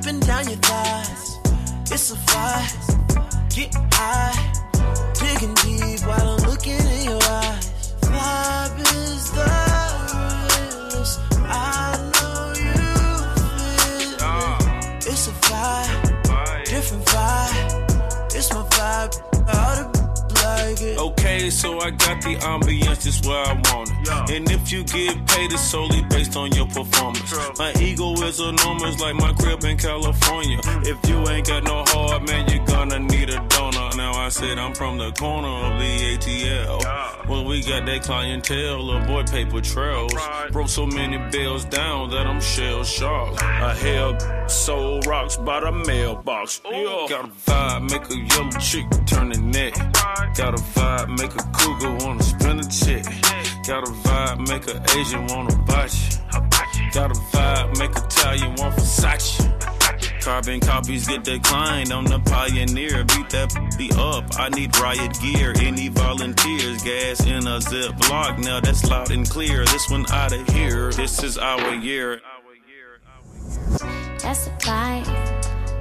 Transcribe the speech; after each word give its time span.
dripping 0.00 0.20
down 0.20 0.46
your 0.48 0.56
thighs. 0.58 1.38
It's 1.90 2.12
a 2.12 2.14
vibe. 2.14 3.54
Get 3.54 3.74
high. 3.92 4.52
Digging 5.14 5.54
deep 5.54 6.06
while 6.06 6.30
I'm 6.30 6.37
it. 20.82 20.98
Okay, 20.98 21.50
so 21.50 21.80
I 21.80 21.90
got 21.90 22.22
the 22.22 22.36
ambiance 22.36 23.02
just 23.04 23.26
where 23.26 23.42
I 23.44 23.54
want 23.54 23.90
it. 23.90 24.36
And 24.36 24.50
if 24.50 24.72
you 24.72 24.84
get 24.84 25.26
paid, 25.26 25.52
it's 25.52 25.62
solely 25.62 26.02
based 26.10 26.36
on 26.36 26.52
your 26.52 26.66
performance. 26.66 27.32
My 27.58 27.72
ego 27.80 28.12
is 28.22 28.40
enormous, 28.40 29.00
like 29.00 29.16
my 29.16 29.32
crib 29.34 29.64
in 29.64 29.76
California. 29.76 30.58
Mm. 30.58 30.86
If 30.86 31.08
you 31.08 31.28
ain't 31.28 31.46
got 31.46 31.64
no 31.64 31.84
heart, 31.86 32.26
man, 32.26 32.48
you're 32.50 32.64
gonna 32.66 32.98
need 32.98 33.30
a 33.30 33.40
Now 33.70 34.12
I 34.12 34.28
said 34.28 34.58
I'm 34.58 34.74
from 34.74 34.98
the 34.98 35.12
corner 35.12 35.48
of 35.48 35.78
the 35.78 36.16
ATL. 36.16 37.28
Well, 37.28 37.44
we 37.44 37.62
got 37.62 37.86
that 37.86 38.02
clientele, 38.02 38.82
little 38.82 39.06
boy 39.06 39.24
paper 39.24 39.60
trails. 39.60 40.12
Broke 40.50 40.68
so 40.68 40.86
many 40.86 41.18
bills 41.30 41.64
down 41.64 42.10
that 42.10 42.26
I'm 42.26 42.40
shell 42.40 42.84
shocked. 42.84 43.42
I 43.42 43.74
hell 43.74 44.48
soul 44.48 45.00
rocks 45.00 45.36
by 45.36 45.60
the 45.60 45.72
mailbox. 45.72 46.60
Yeah. 46.64 47.06
Got 47.08 47.24
a 47.26 47.28
vibe, 47.28 47.90
make 47.90 48.10
a 48.10 48.16
yellow 48.16 48.50
chick 48.60 48.86
turn 49.06 49.30
the 49.30 49.40
neck. 49.40 49.74
Got 50.36 50.54
a 50.54 50.62
vibe, 50.62 51.18
make 51.18 51.34
a 51.34 51.44
cougar 51.52 52.04
wanna 52.04 52.22
spin 52.22 52.60
a 52.60 52.68
check. 52.68 53.04
Got 53.66 53.86
a 53.86 53.90
vibe, 53.90 54.48
make 54.48 54.66
a 54.68 54.98
Asian 54.98 55.26
wanna 55.26 55.58
you. 55.94 56.90
Got 56.92 57.10
a 57.10 57.14
vibe, 57.14 57.78
make 57.78 57.96
a 57.96 58.04
Italian 58.04 58.54
want 58.56 58.74
Versace. 58.74 59.57
Carbon 60.20 60.60
copies 60.60 61.06
get 61.06 61.24
declined. 61.24 61.92
I'm 61.92 62.04
the 62.04 62.18
pioneer. 62.20 63.04
Beat 63.04 63.30
that 63.30 63.54
be 63.78 63.90
up. 63.96 64.24
I 64.38 64.48
need 64.50 64.76
riot 64.78 65.16
gear. 65.20 65.54
Any 65.60 65.88
volunteers? 65.88 66.82
Gas 66.82 67.24
in 67.24 67.46
a 67.46 67.58
Ziploc. 67.58 68.38
Now 68.44 68.60
that's 68.60 68.84
loud 68.88 69.10
and 69.10 69.28
clear. 69.28 69.64
This 69.64 69.88
one 69.88 70.04
out 70.10 70.32
of 70.32 70.46
here. 70.48 70.90
This 70.92 71.22
is 71.22 71.38
our 71.38 71.74
year. 71.74 72.20
That's 74.20 74.46
a 74.46 74.50
vibe. 74.60 75.06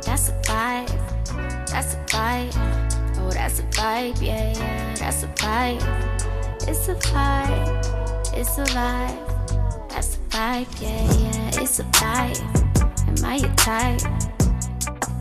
That's 0.05 0.29
a 0.29 0.33
vibe. 0.43 1.67
That's 1.67 1.93
a 1.95 1.97
vibe. 2.07 3.17
Oh, 3.19 3.29
that's 3.31 3.59
a 3.59 3.63
vibe. 3.63 4.21
Yeah, 4.21 4.53
yeah. 4.53 4.95
That's 4.95 5.23
a 5.23 5.27
vibe. 5.27 5.83
It's 6.67 6.87
a 6.87 6.95
vibe. 6.95 8.33
It's 8.33 8.57
a 8.57 8.63
vibe. 8.63 9.89
That's 9.89 10.15
a 10.15 10.19
vibe. 10.29 10.81
Yeah, 10.81 11.13
yeah. 11.19 11.61
It's 11.61 11.79
a 11.79 11.83
vibe. 11.83 13.17
Am 13.19 13.25
I 13.25 13.35
your 13.37 13.53
type? 13.55 14.26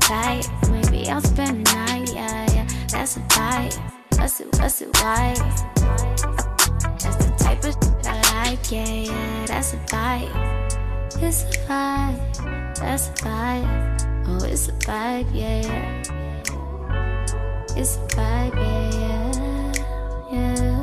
Type. 0.07 0.45
Maybe 0.71 1.09
I'll 1.09 1.21
spend 1.21 1.67
the 1.67 1.75
night. 1.75 2.15
Yeah, 2.15 2.47
yeah. 2.55 2.67
That's 2.89 3.17
a 3.17 3.21
vibe. 3.21 3.75
What's 4.19 4.41
it? 4.41 4.49
What's 4.59 4.81
it? 4.81 4.89
Why? 5.03 5.35
That's 7.01 7.17
the 7.17 7.35
type 7.39 7.65
of 7.65 7.75
shit 7.75 8.07
I 8.07 8.11
like. 8.45 8.71
Yeah, 8.71 8.87
yeah. 8.87 9.47
That's 9.47 9.75
a 9.75 9.77
vibe. 9.91 10.31
It's 11.21 11.43
a 11.43 11.47
vibe. 11.67 12.77
That's 12.79 13.09
a 13.09 13.13
vibe. 13.25 13.97
Oh, 14.29 14.45
it's 14.45 14.69
a 14.69 14.73
vibe, 14.73 15.27
yeah, 15.33 15.63
yeah. 15.63 16.03
It's 17.77 17.97
a 17.97 17.99
vibe, 18.15 18.55
yeah, 18.57 18.91
yeah, 20.33 20.55
yeah. 20.55 20.76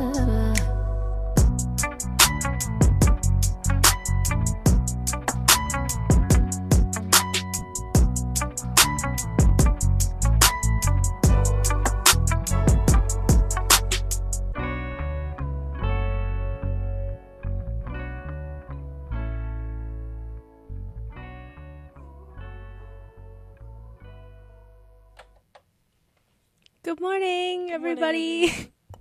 Good 27.04 27.10
morning, 27.10 27.70
everybody. 27.72 28.50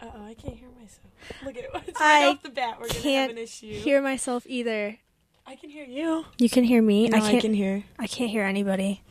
Uh 0.01 0.07
oh, 0.13 0.27
I 0.27 0.35
can't 0.35 0.57
hear 0.57 0.69
myself. 0.71 1.07
Look 1.45 1.57
at 1.57 1.63
it. 1.63 1.71
It's 1.87 2.01
I 2.01 2.25
right 2.25 2.29
off 2.31 2.43
the 2.43 2.51
bat. 2.51 2.79
We're 2.81 2.89
gonna 2.89 2.99
have 2.99 3.05
an 3.05 3.37
Can't 3.37 3.39
issue. 3.39 3.73
hear 3.75 4.03
myself 4.03 4.45
either. 4.49 4.99
I 5.47 5.55
can 5.55 5.71
hear 5.71 5.85
you. 5.85 6.25
You 6.37 6.51
can 6.51 6.65
hear 6.65 6.83
me. 6.83 7.09
No, 7.09 7.19
I 7.19 7.21
can't. 7.21 7.41
can 7.41 7.55
hear. 7.55 7.85
I 8.01 8.09
can't 8.09 8.29
hear 8.29 8.43
anybody. 8.43 9.03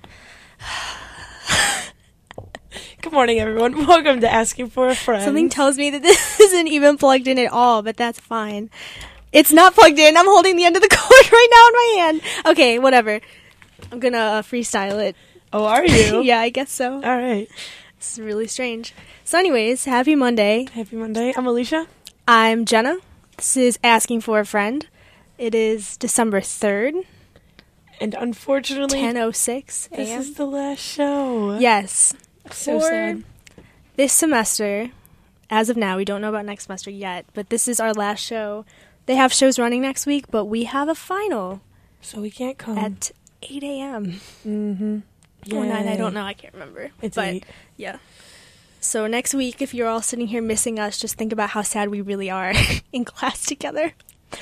Good 3.02 3.14
morning, 3.14 3.40
everyone. 3.40 3.78
Welcome 3.88 4.20
to 4.20 4.30
Asking 4.30 4.70
for 4.70 4.90
a 4.90 4.96
Friend. 4.96 5.24
Something 5.24 5.48
tells 5.48 5.78
me 5.78 5.90
that 5.92 6.02
this 6.02 6.42
isn't 6.42 6.68
even 6.68 6.98
plugged 6.98 7.30
in 7.30 7.40
at 7.40 7.50
all, 7.50 7.82
but 7.84 7.96
that's 7.96 8.20
fine. 8.20 8.70
It's 9.32 9.54
not 9.54 9.74
plugged 9.74 10.00
in. 10.00 10.18
I'm 10.18 10.26
holding 10.26 10.58
the 10.58 10.66
end 10.66 10.76
of 10.76 10.82
the 10.82 10.90
cord 10.90 11.32
right 11.32 11.48
now 11.50 11.68
in 11.68 11.74
my 11.74 11.96
hand. 12.04 12.22
Okay, 12.48 12.78
whatever. 12.78 13.22
I'm 13.90 14.02
gonna 14.02 14.18
uh, 14.18 14.42
freestyle 14.42 15.02
it. 15.02 15.16
oh, 15.54 15.64
are 15.64 15.86
you? 15.86 16.24
yeah, 16.24 16.40
I 16.40 16.50
guess 16.50 16.74
so. 16.74 16.96
All 16.96 17.00
right. 17.18 17.48
Is 18.02 18.20
really 18.20 18.48
strange. 18.48 18.94
So, 19.24 19.38
anyways, 19.38 19.86
happy 19.86 20.16
Monday. 20.16 20.68
Happy 20.74 20.96
Monday. 20.96 21.34
I'm 21.38 21.46
Alicia. 21.46 21.86
I'm 22.28 22.66
Jenna. 22.66 22.98
This 23.38 23.56
is 23.56 23.80
Asking 23.84 24.22
for 24.22 24.40
a 24.40 24.46
Friend. 24.46 24.86
It 25.38 25.54
is 25.54 25.98
December 25.98 26.42
3rd, 26.42 27.06
And 28.00 28.16
unfortunately, 28.16 29.00
10.06 29.00 29.90
this 29.90 30.10
a.m. 30.10 30.20
is 30.22 30.34
the 30.34 30.46
last 30.46 30.80
show. 30.80 31.58
Yes. 31.60 32.16
So 32.52 32.80
For 32.80 32.88
sad. 32.88 33.24
This 33.98 34.14
semester, 34.14 34.90
as 35.52 35.70
of 35.70 35.78
now, 35.78 35.98
we 35.98 36.06
don't 36.06 36.22
know 36.22 36.30
about 36.30 36.46
next 36.46 36.66
semester 36.66 36.90
yet, 36.90 37.26
but 37.36 37.50
this 37.50 37.68
is 37.68 37.80
our 37.80 37.94
last 37.94 38.20
show. 38.22 38.66
They 39.06 39.16
have 39.16 39.32
shows 39.32 39.60
running 39.60 39.82
next 39.82 40.06
week, 40.08 40.26
but 40.32 40.46
we 40.46 40.64
have 40.66 40.90
a 40.90 40.96
final 40.96 41.62
So 42.02 42.20
we 42.22 42.32
can't 42.32 42.58
come. 42.58 42.78
at 42.80 43.12
8 43.44 43.64
a.m. 43.64 44.06
Mm-hmm. 44.46 45.00
Or 45.52 45.66
9, 45.66 45.88
I 45.88 45.96
don't 45.98 46.14
know. 46.14 46.24
I 46.24 46.34
can't 46.34 46.54
remember. 46.54 46.92
It's 47.02 47.16
but 47.16 47.28
eight. 47.28 47.46
yeah. 47.78 47.98
So 48.80 49.06
next 49.08 49.34
week, 49.34 49.62
if 49.62 49.74
you're 49.74 49.88
all 49.88 50.02
sitting 50.02 50.28
here 50.28 50.42
missing 50.42 50.80
us, 50.80 50.98
just 50.98 51.16
think 51.16 51.32
about 51.32 51.52
how 51.52 51.62
sad 51.62 51.90
we 51.90 52.02
really 52.02 52.30
are 52.32 52.54
in 52.92 53.06
class 53.06 53.46
together. 53.46 53.94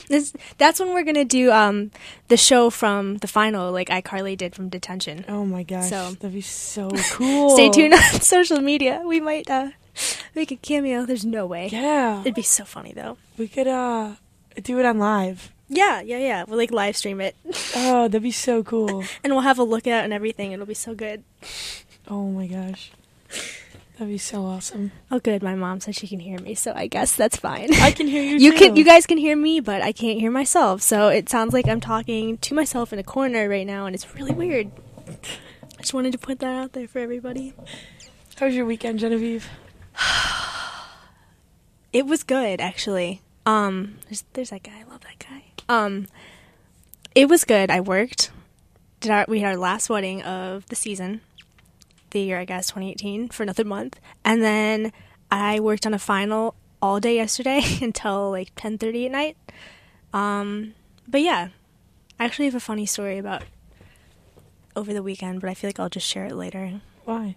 This, 0.08 0.34
that's 0.60 0.80
when 0.80 0.90
we're 0.94 1.04
gonna 1.04 1.26
do 1.26 1.52
um, 1.52 1.90
the 2.28 2.38
show 2.38 2.70
from 2.70 3.18
the 3.18 3.28
final, 3.28 3.72
like 3.72 3.90
iCarly 3.90 4.38
did 4.38 4.54
from 4.56 4.70
detention. 4.70 5.26
Oh 5.28 5.46
my 5.46 5.64
gosh, 5.64 5.90
So- 5.90 6.12
that'd 6.12 6.32
be 6.34 6.42
so 6.42 6.90
cool. 7.12 7.50
Stay 7.56 7.70
tuned 7.70 7.94
on 7.96 8.02
social 8.22 8.62
media. 8.62 9.02
We 9.04 9.20
might 9.20 9.50
uh, 9.50 9.70
make 10.36 10.52
a 10.52 10.56
cameo. 10.58 11.06
There's 11.06 11.26
no 11.26 11.46
way. 11.48 11.70
Yeah, 11.72 12.22
It'd 12.22 12.36
be 12.36 12.44
so 12.44 12.66
funny 12.66 12.94
though. 12.94 13.18
we 13.38 13.48
could 13.48 13.68
uh 13.68 14.14
do 14.62 14.78
it 14.80 14.86
on 14.86 15.00
live. 15.00 15.52
Yeah, 15.70 16.02
yeah, 16.02 16.18
yeah. 16.18 16.44
We'll 16.48 16.58
like 16.58 16.72
live 16.72 16.98
stream 16.98 17.22
it, 17.22 17.36
Oh, 17.76 18.08
that'd 18.08 18.24
be 18.24 18.32
so 18.32 18.64
cool. 18.64 19.04
and 19.24 19.34
we'll 19.34 19.42
have 19.42 19.60
a 19.60 19.64
lookout 19.64 20.04
and 20.04 20.12
everything. 20.14 20.52
It'll 20.52 20.66
be 20.66 20.74
so 20.74 20.96
good. 20.96 21.24
Oh 22.08 22.28
my 22.30 22.48
gosh, 22.48 22.92
that'd 23.94 24.08
be 24.12 24.18
so 24.18 24.44
awesome. 24.46 24.92
Oh, 25.12 25.20
good. 25.20 25.44
My 25.44 25.54
mom 25.56 25.80
said 25.80 25.96
she 25.96 26.08
can 26.08 26.20
hear 26.20 26.40
me, 26.40 26.56
so 26.56 26.74
I 26.76 26.88
guess 26.88 27.16
that's 27.16 27.38
fine. 27.38 27.74
I 27.76 27.92
can 27.92 28.08
hear 28.08 28.24
you. 28.24 28.38
you 28.40 28.52
too. 28.54 28.58
can, 28.58 28.76
you 28.76 28.84
guys 28.84 29.06
can 29.06 29.20
hear 29.20 29.36
me, 29.36 29.60
but 29.60 29.82
I 29.84 29.92
can't 29.92 30.20
hear 30.20 30.32
myself. 30.32 30.82
So 30.82 31.10
it 31.10 31.30
sounds 31.30 31.54
like 31.54 31.68
I'm 31.68 31.80
talking 31.80 32.38
to 32.40 32.54
myself 32.56 32.92
in 32.92 32.98
a 33.00 33.04
corner 33.04 33.48
right 33.48 33.68
now, 33.68 33.86
and 33.86 33.94
it's 33.94 34.16
really 34.16 34.34
weird. 34.34 34.72
I 35.08 35.82
just 35.82 35.94
wanted 35.94 36.12
to 36.14 36.18
put 36.18 36.40
that 36.40 36.56
out 36.56 36.74
there 36.74 36.88
for 36.88 36.98
everybody. 37.00 37.54
How 38.40 38.48
was 38.48 38.56
your 38.56 38.66
weekend, 38.66 39.00
Genevieve? 39.00 39.48
It 41.92 42.06
was 42.06 42.22
good, 42.24 42.62
actually. 42.62 43.22
Um, 43.48 43.96
there's, 44.06 44.24
there's 44.34 44.50
that 44.52 44.62
guy. 44.62 44.74
I 44.80 44.84
love 44.92 45.02
that 45.02 45.18
guy. 45.18 45.44
Um, 45.70 46.08
it 47.16 47.30
was 47.30 47.46
good. 47.46 47.70
I 47.72 47.80
worked. 47.80 48.32
Did 49.00 49.12
our 49.12 49.26
we 49.30 49.40
had 49.40 49.52
our 49.52 49.58
last 49.58 49.90
wedding 49.90 50.22
of 50.24 50.66
the 50.66 50.76
season, 50.76 51.22
the 52.10 52.20
year 52.20 52.38
I 52.38 52.44
guess 52.46 52.68
2018 52.68 53.30
for 53.30 53.44
another 53.44 53.64
month, 53.64 54.00
and 54.26 54.44
then 54.44 54.92
I 55.32 55.62
worked 55.62 55.86
on 55.86 55.94
a 55.94 56.00
final 56.00 56.56
all 56.82 57.00
day 57.00 57.16
yesterday 57.16 57.62
until 57.82 58.30
like 58.32 58.54
10:30 58.56 59.06
at 59.06 59.12
night. 59.12 59.38
Um, 60.12 60.74
but 61.08 61.22
yeah, 61.22 61.50
I 62.20 62.26
actually 62.26 62.46
have 62.46 62.56
a 62.56 62.60
funny 62.60 62.86
story 62.86 63.18
about 63.18 63.44
over 64.76 64.94
the 64.94 65.04
weekend, 65.04 65.40
but 65.40 65.50
I 65.50 65.54
feel 65.54 65.70
like 65.70 65.80
I'll 65.80 65.90
just 65.90 66.08
share 66.08 66.26
it 66.26 66.36
later. 66.36 66.82
Why? 67.06 67.36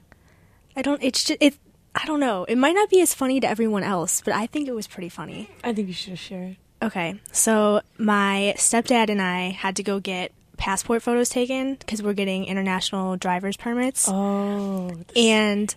I 0.75 0.83
don't. 0.83 1.03
It's 1.03 1.23
just 1.23 1.41
it. 1.41 1.55
I 1.95 2.07
don't 2.07 2.21
know. 2.21 2.45
It 2.45 2.57
might 2.57 2.75
not 2.75 2.89
be 2.89 3.03
as 3.03 3.13
funny 3.13 3.39
to 3.41 3.49
everyone 3.49 3.83
else, 3.83 4.23
but 4.25 4.33
I 4.35 4.47
think 4.47 4.67
it 4.67 4.75
was 4.75 4.87
pretty 4.87 5.11
funny. 5.11 5.51
I 5.63 5.75
think 5.75 5.89
you 5.89 5.95
should 5.95 6.19
share 6.19 6.43
it. 6.43 6.57
Okay, 6.83 7.21
so 7.31 7.81
my 7.97 8.55
stepdad 8.57 9.09
and 9.09 9.23
I 9.23 9.51
had 9.51 9.77
to 9.77 9.83
go 9.85 10.01
get 10.01 10.33
passport 10.57 11.03
photos 11.03 11.29
taken 11.29 11.77
because 11.77 12.03
we're 12.03 12.13
getting 12.13 12.45
international 12.45 13.17
driver's 13.17 13.57
permits, 13.57 14.09
Oh, 14.09 14.91
and 15.15 15.73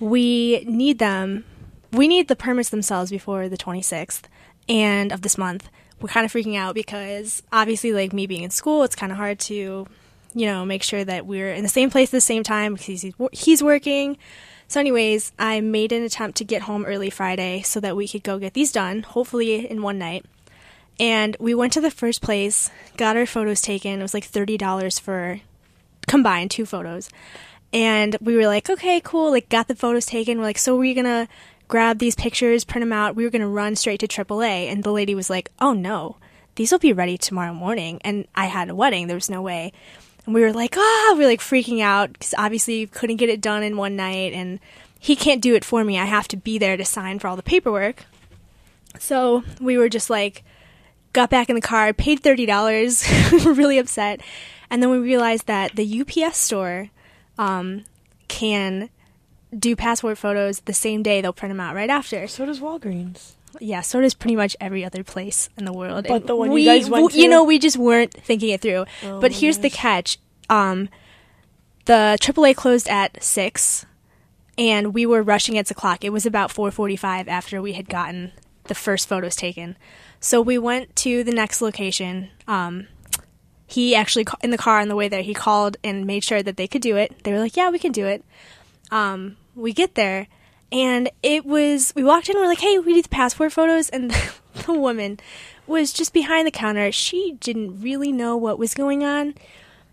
we 0.00 0.64
need 0.66 0.98
them. 0.98 1.44
We 1.92 2.06
need 2.08 2.28
the 2.28 2.36
permits 2.36 2.68
themselves 2.68 3.10
before 3.10 3.48
the 3.48 3.56
26th 3.56 4.22
and 4.68 5.12
of 5.12 5.22
this 5.22 5.36
month. 5.38 5.68
We're 6.00 6.08
kind 6.08 6.24
of 6.24 6.32
freaking 6.32 6.56
out 6.56 6.74
because 6.74 7.42
obviously, 7.52 7.92
like 7.92 8.12
me 8.12 8.26
being 8.26 8.42
in 8.42 8.50
school, 8.50 8.82
it's 8.82 8.94
kind 8.96 9.12
of 9.12 9.18
hard 9.18 9.38
to, 9.40 9.54
you 10.34 10.46
know, 10.46 10.64
make 10.64 10.82
sure 10.82 11.04
that 11.04 11.26
we're 11.26 11.52
in 11.52 11.62
the 11.62 11.68
same 11.68 11.90
place 11.90 12.08
at 12.08 12.12
the 12.12 12.20
same 12.20 12.42
time 12.42 12.74
because 12.74 12.86
he's 13.02 13.14
he's 13.32 13.62
working. 13.62 14.16
So, 14.68 14.78
anyways, 14.78 15.32
I 15.38 15.60
made 15.60 15.90
an 15.90 16.02
attempt 16.04 16.36
to 16.38 16.44
get 16.44 16.62
home 16.62 16.84
early 16.84 17.10
Friday 17.10 17.62
so 17.62 17.80
that 17.80 17.96
we 17.96 18.06
could 18.06 18.22
go 18.22 18.38
get 18.38 18.54
these 18.54 18.70
done, 18.72 19.02
hopefully 19.02 19.68
in 19.68 19.82
one 19.82 19.98
night. 19.98 20.24
And 21.00 21.34
we 21.40 21.54
went 21.54 21.72
to 21.72 21.80
the 21.80 21.90
first 21.90 22.20
place, 22.20 22.70
got 22.98 23.16
our 23.16 23.24
photos 23.24 23.62
taken. 23.62 23.98
It 23.98 24.02
was 24.02 24.12
like 24.12 24.30
$30 24.30 25.00
for 25.00 25.40
combined 26.06 26.50
two 26.50 26.66
photos. 26.66 27.08
And 27.72 28.16
we 28.20 28.36
were 28.36 28.46
like, 28.46 28.68
okay, 28.68 29.00
cool. 29.02 29.30
Like, 29.30 29.48
got 29.48 29.66
the 29.66 29.74
photos 29.74 30.04
taken. 30.04 30.38
We're 30.38 30.44
like, 30.44 30.58
so 30.58 30.76
we're 30.76 30.94
going 30.94 31.06
to 31.06 31.26
grab 31.68 31.98
these 31.98 32.14
pictures, 32.14 32.64
print 32.64 32.82
them 32.82 32.92
out. 32.92 33.16
We 33.16 33.24
were 33.24 33.30
going 33.30 33.40
to 33.40 33.48
run 33.48 33.76
straight 33.76 34.00
to 34.00 34.08
AAA. 34.08 34.70
And 34.70 34.84
the 34.84 34.92
lady 34.92 35.14
was 35.14 35.30
like, 35.30 35.50
oh 35.58 35.72
no, 35.72 36.16
these 36.56 36.70
will 36.70 36.78
be 36.78 36.92
ready 36.92 37.16
tomorrow 37.16 37.54
morning. 37.54 38.00
And 38.04 38.26
I 38.34 38.46
had 38.46 38.68
a 38.68 38.74
wedding. 38.74 39.06
There 39.06 39.16
was 39.16 39.30
no 39.30 39.40
way. 39.40 39.72
And 40.26 40.34
we 40.34 40.42
were 40.42 40.52
like, 40.52 40.76
ah, 40.76 41.14
we 41.16 41.20
were 41.20 41.30
like 41.30 41.40
freaking 41.40 41.80
out 41.80 42.12
because 42.12 42.34
obviously 42.36 42.86
couldn't 42.86 43.16
get 43.16 43.30
it 43.30 43.40
done 43.40 43.62
in 43.62 43.78
one 43.78 43.96
night. 43.96 44.34
And 44.34 44.60
he 44.98 45.16
can't 45.16 45.40
do 45.40 45.54
it 45.54 45.64
for 45.64 45.82
me. 45.82 45.98
I 45.98 46.04
have 46.04 46.28
to 46.28 46.36
be 46.36 46.58
there 46.58 46.76
to 46.76 46.84
sign 46.84 47.20
for 47.20 47.28
all 47.28 47.36
the 47.36 47.42
paperwork. 47.42 48.04
So 48.98 49.44
we 49.60 49.78
were 49.78 49.88
just 49.88 50.10
like, 50.10 50.42
got 51.12 51.30
back 51.30 51.48
in 51.48 51.54
the 51.54 51.60
car, 51.60 51.92
paid 51.92 52.20
thirty 52.20 52.46
dollars, 52.46 53.04
really 53.32 53.78
upset, 53.78 54.20
and 54.70 54.82
then 54.82 54.90
we 54.90 54.98
realized 54.98 55.46
that 55.46 55.76
the 55.76 56.00
UPS 56.02 56.36
store 56.38 56.90
um, 57.38 57.84
can 58.28 58.90
do 59.56 59.74
passport 59.74 60.16
photos 60.18 60.60
the 60.60 60.72
same 60.72 61.02
day. 61.02 61.20
They'll 61.20 61.32
print 61.32 61.50
them 61.50 61.60
out 61.60 61.74
right 61.74 61.90
after. 61.90 62.26
so 62.28 62.46
does 62.46 62.60
Walgreens. 62.60 63.32
Yeah, 63.58 63.80
so 63.80 64.00
does 64.00 64.14
pretty 64.14 64.36
much 64.36 64.56
every 64.60 64.84
other 64.84 65.02
place 65.02 65.48
in 65.58 65.64
the 65.64 65.72
world. 65.72 66.06
But 66.06 66.22
And 66.22 66.26
the 66.28 66.36
one 66.36 66.48
you 66.50 66.54
we, 66.54 66.64
guys 66.64 66.88
went 66.88 67.06
w- 67.06 67.22
you 67.22 67.28
know, 67.28 67.42
we 67.42 67.58
just 67.58 67.76
weren't 67.76 68.14
thinking 68.14 68.50
it 68.50 68.60
through. 68.60 68.84
Oh 69.04 69.20
but 69.20 69.32
here's 69.32 69.58
the 69.58 69.70
catch: 69.70 70.18
um, 70.48 70.88
the 71.86 72.16
AAA 72.20 72.54
closed 72.54 72.88
at 72.88 73.20
six, 73.22 73.86
and 74.56 74.94
we 74.94 75.04
were 75.04 75.22
rushing 75.22 75.56
its 75.56 75.72
clock. 75.72 76.04
It 76.04 76.10
was 76.10 76.26
about 76.26 76.52
four 76.52 76.70
forty-five 76.70 77.26
after 77.26 77.60
we 77.60 77.72
had 77.72 77.88
gotten 77.88 78.30
the 78.64 78.74
first 78.76 79.08
photos 79.08 79.34
taken. 79.34 79.76
So 80.20 80.42
we 80.42 80.58
went 80.58 80.94
to 80.96 81.24
the 81.24 81.32
next 81.32 81.62
location. 81.62 82.28
Um, 82.46 82.88
he 83.66 83.94
actually 83.94 84.26
in 84.42 84.50
the 84.50 84.58
car 84.58 84.80
on 84.80 84.88
the 84.88 84.96
way 84.96 85.08
there, 85.08 85.22
he 85.22 85.32
called 85.32 85.78
and 85.82 86.06
made 86.06 86.24
sure 86.24 86.42
that 86.42 86.56
they 86.56 86.66
could 86.68 86.82
do 86.82 86.96
it. 86.96 87.24
They 87.24 87.32
were 87.32 87.38
like, 87.38 87.56
"Yeah, 87.56 87.70
we 87.70 87.78
can 87.78 87.92
do 87.92 88.06
it." 88.06 88.24
Um, 88.90 89.36
we 89.54 89.72
get 89.72 89.94
there, 89.94 90.26
and 90.70 91.08
it 91.22 91.46
was 91.46 91.92
we 91.96 92.04
walked 92.04 92.28
in. 92.28 92.36
We're 92.36 92.46
like, 92.46 92.60
"Hey, 92.60 92.78
we 92.78 92.92
need 92.92 93.04
the 93.04 93.08
passport 93.08 93.52
photos," 93.52 93.88
and 93.88 94.10
the 94.66 94.74
woman 94.74 95.20
was 95.66 95.92
just 95.92 96.12
behind 96.12 96.46
the 96.46 96.50
counter. 96.50 96.92
She 96.92 97.36
didn't 97.40 97.80
really 97.80 98.12
know 98.12 98.36
what 98.36 98.58
was 98.58 98.74
going 98.74 99.04
on. 99.04 99.34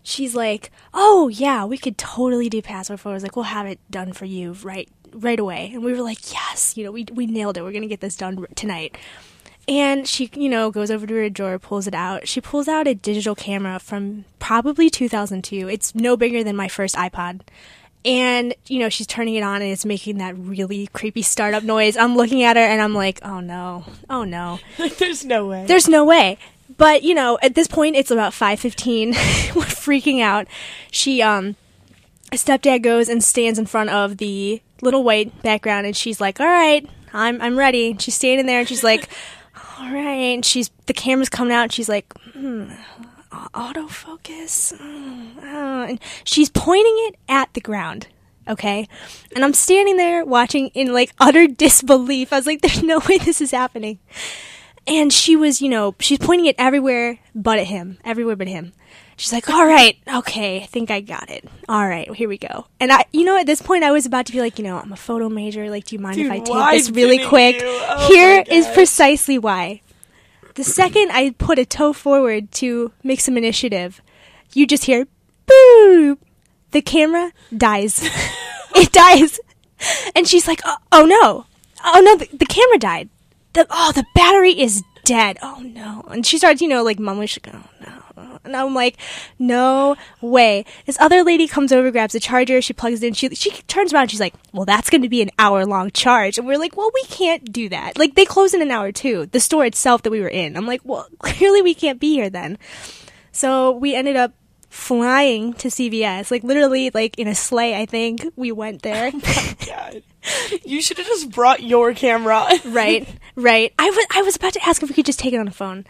She's 0.02 0.34
like, 0.34 0.70
"Oh 0.92 1.28
yeah, 1.28 1.64
we 1.64 1.78
could 1.78 1.96
totally 1.96 2.48
do 2.50 2.60
passport 2.60 3.00
photos. 3.00 3.22
Like, 3.22 3.36
we'll 3.36 3.44
have 3.44 3.66
it 3.66 3.78
done 3.90 4.12
for 4.12 4.24
you 4.24 4.52
right 4.62 4.88
right 5.12 5.38
away." 5.38 5.70
And 5.72 5.84
we 5.84 5.92
were 5.92 6.02
like, 6.02 6.32
"Yes, 6.32 6.76
you 6.76 6.84
know, 6.84 6.92
we 6.92 7.06
we 7.12 7.26
nailed 7.26 7.56
it. 7.56 7.62
We're 7.62 7.72
gonna 7.72 7.86
get 7.86 8.00
this 8.00 8.16
done 8.16 8.44
tonight." 8.56 8.98
And 9.68 10.08
she, 10.08 10.30
you 10.34 10.48
know, 10.48 10.70
goes 10.70 10.90
over 10.90 11.06
to 11.06 11.14
her 11.14 11.28
drawer, 11.28 11.58
pulls 11.58 11.86
it 11.86 11.94
out. 11.94 12.26
She 12.26 12.40
pulls 12.40 12.68
out 12.68 12.86
a 12.88 12.94
digital 12.94 13.34
camera 13.34 13.78
from 13.78 14.24
probably 14.38 14.88
2002. 14.88 15.68
It's 15.68 15.94
no 15.94 16.16
bigger 16.16 16.42
than 16.42 16.56
my 16.56 16.68
first 16.68 16.94
iPod. 16.94 17.42
And, 18.02 18.54
you 18.66 18.78
know, 18.78 18.88
she's 18.88 19.06
turning 19.06 19.34
it 19.34 19.42
on 19.42 19.60
and 19.60 19.70
it's 19.70 19.84
making 19.84 20.16
that 20.18 20.38
really 20.38 20.86
creepy 20.94 21.20
startup 21.20 21.64
noise. 21.64 21.98
I'm 21.98 22.16
looking 22.16 22.42
at 22.42 22.56
her 22.56 22.62
and 22.62 22.80
I'm 22.80 22.94
like, 22.94 23.20
oh 23.22 23.40
no, 23.40 23.84
oh 24.08 24.24
no. 24.24 24.58
Like, 24.78 24.96
there's 24.96 25.26
no 25.26 25.46
way. 25.46 25.66
There's 25.66 25.88
no 25.88 26.02
way. 26.02 26.38
But, 26.78 27.02
you 27.02 27.14
know, 27.14 27.38
at 27.42 27.54
this 27.54 27.66
point 27.66 27.96
it's 27.96 28.10
about 28.10 28.32
5:15. 28.32 29.08
We're 29.54 29.64
freaking 29.64 30.22
out. 30.22 30.46
She 30.90 31.20
um 31.20 31.56
stepdad 32.32 32.82
goes 32.82 33.10
and 33.10 33.22
stands 33.22 33.58
in 33.58 33.66
front 33.66 33.90
of 33.90 34.16
the 34.16 34.62
little 34.80 35.02
white 35.02 35.42
background 35.42 35.86
and 35.86 35.96
she's 35.96 36.20
like, 36.20 36.40
"All 36.40 36.46
right, 36.46 36.88
I'm 37.12 37.42
I'm 37.42 37.58
ready." 37.58 37.96
She's 37.98 38.14
standing 38.14 38.46
there 38.46 38.60
and 38.60 38.68
she's 38.68 38.84
like, 38.84 39.08
"All 39.78 39.92
right." 39.92 40.44
She's 40.44 40.70
the 40.86 40.92
camera's 40.92 41.28
coming 41.28 41.52
out 41.54 41.64
and 41.64 41.72
she's 41.72 41.88
like, 41.88 42.12
hmm, 42.32 42.70
au- 43.32 43.48
autofocus. 43.54 44.76
Mm, 44.78 45.30
oh," 45.42 45.82
and 45.88 46.00
she's 46.24 46.50
pointing 46.50 46.94
it 47.08 47.16
at 47.28 47.52
the 47.54 47.60
ground. 47.60 48.08
Okay? 48.48 48.88
And 49.34 49.44
I'm 49.44 49.52
standing 49.52 49.98
there 49.98 50.24
watching 50.24 50.68
in 50.68 50.92
like 50.92 51.12
utter 51.18 51.46
disbelief. 51.46 52.32
I 52.32 52.36
was 52.36 52.46
like, 52.46 52.62
"There's 52.62 52.82
no 52.82 53.00
way 53.08 53.18
this 53.18 53.40
is 53.40 53.50
happening." 53.50 53.98
And 54.86 55.12
she 55.12 55.36
was, 55.36 55.60
you 55.60 55.68
know, 55.68 55.94
she's 56.00 56.18
pointing 56.18 56.46
it 56.46 56.56
everywhere 56.58 57.18
but 57.34 57.58
at 57.58 57.66
him, 57.66 57.98
everywhere 58.06 58.36
but 58.36 58.48
him. 58.48 58.72
She's 59.18 59.32
like, 59.32 59.50
"All 59.50 59.66
right, 59.66 59.98
okay, 60.06 60.62
I 60.62 60.66
think 60.66 60.92
I 60.92 61.00
got 61.00 61.28
it. 61.28 61.44
All 61.68 61.86
right, 61.86 62.08
here 62.14 62.28
we 62.28 62.38
go." 62.38 62.66
And 62.78 62.92
I, 62.92 63.04
you 63.10 63.24
know, 63.24 63.36
at 63.36 63.46
this 63.46 63.60
point, 63.60 63.82
I 63.82 63.90
was 63.90 64.06
about 64.06 64.26
to 64.26 64.32
be 64.32 64.40
like, 64.40 64.58
you 64.60 64.64
know, 64.64 64.78
I'm 64.78 64.92
a 64.92 64.96
photo 64.96 65.28
major. 65.28 65.68
Like, 65.68 65.86
do 65.86 65.96
you 65.96 66.00
mind 66.00 66.16
Dude, 66.16 66.26
if 66.26 66.32
I 66.32 66.38
take 66.38 66.70
this 66.70 66.90
really 66.90 67.26
quick? 67.26 67.56
Oh 67.60 68.06
Here 68.06 68.44
is 68.48 68.68
precisely 68.68 69.36
why. 69.36 69.82
The 70.54 70.62
second 70.62 71.10
I 71.10 71.30
put 71.30 71.58
a 71.58 71.66
toe 71.66 71.92
forward 71.92 72.52
to 72.52 72.92
make 73.02 73.20
some 73.20 73.36
initiative, 73.36 74.00
you 74.54 74.68
just 74.68 74.84
hear 74.84 75.08
boop. 75.48 76.18
The 76.70 76.80
camera 76.80 77.32
dies. 77.56 78.00
it 78.76 78.92
dies. 78.92 79.40
And 80.14 80.28
she's 80.28 80.46
like, 80.46 80.60
oh, 80.64 80.76
oh 80.92 81.06
no. 81.06 81.46
Oh 81.84 82.00
no, 82.00 82.16
the, 82.16 82.36
the 82.36 82.46
camera 82.46 82.78
died. 82.78 83.08
The, 83.54 83.66
oh, 83.68 83.90
the 83.92 84.04
battery 84.14 84.60
is 84.60 84.84
dead. 85.04 85.38
Oh 85.42 85.60
no. 85.60 86.04
And 86.08 86.24
she 86.24 86.38
starts, 86.38 86.60
you 86.60 86.68
know, 86.68 86.84
like 86.84 87.00
mumbling, 87.00 87.26
she's 87.26 87.44
like, 87.44 87.56
oh. 87.56 87.77
And 88.48 88.56
I'm 88.56 88.74
like, 88.74 88.96
no 89.38 89.96
way. 90.20 90.64
This 90.86 90.98
other 91.00 91.22
lady 91.22 91.46
comes 91.46 91.72
over, 91.72 91.90
grabs 91.90 92.14
a 92.14 92.20
charger, 92.20 92.60
she 92.60 92.72
plugs 92.72 93.02
it 93.02 93.06
in, 93.06 93.14
she, 93.14 93.28
she 93.34 93.50
turns 93.62 93.92
around, 93.92 94.08
she's 94.08 94.20
like, 94.20 94.34
well, 94.52 94.64
that's 94.64 94.90
going 94.90 95.02
to 95.02 95.08
be 95.08 95.22
an 95.22 95.30
hour 95.38 95.64
long 95.64 95.90
charge. 95.90 96.38
And 96.38 96.46
we're 96.46 96.58
like, 96.58 96.76
well, 96.76 96.90
we 96.94 97.04
can't 97.04 97.52
do 97.52 97.68
that. 97.68 97.98
Like, 97.98 98.14
they 98.14 98.24
close 98.24 98.54
in 98.54 98.62
an 98.62 98.70
hour 98.70 98.92
too. 98.92 99.26
The 99.26 99.40
store 99.40 99.64
itself 99.64 100.02
that 100.02 100.10
we 100.10 100.20
were 100.20 100.28
in. 100.28 100.56
I'm 100.56 100.66
like, 100.66 100.80
well, 100.84 101.08
clearly 101.18 101.62
we 101.62 101.74
can't 101.74 102.00
be 102.00 102.14
here 102.14 102.30
then. 102.30 102.58
So 103.32 103.72
we 103.72 103.94
ended 103.94 104.16
up 104.16 104.32
flying 104.68 105.54
to 105.54 105.68
CVS. 105.68 106.30
Like 106.30 106.44
literally, 106.44 106.90
like 106.90 107.18
in 107.18 107.28
a 107.28 107.34
sleigh. 107.34 107.80
I 107.80 107.86
think 107.86 108.24
we 108.36 108.52
went 108.52 108.82
there. 108.82 109.10
Oh 109.14 109.54
God. 109.66 110.02
You 110.64 110.82
should 110.82 110.98
have 110.98 111.06
just 111.06 111.30
brought 111.30 111.62
your 111.62 111.94
camera. 111.94 112.46
right, 112.66 113.08
right. 113.34 113.72
I 113.78 113.90
was 113.90 114.06
I 114.10 114.22
was 114.22 114.36
about 114.36 114.52
to 114.54 114.66
ask 114.66 114.82
if 114.82 114.88
we 114.88 114.94
could 114.94 115.06
just 115.06 115.18
take 115.18 115.32
it 115.32 115.38
on 115.38 115.46
the 115.46 115.52
phone. 115.52 115.86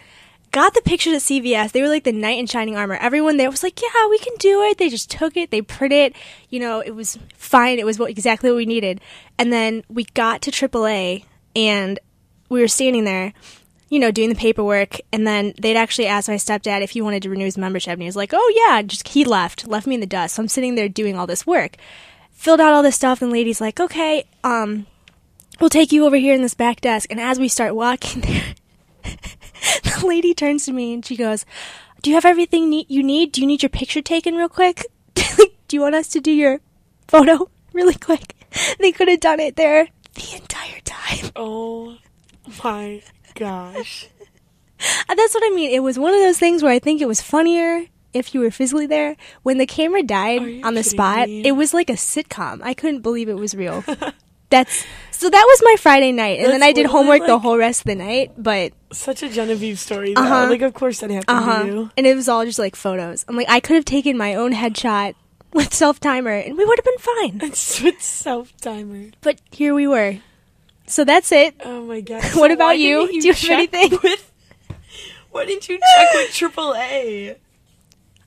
Got 0.50 0.74
the 0.74 0.80
pictures 0.80 1.14
at 1.14 1.22
CVS. 1.22 1.72
They 1.72 1.82
were 1.82 1.88
like 1.88 2.04
the 2.04 2.12
knight 2.12 2.38
in 2.38 2.46
shining 2.46 2.76
armor. 2.76 2.94
Everyone 2.94 3.36
there 3.36 3.50
was 3.50 3.62
like, 3.62 3.80
"Yeah, 3.82 4.08
we 4.08 4.18
can 4.18 4.34
do 4.38 4.62
it." 4.62 4.78
They 4.78 4.88
just 4.88 5.10
took 5.10 5.36
it. 5.36 5.50
They 5.50 5.60
printed 5.60 6.12
it. 6.12 6.16
You 6.48 6.60
know, 6.60 6.80
it 6.80 6.92
was 6.92 7.18
fine. 7.34 7.78
It 7.78 7.84
was 7.84 7.98
what, 7.98 8.10
exactly 8.10 8.50
what 8.50 8.56
we 8.56 8.66
needed. 8.66 9.00
And 9.38 9.52
then 9.52 9.84
we 9.88 10.04
got 10.04 10.40
to 10.42 10.50
AAA, 10.50 11.24
and 11.54 11.98
we 12.48 12.60
were 12.60 12.68
standing 12.68 13.04
there, 13.04 13.34
you 13.90 13.98
know, 13.98 14.10
doing 14.10 14.30
the 14.30 14.34
paperwork. 14.34 14.98
And 15.12 15.26
then 15.26 15.52
they'd 15.60 15.76
actually 15.76 16.06
asked 16.06 16.28
my 16.28 16.36
stepdad 16.36 16.82
if 16.82 16.92
he 16.92 17.02
wanted 17.02 17.22
to 17.24 17.30
renew 17.30 17.44
his 17.44 17.58
membership, 17.58 17.92
and 17.92 18.02
he 18.02 18.08
was 18.08 18.16
like, 18.16 18.32
"Oh 18.32 18.52
yeah." 18.56 18.80
Just 18.82 19.08
he 19.08 19.24
left, 19.24 19.66
left 19.66 19.86
me 19.86 19.96
in 19.96 20.00
the 20.00 20.06
dust. 20.06 20.36
So 20.36 20.42
I'm 20.42 20.48
sitting 20.48 20.76
there 20.76 20.88
doing 20.88 21.16
all 21.16 21.26
this 21.26 21.46
work, 21.46 21.76
filled 22.30 22.60
out 22.60 22.72
all 22.72 22.82
this 22.82 22.96
stuff, 22.96 23.20
and 23.20 23.30
the 23.30 23.34
lady's 23.34 23.60
like, 23.60 23.80
"Okay, 23.80 24.24
um." 24.42 24.86
We'll 25.60 25.70
take 25.70 25.90
you 25.90 26.06
over 26.06 26.16
here 26.16 26.34
in 26.34 26.42
this 26.42 26.54
back 26.54 26.80
desk. 26.80 27.10
And 27.10 27.20
as 27.20 27.40
we 27.40 27.48
start 27.48 27.74
walking 27.74 28.20
there, 29.02 29.18
the 29.82 30.06
lady 30.06 30.34
turns 30.34 30.64
to 30.66 30.72
me 30.72 30.94
and 30.94 31.04
she 31.04 31.16
goes, 31.16 31.44
"Do 32.02 32.10
you 32.10 32.16
have 32.16 32.24
everything 32.24 32.70
ne- 32.70 32.86
you 32.88 33.02
need? 33.02 33.32
Do 33.32 33.40
you 33.40 33.46
need 33.46 33.62
your 33.62 33.70
picture 33.70 34.02
taken 34.02 34.34
real 34.36 34.48
quick? 34.48 34.86
Do 35.14 35.76
you 35.76 35.80
want 35.80 35.94
us 35.94 36.08
to 36.08 36.20
do 36.20 36.30
your 36.30 36.60
photo 37.06 37.50
really 37.72 37.94
quick?" 37.94 38.34
They 38.80 38.92
could 38.92 39.08
have 39.08 39.20
done 39.20 39.40
it 39.40 39.56
there 39.56 39.88
the 40.14 40.36
entire 40.36 40.80
time. 40.84 41.30
Oh 41.36 41.98
my 42.64 43.02
gosh. 43.34 44.08
That's 45.06 45.34
what 45.34 45.42
I 45.44 45.54
mean. 45.54 45.70
It 45.70 45.80
was 45.80 45.98
one 45.98 46.14
of 46.14 46.20
those 46.20 46.38
things 46.38 46.62
where 46.62 46.72
I 46.72 46.78
think 46.78 47.00
it 47.00 47.08
was 47.08 47.20
funnier 47.20 47.86
if 48.14 48.34
you 48.34 48.40
were 48.40 48.50
physically 48.50 48.86
there. 48.86 49.16
When 49.42 49.58
the 49.58 49.66
camera 49.66 50.02
died 50.02 50.62
on 50.64 50.74
the 50.74 50.82
spot, 50.82 51.28
me? 51.28 51.46
it 51.46 51.52
was 51.52 51.74
like 51.74 51.90
a 51.90 51.94
sitcom. 51.94 52.60
I 52.62 52.74
couldn't 52.74 53.02
believe 53.02 53.28
it 53.28 53.34
was 53.36 53.54
real. 53.54 53.84
That's 54.50 54.84
so 55.10 55.28
that 55.28 55.44
was 55.48 55.60
my 55.64 55.76
Friday 55.80 56.12
night, 56.12 56.38
and 56.40 56.52
then 56.52 56.62
I 56.62 56.72
did 56.72 56.86
homework 56.86 57.26
the 57.26 57.38
whole 57.38 57.58
rest 57.58 57.80
of 57.80 57.86
the 57.86 57.94
night. 57.96 58.32
But 58.38 58.72
Such 58.92 59.22
a 59.22 59.28
Genevieve 59.28 59.78
story, 59.78 60.14
though. 60.14 60.22
Uh-huh. 60.22 60.46
Like, 60.48 60.62
of 60.62 60.74
course 60.74 61.00
that 61.00 61.10
happened 61.10 61.38
Uh 61.38 61.42
huh. 61.42 61.62
to 61.64 61.66
you. 61.66 61.90
And 61.96 62.06
it 62.06 62.14
was 62.14 62.28
all 62.28 62.44
just 62.44 62.58
like 62.58 62.76
photos. 62.76 63.24
I'm 63.28 63.36
like, 63.36 63.48
I 63.48 63.58
could 63.60 63.74
have 63.76 63.84
taken 63.84 64.16
my 64.16 64.34
own 64.34 64.52
headshot 64.52 65.14
with 65.52 65.72
self 65.74 65.98
timer 65.98 66.30
and 66.32 66.56
we 66.56 66.64
would 66.64 66.78
have 66.78 66.84
been 66.84 66.98
fine. 66.98 67.40
It's 67.50 67.80
with 67.82 68.00
self 68.00 68.56
timer. 68.60 69.10
But 69.22 69.40
here 69.50 69.74
we 69.74 69.86
were. 69.88 70.18
So 70.86 71.04
that's 71.04 71.32
it. 71.32 71.54
Oh 71.64 71.82
my 71.84 72.00
god. 72.00 72.22
What 72.38 72.50
So 72.50 72.54
about 72.54 72.64
why 72.66 72.72
you? 72.74 73.08
Do 73.08 73.26
you 73.26 73.32
have 73.34 73.50
anything? 73.50 73.98
With, 74.02 74.32
why 75.32 75.44
didn't 75.46 75.68
you 75.68 75.78
check 75.96 76.08
with 76.14 76.30
AAA? 76.30 77.36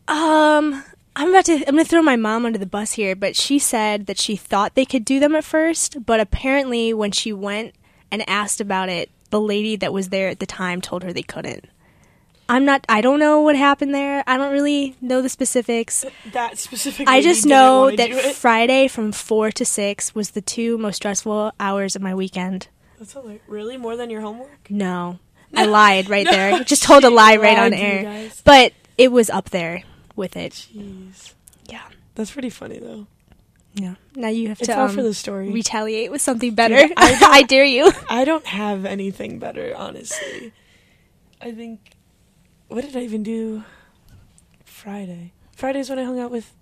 Um, 0.08 0.84
I'm 1.16 1.30
about 1.30 1.46
to. 1.46 1.54
I'm 1.68 1.76
gonna 1.76 1.84
throw 1.84 2.02
my 2.02 2.16
mom 2.16 2.46
under 2.46 2.58
the 2.58 2.66
bus 2.66 2.94
here, 2.94 3.16
but 3.16 3.36
she 3.36 3.60
said 3.60 4.06
that 4.06 4.18
she 4.18 4.36
thought 4.36 4.76
they 4.76 4.86
could 4.86 5.04
do 5.04 5.20
them 5.20 5.36
at 5.36 5.44
first, 5.44 6.06
but 6.06 6.20
apparently 6.20 6.94
when 6.94 7.12
she 7.12 7.34
went 7.34 7.76
and 8.12 8.28
asked 8.30 8.62
about 8.62 8.90
it, 8.90 9.10
the 9.30 9.42
lady 9.42 9.76
that 9.76 9.94
was 9.94 10.10
there 10.10 10.30
at 10.30 10.40
the 10.40 10.46
time 10.46 10.80
told 10.82 11.04
her 11.04 11.12
they 11.12 11.22
couldn't. 11.22 11.66
I'm 12.48 12.66
not. 12.66 12.86
I 12.88 13.02
don't 13.02 13.20
know 13.20 13.42
what 13.42 13.56
happened 13.56 13.94
there. 13.94 14.24
I 14.26 14.38
don't 14.38 14.52
really 14.52 14.96
know 15.02 15.22
the 15.22 15.30
specifics. 15.30 16.06
That 16.32 16.58
specific. 16.58 17.08
I 17.08 17.22
just 17.22 17.46
know 17.46 17.94
that. 17.96 18.36
Friday 18.36 18.88
from 18.88 19.12
four 19.12 19.52
to 19.52 19.66
six 19.66 20.16
was 20.16 20.32
the 20.32 20.42
two 20.42 20.78
most 20.78 20.98
stressful 20.98 21.54
hours 21.60 21.96
of 21.96 22.02
my 22.02 22.16
weekend. 22.16 22.68
That's 23.00 23.14
hilarious. 23.14 23.42
really 23.48 23.78
more 23.78 23.98
than 23.98 24.10
your 24.10 24.22
homework. 24.22 24.70
No, 24.70 25.20
I 25.56 25.66
lied 25.66 26.10
right 26.10 26.28
there. 26.30 26.64
Just 26.64 26.84
told 26.84 27.04
a 27.04 27.10
lie 27.10 27.38
right 27.38 27.58
on 27.58 27.72
to 27.72 27.78
air. 27.78 28.30
But 28.44 28.74
it 28.98 29.12
was 29.12 29.30
up 29.30 29.50
there 29.50 29.84
with 30.16 30.36
it. 30.38 30.54
Jeez, 30.54 31.34
Yeah. 31.70 31.84
that's 32.16 32.32
pretty 32.32 32.50
funny 32.50 32.80
though. 32.80 33.08
Yeah. 33.74 33.96
Now 34.16 34.28
you 34.28 34.50
have 34.50 34.60
It's 34.60 34.68
to 34.68 34.78
all 34.78 34.90
um, 34.90 34.96
for 34.96 35.02
the 35.02 35.14
story. 35.14 35.50
retaliate 35.50 36.12
with 36.12 36.22
something 36.22 36.54
better. 36.56 36.76
I 36.98 37.18
I, 37.22 37.44
dare 37.44 37.64
you. 37.66 37.92
I 38.10 38.26
don't 38.26 38.46
have 38.46 38.84
anything 38.86 39.40
better, 39.40 39.74
honestly. 39.76 40.52
I 41.42 41.52
think. 41.52 41.92
What 42.68 42.82
did 42.84 42.96
I 42.98 43.02
even 43.02 43.24
do? 43.24 43.64
Friday. 44.66 45.32
Friday's 45.56 45.90
when 45.90 46.00
I 46.00 46.04
hung 46.04 46.20
out 46.20 46.32
with 46.32 46.54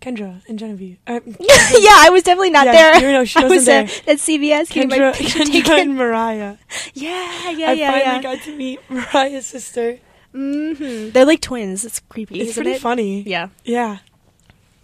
Kendra 0.00 0.42
and 0.48 0.58
Genevieve. 0.58 0.98
Uh, 1.06 1.20
yeah, 1.40 1.96
I 1.98 2.08
was 2.12 2.22
definitely 2.22 2.50
not 2.50 2.66
Yeah, 2.66 2.72
there. 2.72 3.06
you 3.06 3.12
know, 3.12 3.24
she 3.24 3.38
I 3.40 3.44
was 3.44 3.66
wasn't 3.66 3.90
uh, 4.06 4.10
at 4.12 4.18
CVS 4.18 4.76
my 4.76 4.82
Kendra, 4.96 5.12
Kendra 5.14 5.80
and 5.80 5.94
Mariah. 5.96 6.56
Yeah, 6.94 7.50
yeah, 7.50 7.70
I 7.70 7.72
yeah, 7.72 7.88
I 7.90 7.92
finally 7.92 8.00
yeah. 8.16 8.22
got 8.22 8.42
to 8.42 8.56
meet 8.56 8.80
Mariah's 8.90 9.46
sister. 9.46 9.98
Hmm 10.36 11.10
They're 11.10 11.24
like 11.24 11.40
twins. 11.40 11.84
It's 11.84 12.00
creepy. 12.00 12.40
It's 12.40 12.54
pretty 12.54 12.72
it? 12.72 12.80
funny. 12.80 13.22
Yeah. 13.22 13.48
Yeah, 13.64 13.98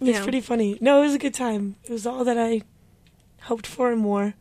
it's 0.01 0.17
know. 0.19 0.23
pretty 0.23 0.41
funny. 0.41 0.77
No, 0.81 0.99
it 1.01 1.05
was 1.05 1.13
a 1.13 1.19
good 1.19 1.33
time. 1.33 1.75
It 1.83 1.91
was 1.91 2.07
all 2.07 2.23
that 2.25 2.37
I 2.37 2.61
hoped 3.43 3.67
for 3.67 3.91
and 3.91 4.01
more. 4.01 4.33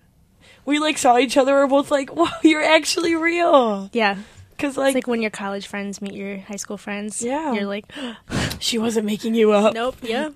We 0.65 0.79
like 0.79 0.97
saw 0.97 1.19
each 1.19 1.37
other. 1.37 1.53
We're 1.55 1.67
both 1.67 1.91
like, 1.91 2.11
"Whoa, 2.11 2.29
you're 2.43 2.63
actually 2.63 3.15
real." 3.15 3.91
Yeah. 3.93 4.17
Because 4.51 4.71
It's 4.73 4.79
like, 4.79 4.95
like 4.95 5.07
when 5.09 5.21
your 5.21 5.31
college 5.31 5.67
friends 5.67 6.01
meet 6.01 6.15
your 6.15 6.39
high 6.39 6.57
school 6.57 6.79
friends. 6.79 7.21
Yeah. 7.23 7.53
You're 7.53 7.67
like, 7.67 7.85
she 8.61 8.79
wasn't 8.79 9.07
making 9.07 9.35
you 9.35 9.53
up. 9.53 9.75
nope. 9.75 9.97
Yeah. 10.03 10.31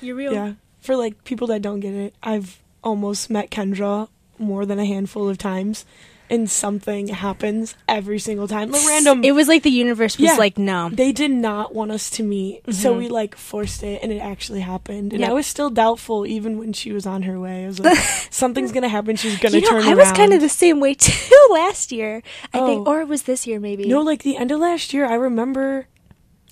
You're 0.00 0.16
real. 0.16 0.32
Yeah. 0.32 0.52
For 0.80 0.96
like 0.96 1.24
people 1.24 1.48
that 1.48 1.62
don't 1.62 1.80
get 1.80 1.92
it, 1.94 2.14
I've 2.22 2.60
almost 2.82 3.28
met 3.28 3.50
Kendra 3.50 4.08
more 4.38 4.64
than 4.66 4.78
a 4.78 4.84
handful 4.86 5.28
of 5.28 5.36
times, 5.38 5.84
and 6.32 6.50
something 6.50 7.06
happens 7.08 7.76
every 7.86 8.18
single 8.18 8.48
time. 8.48 8.70
Like 8.72 8.84
random. 8.88 9.22
It 9.22 9.32
was 9.32 9.46
like 9.46 9.62
the 9.62 9.70
universe 9.70 10.18
was 10.18 10.24
Yeah. 10.30 10.36
like, 10.36 10.58
no. 10.58 10.88
they 10.90 11.12
did 11.12 11.30
not 11.30 11.72
want 11.74 11.92
us 11.92 12.10
to 12.16 12.22
meet, 12.24 12.62
so 12.74 12.94
Mhm. 12.94 12.98
we 12.98 13.08
like 13.08 13.36
forced 13.36 13.82
it, 13.84 14.00
and 14.02 14.10
it 14.10 14.18
actually 14.18 14.60
happened. 14.60 15.12
And 15.12 15.20
Yep. 15.20 15.30
I 15.30 15.32
was 15.34 15.46
still 15.46 15.70
doubtful 15.70 16.26
even 16.26 16.58
when 16.58 16.72
she 16.72 16.90
was 16.90 17.06
on 17.06 17.22
her 17.22 17.38
way. 17.38 17.64
I 17.64 17.66
was 17.68 17.78
like, 17.78 17.96
something's 18.30 18.72
gonna 18.72 18.88
happen. 18.88 19.14
She's 19.16 19.38
gonna 19.38 19.56
you 19.56 19.62
know, 19.62 19.68
turn 19.70 19.82
I 19.84 19.88
around. 19.88 19.98
was 19.98 20.12
kind 20.12 20.32
of 20.32 20.40
the 20.40 20.48
same 20.48 20.80
way 20.80 20.94
too 21.08 21.48
last 21.52 21.92
year. 21.92 22.22
I 22.54 22.58
think, 22.66 22.88
Oh. 22.88 22.90
or 22.90 23.00
it 23.02 23.08
was 23.08 23.22
this 23.22 23.46
year 23.46 23.60
maybe. 23.60 23.84
no, 23.86 24.00
like 24.00 24.22
the 24.24 24.36
end 24.38 24.50
of 24.50 24.58
last 24.58 24.92
year. 24.92 25.04
I 25.06 25.14
remember 25.14 25.86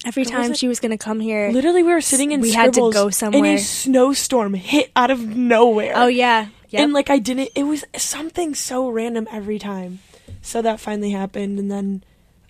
Every 0.04 0.22
was 0.22 0.30
time 0.30 0.50
it? 0.52 0.56
she 0.58 0.68
was 0.68 0.80
gonna 0.80 0.96
come 0.98 1.20
here. 1.20 1.50
literally 1.52 1.82
we 1.82 1.92
were 1.92 2.00
sitting 2.00 2.32
in 2.32 2.40
We 2.40 2.52
had 2.52 2.72
to 2.74 2.90
go 2.92 3.06
and 3.06 3.14
somewhere. 3.14 3.54
a 3.54 3.58
snowstorm 3.58 4.54
hit 4.54 4.90
out 4.94 5.10
of 5.10 5.36
nowhere. 5.36 5.92
Oh 5.96 6.06
yeah. 6.06 6.46
Yep. 6.70 6.82
And 6.82 6.92
like 6.92 7.10
I 7.10 7.18
didn't 7.18 7.50
it 7.54 7.64
was 7.64 7.84
something 7.96 8.54
so 8.54 8.88
random 8.88 9.26
every 9.30 9.58
time. 9.58 10.00
So 10.42 10.62
that 10.62 10.80
finally 10.80 11.10
happened 11.10 11.58
and 11.58 11.70
then 11.70 12.04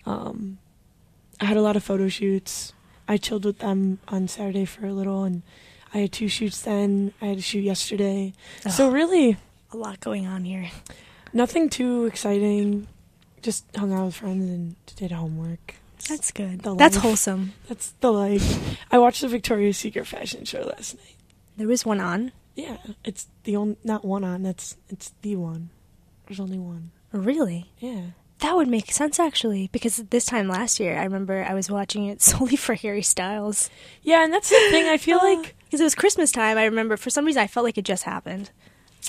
um 0.05 0.57
I 1.39 1.45
had 1.45 1.57
a 1.57 1.61
lot 1.61 1.75
of 1.75 1.83
photo 1.83 2.07
shoots. 2.07 2.73
I 3.07 3.17
chilled 3.17 3.45
with 3.45 3.59
them 3.59 3.99
on 4.07 4.27
Saturday 4.27 4.65
for 4.65 4.85
a 4.85 4.93
little 4.93 5.23
and 5.23 5.41
I 5.93 5.99
had 5.99 6.11
two 6.11 6.27
shoots 6.29 6.61
then. 6.61 7.13
I 7.21 7.25
had 7.25 7.37
a 7.39 7.41
shoot 7.41 7.61
yesterday. 7.63 8.33
So 8.69 8.89
really 8.89 9.37
a 9.73 9.77
lot 9.77 9.99
going 9.99 10.27
on 10.27 10.43
here. 10.45 10.69
nothing 11.33 11.69
too 11.69 12.05
exciting. 12.05 12.87
Just 13.41 13.65
hung 13.75 13.91
out 13.91 14.05
with 14.05 14.15
friends 14.15 14.49
and 14.49 14.75
did 14.95 15.11
homework. 15.11 15.75
That's 16.07 16.31
good. 16.31 16.61
That's 16.61 16.97
wholesome. 16.97 17.53
That's 17.67 17.93
the 18.01 18.11
life. 18.11 18.77
I 18.91 18.97
watched 18.99 19.21
the 19.21 19.27
Victoria's 19.27 19.77
Secret 19.77 20.05
fashion 20.05 20.45
show 20.45 20.61
last 20.61 20.95
night. 20.95 21.15
There 21.57 21.67
was 21.67 21.85
one 21.85 21.99
on. 21.99 22.31
Yeah, 22.61 22.77
it's 23.03 23.27
the 23.43 23.55
only 23.55 23.77
not 23.83 24.05
one 24.05 24.23
on. 24.23 24.43
That's 24.43 24.77
it's 24.89 25.13
the 25.21 25.35
one. 25.35 25.69
There's 26.27 26.39
only 26.39 26.59
one. 26.59 26.91
Really? 27.11 27.71
Yeah. 27.79 28.01
That 28.39 28.55
would 28.55 28.67
make 28.67 28.91
sense 28.91 29.19
actually, 29.19 29.69
because 29.71 29.97
this 29.97 30.25
time 30.25 30.47
last 30.47 30.79
year, 30.79 30.97
I 30.97 31.03
remember 31.03 31.45
I 31.47 31.53
was 31.53 31.71
watching 31.71 32.05
it 32.05 32.21
solely 32.29 32.55
for 32.55 32.75
Harry 32.75 33.01
Styles. 33.01 33.69
Yeah, 34.03 34.23
and 34.23 34.31
that's 34.31 34.49
the 34.49 34.55
thing. 34.69 34.87
I 34.87 34.97
feel 34.97 35.17
uh, 35.17 35.35
like 35.35 35.55
because 35.65 35.81
it 35.81 35.83
was 35.83 35.95
Christmas 35.95 36.31
time. 36.31 36.57
I 36.57 36.65
remember 36.65 36.97
for 36.97 37.09
some 37.09 37.25
reason 37.25 37.41
I 37.41 37.47
felt 37.47 37.63
like 37.63 37.77
it 37.77 37.85
just 37.85 38.03
happened. 38.03 38.51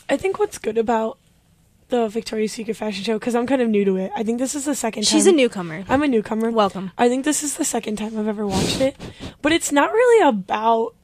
I 0.08 0.16
think 0.16 0.38
what's 0.38 0.58
good 0.58 0.78
about 0.78 1.18
the 1.88 2.08
Victoria's 2.08 2.52
Secret 2.52 2.74
fashion 2.74 3.04
show 3.04 3.18
because 3.18 3.34
I'm 3.34 3.46
kind 3.46 3.60
of 3.60 3.68
new 3.68 3.84
to 3.84 3.96
it. 3.96 4.12
I 4.16 4.22
think 4.22 4.38
this 4.38 4.54
is 4.54 4.64
the 4.64 4.74
second. 4.74 5.06
She's 5.06 5.26
a 5.26 5.32
newcomer. 5.32 5.84
I'm 5.90 6.02
a 6.02 6.08
newcomer. 6.08 6.50
Welcome. 6.50 6.90
I 6.96 7.08
think 7.08 7.26
this 7.26 7.42
is 7.42 7.58
the 7.58 7.66
second 7.66 7.96
time 7.96 8.18
I've 8.18 8.28
ever 8.28 8.46
watched 8.46 8.80
it, 8.80 8.96
but 9.42 9.52
it's 9.52 9.70
not 9.70 9.92
really 9.92 10.26
about 10.26 10.94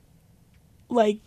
like 0.88 1.18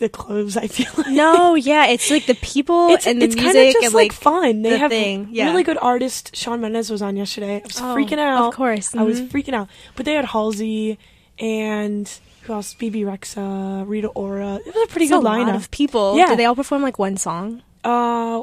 the 0.00 0.08
clothes. 0.08 0.56
I 0.56 0.66
feel 0.66 0.90
like 0.96 1.06
No, 1.08 1.54
yeah, 1.54 1.86
it's 1.86 2.10
like 2.10 2.26
the 2.26 2.34
people 2.34 2.88
it's 2.90 3.06
and 3.06 3.20
the 3.22 3.26
it's 3.26 3.36
music 3.36 3.74
just 3.74 3.84
and 3.86 3.94
like, 3.94 4.10
like 4.10 4.12
fun. 4.12 4.62
They 4.62 4.70
the 4.70 4.78
have 4.78 4.90
thing, 4.90 5.28
yeah. 5.30 5.46
really 5.50 5.62
good 5.62 5.78
artist. 5.80 6.34
Shawn 6.34 6.60
Mendes 6.60 6.90
was 6.90 7.00
on 7.02 7.16
yesterday. 7.16 7.56
I 7.56 7.62
was 7.64 7.80
Oh, 7.80 7.94
freaking 7.94 8.18
out. 8.18 8.48
Of 8.48 8.54
course, 8.56 8.94
I 8.96 9.02
was 9.02 9.20
mhm. 9.20 9.28
freaking 9.28 9.54
out. 9.54 9.68
But 9.94 10.06
they 10.06 10.14
had 10.14 10.24
Halsey 10.26 10.98
and 11.38 12.10
who 12.42 12.52
else? 12.54 12.74
Bebe 12.74 13.02
Rexha, 13.02 13.84
Rita 13.88 14.08
Ora. 14.08 14.56
It 14.56 14.74
was 14.74 14.84
a 14.84 14.86
pretty 14.90 15.04
It's 15.06 15.12
good 15.12 15.18
a 15.20 15.20
lot 15.20 15.38
lineup. 15.46 15.56
of 15.56 15.70
people. 15.70 16.16
Yeah. 16.16 16.26
Did 16.26 16.38
they 16.38 16.44
all 16.46 16.56
perform 16.56 16.82
like 16.82 16.98
one 16.98 17.16
song? 17.16 17.62
Uh, 17.84 18.42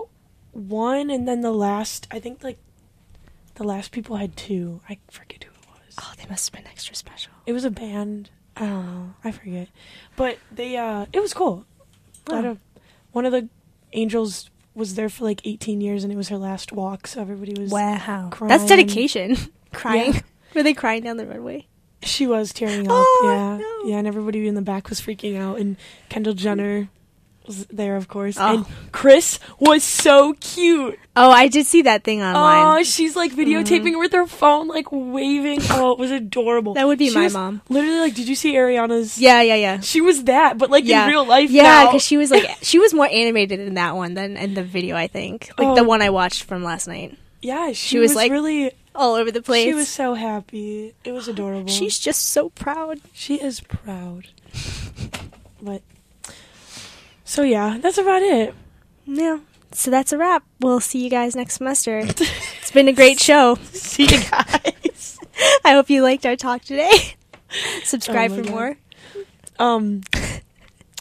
one 0.54 1.10
and 1.10 1.28
then 1.28 1.42
the 1.42 1.52
last. 1.52 2.08
I 2.12 2.20
think 2.20 2.44
like 2.44 2.58
the 3.56 3.64
last 3.64 3.92
people 3.92 4.16
had 4.18 4.38
two. 4.38 4.82
I 4.88 5.00
forget 5.10 5.44
who 5.44 5.50
it 5.52 5.68
was. 5.68 5.96
Oh, 6.00 6.14
they 6.18 6.28
must 6.30 6.54
have 6.54 6.62
been 6.64 6.72
extra 6.72 6.96
special. 6.96 7.34
It 7.46 7.54
was 7.54 7.66
a 7.66 7.72
band. 7.72 8.30
I 8.60 8.66
don't 8.66 8.86
know. 8.86 9.14
I 9.24 9.32
forget. 9.32 9.68
But 10.16 10.38
they. 10.52 10.78
uh 10.78 11.06
It 11.14 11.20
was 11.22 11.34
cool. 11.34 11.66
I 12.30 12.40
Oh. 12.40 12.42
don't- 12.42 12.60
one 13.12 13.26
of 13.26 13.32
the 13.32 13.48
angels 13.94 14.50
was 14.76 14.94
there 14.96 15.10
for 15.10 15.24
like 15.24 15.42
18 15.46 15.82
years 15.82 16.04
and 16.04 16.14
it 16.14 16.16
was 16.16 16.30
her 16.30 16.38
last 16.38 16.72
walk, 16.72 17.08
so 17.08 17.22
everybody 17.22 17.60
was. 17.60 17.72
Wow, 17.72 18.30
crying. 18.32 18.50
that's 18.50 18.66
dedication. 18.66 19.36
crying. 19.74 20.14
Yeah. 20.14 20.22
Were 20.54 20.64
they 20.64 20.74
crying 20.74 21.04
down 21.04 21.18
the 21.18 21.26
runway? 21.26 21.68
She 22.04 22.28
was 22.28 22.54
tearing 22.54 22.86
up. 22.88 22.94
Oh, 22.96 23.22
yeah, 23.26 23.58
no. 23.58 23.90
yeah, 23.90 23.98
and 23.98 24.08
everybody 24.08 24.48
in 24.48 24.54
the 24.56 24.62
back 24.62 24.90
was 24.90 25.02
freaking 25.02 25.36
out, 25.38 25.58
and 25.60 25.78
Kendall 26.10 26.34
Jenner 26.36 26.90
was 27.48 27.66
there, 27.68 27.96
of 27.96 28.08
course, 28.08 28.38
Oh. 28.40 28.48
and 28.58 28.66
Kris 28.92 29.40
was 29.60 29.84
so 29.84 30.34
cute. 30.40 31.00
Oh, 31.16 31.32
I 31.32 31.48
did 31.48 31.66
see 31.66 31.82
that 31.84 32.04
thing 32.04 32.22
online. 32.22 32.80
Oh, 32.80 32.84
she's 32.84 33.16
like 33.16 33.32
videotaping 33.32 33.94
her 33.94 34.00
with 34.00 34.12
her 34.14 34.28
phone, 34.28 34.68
like 34.68 34.88
waving. 34.92 35.60
Oh, 35.72 35.94
it 35.94 35.98
was 36.00 36.12
adorable. 36.12 36.74
That 36.76 36.86
would 36.88 37.00
be 37.00 37.10
She 37.10 37.16
my 37.16 37.30
mom. 37.30 37.62
Literally, 37.70 38.00
like, 38.00 38.14
did 38.16 38.28
you 38.28 38.36
see 38.36 38.54
Ariana's? 38.54 39.18
yeah, 39.18 39.42
yeah, 39.42 39.56
yeah. 39.56 39.80
She 39.80 40.02
was 40.02 40.26
that, 40.26 40.58
but 40.58 40.70
like 40.70 40.86
yeah. 40.86 41.06
in 41.06 41.10
real 41.10 41.26
life. 41.26 41.50
Yeah, 41.50 41.86
because 41.88 42.04
she 42.04 42.18
was 42.18 42.30
like 42.30 42.46
she 42.62 42.78
was 42.78 42.94
more 42.94 43.08
animated 43.08 43.60
in 43.60 43.74
that 43.76 43.96
one 43.96 44.14
than 44.14 44.38
in 44.38 44.54
the 44.54 44.64
video. 44.64 44.96
I 44.96 45.08
think 45.08 45.50
like 45.58 45.70
Oh. 45.70 45.76
the 45.76 45.84
one 45.84 46.02
I 46.02 46.10
watched 46.12 46.44
from 46.44 46.64
last 46.64 46.88
night. 46.88 47.18
yeah, 47.42 47.70
she, 47.70 47.74
she 47.76 48.00
was, 48.00 48.12
was, 48.12 48.16
like, 48.16 48.32
really. 48.32 48.72
All 48.94 49.14
over 49.14 49.30
the 49.30 49.44
place. 49.44 49.64
She 49.64 49.76
was 49.76 49.88
so 49.88 50.16
happy. 50.16 50.96
It 51.04 51.12
was 51.12 51.28
adorable. 51.28 51.70
She's 51.70 52.00
just 52.00 52.30
so 52.30 52.50
proud. 52.50 53.00
she 53.14 53.36
is 53.36 53.60
proud. 53.60 54.28
but 55.62 55.84
so 57.28 57.44
yeah, 57.44 57.78
that's 57.82 57.98
about 57.98 58.22
it. 58.22 58.56
Yeah. 59.06 59.40
So 59.74 59.92
that's 59.92 60.14
a 60.14 60.18
wrap. 60.18 60.44
We'll 60.62 60.80
see 60.80 61.04
you 61.04 61.10
guys 61.10 61.36
next 61.36 61.56
semester. 61.56 62.00
it's 62.00 62.72
been 62.72 62.88
a 62.88 62.94
great 62.94 63.20
show. 63.20 63.56
See 63.74 64.04
you 64.04 64.22
guys. 64.32 65.20
I 65.66 65.74
hope 65.74 65.90
you 65.90 66.02
liked 66.04 66.26
our 66.26 66.36
talk 66.38 66.62
today. 66.64 67.16
Subscribe 67.84 68.32
Oh 68.32 68.36
for 68.38 68.44
God. 68.44 68.52
more. 68.52 68.78
Um, 69.60 70.02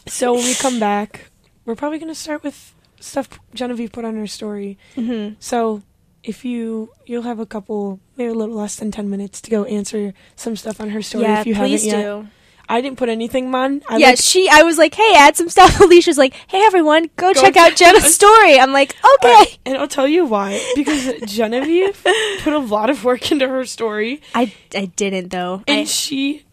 so 0.05 0.33
when 0.33 0.43
we 0.43 0.53
come 0.55 0.79
back, 0.79 1.31
we're 1.65 1.75
probably 1.75 1.97
gonna 1.99 2.13
start 2.15 2.43
with 2.43 2.73
stuff 2.99 3.39
Genevieve 3.53 3.91
put 3.93 4.03
on 4.05 4.15
her 4.17 4.27
story. 4.27 4.77
hmm 4.95 5.29
So 5.39 5.81
if 6.23 6.43
you 6.43 6.91
you'll 7.05 7.23
have 7.23 7.39
a 7.39 7.45
couple, 7.45 7.99
maybe 8.17 8.31
a 8.31 8.33
little 8.33 8.55
less 8.55 8.75
than 8.75 8.91
ten 8.91 9.09
minutes 9.09 9.39
to 9.41 9.49
go 9.49 9.63
answer 9.65 10.13
some 10.35 10.55
stuff 10.57 10.81
on 10.81 10.89
her 10.89 11.01
story 11.01 11.23
Yeah, 11.23 11.39
if 11.41 11.47
you 11.47 11.55
please 11.55 11.85
haven't 11.85 11.99
yet. 11.99 12.05
do. 12.05 12.27
I 12.69 12.81
didn't 12.81 12.97
put 12.97 13.09
anything 13.09 13.53
on. 13.55 13.81
I 13.87 13.97
yeah, 13.97 14.07
like- 14.07 14.19
she. 14.19 14.49
I 14.49 14.63
was 14.63 14.77
like, 14.77 14.93
"Hey, 14.93 15.13
add 15.15 15.35
some 15.37 15.49
stuff." 15.49 15.79
Alicia's 15.81 16.17
like, 16.17 16.33
"Hey, 16.47 16.61
everyone, 16.65 17.09
go, 17.15 17.33
Go 17.33 17.41
check 17.41 17.55
out 17.55 17.75
Jenna's 17.77 18.13
story." 18.13 18.59
I'm 18.59 18.73
like, 18.73 18.95
"Okay." 19.15 19.57
And 19.65 19.77
I'll 19.77 19.87
tell 19.87 20.07
you 20.07 20.25
why. 20.25 20.61
Because 20.75 21.21
Genevieve 21.31 22.03
put 22.41 22.53
a 22.53 22.59
lot 22.59 22.89
of 22.89 23.03
work 23.03 23.31
into 23.31 23.47
her 23.47 23.65
story, 23.65 24.21
I 24.35 24.53
I 24.75 24.85
didn't 24.85 25.29
though. 25.29 25.63
and 25.67 25.81
I, 25.81 25.83
she, 25.85 26.43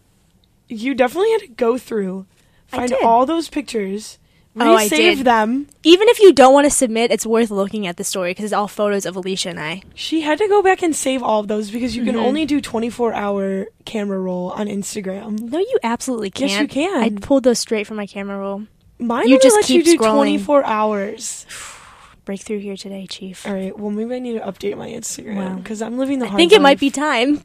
you 0.68 0.94
definitely 0.94 1.32
had 1.32 1.40
to 1.42 1.48
go 1.48 1.78
through, 1.78 2.26
find 2.66 2.92
all 3.02 3.26
those 3.26 3.48
pictures, 3.48 4.18
Oh, 4.56 4.74
I 4.74 4.86
did. 4.88 5.18
them. 5.24 5.66
even 5.82 6.08
if 6.08 6.20
you 6.20 6.32
don't 6.32 6.52
want 6.54 6.64
to 6.66 6.70
submit, 6.70 7.10
it's 7.10 7.26
worth 7.26 7.50
looking 7.50 7.86
at 7.86 7.96
the 7.96 8.04
story 8.04 8.30
because 8.30 8.44
it's 8.44 8.52
all 8.52 8.68
photos 8.68 9.04
of 9.04 9.16
Alicia 9.16 9.48
and 9.50 9.58
I. 9.60 9.82
She 9.94 10.20
had 10.20 10.38
to 10.38 10.46
go 10.48 10.62
back 10.62 10.82
and 10.82 10.94
save 10.94 11.22
all 11.22 11.40
of 11.40 11.48
those 11.48 11.70
because 11.70 11.96
you 11.96 12.04
can 12.04 12.14
Mhm. 12.14 12.22
only 12.24 12.46
do 12.46 12.60
24 12.60 13.12
hour 13.14 13.66
camera 13.84 14.18
roll 14.20 14.50
on 14.52 14.66
Instagram. 14.68 15.40
No, 15.50 15.58
you 15.58 15.78
absolutely 15.82 16.30
can't. 16.30 16.50
Yes, 16.52 16.60
you 16.60 16.68
can. 16.68 17.02
I 17.02 17.10
pulled 17.10 17.42
those 17.44 17.58
straight 17.58 17.86
from 17.86 17.96
my 17.96 18.06
camera 18.06 18.38
roll. 18.38 18.62
Mine 19.00 19.26
You 19.28 19.34
only 19.34 19.42
just 19.42 19.56
lets 19.56 19.70
you 19.70 19.82
keep 19.82 19.98
do 19.98 20.04
scrolling. 20.04 20.14
24 20.14 20.64
hours. 20.64 21.46
Breakthrough 22.24 22.60
here 22.60 22.76
today, 22.76 23.06
Chief. 23.06 23.46
All 23.46 23.52
right, 23.52 23.76
well 23.78 23.90
maybe 23.90 24.14
I 24.14 24.18
need 24.18 24.34
to 24.34 24.40
update 24.40 24.78
my 24.78 24.88
Instagram 24.88 25.36
Wow. 25.36 25.54
because 25.56 25.82
I'm 25.82 25.98
living 25.98 26.20
the 26.20 26.26
I 26.26 26.28
hard 26.28 26.38
think 26.38 26.52
it 26.52 26.60
might 26.62 26.70
life. 26.74 26.80
be 26.80 26.90
time. 26.90 27.42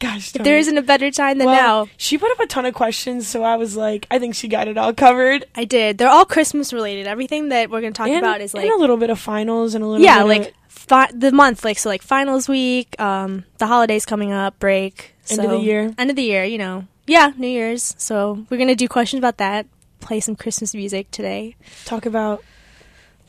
Gosh, 0.00 0.30
there 0.30 0.58
isn't 0.58 0.78
a 0.78 0.82
better 0.82 1.10
time 1.10 1.38
than 1.38 1.48
well, 1.48 1.86
now. 1.86 1.90
She 1.96 2.18
put 2.18 2.30
up 2.30 2.38
a 2.38 2.46
ton 2.46 2.66
of 2.66 2.74
questions, 2.74 3.26
so 3.26 3.42
I 3.42 3.56
was 3.56 3.76
like, 3.76 4.06
I 4.10 4.20
think 4.20 4.36
she 4.36 4.46
got 4.46 4.68
it 4.68 4.78
all 4.78 4.94
covered. 4.94 5.44
I 5.56 5.64
did. 5.64 5.98
They're 5.98 6.08
all 6.08 6.24
Christmas 6.24 6.72
related. 6.72 7.08
Everything 7.08 7.48
that 7.48 7.68
we're 7.68 7.80
going 7.80 7.92
to 7.92 7.98
talk 7.98 8.08
and, 8.08 8.18
about 8.18 8.40
is 8.40 8.54
like 8.54 8.64
and 8.64 8.72
a 8.72 8.76
little 8.76 8.96
bit 8.96 9.10
of 9.10 9.18
finals 9.18 9.74
and 9.74 9.82
a 9.82 9.86
little 9.86 10.04
yeah, 10.04 10.18
bit 10.18 10.28
like 10.28 10.48
of 10.48 10.54
fi- 10.68 11.10
the 11.12 11.32
month, 11.32 11.64
like 11.64 11.78
so, 11.78 11.88
like 11.88 12.02
finals 12.02 12.48
week, 12.48 13.00
um, 13.00 13.44
the 13.58 13.66
holidays 13.66 14.06
coming 14.06 14.32
up, 14.32 14.58
break, 14.60 15.14
End 15.30 15.44
of 15.44 15.50
the 15.50 15.58
year. 15.58 15.92
end 15.98 16.10
of 16.10 16.16
the 16.16 16.22
year. 16.22 16.44
You 16.44 16.58
know, 16.58 16.86
yeah, 17.06 17.32
New 17.36 17.48
Year's. 17.48 17.94
So 17.98 18.46
we're 18.50 18.58
gonna 18.58 18.76
do 18.76 18.88
questions 18.88 19.18
about 19.18 19.38
that. 19.38 19.66
Play 20.00 20.20
some 20.20 20.36
Christmas 20.36 20.74
music 20.74 21.10
today. 21.10 21.56
talk 21.84 22.06
about. 22.06 22.44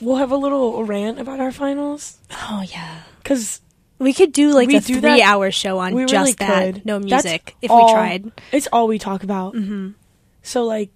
We'll 0.01 0.15
have 0.15 0.31
a 0.31 0.37
little 0.37 0.83
rant 0.85 1.19
about 1.19 1.41
our 1.41 1.51
finals 1.51 2.19
Oh 2.31 2.63
yeah, 2.65 3.01
because 3.21 3.59
we 3.99 4.13
could 4.13 4.31
do 4.31 4.51
like 4.51 4.67
We 4.67 4.77
a 4.77 4.81
do 4.81 4.99
that- 5.01 5.01
three-hour 5.13 5.51
show 5.51 5.77
on 5.79 5.93
we 5.93 6.03
just 6.05 6.13
really 6.13 6.31
that, 6.33 6.73
could. 6.75 6.85
no 6.85 6.99
That's 6.99 7.23
music, 7.25 7.55
if 7.61 7.69
all- 7.69 7.87
we 7.87 7.93
tried. 7.93 8.31
it's 8.51 8.67
all 8.73 8.87
we 8.87 8.97
talk 8.99 9.23
about. 9.23 9.53
hmm 9.55 9.89
So 10.41 10.63
like, 10.65 10.89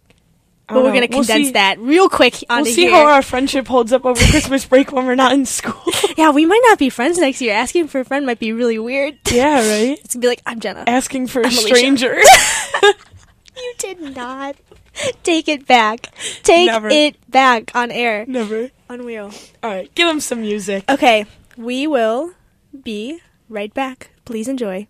But 0.68 0.78
we're 0.78 0.84
know. 0.84 0.94
gonna 0.94 1.08
We'll 1.12 1.20
condense 1.20 1.48
see- 1.48 1.52
that 1.54 1.78
real 1.80 2.08
quick 2.10 2.44
We'll 2.50 2.66
see 2.66 2.84
here. 2.84 2.92
how 2.92 3.06
our 3.06 3.22
friendship 3.22 3.68
holds 3.68 3.92
up 3.94 4.06
over 4.06 4.20
Christmas 4.32 4.66
break 4.66 4.92
when 4.92 5.06
we're 5.06 5.16
not 5.16 5.34
in 5.34 5.46
school. 5.46 5.92
yeah, 6.18 6.32
we 6.32 6.46
might 6.46 6.62
not 6.70 6.80
be 6.80 6.90
friends 6.90 7.18
next 7.20 7.42
year. 7.42 7.54
Asking 7.54 7.88
for 7.90 8.00
a 8.00 8.06
friend 8.06 8.26
might 8.26 8.40
be 8.40 8.54
really 8.54 8.80
weird. 8.80 9.18
yeah, 9.30 9.56
right. 9.70 10.00
It's 10.04 10.16
gonna 10.16 10.22
be 10.22 10.28
like, 10.30 10.42
I'm 10.46 10.60
Jenna. 10.60 10.86
Asking 10.88 11.28
for 11.28 11.42
a 11.42 11.46
I'm 11.48 11.52
Alicia. 11.54 11.76
stranger. 11.76 12.18
You 13.56 13.74
did 13.78 14.02
not. 14.16 14.56
Take 15.24 15.48
it 15.48 15.68
back. 15.68 16.08
Take 16.42 16.68
Never. 16.68 16.90
it 16.90 17.16
back 17.30 17.72
on 17.76 17.92
air. 17.92 18.26
Never. 18.28 18.72
Unreal. 18.90 19.32
All 19.62 19.70
right, 19.70 19.94
give 19.96 20.08
them 20.08 20.20
some 20.20 20.42
music. 20.42 20.84
Okay, 20.90 21.26
we 21.56 21.86
will 21.88 22.32
be 22.82 23.20
right 23.50 23.74
back. 23.74 24.12
Please 24.26 24.48
enjoy. 24.48 24.88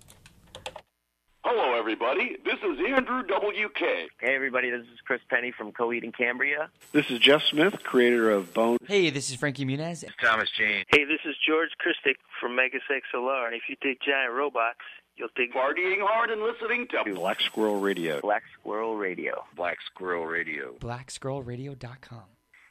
Hello, 1.46 1.78
everybody. 1.78 2.38
This 2.46 2.56
is 2.63 2.80
Andrew 2.88 3.22
WK. 3.24 3.80
Hey 4.22 4.34
everybody, 4.34 4.69
this 4.69 4.82
is 4.84 5.00
Chris 5.06 5.19
Pennie 5.30 5.52
from 5.58 5.74
Coheed 5.74 6.04
and 6.04 6.15
Cambria. 6.15 6.69
This 6.93 7.06
is 7.10 7.19
Jeff 7.19 7.41
Smith, 7.50 7.84
creator 7.84 8.32
of 8.32 8.54
Bone. 8.54 8.78
Hey, 8.88 9.10
this 9.10 9.30
is 9.30 9.36
Frankie 9.36 9.65
Muniz. 9.65 10.06
Thomas 10.22 10.50
Jane. 10.58 10.86
Hey, 10.88 11.04
this 11.04 11.19
is 11.26 11.36
George 11.46 11.69
Krstic 11.86 12.15
from 12.39 12.56
Megas 12.56 12.84
XLR, 12.89 13.48
and 13.48 13.56
if 13.56 13.63
you 13.67 13.76
dig 13.82 13.98
giant 14.06 14.34
robots, 14.34 14.80
you'll 15.17 15.28
dig 15.36 15.52
Partying 15.52 16.00
hard 16.00 16.30
and 16.30 16.41
listening 16.41 16.88
to 16.91 17.13
Black 17.13 17.41
Squirrel 17.41 17.80
Radio. 17.82 18.22
Black 18.22 18.43
Squirrel 18.60 18.96
Radio. 18.96 19.43
Black 19.56 19.78
Squirrel 19.86 20.26
Radio. 20.26 20.76
BlackSquirrelRadio.com. 20.80 22.24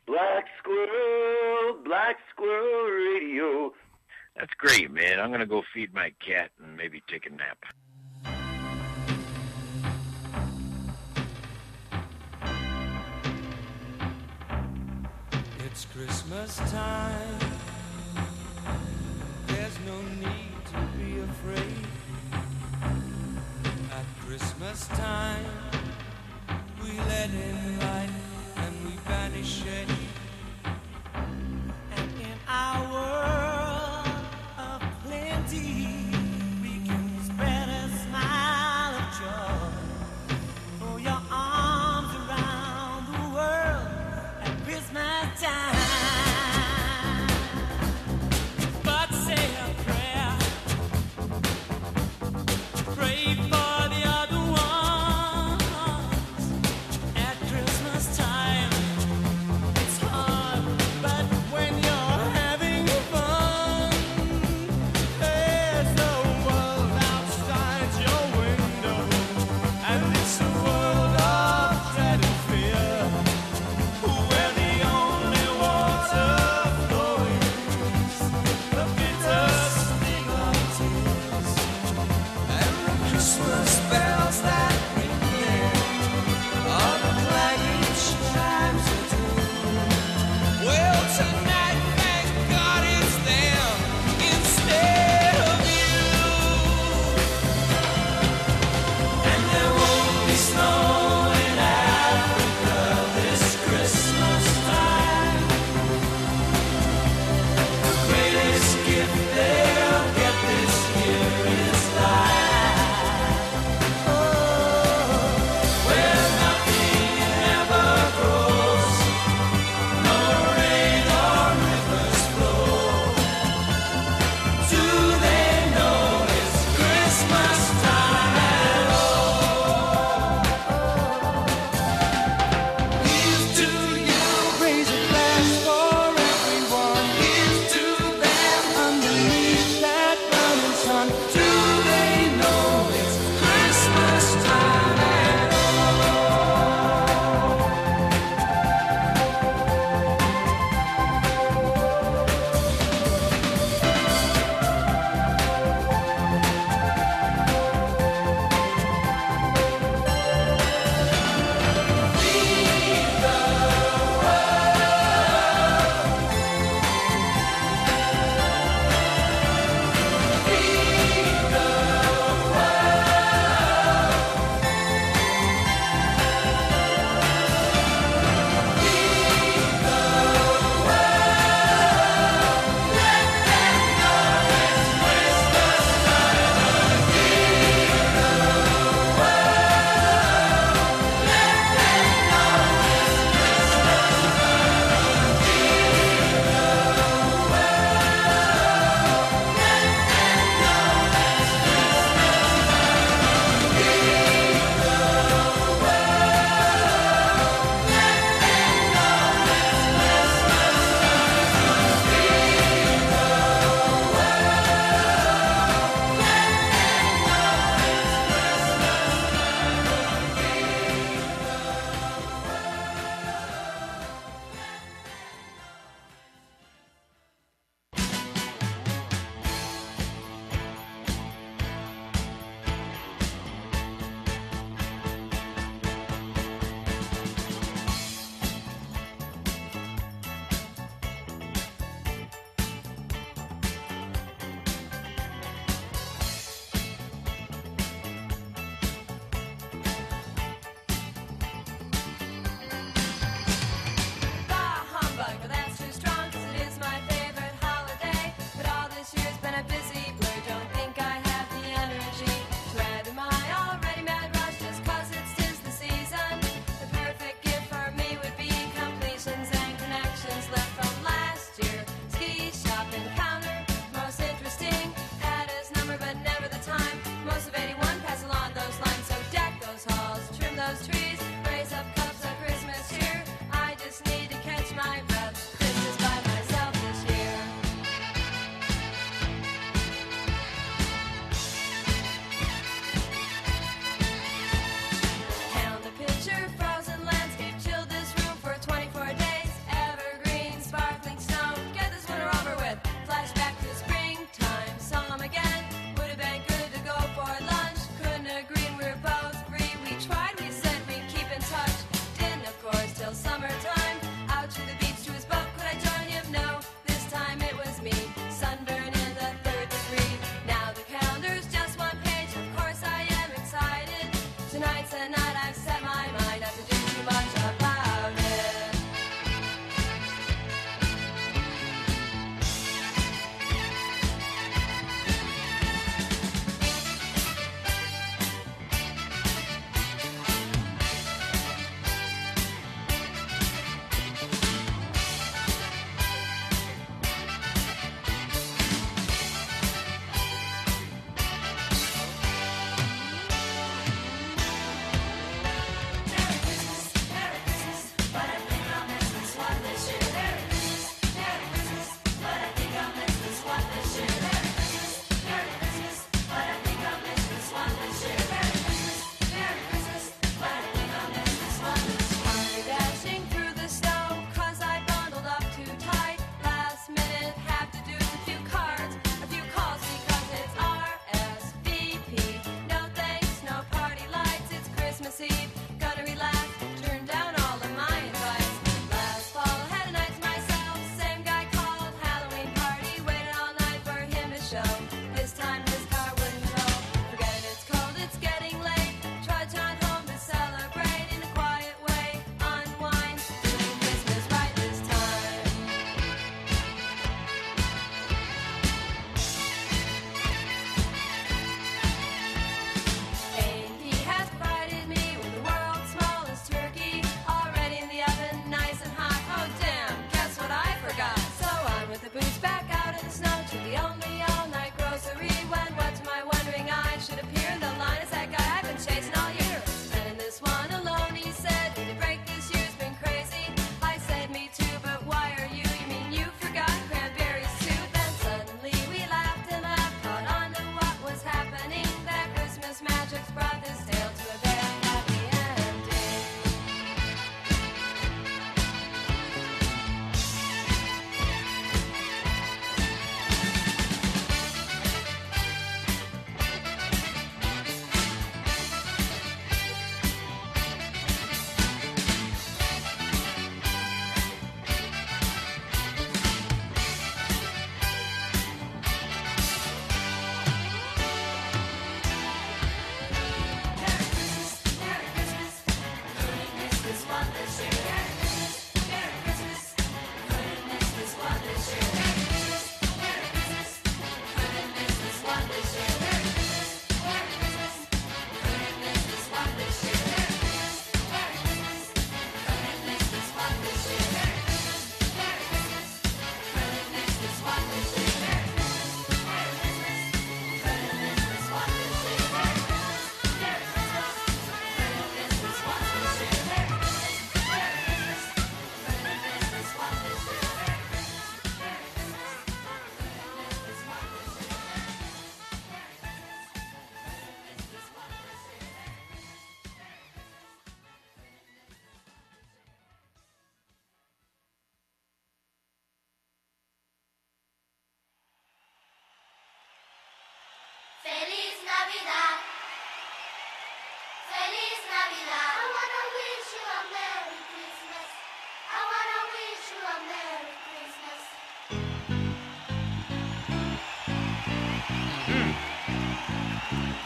Black 0.07 0.47
Squirrel, 0.59 1.77
Black 1.85 2.17
Squirrel 2.35 2.91
Radio. 2.91 3.73
That's 4.37 4.53
great, 4.55 4.91
man. 4.91 5.21
I'm 5.21 5.31
gonna 5.31 5.47
go 5.47 5.63
feed 5.75 5.93
my 5.93 6.13
cat 6.25 6.51
and 6.63 6.77
maybe 6.77 7.03
take 7.09 7.27
a 7.27 7.31
nap. 7.31 7.59
It's 15.65 15.85
Christmas 15.87 16.57
time. 16.71 17.39
There's 19.47 19.79
no 19.87 20.01
need 20.03 20.65
to 20.67 20.81
be 20.99 21.21
afraid. 21.21 21.87
At 23.93 24.07
Christmas 24.27 24.89
time, 24.89 25.47
we 26.83 26.99
let 26.99 27.31
in 27.31 27.79
light 27.81 28.22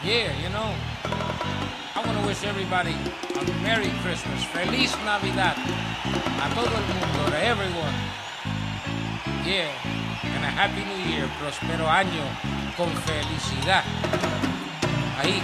Yeah, 0.07 0.31
you 0.41 0.47
know, 0.55 0.71
I 1.03 1.99
want 1.99 2.17
to 2.17 2.25
wish 2.25 2.41
everybody 2.45 2.95
a 2.95 3.43
Merry 3.61 3.91
Christmas. 3.99 4.41
Feliz 4.55 4.95
Navidad. 5.03 5.57
A 5.59 6.47
todo 6.55 6.71
el 6.71 6.85
mundo, 6.95 7.29
to 7.29 7.43
everyone. 7.43 7.93
Yeah, 9.43 9.67
and 10.23 10.45
a 10.45 10.47
Happy 10.47 10.79
New 10.87 11.11
Year. 11.11 11.27
Prospero 11.37 11.83
año 11.89 12.23
con 12.77 12.87
felicidad. 13.03 13.83
Ahí. 15.19 15.43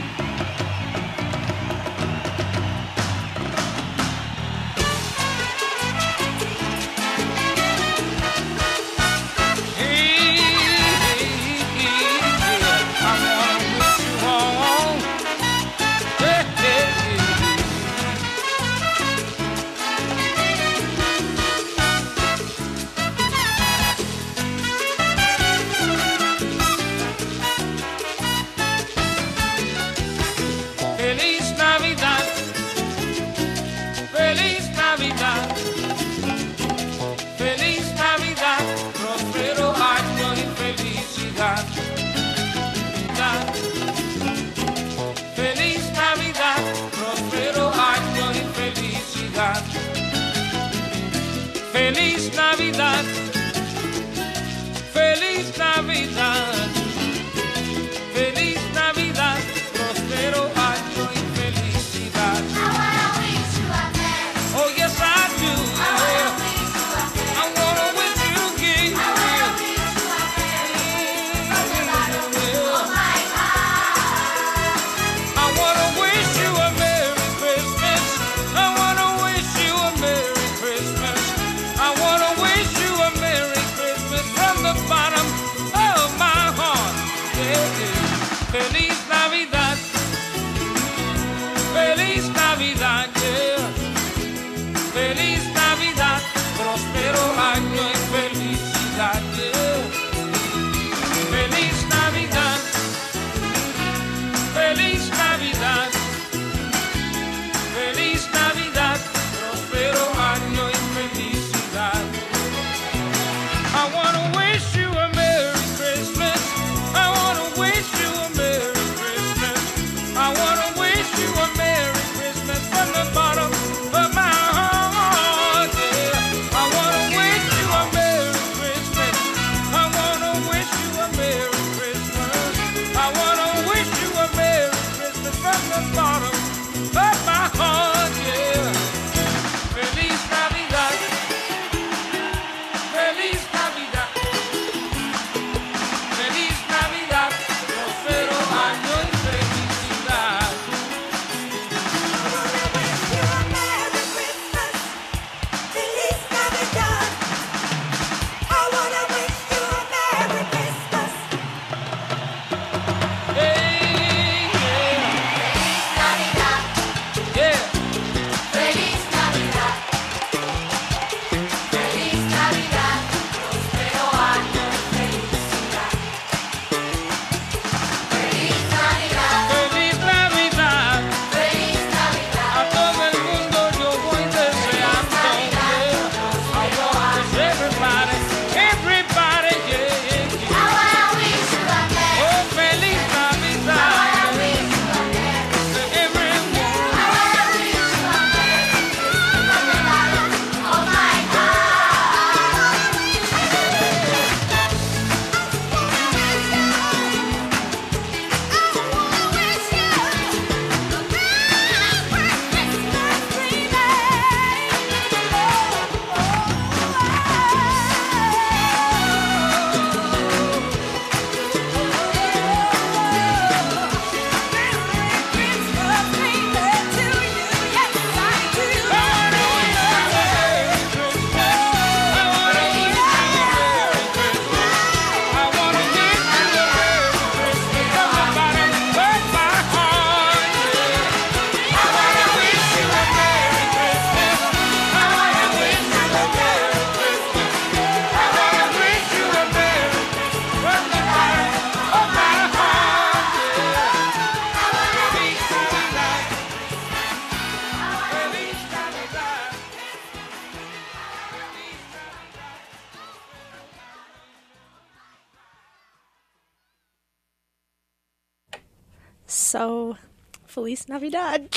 So, 269.33 269.97
Feliz 270.45 270.87
Navidad. 270.87 271.49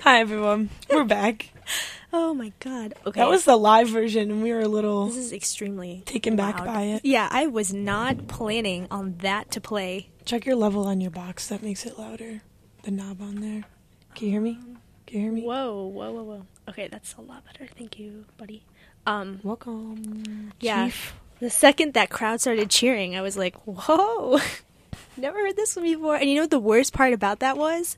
Hi, 0.00 0.18
everyone. 0.18 0.70
We're 0.90 1.04
back. 1.04 1.50
Oh 2.12 2.34
my 2.34 2.52
god. 2.58 2.94
Okay. 3.06 3.20
That 3.20 3.28
was 3.28 3.44
the 3.44 3.56
live 3.56 3.88
version, 3.88 4.28
and 4.32 4.42
we 4.42 4.52
were 4.52 4.58
a 4.62 4.66
little 4.68 5.06
This 5.06 5.16
is 5.18 5.32
extremely 5.32 6.02
taken 6.04 6.36
loud. 6.36 6.56
back 6.56 6.64
by 6.66 6.82
it. 6.82 7.04
Yeah, 7.04 7.28
I 7.30 7.46
was 7.46 7.72
not 7.72 8.26
planning 8.26 8.88
on 8.90 9.18
that 9.18 9.52
to 9.52 9.60
play. 9.60 10.08
Check 10.24 10.46
your 10.46 10.56
level 10.56 10.84
on 10.84 11.00
your 11.00 11.12
box. 11.12 11.46
That 11.46 11.62
makes 11.62 11.86
it 11.86 11.96
louder. 11.96 12.40
The 12.82 12.90
knob 12.90 13.22
on 13.22 13.36
there. 13.36 13.62
Can 14.16 14.26
you 14.26 14.32
hear 14.32 14.40
me? 14.40 14.58
Can 15.06 15.16
you 15.18 15.22
hear 15.22 15.32
me? 15.32 15.42
Whoa, 15.44 15.86
whoa, 15.86 16.10
whoa, 16.10 16.22
whoa. 16.24 16.46
Okay, 16.70 16.88
that's 16.88 17.14
a 17.14 17.20
lot 17.20 17.44
better. 17.44 17.68
Thank 17.78 18.00
you, 18.00 18.24
buddy. 18.36 18.64
Um, 19.06 19.38
Welcome. 19.44 20.52
Yeah. 20.58 20.86
Chief. 20.86 21.14
The 21.38 21.50
second 21.50 21.94
that 21.94 22.10
crowd 22.10 22.40
started 22.40 22.68
cheering, 22.68 23.14
I 23.16 23.20
was 23.20 23.36
like, 23.36 23.54
whoa. 23.64 24.40
never 25.18 25.38
heard 25.38 25.56
this 25.56 25.76
one 25.76 25.84
before." 25.84 26.16
And 26.16 26.28
you 26.28 26.36
know 26.36 26.42
what 26.42 26.50
the 26.50 26.58
worst 26.58 26.92
part 26.92 27.12
about 27.12 27.40
that 27.40 27.56
was? 27.56 27.96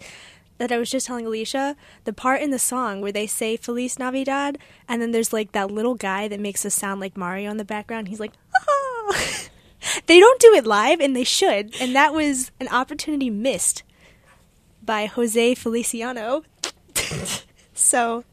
That 0.58 0.72
I 0.72 0.78
was 0.78 0.90
just 0.90 1.06
telling 1.06 1.24
Alicia, 1.26 1.74
the 2.04 2.12
part 2.12 2.42
in 2.42 2.50
the 2.50 2.58
song 2.58 3.00
where 3.00 3.12
they 3.12 3.26
say 3.26 3.56
Feliz 3.56 3.98
Navidad, 3.98 4.58
and 4.88 5.00
then 5.00 5.10
there's 5.10 5.32
like 5.32 5.52
that 5.52 5.70
little 5.70 5.94
guy 5.94 6.28
that 6.28 6.40
makes 6.40 6.66
us 6.66 6.74
sound 6.74 7.00
like 7.00 7.16
Mario 7.16 7.50
in 7.50 7.56
the 7.56 7.64
background. 7.64 8.08
He's 8.08 8.20
like, 8.20 8.32
oh. 8.68 9.14
they 10.06 10.20
don't 10.20 10.40
do 10.40 10.54
it 10.54 10.66
live, 10.66 11.00
and 11.00 11.16
they 11.16 11.24
should. 11.24 11.74
And 11.80 11.94
that 11.94 12.12
was 12.12 12.50
an 12.60 12.68
opportunity 12.68 13.30
missed 13.30 13.82
by 14.82 15.06
Jose 15.06 15.54
Feliciano. 15.54 16.44
so 17.74 18.24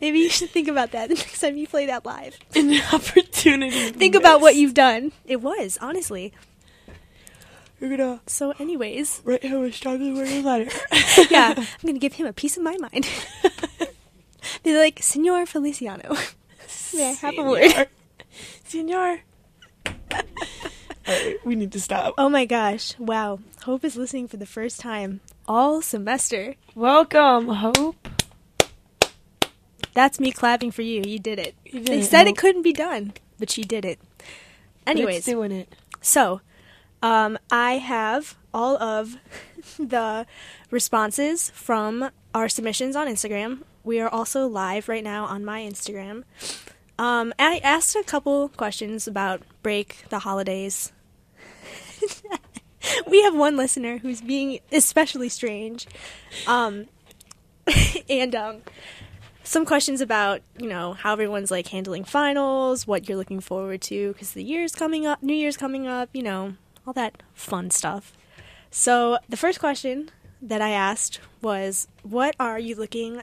maybe 0.00 0.18
you 0.18 0.30
should 0.30 0.50
think 0.50 0.68
about 0.68 0.92
that 0.92 1.08
the 1.08 1.14
next 1.14 1.40
time 1.40 1.56
you 1.56 1.66
play 1.66 1.86
that 1.86 2.04
live. 2.06 2.38
An 2.54 2.80
opportunity. 2.92 3.90
Think 3.90 4.14
about 4.14 4.40
what 4.40 4.56
you've 4.56 4.74
done. 4.74 5.12
It 5.26 5.40
was, 5.40 5.78
honestly. 5.80 6.32
You're 7.80 7.90
gonna. 7.96 8.20
So, 8.26 8.52
anyways, 8.58 9.22
write 9.24 9.42
him 9.42 9.62
a 9.62 9.72
strongly 9.72 10.12
worded 10.12 10.44
letter. 10.44 10.68
yeah, 11.30 11.54
I'm 11.56 11.86
gonna 11.86 11.98
give 11.98 12.14
him 12.14 12.26
a 12.26 12.32
piece 12.32 12.56
of 12.56 12.62
my 12.62 12.76
mind. 12.76 13.08
They're 14.62 14.78
like, 14.78 15.02
Senor 15.02 15.46
Feliciano, 15.46 16.16
may 16.94 17.10
I 17.10 17.12
have 17.12 17.38
a 17.38 17.42
word? 17.42 17.88
Senor. 18.64 19.20
Alright, 21.06 21.44
we 21.44 21.54
need 21.54 21.72
to 21.72 21.80
stop. 21.80 22.14
Oh 22.18 22.28
my 22.28 22.44
gosh! 22.44 22.98
Wow, 22.98 23.38
Hope 23.64 23.84
is 23.84 23.96
listening 23.96 24.28
for 24.28 24.36
the 24.36 24.46
first 24.46 24.80
time 24.80 25.20
all 25.46 25.80
semester. 25.80 26.56
Welcome, 26.74 27.48
Hope. 27.48 28.08
That's 29.94 30.20
me 30.20 30.30
clapping 30.32 30.70
for 30.70 30.82
you. 30.82 31.02
You 31.06 31.18
did 31.18 31.38
it. 31.38 31.54
You 31.64 31.80
did 31.80 31.86
they 31.86 31.98
it, 32.00 32.04
said 32.04 32.26
Hope. 32.26 32.36
it 32.36 32.38
couldn't 32.38 32.62
be 32.62 32.72
done, 32.72 33.12
but 33.38 33.50
she 33.50 33.62
did 33.62 33.84
it. 33.84 33.98
Anyways, 34.86 35.18
It's 35.18 35.26
doing 35.26 35.52
it. 35.52 35.74
So, 36.00 36.40
um, 37.02 37.38
I 37.50 37.78
have 37.78 38.36
all 38.52 38.80
of 38.82 39.16
the 39.78 40.26
responses 40.70 41.50
from 41.50 42.10
our 42.34 42.48
submissions 42.48 42.96
on 42.96 43.06
Instagram. 43.06 43.62
We 43.84 44.00
are 44.00 44.08
also 44.08 44.46
live 44.46 44.88
right 44.88 45.04
now 45.04 45.24
on 45.24 45.44
my 45.44 45.60
Instagram. 45.62 46.24
Um, 46.98 47.32
I 47.38 47.58
asked 47.62 47.94
a 47.94 48.02
couple 48.02 48.48
questions 48.50 49.06
about 49.06 49.42
break, 49.62 50.04
the 50.08 50.18
holidays. 50.18 50.92
we 53.06 53.22
have 53.22 53.34
one 53.34 53.56
listener 53.56 53.98
who's 53.98 54.20
being 54.20 54.58
especially 54.72 55.28
strange. 55.28 55.86
Um, 56.46 56.86
and 58.10 58.34
um, 58.34 58.62
some 59.44 59.64
questions 59.64 60.00
about 60.00 60.42
you 60.58 60.68
know 60.68 60.92
how 60.92 61.12
everyone's 61.12 61.50
like 61.50 61.68
handling 61.68 62.04
finals, 62.04 62.86
what 62.86 63.08
you're 63.08 63.18
looking 63.18 63.40
forward 63.40 63.80
to 63.82 64.12
because 64.12 64.32
the 64.32 64.44
year's 64.44 64.74
coming 64.74 65.06
up, 65.06 65.22
New 65.22 65.34
Year's 65.34 65.56
coming 65.56 65.86
up, 65.86 66.10
you 66.12 66.22
know, 66.22 66.54
all 66.88 66.94
that 66.94 67.22
fun 67.34 67.70
stuff. 67.70 68.14
So 68.70 69.18
the 69.28 69.36
first 69.36 69.60
question 69.60 70.10
that 70.40 70.62
I 70.62 70.70
asked 70.70 71.20
was, 71.42 71.86
"What 72.02 72.34
are 72.40 72.58
you 72.58 72.74
looking 72.74 73.20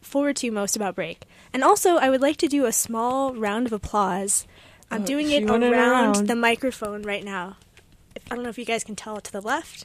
forward 0.00 0.36
to 0.36 0.50
most 0.52 0.76
about 0.76 0.94
break?" 0.94 1.22
And 1.52 1.64
also, 1.64 1.96
I 1.96 2.10
would 2.10 2.20
like 2.20 2.36
to 2.38 2.46
do 2.48 2.64
a 2.64 2.72
small 2.72 3.34
round 3.34 3.66
of 3.66 3.72
applause. 3.72 4.46
I'm 4.90 5.02
Oh, 5.02 5.06
doing 5.06 5.30
it 5.32 5.44
went 5.48 5.64
it 5.64 5.72
around 5.72 6.16
around. 6.16 6.26
the 6.28 6.36
microphone 6.36 7.02
right 7.02 7.24
now. 7.24 7.56
If, 8.14 8.22
I 8.30 8.34
don't 8.36 8.44
know 8.44 8.50
if 8.50 8.58
you 8.58 8.64
guys 8.64 8.84
can 8.84 8.94
tell 8.94 9.20
to 9.20 9.32
the 9.32 9.40
left, 9.40 9.84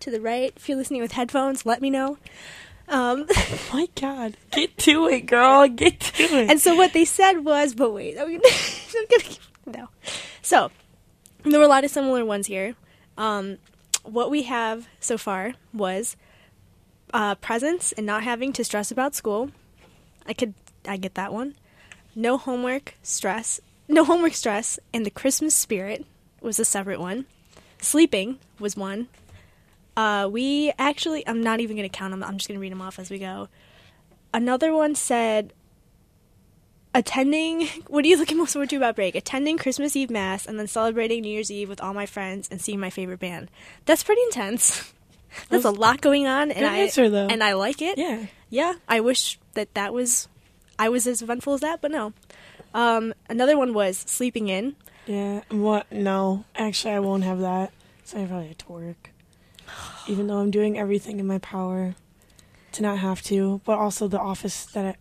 to 0.00 0.10
the 0.12 0.20
right. 0.20 0.52
If 0.54 0.68
you're 0.68 0.78
listening 0.78 1.00
with 1.02 1.12
headphones, 1.12 1.66
let 1.66 1.80
me 1.82 1.90
know. 1.90 2.18
Um, 2.88 3.26
My 3.72 3.88
God, 4.00 4.36
get 4.52 4.78
to 4.78 5.08
it, 5.08 5.22
girl. 5.26 5.66
Get 5.68 5.98
to 6.00 6.22
it. 6.22 6.50
and 6.50 6.60
so 6.60 6.76
what 6.76 6.92
they 6.92 7.04
said 7.04 7.44
was, 7.44 7.74
but 7.74 7.90
wait, 7.92 8.16
I'm 8.20 8.26
gonna, 8.28 8.40
I'm 8.96 9.06
gonna 9.10 9.78
no. 9.78 9.88
So 10.42 10.70
there 11.44 11.58
were 11.58 11.66
a 11.66 11.68
lot 11.68 11.84
of 11.84 11.90
similar 11.90 12.24
ones 12.24 12.46
here. 12.46 12.74
Um, 13.16 13.58
what 14.04 14.30
we 14.30 14.44
have 14.44 14.88
so 15.00 15.18
far 15.18 15.54
was 15.72 16.16
uh, 17.12 17.34
presents 17.36 17.92
and 17.92 18.06
not 18.06 18.22
having 18.22 18.52
to 18.54 18.64
stress 18.64 18.90
about 18.90 19.14
school. 19.14 19.50
I 20.26 20.32
could, 20.32 20.54
I 20.86 20.96
get 20.96 21.14
that 21.14 21.32
one. 21.32 21.54
No 22.14 22.36
homework 22.38 22.94
stress, 23.02 23.60
no 23.88 24.04
homework 24.04 24.34
stress, 24.34 24.78
and 24.92 25.04
the 25.06 25.10
Christmas 25.10 25.54
spirit 25.54 26.06
was 26.40 26.58
a 26.58 26.64
separate 26.64 27.00
one. 27.00 27.26
Sleeping 27.80 28.38
was 28.58 28.76
one. 28.76 29.08
Uh, 29.96 30.28
we 30.30 30.72
actually, 30.78 31.26
I'm 31.26 31.42
not 31.42 31.60
even 31.60 31.76
going 31.76 31.88
to 31.88 31.96
count 31.96 32.12
them. 32.12 32.22
I'm 32.22 32.38
just 32.38 32.48
going 32.48 32.58
to 32.58 32.62
read 32.62 32.72
them 32.72 32.82
off 32.82 32.98
as 32.98 33.10
we 33.10 33.18
go. 33.18 33.48
Another 34.32 34.74
one 34.74 34.94
said 34.94 35.52
attending 36.94 37.66
what 37.88 38.04
are 38.04 38.08
you 38.08 38.16
looking 38.16 38.36
most 38.38 38.52
forward 38.52 38.68
to 38.70 38.76
about 38.76 38.94
break 38.96 39.14
attending 39.14 39.56
christmas 39.58 39.96
eve 39.96 40.10
mass 40.10 40.46
and 40.46 40.58
then 40.58 40.66
celebrating 40.66 41.22
new 41.22 41.30
year's 41.30 41.50
eve 41.50 41.68
with 41.68 41.80
all 41.80 41.94
my 41.94 42.06
friends 42.06 42.48
and 42.50 42.60
seeing 42.60 42.78
my 42.80 42.90
favorite 42.90 43.20
band 43.20 43.50
that's 43.86 44.02
pretty 44.02 44.22
intense 44.24 44.92
there's 45.48 45.64
a 45.64 45.70
lot 45.70 46.00
going 46.00 46.26
on 46.26 46.50
and 46.50 46.66
i 46.66 46.78
answer, 46.78 47.08
though. 47.08 47.26
and 47.28 47.42
i 47.42 47.54
like 47.54 47.80
it 47.80 47.96
Yeah. 47.98 48.26
yeah 48.50 48.74
i 48.88 49.00
wish 49.00 49.38
that 49.54 49.72
that 49.74 49.94
was 49.94 50.28
i 50.78 50.88
was 50.88 51.06
as 51.06 51.22
eventful 51.22 51.54
as 51.54 51.60
that 51.60 51.80
but 51.80 51.90
no 51.90 52.12
um, 52.74 53.12
another 53.28 53.58
one 53.58 53.74
was 53.74 53.98
sleeping 53.98 54.48
in 54.48 54.76
Yeah. 55.06 55.42
What? 55.50 55.92
No. 55.92 56.46
Actually, 56.56 56.94
I 56.94 57.00
won't 57.00 57.22
have 57.24 57.40
that. 57.40 57.70
So 58.04 58.18
I 58.22 58.24
probably 58.24 58.48
have 58.48 58.56
to 58.58 58.72
work. 58.72 59.10
Even 60.08 60.26
though 60.26 60.38
I'm 60.38 60.50
doing 60.50 60.78
everything 60.78 61.20
in 61.20 61.26
my 61.26 61.36
power 61.36 61.94
to 62.72 62.82
not 62.82 62.96
have 62.96 63.20
to. 63.24 63.60
But 63.66 63.78
also 63.78 64.08
the 64.08 64.18
office 64.18 64.64
that 64.72 64.86
I, 64.86 64.94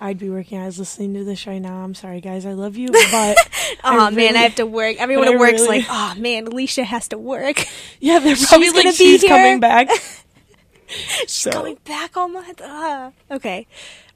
I'd 0.00 0.18
be 0.18 0.30
working 0.30 0.58
I 0.58 0.66
was 0.66 0.78
listening 0.78 1.14
to 1.14 1.24
this 1.24 1.46
right 1.46 1.60
now. 1.60 1.78
I'm 1.82 1.94
sorry, 1.94 2.20
guys. 2.20 2.46
I 2.46 2.52
love 2.52 2.76
you, 2.76 2.88
but. 3.10 3.36
oh 3.84 4.10
man 4.10 4.14
really- 4.14 4.28
i 4.36 4.42
have 4.42 4.54
to 4.56 4.66
work 4.66 4.96
everyone 4.98 5.28
at 5.28 5.38
work's 5.38 5.60
really- 5.62 5.80
like 5.80 5.86
oh 5.90 6.14
man 6.18 6.46
alicia 6.46 6.84
has 6.84 7.08
to 7.08 7.18
work 7.18 7.66
Yeah, 8.00 8.18
they're 8.18 8.34
She's 8.36 8.48
probably 8.48 8.68
gonna 8.68 8.78
like, 8.78 8.84
be 8.86 8.92
she's 8.92 9.20
here." 9.22 9.28
coming 9.30 9.60
back. 9.60 9.88
She's 10.88 11.32
So- 11.32 11.50
coming 11.52 11.76
back 11.84 12.16
all 12.16 12.28
month. 12.28 12.60
Ah. 12.64 13.12
Okay. 13.30 13.66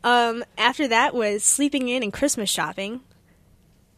Um, 0.05 0.43
after 0.57 0.89
that 0.89 1.15
was 1.15 1.45
sleeping 1.45 1.89
in 1.89 2.03
and 2.03 2.13
Christmas 2.13 2.49
shopping. 2.49 3.01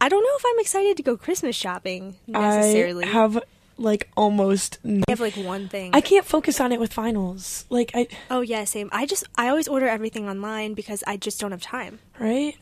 I 0.01 0.09
don't 0.09 0.23
know 0.23 0.37
if 0.37 0.45
I'm 0.47 0.59
excited 0.61 0.97
to 0.99 1.03
go 1.03 1.17
Christmas 1.17 1.55
shopping 1.57 2.17
necessarily. 2.27 3.05
I 3.05 3.09
have 3.09 3.39
like 3.77 4.09
almost. 4.17 4.79
I 4.85 5.03
have 5.09 5.21
like 5.21 5.37
one 5.37 5.69
thing. 5.69 5.91
I 5.95 6.01
can't 6.01 6.25
focus 6.25 6.61
on 6.61 6.73
it 6.73 6.81
with 6.81 6.93
finals. 6.93 7.65
Like 7.71 7.91
I, 7.95 8.09
oh 8.31 8.41
yeah, 8.41 8.65
same. 8.65 8.89
I 8.93 9.07
just 9.07 9.25
I 9.37 9.49
always 9.49 9.69
order 9.69 9.89
everything 9.89 10.29
online 10.29 10.75
because 10.75 11.03
I 11.07 11.17
just 11.17 11.41
don't 11.41 11.51
have 11.51 11.63
time. 11.63 11.99
right? 12.19 12.57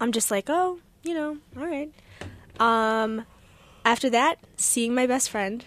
I'm 0.00 0.12
just 0.12 0.30
like, 0.30 0.46
oh, 0.48 0.78
you 1.02 1.14
know, 1.14 1.38
all 1.56 1.66
right. 1.66 1.92
Um, 2.60 3.24
after 3.84 4.10
that, 4.10 4.38
seeing 4.56 4.94
my 4.94 5.06
best 5.06 5.30
friend. 5.30 5.64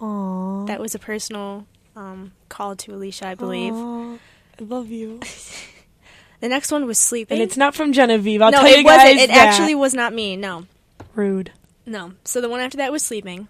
Aww. 0.00 0.66
That 0.66 0.80
was 0.80 0.94
a 0.94 0.98
personal 0.98 1.66
um, 1.94 2.32
call 2.48 2.74
to 2.76 2.94
Alicia, 2.94 3.28
I 3.28 3.34
believe. 3.34 3.74
Aw, 3.74 4.14
I 4.14 4.64
love 4.64 4.90
you. 4.90 5.20
The 6.44 6.50
next 6.50 6.70
one 6.70 6.84
was 6.84 6.98
sleeping. 6.98 7.38
And 7.38 7.42
it's 7.42 7.56
not 7.56 7.74
from 7.74 7.94
Genevieve. 7.94 8.42
I'll 8.42 8.50
no, 8.50 8.58
tell 8.58 8.66
it 8.66 8.80
you 8.80 8.84
wasn't. 8.84 9.18
It 9.18 9.28
that. 9.28 9.48
actually 9.48 9.74
was 9.74 9.94
not 9.94 10.12
me. 10.12 10.36
No. 10.36 10.66
rude. 11.14 11.52
No. 11.86 12.12
So 12.24 12.42
the 12.42 12.50
one 12.50 12.60
after 12.60 12.76
that 12.76 12.92
was 12.92 13.02
sleeping. 13.02 13.48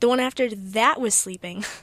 The 0.00 0.08
one 0.08 0.20
after 0.20 0.48
that 0.50 1.00
was 1.00 1.14
sleeping. 1.14 1.64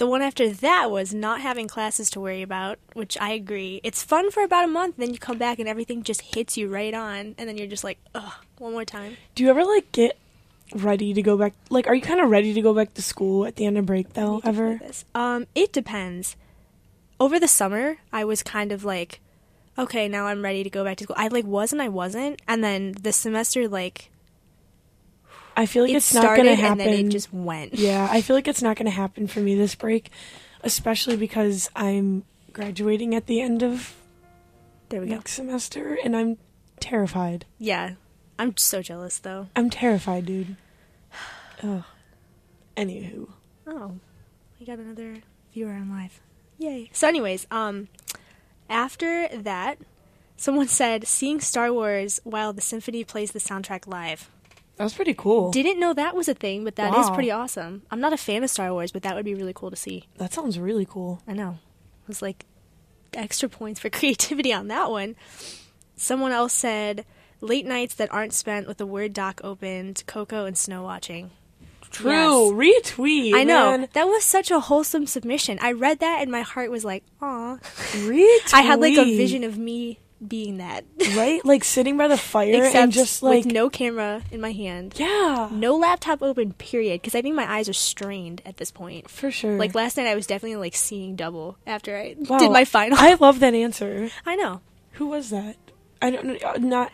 The 0.00 0.06
one 0.06 0.22
after 0.22 0.48
that 0.48 0.90
was 0.90 1.12
not 1.12 1.42
having 1.42 1.68
classes 1.68 2.08
to 2.12 2.20
worry 2.20 2.40
about, 2.40 2.78
which 2.94 3.18
I 3.20 3.32
agree. 3.32 3.82
It's 3.84 4.02
fun 4.02 4.30
for 4.30 4.42
about 4.42 4.64
a 4.64 4.66
month, 4.66 4.94
then 4.96 5.12
you 5.12 5.18
come 5.18 5.36
back 5.36 5.58
and 5.58 5.68
everything 5.68 6.02
just 6.02 6.22
hits 6.22 6.56
you 6.56 6.70
right 6.70 6.94
on, 6.94 7.34
and 7.36 7.46
then 7.46 7.58
you're 7.58 7.66
just 7.66 7.84
like, 7.84 7.98
ugh, 8.14 8.32
one 8.56 8.72
more 8.72 8.86
time. 8.86 9.18
Do 9.34 9.42
you 9.42 9.50
ever 9.50 9.62
like 9.62 9.92
get 9.92 10.16
ready 10.74 11.12
to 11.12 11.20
go 11.20 11.36
back? 11.36 11.52
Like, 11.68 11.86
are 11.86 11.94
you 11.94 12.00
kind 12.00 12.18
of 12.18 12.30
ready 12.30 12.54
to 12.54 12.62
go 12.62 12.72
back 12.72 12.94
to 12.94 13.02
school 13.02 13.44
at 13.44 13.56
the 13.56 13.66
end 13.66 13.76
of 13.76 13.84
break 13.84 14.14
though? 14.14 14.40
Ever? 14.42 14.78
This. 14.78 15.04
Um, 15.14 15.46
it 15.54 15.70
depends. 15.70 16.34
Over 17.20 17.38
the 17.38 17.46
summer, 17.46 17.98
I 18.10 18.24
was 18.24 18.42
kind 18.42 18.72
of 18.72 18.84
like, 18.84 19.20
okay, 19.78 20.08
now 20.08 20.28
I'm 20.28 20.42
ready 20.42 20.64
to 20.64 20.70
go 20.70 20.82
back 20.82 20.96
to 20.96 21.04
school. 21.04 21.16
I 21.18 21.28
like 21.28 21.44
was 21.44 21.74
and 21.74 21.82
I 21.82 21.88
wasn't, 21.88 22.40
and 22.48 22.64
then 22.64 22.92
the 22.98 23.12
semester 23.12 23.68
like 23.68 24.10
I 25.56 25.66
feel 25.66 25.82
like 25.84 25.92
it 25.92 25.96
it's 25.96 26.14
not 26.14 26.36
gonna 26.36 26.54
happen. 26.54 26.80
and 26.80 26.92
then 26.98 27.06
it 27.06 27.10
just 27.10 27.32
went. 27.32 27.74
Yeah, 27.74 28.08
I 28.10 28.20
feel 28.22 28.36
like 28.36 28.48
it's 28.48 28.62
not 28.62 28.76
gonna 28.76 28.90
happen 28.90 29.26
for 29.26 29.40
me 29.40 29.54
this 29.54 29.74
break, 29.74 30.10
especially 30.62 31.16
because 31.16 31.68
I'm 31.76 32.24
graduating 32.52 33.14
at 33.14 33.26
the 33.26 33.40
end 33.40 33.62
of 33.62 33.94
There 34.88 35.00
we 35.00 35.08
go. 35.08 35.14
next 35.14 35.32
semester, 35.32 35.98
and 36.04 36.16
I'm 36.16 36.38
terrified. 36.80 37.44
Yeah, 37.58 37.92
I'm 38.38 38.56
so 38.56 38.80
jealous 38.82 39.18
though. 39.18 39.48
I'm 39.54 39.70
terrified, 39.70 40.26
dude. 40.26 40.56
Ugh. 41.62 41.84
Anywho, 42.76 43.28
Oh, 43.66 43.96
we 44.58 44.64
got 44.66 44.78
another 44.78 45.16
viewer 45.52 45.72
on 45.72 45.90
live. 45.90 46.20
Yay. 46.58 46.88
So, 46.92 47.06
anyways, 47.08 47.46
um, 47.50 47.88
after 48.68 49.28
that, 49.36 49.78
Someone 50.36 50.68
said 50.68 51.06
seeing 51.06 51.38
Star 51.38 51.70
Wars 51.70 52.18
while 52.24 52.54
the 52.54 52.62
symphony 52.62 53.04
plays 53.04 53.32
the 53.32 53.38
soundtrack 53.38 53.86
live. 53.86 54.30
That 54.80 54.84
was 54.84 54.94
pretty 54.94 55.12
cool. 55.12 55.50
Didn't 55.50 55.78
know 55.78 55.92
that 55.92 56.16
was 56.16 56.26
a 56.26 56.32
thing, 56.32 56.64
but 56.64 56.76
that 56.76 56.94
is 56.98 57.06
Wow. 57.10 57.14
pretty 57.14 57.30
awesome. 57.30 57.82
I'm 57.90 58.00
not 58.00 58.14
a 58.14 58.16
fan 58.16 58.42
of 58.42 58.48
Star 58.48 58.72
Wars, 58.72 58.90
but 58.92 59.02
that 59.02 59.14
would 59.14 59.26
be 59.26 59.34
really 59.34 59.52
cool 59.52 59.68
to 59.68 59.76
see. 59.76 60.04
that 60.16 60.32
sounds 60.32 60.58
really 60.58 60.86
cool. 60.86 61.20
I 61.28 61.34
know. 61.34 61.58
It 62.04 62.08
was 62.08 62.22
like 62.22 62.46
extra 63.12 63.50
points 63.50 63.78
for 63.78 63.90
creativity 63.98 64.54
on 64.54 64.68
that 64.68 64.90
one. 64.90 65.16
Someone 65.96 66.32
else 66.32 66.54
said 66.54 67.04
late 67.42 67.66
nights 67.66 67.94
that 67.96 68.10
aren't 68.10 68.32
spent 68.32 68.66
with 68.68 68.78
the 68.78 68.86
Word 68.86 69.12
doc 69.12 69.42
opened, 69.44 70.02
Coco 70.06 70.46
and 70.46 70.56
snow 70.56 70.82
watching. 70.82 71.30
True. 71.90 72.50
Retweet. 72.54 73.34
I 73.34 73.44
know. 73.44 73.76
man. 73.76 73.88
That 73.92 74.04
was 74.06 74.24
such 74.24 74.50
a 74.50 74.60
wholesome 74.60 75.06
submission. 75.06 75.58
I 75.60 75.72
read 75.72 75.98
that 76.00 76.22
and 76.22 76.30
my 76.30 76.40
heart 76.40 76.70
was 76.70 76.86
like, 76.86 77.04
aw. 77.20 77.58
Retweet. 77.58 78.38
I 78.54 78.62
had 78.62 78.80
like 78.80 78.96
a 78.96 79.04
vision 79.04 79.44
of 79.44 79.58
me 79.58 79.98
being 80.26 80.58
that. 80.58 80.84
right, 81.16 81.44
like 81.44 81.64
sitting 81.64 81.96
by 81.96 82.08
the 82.08 82.16
fire 82.16 82.52
Except 82.64 82.74
and 82.76 82.92
just 82.92 83.22
like 83.22 83.44
with 83.44 83.52
no 83.54 83.70
camera 83.70 84.22
in 84.30 84.40
my 84.40 84.52
hand. 84.52 84.94
yeah, 84.96 85.48
No 85.50 85.76
laptop 85.76 86.22
open, 86.22 86.52
period. 86.54 87.00
Because 87.00 87.14
I 87.14 87.22
think 87.22 87.34
my 87.34 87.50
eyes 87.50 87.68
are 87.68 87.72
strained 87.74 88.42
at 88.44 88.58
this 88.58 88.70
point. 88.70 89.08
for 89.08 89.30
sure. 89.30 89.56
Like 89.58 89.74
last 89.74 89.96
night, 89.96 90.06
I 90.06 90.14
was 90.14 90.26
definitely 90.26 90.56
like 90.56 90.74
seeing 90.74 91.16
double 91.16 91.56
after 91.66 91.96
I 91.96 92.16
Wow. 92.18 92.38
did 92.38 92.50
my 92.52 92.64
final. 92.64 92.98
I 93.00 93.14
love 93.14 93.40
that 93.40 93.54
answer. 93.54 94.10
I 94.26 94.36
know. 94.36 94.60
Who 94.92 95.06
was 95.06 95.30
that? 95.30 95.56
I 96.02 96.10
don't 96.10 96.24
know. 96.26 96.36
uh, 96.44 96.58
Not. 96.58 96.92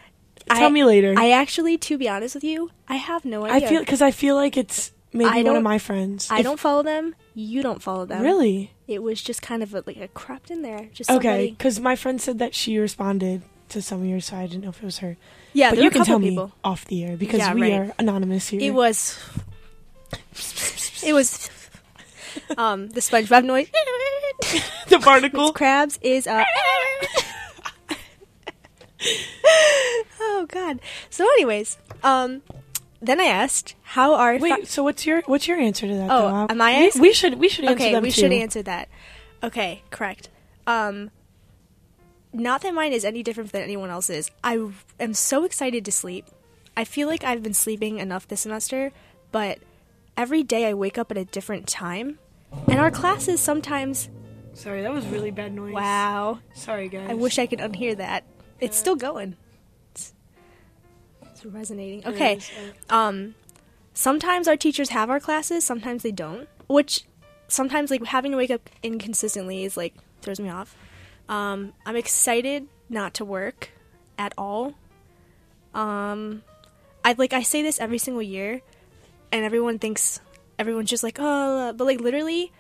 Tell 0.49 0.69
I- 0.69 0.71
me 0.71 0.85
later. 0.85 1.15
I 1.17 1.31
actually, 1.31 1.77
to 1.79 1.99
be 1.99 2.09
honest 2.09 2.35
with 2.37 2.45
you, 2.45 2.71
I 2.89 2.97
have 2.97 3.25
no 3.25 3.45
idea. 3.47 3.67
I 3.67 3.71
feel 3.71 3.81
because 3.81 4.03
I 4.03 4.13
feel 4.13 4.37
like 4.37 4.57
it's 4.57 4.93
maybe 5.13 5.43
one 5.43 5.57
of 5.57 5.63
my 5.63 5.79
friends. 5.79 6.29
I 6.31 6.39
If- 6.39 6.45
don't 6.45 6.61
follow 6.61 6.83
them. 6.85 7.15
You 7.39 7.63
don't 7.63 7.83
follow 7.83 8.07
them. 8.07 8.23
really. 8.23 8.73
It 8.89 9.03
was 9.03 9.21
just 9.23 9.43
kind 9.43 9.63
of 9.63 9.75
a, 9.75 9.85
like 9.87 9.99
a 9.99 10.09
crept 10.09 10.51
in 10.51 10.63
there. 10.63 10.89
Just 10.95 11.11
Okay, 11.11 11.51
because 11.51 11.79
my 11.79 11.95
friend 11.95 12.19
said 12.19 12.39
that 12.39 12.55
she 12.55 12.79
responded 12.79 13.43
to 13.69 13.83
some 13.83 14.01
of 14.01 14.07
yours, 14.07 14.25
so 14.25 14.37
I 14.39 14.47
didn't 14.47 14.63
know 14.65 14.71
if 14.71 14.79
it 14.83 14.85
was 14.87 14.99
her. 14.99 15.19
Yeah, 15.53 15.71
but 15.71 15.83
you 15.83 15.91
can 15.91 16.03
tell 16.05 16.19
me 16.19 16.39
off 16.65 16.87
the 16.87 17.05
air 17.05 17.17
because 17.19 17.41
Yeah, 17.41 17.53
we 17.53 17.61
right. 17.61 17.73
are 17.91 17.93
anonymous 17.99 18.49
here. 18.49 18.61
It 18.63 18.73
was. 18.73 19.19
It 21.05 21.13
was. 21.13 21.51
Um, 22.57 22.89
the 22.89 23.01
SpongeBob 23.01 23.45
noise. 23.45 23.69
the 24.89 24.99
barnacle. 24.99 25.53
crabs 25.53 25.99
is 26.03 26.27
uh 26.27 26.43
oh 30.21 30.47
god 30.49 30.81
so 31.11 31.25
anyways 31.33 31.77
um 32.03 32.43
then 33.07 33.21
i 33.21 33.25
asked 33.25 33.75
how 33.83 34.15
are 34.15 34.39
Wait, 34.39 34.67
so 34.69 34.83
what's 34.83 35.07
your 35.07 35.23
what's 35.23 35.47
your 35.49 35.59
answer 35.59 35.87
to 35.87 35.95
that? 35.95 36.11
Oh, 36.11 36.29
though? 36.29 36.47
Am 36.51 36.61
I 36.61 36.91
We, 36.95 37.01
we 37.01 37.13
should 37.13 37.39
we 37.39 37.49
should 37.49 37.65
answer 37.65 37.75
okay 37.85 37.93
them 37.93 38.03
we 38.03 38.11
too. 38.11 38.21
should 38.23 38.33
answer 38.33 38.63
that 38.63 38.89
okay 39.43 39.83
correct 39.91 40.29
um 40.67 41.11
not 42.33 42.61
that 42.63 42.75
mine 42.75 42.93
is 42.93 43.05
any 43.05 43.23
different 43.23 43.53
than 43.53 43.63
anyone 43.63 43.91
else's 43.91 44.31
i 44.45 44.59
am 45.01 45.15
so 45.15 45.45
excited 45.45 45.85
to 45.85 45.93
sleep 45.93 46.27
i 46.77 46.85
feel 46.85 47.09
like 47.09 47.25
i've 47.25 47.43
been 47.43 47.55
sleeping 47.55 47.99
enough 47.99 48.27
this 48.29 48.41
semester 48.43 48.93
but 49.33 49.59
every 50.17 50.43
day 50.43 50.67
i 50.67 50.75
wake 50.75 50.99
up 50.99 51.11
at 51.11 51.17
a 51.17 51.25
different 51.25 51.67
time 51.67 52.19
and 52.69 52.79
our 52.79 52.91
classes 52.91 53.41
sometimes 53.41 54.09
Sorry, 54.55 54.81
that 54.81 54.93
was 54.93 55.05
really 55.09 55.31
bad 55.31 55.53
noise. 55.53 55.75
wow 55.75 56.39
Sorry, 56.55 56.89
guys. 56.89 57.11
I 57.11 57.15
wish 57.15 57.39
I 57.39 57.45
could 57.47 57.59
unhear 57.59 57.95
that. 57.99 58.25
It's 58.59 58.79
still 58.79 58.97
going. 58.97 59.37
It's, 61.45 61.47
resonating. 61.47 62.07
Okay. 62.07 62.41
Um, 62.91 63.35
sometimes 63.95 64.49
our 64.49 64.57
teachers 64.57 64.91
have 64.91 65.11
our 65.11 65.21
classes. 65.21 65.65
Sometimes 65.65 66.03
they 66.03 66.13
don't. 66.13 66.49
Which 66.67 67.05
sometimes 67.49 67.91
like 67.91 68.05
having 68.05 68.33
to 68.33 68.37
wake 68.37 68.51
up 68.51 68.69
inconsistently 68.83 69.65
is 69.65 69.77
like 69.77 69.95
throws 70.23 70.41
me 70.41 70.49
off. 70.49 70.77
Um, 71.29 71.73
I'm 71.85 71.97
excited 71.97 72.67
not 72.89 73.15
to 73.15 73.25
work 73.25 73.71
at 74.19 74.33
all. 74.39 74.75
Um, 75.75 76.43
I 77.05 77.15
like 77.17 77.33
I 77.33 77.43
say 77.43 77.63
this 77.63 77.81
every 77.81 77.99
single 77.99 78.23
year, 78.23 78.63
and 79.31 79.45
everyone 79.45 79.79
thinks 79.79 80.21
everyone's 80.59 80.91
just 80.91 81.03
like 81.03 81.19
oh, 81.21 81.73
but 81.77 81.85
like 81.85 82.01
literally 82.01 82.53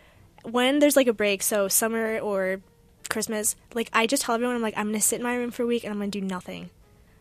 when 0.44 0.78
there's 0.78 0.96
like 0.96 1.06
a 1.06 1.12
break, 1.12 1.42
so 1.42 1.68
summer 1.68 2.18
or 2.18 2.60
Christmas, 3.08 3.56
like 3.74 3.90
I 3.92 4.06
just 4.06 4.22
tell 4.22 4.34
everyone 4.34 4.56
I'm 4.56 4.62
like 4.62 4.76
I'm 4.76 4.88
gonna 4.88 5.00
sit 5.00 5.16
in 5.16 5.24
my 5.24 5.34
room 5.36 5.50
for 5.50 5.62
a 5.62 5.66
week 5.66 5.84
and 5.84 5.92
I'm 5.92 5.98
gonna 5.98 6.10
do 6.10 6.20
nothing. 6.20 6.70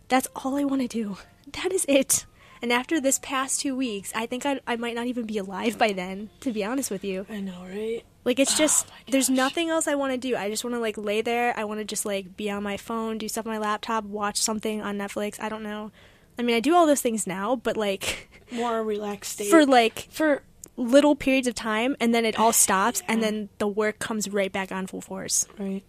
That's 0.07 0.27
all 0.35 0.55
I 0.55 0.63
want 0.63 0.81
to 0.81 0.87
do. 0.87 1.17
That 1.63 1.71
is 1.71 1.85
it. 1.87 2.25
And 2.61 2.71
after 2.71 2.99
this 2.99 3.19
past 3.19 3.59
two 3.59 3.75
weeks, 3.75 4.11
I 4.15 4.25
think 4.25 4.45
I 4.45 4.59
I 4.65 4.75
might 4.75 4.95
not 4.95 5.07
even 5.07 5.25
be 5.25 5.37
alive 5.37 5.77
by 5.77 5.91
then. 5.93 6.29
To 6.41 6.51
be 6.51 6.63
honest 6.63 6.89
with 6.89 7.03
you, 7.03 7.25
I 7.29 7.39
know, 7.39 7.61
right? 7.63 8.03
like 8.23 8.39
it's 8.39 8.57
just 8.57 8.87
Oh 8.89 8.93
there's 9.11 9.29
nothing 9.29 9.69
else 9.69 9.87
I 9.87 9.95
want 9.95 10.13
to 10.13 10.17
do. 10.17 10.35
I 10.35 10.49
just 10.49 10.63
want 10.63 10.75
to 10.75 10.79
like 10.79 10.97
lay 10.97 11.21
there. 11.21 11.53
I 11.57 11.63
want 11.65 11.79
to 11.79 11.85
just 11.85 12.05
like 12.05 12.35
be 12.35 12.49
on 12.49 12.63
my 12.63 12.77
phone, 12.77 13.17
do 13.17 13.27
stuff 13.27 13.45
on 13.45 13.51
my 13.53 13.59
laptop, 13.59 14.03
watch 14.05 14.41
something 14.41 14.81
on 14.81 14.97
Netflix. 14.97 15.39
I 15.39 15.49
don't 15.49 15.63
know. 15.63 15.91
I 16.37 16.41
mean, 16.41 16.55
I 16.55 16.59
do 16.59 16.75
all 16.75 16.85
those 16.87 17.01
things 17.01 17.27
now, 17.27 17.55
but 17.55 17.77
like 17.77 18.29
More 18.51 18.83
relaxed 18.83 19.33
state 19.33 19.49
for 19.49 19.65
like 19.65 20.07
for 20.09 20.43
little 20.77 21.15
periods 21.15 21.47
of 21.47 21.55
time, 21.55 21.95
and 21.99 22.13
then 22.13 22.25
it 22.25 22.37
all 22.37 22.53
stops, 22.65 23.01
and 23.07 23.21
then 23.21 23.49
the 23.59 23.67
work 23.67 23.99
comes 23.99 24.29
right 24.29 24.51
back 24.51 24.71
on 24.71 24.87
full 24.87 25.01
force. 25.01 25.47
right, 25.57 25.83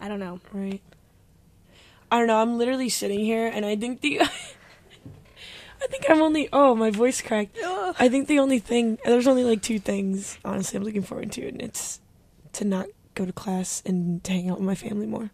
I 0.00 0.08
don't 0.08 0.20
know. 0.20 0.40
right. 0.52 0.80
I 2.12 2.18
don't 2.18 2.26
know. 2.26 2.38
I'm 2.38 2.58
literally 2.58 2.88
sitting 2.88 3.20
here, 3.20 3.46
and 3.46 3.64
I 3.64 3.76
think 3.76 4.00
the. 4.00 4.20
I 5.82 5.86
think 5.86 6.04
I'm 6.08 6.20
only. 6.20 6.48
Oh, 6.52 6.74
my 6.74 6.90
voice 6.90 7.22
cracked. 7.22 7.56
I 7.62 8.08
think 8.08 8.28
the 8.28 8.38
only 8.38 8.58
thing. 8.58 8.98
There's 9.04 9.26
only 9.26 9.44
like 9.44 9.62
two 9.62 9.78
things, 9.78 10.38
honestly, 10.44 10.76
I'm 10.76 10.84
looking 10.84 11.02
forward 11.02 11.32
to, 11.32 11.48
and 11.48 11.60
it's 11.62 12.00
to 12.54 12.64
not 12.64 12.86
go 13.14 13.24
to 13.24 13.32
class 13.32 13.82
and 13.86 14.22
to 14.24 14.32
hang 14.32 14.50
out 14.50 14.58
with 14.58 14.66
my 14.66 14.74
family 14.74 15.06
more. 15.06 15.30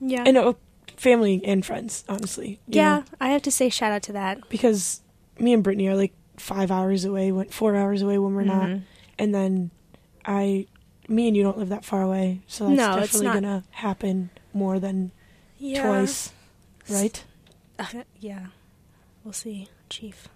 Yeah. 0.00 0.24
And 0.26 0.36
uh, 0.36 0.54
family 0.96 1.40
and 1.44 1.64
friends, 1.64 2.04
honestly. 2.08 2.60
yeah, 2.66 2.98
know? 2.98 3.04
I 3.20 3.28
have 3.30 3.42
to 3.42 3.50
say 3.50 3.68
shout 3.70 3.92
out 3.92 4.02
to 4.04 4.12
that. 4.12 4.48
because 4.48 5.00
me 5.38 5.52
and 5.52 5.62
Brittany 5.62 5.88
are 5.88 5.96
like 5.96 6.12
five 6.36 6.70
hours 6.70 7.04
away, 7.04 7.32
went 7.32 7.52
four 7.52 7.74
hours 7.76 8.02
away 8.02 8.18
when 8.18 8.34
we're 8.34 8.42
not, 8.44 8.68
Mhm. 8.68 8.82
and 9.18 9.34
then 9.34 9.70
I, 10.24 10.66
me 11.08 11.28
and 11.28 11.36
you 11.36 11.42
don't 11.42 11.58
live 11.58 11.68
that 11.70 11.84
far 11.84 12.02
away, 12.02 12.42
so 12.46 12.66
that's 12.68 12.76
No, 12.78 12.96
definitely 12.96 13.26
not. 13.26 13.34
gonna 13.34 13.64
happen 13.70 14.30
more 14.52 14.78
than 14.80 15.12
Yeah. 15.58 15.84
twice, 15.86 16.32
right? 16.88 17.24
Uh, 17.78 17.86
yeah. 18.20 18.46
We'll 19.24 19.32
see, 19.32 19.68
Chief. 19.88 20.28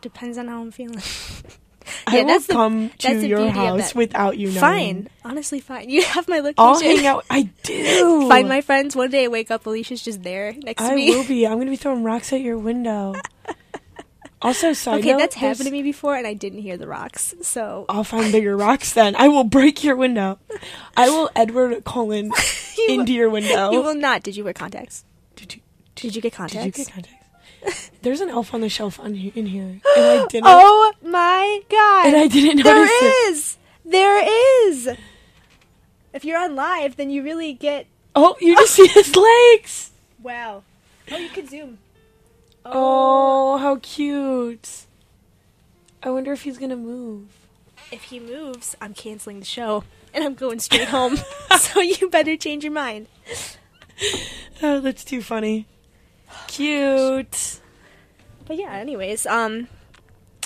Depends 0.00 0.38
on 0.38 0.48
how 0.48 0.60
I'm 0.60 0.70
feeling. 0.70 1.00
I 2.06 2.22
will 2.22 2.40
the- 2.40 2.52
come 2.52 2.90
to 2.98 3.26
your 3.26 3.48
house 3.50 3.94
without 3.94 4.38
you 4.38 4.48
knowing. 4.48 4.60
Fine. 4.60 5.08
Honestly, 5.24 5.60
fine. 5.60 5.88
You 5.90 6.02
have 6.02 6.28
my 6.28 6.38
location. 6.40 6.54
I'll 6.58 6.80
hang 6.80 7.06
out. 7.06 7.24
I 7.30 7.42
do. 7.62 8.28
Find 8.28 8.48
my 8.48 8.60
friends. 8.60 8.94
One 8.94 9.10
day 9.10 9.24
I 9.24 9.28
wake 9.28 9.50
up, 9.50 9.66
Alicia's 9.66 10.02
just 10.02 10.22
there 10.22 10.52
next 10.52 10.82
to 10.82 10.94
me. 10.94 11.12
I 11.12 11.16
will 11.16 11.26
be. 11.26 11.46
I'm 11.46 11.58
gonna 11.58 11.70
be 11.70 11.76
throwing 11.76 12.04
rocks 12.04 12.32
at 12.32 12.40
your 12.40 12.58
window. 12.58 13.14
also, 14.42 14.72
side 14.72 15.00
okay, 15.00 15.12
note, 15.12 15.18
that's 15.18 15.34
happened 15.34 15.66
to 15.66 15.72
me 15.72 15.82
before, 15.82 16.14
and 16.14 16.26
I 16.26 16.34
didn't 16.34 16.60
hear 16.60 16.76
the 16.76 16.86
rocks. 16.86 17.34
So 17.42 17.86
I'll 17.88 18.04
find 18.04 18.30
bigger 18.32 18.56
rocks 18.56 18.92
then. 18.92 19.16
I 19.16 19.28
will 19.28 19.44
break 19.44 19.82
your 19.82 19.96
window. 19.96 20.38
I 20.96 21.08
will 21.10 21.30
Edward 21.34 21.84
Cullen 21.84 22.32
into 22.88 23.12
your 23.12 23.30
window. 23.30 23.70
you 23.72 23.82
will 23.82 23.94
not. 23.94 24.22
Did 24.22 24.36
you 24.36 24.44
wear 24.44 24.52
contacts? 24.52 25.04
Did 25.36 25.56
you, 25.56 25.60
Did 25.94 26.16
you 26.16 26.22
get 26.22 26.32
contacts? 26.34 26.64
Did 26.64 26.78
you 26.78 26.84
get 26.84 26.92
contacts? 26.92 27.17
There's 28.02 28.20
an 28.20 28.28
elf 28.30 28.54
on 28.54 28.60
the 28.60 28.68
shelf 28.68 28.98
on 29.00 29.14
in 29.14 29.46
here, 29.46 29.80
and 29.96 30.04
I 30.06 30.26
didn't. 30.26 30.44
Oh 30.46 30.92
my 31.02 31.60
god! 31.68 32.06
And 32.06 32.16
I 32.16 32.26
didn't 32.28 32.62
There 32.62 32.74
notice 32.74 32.90
it. 33.02 33.30
is. 33.30 33.58
There 33.84 34.68
is. 34.68 34.88
If 36.12 36.24
you're 36.24 36.38
on 36.38 36.54
live, 36.56 36.96
then 36.96 37.10
you 37.10 37.22
really 37.22 37.52
get. 37.52 37.86
Oh, 38.14 38.36
you 38.40 38.54
just 38.56 38.74
see 38.74 38.86
his 38.86 39.14
legs. 39.54 39.90
Wow. 40.22 40.62
Oh, 41.10 41.16
you 41.16 41.28
can 41.28 41.46
zoom. 41.46 41.78
Oh, 42.64 43.54
oh, 43.54 43.58
how 43.58 43.76
cute. 43.76 44.86
I 46.02 46.10
wonder 46.10 46.32
if 46.32 46.42
he's 46.42 46.58
gonna 46.58 46.76
move. 46.76 47.26
If 47.90 48.04
he 48.04 48.20
moves, 48.20 48.76
I'm 48.80 48.92
canceling 48.94 49.40
the 49.40 49.46
show 49.46 49.84
and 50.12 50.22
I'm 50.24 50.34
going 50.34 50.58
straight 50.60 50.88
home. 50.88 51.16
so 51.58 51.80
you 51.80 52.08
better 52.10 52.36
change 52.36 52.62
your 52.64 52.72
mind. 52.72 53.06
Oh, 54.62 54.80
that's 54.80 55.04
too 55.04 55.22
funny. 55.22 55.66
Cute. 56.46 57.60
But 58.46 58.56
yeah, 58.56 58.72
anyways, 58.74 59.26
um 59.26 59.68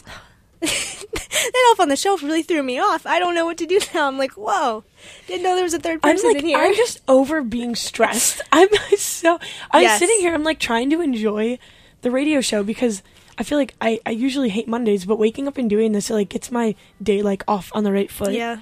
that 0.60 1.64
elf 1.70 1.80
on 1.80 1.88
the 1.88 1.96
shelf 1.96 2.22
really 2.22 2.42
threw 2.42 2.62
me 2.62 2.78
off. 2.78 3.04
I 3.06 3.18
don't 3.18 3.34
know 3.34 3.44
what 3.44 3.58
to 3.58 3.66
do 3.66 3.80
now. 3.94 4.06
I'm 4.06 4.16
like, 4.18 4.32
whoa. 4.32 4.84
Didn't 5.26 5.42
know 5.42 5.54
there 5.54 5.64
was 5.64 5.74
a 5.74 5.78
third 5.80 6.00
I'm 6.02 6.14
person 6.14 6.30
like, 6.30 6.38
in 6.38 6.46
here. 6.46 6.58
I'm 6.58 6.74
just 6.74 7.00
over 7.08 7.42
being 7.42 7.74
stressed. 7.74 8.40
I'm 8.52 8.68
so, 8.96 9.38
I'm 9.72 9.82
Yes. 9.82 9.98
sitting 9.98 10.20
here. 10.20 10.34
I'm 10.34 10.44
like 10.44 10.60
trying 10.60 10.90
to 10.90 11.00
enjoy 11.00 11.58
the 12.02 12.10
radio 12.10 12.40
show 12.40 12.62
because 12.62 13.02
I 13.38 13.42
feel 13.42 13.58
like 13.58 13.74
I, 13.80 13.98
I 14.06 14.10
usually 14.10 14.50
hate 14.50 14.68
Mondays, 14.68 15.04
but 15.04 15.18
waking 15.18 15.48
up 15.48 15.58
and 15.58 15.68
doing 15.68 15.92
this 15.92 16.10
it 16.10 16.14
like 16.14 16.28
gets 16.28 16.50
my 16.52 16.74
day 17.02 17.22
like 17.22 17.42
off 17.48 17.72
on 17.74 17.82
the 17.82 17.92
right 17.92 18.10
foot. 18.10 18.32
Yeah. 18.32 18.58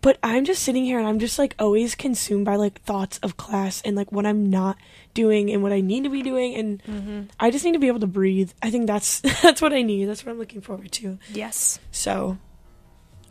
But 0.00 0.18
I'm 0.22 0.44
just 0.44 0.62
sitting 0.62 0.84
here 0.84 0.98
and 0.98 1.08
I'm 1.08 1.18
just 1.18 1.38
like 1.38 1.54
always 1.58 1.94
consumed 1.94 2.44
by 2.44 2.54
like 2.56 2.80
thoughts 2.82 3.18
of 3.18 3.36
class 3.36 3.82
and 3.84 3.96
like 3.96 4.12
what 4.12 4.26
I'm 4.26 4.48
not 4.48 4.76
doing 5.12 5.50
and 5.50 5.62
what 5.62 5.72
I 5.72 5.80
need 5.80 6.04
to 6.04 6.10
be 6.10 6.22
doing 6.22 6.54
and 6.54 6.82
Mm-hmm. 6.84 7.20
I 7.40 7.50
just 7.50 7.64
need 7.64 7.72
to 7.72 7.78
be 7.80 7.88
able 7.88 8.00
to 8.00 8.06
breathe. 8.06 8.52
I 8.62 8.70
think 8.70 8.86
that's 8.86 9.20
that's 9.42 9.60
what 9.60 9.72
I 9.72 9.82
need. 9.82 10.04
That's 10.06 10.24
what 10.24 10.30
I'm 10.32 10.38
looking 10.38 10.60
forward 10.60 10.92
to. 10.92 11.18
Yes. 11.32 11.80
So 11.90 12.38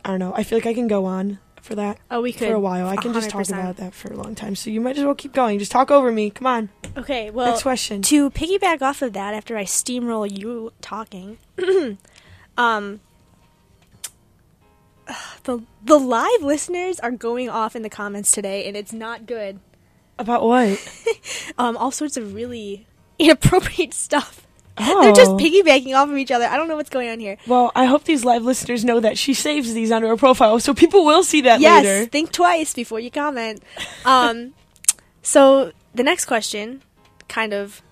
I 0.04 0.10
don't 0.10 0.18
know. 0.20 0.32
I 0.36 0.42
feel 0.42 0.58
like 0.58 0.66
I 0.66 0.74
can 0.74 0.88
go 0.88 1.06
on 1.06 1.38
for 1.62 1.74
that? 1.74 1.98
Oh, 2.10 2.22
we 2.22 2.32
could. 2.32 2.48
for 2.48 2.54
a 2.54 2.60
while. 2.60 2.86
I 2.88 2.96
can 2.96 3.12
just 3.12 3.28
talk 3.30 3.46
about 3.48 3.76
that 3.78 3.92
for 3.92 4.12
a 4.12 4.16
long 4.16 4.34
time. 4.34 4.54
So 4.54 4.70
you 4.70 4.80
might 4.80 4.96
as 4.96 5.04
well 5.04 5.14
keep 5.14 5.32
going. 5.34 5.58
Just 5.58 5.72
talk 5.72 5.90
over 5.90 6.10
me. 6.12 6.30
Come 6.30 6.46
on. 6.46 6.68
Okay, 6.96 7.30
well, 7.30 7.48
Next 7.50 7.62
question. 7.62 8.00
to 8.02 8.30
piggyback 8.30 8.80
off 8.80 9.02
of 9.02 9.12
that, 9.14 9.34
after 9.34 9.56
I 9.56 9.64
steamroll 9.64 10.30
you 10.30 10.72
talking, 10.80 11.36
um, 12.56 13.00
the 15.44 15.60
the 15.84 15.98
live 15.98 16.42
listeners 16.42 17.00
are 17.00 17.10
going 17.10 17.48
off 17.48 17.74
in 17.76 17.82
the 17.82 17.90
comments 17.90 18.30
today, 18.30 18.66
and 18.66 18.76
it's 18.76 18.92
not 18.92 19.26
good. 19.26 19.60
About 20.18 20.42
what? 20.42 20.78
Um, 21.58 21.76
all 21.76 21.90
sorts 21.90 22.16
of 22.16 22.34
really 22.34 22.86
inappropriate 23.18 23.92
stuff. 23.94 24.46
They're 24.76 25.12
just 25.12 25.32
Oh. 25.32 25.36
piggybacking 25.36 25.92
off 25.96 26.08
of 26.08 26.16
each 26.16 26.30
other. 26.30 26.44
I 26.44 26.56
don't 26.56 26.68
know 26.68 26.76
what's 26.76 26.90
going 26.90 27.08
on 27.08 27.18
here. 27.18 27.36
Well, 27.48 27.72
I 27.74 27.86
hope 27.86 28.04
these 28.04 28.24
live 28.24 28.44
listeners 28.44 28.84
know 28.84 29.00
that 29.00 29.18
she 29.18 29.34
saves 29.34 29.72
these 29.74 29.90
under 29.90 30.06
her 30.06 30.16
profile, 30.16 30.60
so 30.60 30.72
people 30.72 31.04
will 31.04 31.24
see 31.24 31.40
that 31.40 31.60
yes, 31.60 31.84
later. 31.84 32.06
think 32.06 32.30
twice 32.30 32.74
before 32.74 33.00
you 33.00 33.10
comment. 33.10 33.60
Um, 34.04 34.54
so 35.22 35.72
the 35.94 36.04
next 36.04 36.26
question, 36.26 36.82
kind 37.28 37.52
of, 37.52 37.82
oh, 37.82 37.87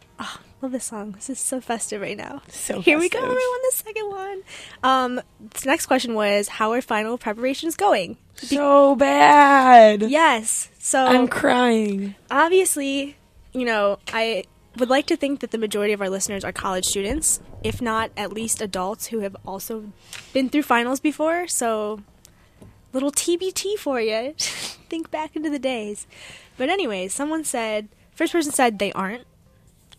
love 0.62 0.72
this 0.72 0.84
song. 0.84 1.12
This 1.12 1.30
is 1.30 1.38
so 1.38 1.61
festive 1.61 2.00
right 2.00 2.16
now. 2.16 2.42
So 2.48 2.80
here 2.80 2.98
we 2.98 3.09
go, 3.09 3.18
festive. 3.18 3.36
everyone. 3.36 3.61
The 3.62 3.72
second 3.72 4.11
one. 4.11 4.42
Um, 4.82 5.14
the 5.40 5.66
next 5.66 5.86
question 5.86 6.14
was, 6.14 6.48
how 6.48 6.72
are 6.72 6.80
final 6.80 7.18
preparations 7.18 7.76
going? 7.76 8.16
So 8.34 8.96
bad. 8.96 10.02
Yes. 10.02 10.70
So 10.78 11.04
I'm 11.04 11.28
crying. 11.28 12.14
obviously, 12.30 13.16
you 13.52 13.64
know, 13.64 13.98
I 14.12 14.44
would 14.76 14.90
like 14.90 15.07
to 15.07 15.16
think 15.16 15.40
that 15.40 15.50
the 15.50 15.59
majority 15.59 15.92
of 15.92 16.00
our 16.00 16.11
listeners 16.11 16.44
are 16.44 16.52
college 16.52 16.84
students, 16.84 17.40
if 17.62 17.80
not 17.80 18.11
at 18.16 18.32
least 18.32 18.61
adults 18.61 19.07
who 19.07 19.20
have 19.20 19.36
also 19.46 19.92
been 20.32 20.48
through 20.48 20.62
finals 20.62 21.00
before. 21.00 21.48
So, 21.48 22.00
little 22.92 23.12
TBT 23.12 23.76
for 23.78 24.00
you. 24.00 24.34
think 24.88 25.11
back 25.11 25.34
into 25.34 25.50
the 25.50 25.59
days. 25.59 26.07
But, 26.57 26.68
anyways, 26.68 27.12
someone 27.12 27.44
said, 27.44 27.88
first 28.14 28.32
person 28.32 28.52
said 28.52 28.78
they 28.78 28.92
aren't. 28.92 29.24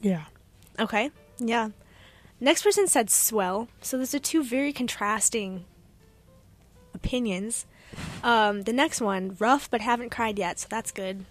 Yeah. 0.02 0.26
Okay. 0.80 1.12
Yeah. 1.40 1.70
Next 2.40 2.64
person 2.64 2.88
said 2.88 3.10
swell. 3.10 3.68
So, 3.82 3.98
those 3.98 4.14
are 4.14 4.20
two 4.20 4.44
very 4.44 4.72
contrasting 4.72 5.66
opinions. 6.94 7.66
Um, 8.24 8.64
the 8.64 8.74
next 8.74 9.02
one, 9.02 9.36
rough 9.40 9.70
but 9.72 9.82
haven't 9.82 10.10
cried 10.10 10.38
yet, 10.38 10.60
so 10.60 10.68
that's 10.70 10.92
good. 10.92 11.26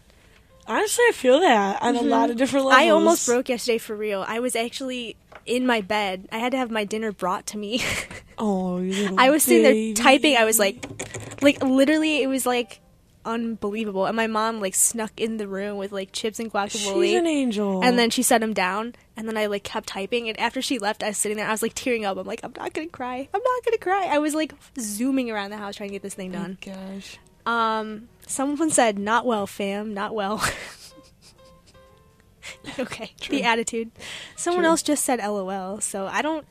Honestly, 0.69 1.05
I 1.09 1.13
feel 1.13 1.41
that 1.41 1.81
on 1.81 1.95
a 1.95 2.03
lot 2.03 2.31
of 2.31 2.37
different 2.37 2.67
levels. 2.67 2.83
Mm-hmm. 2.83 2.91
I 2.91 2.93
almost 2.93 3.27
broke 3.27 3.49
yesterday 3.49 3.79
for 3.79 3.95
real. 3.95 4.25
I 4.27 4.41
was 4.41 4.57
actually 4.57 5.17
in 5.45 5.65
my 5.65 5.81
bed. 5.81 6.29
I 6.33 6.39
had 6.39 6.51
to 6.53 6.59
have 6.59 6.71
my 6.73 6.85
dinner 6.85 7.13
brought 7.13 7.47
to 7.49 7.59
me. 7.59 7.83
Oh, 8.39 8.77
I 9.17 9.31
was 9.31 9.45
sitting 9.45 9.63
baby. 9.63 9.95
there 9.95 10.05
typing. 10.05 10.37
I 10.37 10.45
was 10.45 10.59
like, 10.59 10.85
like 11.41 11.63
literally, 11.63 12.23
it 12.23 12.27
was 12.27 12.45
like 12.45 12.81
unbelievable. 13.27 14.07
And 14.07 14.17
my 14.17 14.27
mom 14.27 14.61
like 14.61 14.75
snuck 14.75 15.21
in 15.21 15.37
the 15.37 15.49
room 15.49 15.77
with 15.77 15.93
like 15.93 16.13
chips 16.13 16.39
and 16.39 16.51
guacamole. 16.51 17.05
She's 17.05 17.19
an 17.19 17.27
angel. 17.27 17.85
And 17.85 17.99
then 17.99 18.09
she 18.09 18.23
set 18.23 18.41
them 18.41 18.55
down, 18.55 18.95
and 19.17 19.29
then 19.29 19.37
I 19.37 19.47
like 19.47 19.65
kept 19.65 19.89
typing. 19.89 20.29
And 20.29 20.39
after 20.41 20.63
she 20.63 20.79
left, 20.79 21.03
I 21.03 21.09
was 21.09 21.19
sitting 21.19 21.37
there. 21.37 21.47
I 21.47 21.51
was 21.51 21.63
like 21.63 21.75
tearing 21.75 22.07
up. 22.07 22.17
I'm 22.17 22.27
like, 22.27 22.41
I'm 22.43 22.53
not 22.57 22.73
gonna 22.73 22.89
cry. 22.89 23.29
I'm 23.35 23.43
not 23.43 23.65
gonna 23.65 23.79
cry. 23.79 24.07
I 24.07 24.19
was 24.19 24.35
like 24.35 24.55
zooming 24.79 25.31
around 25.31 25.51
the 25.51 25.59
house 25.59 25.77
trying 25.77 25.91
to 25.91 25.95
get 25.95 26.03
this 26.03 26.15
thing 26.15 26.33
done. 26.33 26.57
gosh. 26.65 27.19
Um, 27.45 28.09
someone 28.27 28.71
said, 28.71 28.99
"Not 28.99 29.27
well, 29.27 29.47
fam. 29.47 29.95
Not 29.95 30.15
well." 30.15 30.43
okay, 32.79 33.13
the 33.29 33.45
attitude. 33.45 33.91
Someone 34.37 34.63
True. 34.63 34.71
else 34.71 34.83
just 34.83 35.05
said, 35.05 35.21
"LOL." 35.21 35.81
So 35.81 36.07
I 36.07 36.23
don't. 36.23 36.47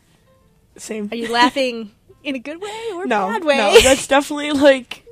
Same. 0.77 1.09
Are 1.11 1.15
you 1.15 1.31
laughing 1.31 1.91
in 2.23 2.35
a 2.35 2.39
good 2.39 2.61
way 2.61 2.83
or 2.93 3.05
no, 3.05 3.27
bad 3.27 3.43
way? 3.43 3.57
no, 3.57 3.79
that's 3.81 4.07
definitely 4.07 4.51
like 4.51 5.04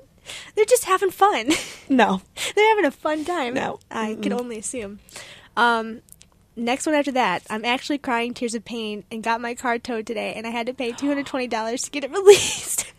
They're 0.55 0.65
just 0.65 0.85
having 0.85 1.11
fun. 1.11 1.49
no. 1.89 2.21
They're 2.55 2.69
having 2.69 2.85
a 2.85 2.91
fun 2.91 3.25
time. 3.25 3.53
No. 3.53 3.79
I 3.91 4.15
can 4.21 4.33
only 4.33 4.57
assume. 4.59 4.99
Um, 5.57 6.01
next 6.55 6.85
one 6.85 6.95
after 6.95 7.11
that, 7.11 7.43
I'm 7.49 7.65
actually 7.65 7.97
crying 7.97 8.33
tears 8.33 8.55
of 8.55 8.65
pain 8.65 9.03
and 9.11 9.23
got 9.23 9.41
my 9.41 9.53
car 9.55 9.79
towed 9.79 10.07
today, 10.07 10.33
and 10.35 10.47
I 10.47 10.49
had 10.49 10.67
to 10.67 10.73
pay 10.73 10.91
two 10.91 11.07
hundred 11.07 11.25
twenty 11.27 11.47
dollars 11.47 11.83
to 11.83 11.91
get 11.91 12.03
it 12.03 12.11
released. 12.19 12.91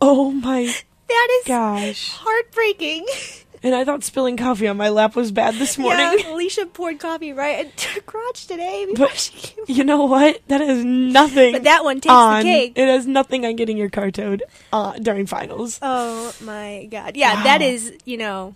Oh 0.00 0.30
my 0.30 0.74
that 1.08 1.28
is 1.40 1.46
gosh. 1.46 2.10
heartbreaking. 2.12 3.06
And 3.62 3.74
I 3.74 3.84
thought 3.84 4.02
spilling 4.04 4.38
coffee 4.38 4.66
on 4.68 4.76
my 4.78 4.88
lap 4.88 5.14
was 5.14 5.30
bad 5.32 5.54
this 5.56 5.76
morning. 5.76 6.00
Yeah, 6.18 6.28
Alicia 6.32 6.64
poured 6.66 6.98
coffee 6.98 7.32
right 7.34 7.66
at 7.66 7.80
her 7.94 8.00
crotch 8.00 8.46
today 8.46 8.86
before 8.86 9.08
But 9.08 9.16
she 9.16 9.32
came. 9.32 9.64
you 9.68 9.84
know 9.84 10.04
what? 10.06 10.40
That 10.48 10.60
has 10.62 10.82
nothing. 10.84 11.52
But 11.52 11.64
that 11.64 11.84
one 11.84 11.96
takes 12.00 12.14
the 12.14 12.40
cake. 12.42 12.72
It 12.76 12.86
has 12.88 13.06
nothing 13.06 13.44
on 13.44 13.56
getting 13.56 13.76
your 13.76 13.90
car 13.90 14.10
towed 14.10 14.42
uh, 14.72 14.92
during 14.98 15.26
finals. 15.26 15.78
Oh 15.82 16.32
my 16.40 16.88
god! 16.90 17.16
Yeah, 17.16 17.42
that 17.44 17.60
Wow. 17.60 17.66
is 17.66 17.92
you 18.06 18.16
know, 18.16 18.54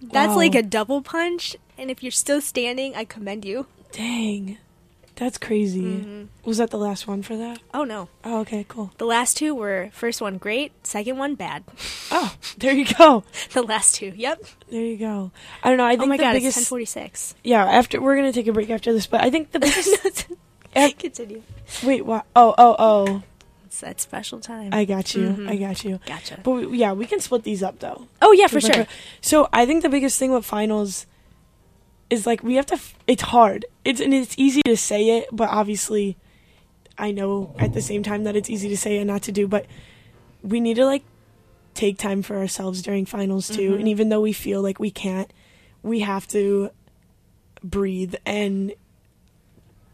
that's 0.00 0.30
Wow. 0.30 0.36
like 0.36 0.54
a 0.54 0.62
double 0.62 1.02
punch. 1.02 1.56
And 1.76 1.90
if 1.90 2.02
you're 2.02 2.10
still 2.12 2.40
standing, 2.40 2.94
I 2.96 3.04
commend 3.04 3.44
you. 3.44 3.66
Dang, 3.92 4.56
that's 5.16 5.38
crazy. 5.38 5.82
Mm-hmm. 5.82 6.24
Was 6.48 6.58
that 6.58 6.70
the 6.70 6.78
last 6.78 7.08
one 7.08 7.22
for 7.22 7.36
that? 7.36 7.58
Oh 7.74 7.84
no, 7.84 8.08
Oh, 8.24 8.40
okay, 8.40 8.64
cool. 8.68 8.92
the 8.98 9.04
last 9.06 9.36
two 9.36 9.54
were 9.54 9.90
first 9.92 10.20
one 10.20 10.38
great, 10.38 10.72
second 10.86 11.16
one 11.18 11.34
bad. 11.34 11.64
Oh, 12.12 12.34
there 12.58 12.72
you 12.72 12.86
go. 12.86 13.24
the 13.52 13.62
last 13.62 13.96
two, 13.96 14.12
yep. 14.16 14.42
There 14.70 14.80
you 14.80 14.96
go. 14.96 15.32
I 15.64 15.68
don't 15.70 15.78
know. 15.78 15.84
I 15.84 15.90
think 15.96 16.02
oh 16.04 16.06
my 16.06 16.16
the 16.16 16.22
god, 16.22 16.32
biggest. 16.34 16.56
it's 16.58 16.66
ten 16.66 16.68
forty 16.68 16.84
six. 16.84 17.34
Yeah, 17.42 17.64
after 17.66 18.00
we're 18.00 18.14
gonna 18.16 18.32
take 18.32 18.46
a 18.46 18.52
break 18.52 18.70
after 18.70 18.92
this, 18.92 19.06
but 19.08 19.20
I 19.22 19.30
think 19.30 19.50
the 19.50 19.58
biggest. 19.66 20.26
Continue. 20.98 21.42
wait, 21.82 22.04
what? 22.06 22.26
Oh, 22.36 22.54
oh, 22.58 22.76
oh. 22.78 23.22
It's 23.64 23.80
that 23.80 24.00
special 24.00 24.40
time. 24.40 24.72
I 24.72 24.84
got 24.84 25.14
you. 25.14 25.22
Mhm. 25.28 25.48
I 25.50 25.56
got 25.56 25.84
you. 25.84 25.98
Gotcha. 26.06 26.40
But 26.42 26.50
we, 26.52 26.78
yeah, 26.78 26.92
we 26.92 27.06
can 27.06 27.20
split 27.20 27.42
these 27.42 27.62
up 27.62 27.78
though. 27.80 28.06
Oh 28.22 28.32
yeah, 28.32 28.46
for 28.46 28.60
Like, 28.60 28.74
sure. 28.74 28.86
So 29.20 29.48
I 29.52 29.66
think 29.66 29.82
the 29.82 29.88
biggest 29.88 30.18
thing 30.18 30.32
with 30.32 30.44
finals 30.46 31.06
is 32.10 32.26
like 32.26 32.42
we 32.42 32.54
have 32.56 32.66
to. 32.66 32.74
F- 32.74 32.94
it's 33.06 33.22
hard. 33.22 33.64
It's 33.84 34.00
and 34.00 34.12
it's 34.14 34.34
easy 34.38 34.62
to 34.66 34.76
say 34.76 35.18
it, 35.18 35.28
but 35.32 35.48
obviously, 35.50 36.16
I 36.98 37.10
know 37.10 37.54
at 37.58 37.72
the 37.74 37.82
same 37.82 38.02
time 38.02 38.24
that 38.24 38.36
it's 38.36 38.50
easy 38.50 38.68
to 38.68 38.76
say 38.76 38.98
and 38.98 39.06
not 39.08 39.22
to 39.22 39.32
do. 39.32 39.46
But 39.48 39.66
we 40.42 40.60
need 40.60 40.74
to 40.74 40.86
like 40.86 41.02
take 41.74 41.98
time 41.98 42.22
for 42.22 42.36
ourselves 42.36 42.80
during 42.82 43.04
finals 43.06 43.48
too. 43.48 43.72
Mhm. 43.72 43.78
And 43.80 43.88
even 43.88 44.08
though 44.08 44.20
we 44.20 44.32
feel 44.32 44.62
like 44.62 44.78
we 44.80 44.90
can't, 44.90 45.30
we 45.82 46.00
have 46.00 46.26
to 46.28 46.70
breathe 47.62 48.14
and 48.24 48.72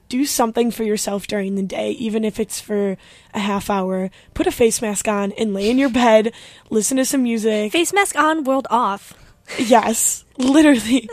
do 0.08 0.26
something 0.26 0.70
for 0.70 0.84
yourself 0.84 1.26
during 1.26 1.54
the 1.54 1.62
day, 1.62 1.92
even 1.92 2.22
if 2.22 2.38
it's 2.38 2.60
for 2.60 2.98
a 3.32 3.38
half 3.38 3.70
hour. 3.70 4.10
Put 4.34 4.46
a 4.46 4.50
face 4.52 4.82
mask 4.82 5.08
on 5.08 5.32
and 5.32 5.54
lay 5.54 5.70
in 5.70 5.78
your 5.78 5.88
bed, 5.88 6.32
listen 6.68 6.98
to 6.98 7.04
some 7.06 7.22
music. 7.22 7.72
Face 7.72 7.94
mask 7.94 8.14
on, 8.16 8.44
world 8.44 8.66
off. 8.70 9.14
Yes, 9.58 10.24
literally. 10.38 11.08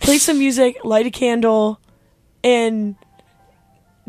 Play 0.00 0.18
some 0.18 0.38
music, 0.38 0.78
light 0.84 1.06
a 1.06 1.10
candle, 1.10 1.80
and 2.42 2.96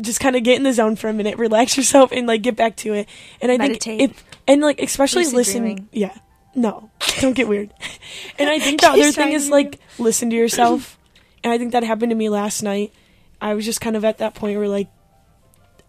just 0.00 0.20
kind 0.20 0.36
of 0.36 0.42
get 0.42 0.56
in 0.56 0.62
the 0.62 0.72
zone 0.72 0.96
for 0.96 1.08
a 1.08 1.12
minute, 1.12 1.38
relax 1.38 1.76
yourself, 1.76 2.12
and 2.12 2.26
like 2.26 2.42
get 2.42 2.56
back 2.56 2.76
to 2.76 2.94
it. 2.94 3.08
And 3.40 3.52
I 3.52 3.58
Meditate. 3.58 3.98
think 3.98 4.10
if 4.12 4.24
and 4.48 4.60
like 4.62 4.80
especially 4.80 5.22
Lucid 5.24 5.36
listen. 5.36 5.62
dreaming. 5.62 5.88
Yeah, 5.92 6.16
no, 6.54 6.90
don't 7.20 7.34
get 7.34 7.48
weird. 7.48 7.72
and 8.38 8.48
I 8.48 8.58
think 8.58 8.80
the 8.80 8.88
other 8.88 9.12
thing 9.12 9.32
is 9.32 9.50
like 9.50 9.78
listen 9.98 10.30
to 10.30 10.36
yourself. 10.36 10.98
and 11.44 11.52
I 11.52 11.58
think 11.58 11.72
that 11.72 11.84
happened 11.84 12.10
to 12.10 12.16
me 12.16 12.28
last 12.28 12.62
night. 12.62 12.92
I 13.40 13.54
was 13.54 13.64
just 13.64 13.80
kind 13.80 13.96
of 13.96 14.04
at 14.04 14.18
that 14.18 14.34
point 14.34 14.58
where 14.58 14.68
like 14.68 14.88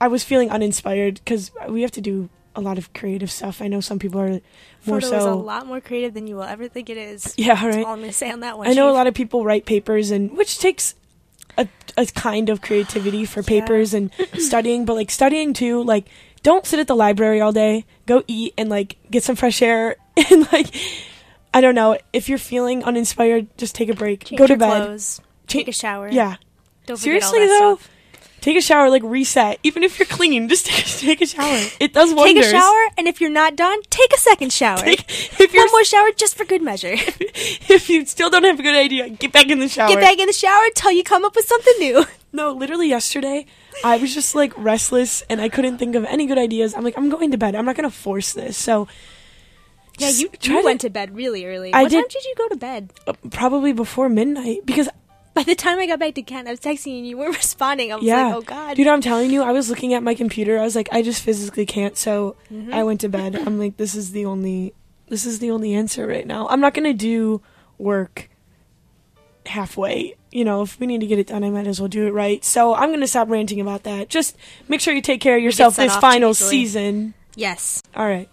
I 0.02 0.08
was 0.08 0.24
feeling 0.24 0.50
uninspired 0.50 1.16
because 1.16 1.52
we 1.70 1.82
have 1.82 1.92
to 1.92 2.02
do 2.02 2.30
a 2.56 2.62
lot 2.62 2.78
of 2.78 2.94
creative 2.94 3.32
stuff. 3.32 3.62
I 3.62 3.68
know 3.68 3.82
some 3.82 4.00
people 4.00 4.20
are 4.22 4.30
more 4.86 5.02
Photo 5.02 5.18
is 5.18 5.26
a 5.26 5.34
lot 5.34 5.66
more 5.66 5.82
creative 5.82 6.14
than 6.14 6.28
you 6.28 6.36
will 6.36 6.44
ever 6.44 6.68
think 6.68 6.90
it 6.90 6.98
is. 6.98 7.34
Yeah, 7.38 7.56
That's 7.56 7.78
right. 7.78 7.86
all 7.86 7.94
I'm 7.94 8.00
gonna 8.02 8.14
say 8.14 8.32
on 8.32 8.42
that 8.42 8.58
one. 8.58 8.68
I 8.68 8.74
know 8.74 8.90
a 8.90 8.94
lot 8.94 9.08
of 9.08 9.14
people 9.14 9.44
write 9.44 9.66
papers 9.66 10.12
and 10.12 10.36
which 10.38 10.60
takes 10.60 10.96
a, 11.58 11.68
a 11.98 12.06
kind 12.08 12.50
of 12.50 12.62
creativity 12.62 13.26
for 13.26 13.42
papers 13.56 13.94
and 13.94 14.12
studying, 14.38 14.86
but 14.86 14.94
like 14.96 15.12
studying 15.12 15.54
too, 15.54 15.84
like 15.84 16.06
don't 16.44 16.66
sit 16.66 16.80
at 16.80 16.88
the 16.88 16.96
library 16.96 17.40
all 17.42 17.52
day. 17.54 17.86
Go 18.06 18.24
eat 18.28 18.54
and 18.58 18.70
like 18.70 18.98
get 19.10 19.24
some 19.24 19.36
fresh 19.36 19.62
air 19.62 19.96
and 20.32 20.52
like 20.52 20.68
I 21.54 21.62
don't 21.62 21.76
know, 21.76 21.98
if 22.12 22.30
you're 22.30 22.38
feeling 22.40 22.84
uninspired, 22.84 23.48
just 23.58 23.76
take 23.76 23.90
a 23.90 23.94
break. 23.94 24.26
Change 24.26 24.40
Go 24.40 24.48
to 24.48 24.58
bed. 24.58 24.86
clothes, 24.86 25.22
take 25.48 25.68
a 25.68 25.72
shower. 25.72 26.10
Yeah. 26.10 26.38
Don't 26.86 26.98
Seriously 26.98 27.40
though, 27.48 27.76
stuff. 27.78 27.90
Take 28.44 28.58
a 28.58 28.62
shower, 28.62 28.90
like 28.92 29.02
reset. 29.04 29.58
Even 29.64 29.84
if 29.84 29.98
you're 29.98 30.06
clean, 30.06 30.48
just 30.50 30.66
take, 30.68 30.86
take 30.86 31.22
a 31.22 31.26
shower. 31.26 31.60
It 31.80 31.94
does 31.94 32.14
wonders. 32.14 32.44
Take 32.46 32.54
a 32.54 32.58
shower, 32.58 32.88
and 32.98 33.08
if 33.08 33.22
you're 33.22 33.32
not 33.32 33.56
done, 33.56 33.80
take 33.90 34.12
a 34.14 34.20
second 34.20 34.52
shower. 34.52 34.84
if 34.86 35.54
One 35.54 35.72
more 35.72 35.84
shower 35.86 36.12
just 36.16 36.36
for 36.36 36.44
good 36.46 36.62
measure. 36.62 36.94
if 36.96 37.90
you 37.90 38.06
still 38.06 38.30
don't 38.30 38.44
have 38.44 38.60
a 38.60 38.64
good 38.64 38.76
idea, 38.76 39.10
get 39.10 39.32
back 39.32 39.48
in 39.50 39.60
the 39.60 39.70
shower. 39.70 39.88
Get 39.88 40.02
back 40.02 40.20
in 40.20 40.28
the 40.28 40.34
shower 40.34 40.64
until 40.66 40.92
you 40.92 41.04
come 41.04 41.24
up 41.26 41.36
with 41.36 41.46
something 41.46 41.74
new. 41.80 42.06
No, 42.36 42.52
literally 42.52 42.90
yesterday, 42.90 43.46
I 43.84 43.98
was 43.98 44.12
just 44.12 44.34
like 44.34 44.58
restless 44.58 45.22
and 45.30 45.40
I 45.40 45.50
couldn't 45.50 45.78
think 45.78 45.94
of 45.94 46.04
any 46.06 46.26
good 46.26 46.40
ideas. 46.40 46.74
I'm 46.74 46.84
like, 46.84 46.98
I'm 46.98 47.08
going 47.12 47.30
to 47.30 47.38
bed. 47.38 47.54
I'm 47.54 47.64
not 47.64 47.76
gonna 47.76 47.92
force 47.92 48.34
this. 48.34 48.58
So 48.58 48.88
Yeah, 50.00 50.10
you, 50.10 50.32
you 50.42 50.64
went 50.64 50.82
to 50.82 50.90
bed 50.90 51.16
really 51.16 51.46
early. 51.46 51.72
I 51.72 51.84
what 51.84 51.92
did- 51.92 51.98
time 51.98 52.08
did 52.10 52.26
you 52.26 52.34
go 52.36 52.48
to 52.50 52.56
bed? 52.56 52.92
uh, 53.06 53.14
probably 53.30 53.72
before 53.72 54.10
midnight 54.10 54.66
because 54.66 54.90
by 55.36 55.44
the 55.44 55.56
time 55.56 55.80
I 55.80 55.88
got 55.88 56.00
back 56.00 56.14
to 56.16 56.22
Kent, 56.22 56.48
I 56.48 56.52
was 56.52 56.60
texting 56.60 56.92
you 56.94 56.98
and 57.00 57.08
you 57.08 57.18
weren't 57.18 57.36
responding. 57.38 57.92
I 57.92 57.96
was 57.96 58.04
yeah. 58.06 58.28
like, 58.28 58.36
oh 58.36 58.42
god. 58.42 58.76
Dude, 58.78 58.88
I'm 58.88 59.02
telling 59.02 59.32
you, 59.32 59.42
I 59.44 59.52
was 59.52 59.70
looking 59.70 59.94
at 59.94 60.04
my 60.04 60.14
computer. 60.16 60.60
I 60.60 60.64
was 60.64 60.76
like, 60.76 60.90
I 60.92 61.02
just 61.02 61.24
physically 61.24 61.66
can't. 61.66 61.98
So 61.98 62.36
Mhm. 62.52 62.74
I 62.74 62.84
went 62.84 63.02
to 63.02 63.10
bed. 63.10 63.36
I'm 63.36 63.58
like, 63.60 63.78
this 63.78 63.96
is 63.96 64.12
the 64.12 64.26
only, 64.26 64.74
this 65.08 65.26
is 65.26 65.40
the 65.40 65.52
only 65.52 65.74
answer 65.74 66.06
right 66.08 66.26
now. 66.28 66.48
I'm 66.50 66.60
not 66.60 66.74
gonna 66.74 66.94
do 66.94 67.42
work 67.78 68.30
halfway. 69.46 70.16
You 70.32 70.46
know, 70.46 70.62
if 70.62 70.80
we 70.80 70.88
need 70.88 71.02
to 71.02 71.08
get 71.08 71.20
it 71.20 71.28
done, 71.28 71.44
I 71.44 71.50
might 71.50 71.68
as 71.68 71.80
well 71.80 71.90
do 71.90 72.08
it 72.08 72.12
right. 72.12 72.44
So 72.44 72.74
I'm 72.74 72.92
gonna 72.92 73.08
stop 73.08 73.30
ranting 73.30 73.60
about 73.62 73.84
that. 73.84 74.10
Just 74.10 74.36
make 74.68 74.82
sure 74.82 74.94
you 74.94 75.02
take 75.02 75.22
care 75.22 75.38
of 75.38 75.44
yourself 75.44 75.76
this 75.76 75.96
final 75.98 76.34
season. 76.34 77.14
Yes. 77.36 77.82
All 77.96 78.06
right. 78.08 78.30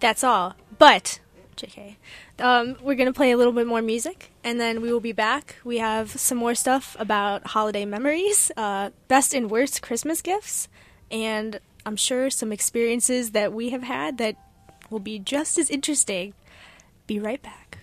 That's 0.00 0.24
all. 0.24 0.54
But, 0.78 1.20
JK, 1.60 1.96
um, 2.38 2.76
we're 2.82 2.94
going 2.94 3.06
to 3.06 3.12
play 3.12 3.30
a 3.30 3.36
little 3.36 3.52
bit 3.52 3.66
more 3.66 3.82
music 3.82 4.32
and 4.42 4.60
then 4.60 4.80
we 4.80 4.92
will 4.92 5.00
be 5.00 5.12
back. 5.12 5.56
We 5.64 5.78
have 5.78 6.10
some 6.10 6.38
more 6.38 6.54
stuff 6.54 6.96
about 6.98 7.48
holiday 7.48 7.84
memories, 7.84 8.50
uh, 8.56 8.90
best 9.08 9.34
and 9.34 9.50
worst 9.50 9.82
Christmas 9.82 10.22
gifts, 10.22 10.68
and 11.10 11.60
I'm 11.84 11.96
sure 11.96 12.30
some 12.30 12.52
experiences 12.52 13.32
that 13.32 13.52
we 13.52 13.70
have 13.70 13.82
had 13.82 14.18
that 14.18 14.36
will 14.90 15.00
be 15.00 15.18
just 15.18 15.58
as 15.58 15.70
interesting. 15.70 16.34
Be 17.06 17.18
right 17.18 17.42
back. 17.42 17.78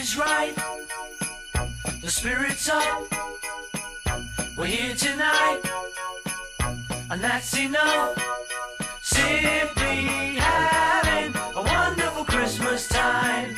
Is 0.00 0.16
right, 0.16 0.54
the 2.02 2.10
spirit's 2.10 2.68
up. 2.68 3.02
We're 4.56 4.66
here 4.66 4.94
tonight, 4.94 5.60
and 7.10 7.20
that's 7.22 7.56
enough. 7.58 8.16
Simply 9.02 10.36
having 10.36 11.34
a 11.54 11.62
wonderful 11.62 12.24
Christmas 12.24 12.88
time. 12.88 13.56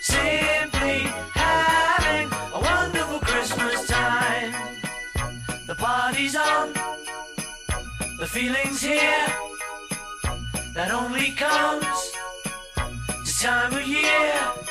Simply 0.00 0.98
having 1.34 2.28
a 2.54 2.60
wonderful 2.60 3.20
Christmas 3.20 3.86
time. 3.86 4.52
The 5.66 5.74
party's 5.74 6.36
on, 6.36 6.72
the 8.18 8.26
feeling's 8.26 8.82
here. 8.82 9.26
That 10.74 10.90
only 10.90 11.30
comes 11.32 12.12
this 13.24 13.42
time 13.42 13.74
of 13.74 13.86
year. 13.86 14.65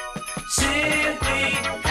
Simply 0.66 1.85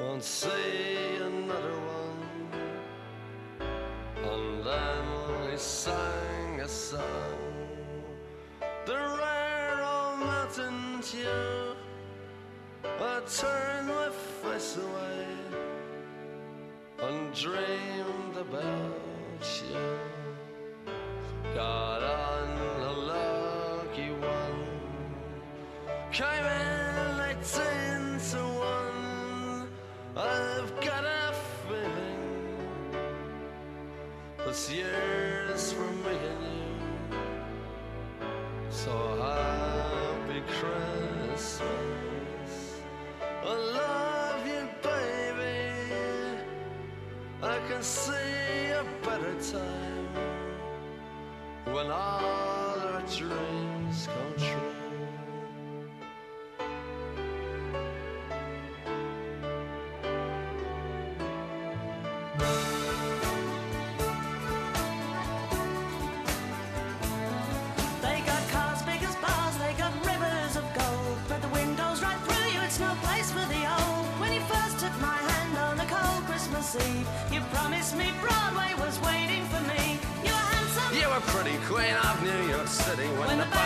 Won't 0.00 0.22
see 0.22 1.16
another 1.20 1.76
one. 1.80 2.22
And 4.16 4.64
then 4.64 5.50
he 5.50 5.56
sang 5.56 6.60
a 6.60 6.68
song, 6.68 7.02
the 8.86 8.94
rare 8.94 9.80
old 9.84 10.20
mountain 10.20 11.00
tune. 11.02 11.76
I 12.84 13.20
turned 13.28 13.88
my 13.88 14.10
face 14.42 14.76
away 14.76 15.26
and 17.02 17.34
dreamed 17.34 18.36
about 18.36 19.42
you. 19.68 19.98
Got 21.54 22.02
on 22.04 22.82
a 22.82 22.92
lucky 22.92 24.10
one, 24.12 24.64
came 26.12 26.57
year's 34.78 35.72
for 35.72 35.84
and 35.84 36.42
you. 36.44 37.18
So 38.70 38.92
happy 39.26 40.40
Christmas. 40.56 42.52
I 43.22 43.54
love 43.80 44.46
you, 44.46 44.62
baby. 44.82 46.40
I 47.42 47.58
can 47.68 47.82
see 47.82 48.70
a 48.82 48.84
better 49.04 49.34
time 49.52 50.08
when 51.74 51.86
all 51.86 52.80
our 52.90 53.02
dreams 53.16 54.06
come 54.06 54.34
true. 54.36 54.67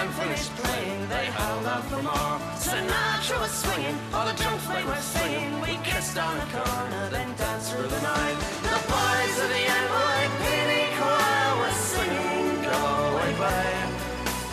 Band 0.03 0.15
finished 0.15 0.51
playing. 0.57 1.09
They 1.09 1.27
held 1.27 1.67
out 1.67 1.85
for 1.85 2.03
more. 2.03 2.39
Sinatra 2.57 3.41
was 3.41 3.51
swinging, 3.51 3.97
all 4.13 4.27
the 4.27 4.33
drunks 4.35 4.67
they 4.67 4.85
were 4.85 4.97
singing. 4.97 5.61
We 5.61 5.79
kissed 5.85 6.19
on 6.19 6.39
the 6.39 6.47
corner, 6.47 7.09
then 7.11 7.35
danced 7.37 7.73
through 7.73 7.89
the 7.89 8.03
night. 8.03 8.39
The 8.63 8.81
boys 8.91 9.37
of 9.45 9.49
the 9.57 9.65
NYPD 9.83 10.73
choir 10.99 11.51
were 11.61 11.77
singing, 11.93 12.63
Go 12.63 12.79
away, 13.09 13.33
babe. 13.43 13.91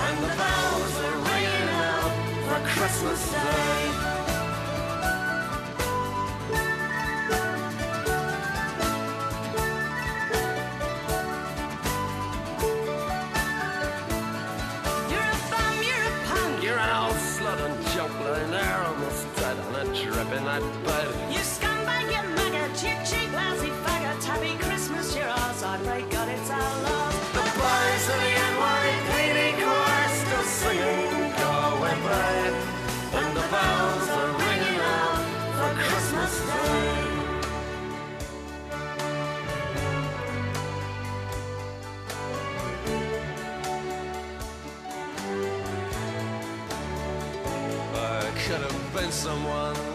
And 0.06 0.18
the 0.24 0.32
bells 0.40 0.94
were 1.02 1.20
ringing 1.30 1.70
out 1.90 2.14
for 2.48 2.60
Christmas 2.74 3.32
Day. 3.32 3.99
That 20.60 20.84
bed. 20.86 21.08
You 21.32 21.40
scumbag, 21.40 22.06
you 22.14 22.24
maggot, 22.36 22.84
you 22.84 22.96
cheap, 23.08 23.32
lousy 23.34 23.72
faggot. 23.84 24.24
Happy 24.24 24.56
Christmas, 24.58 25.16
you're 25.16 25.28
ours. 25.28 25.64
I 25.64 25.78
pray 25.84 26.04
God 26.10 26.30
it's 26.30 26.50
our 26.50 26.84
loss. 26.84 27.16
The 27.36 27.46
boys 27.60 28.06
of 28.14 28.20
the 28.26 28.34
NYPD 28.50 29.40
choir 29.60 30.10
still 30.20 30.48
singing, 30.60 31.32
Go 31.40 31.52
away, 31.74 31.96
babe. 32.08 32.58
And 33.20 33.32
the 33.38 33.46
bells 33.54 34.08
are 34.20 34.32
ringing 34.44 34.80
out 34.80 35.22
for 35.58 35.72
Christmas 35.88 36.34
Day. 36.48 37.10
I 47.96 48.32
could 48.46 48.62
have 48.62 48.94
been 48.94 49.12
someone 49.12 49.89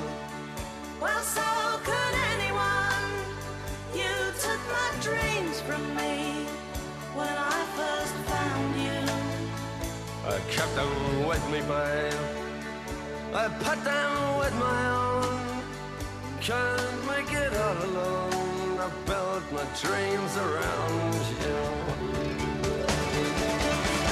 things 5.10 5.60
from 5.60 5.82
me 5.96 6.46
when 7.14 7.28
I 7.28 7.58
first 7.76 8.14
found 8.30 8.74
you. 8.86 9.02
I 10.26 10.38
kept 10.50 10.74
them 10.74 11.26
with 11.26 11.44
me, 11.52 11.60
babe. 11.60 12.14
I 13.34 13.48
put 13.66 13.84
them 13.84 14.38
with 14.38 14.54
my 14.58 14.80
own. 15.02 15.62
Can't 16.40 17.06
make 17.06 17.30
it 17.32 17.52
all 17.54 17.84
alone. 17.84 18.78
I 18.80 18.88
built 19.06 19.44
my 19.52 19.66
dreams 19.82 20.36
around 20.36 21.14
you. 21.42 21.60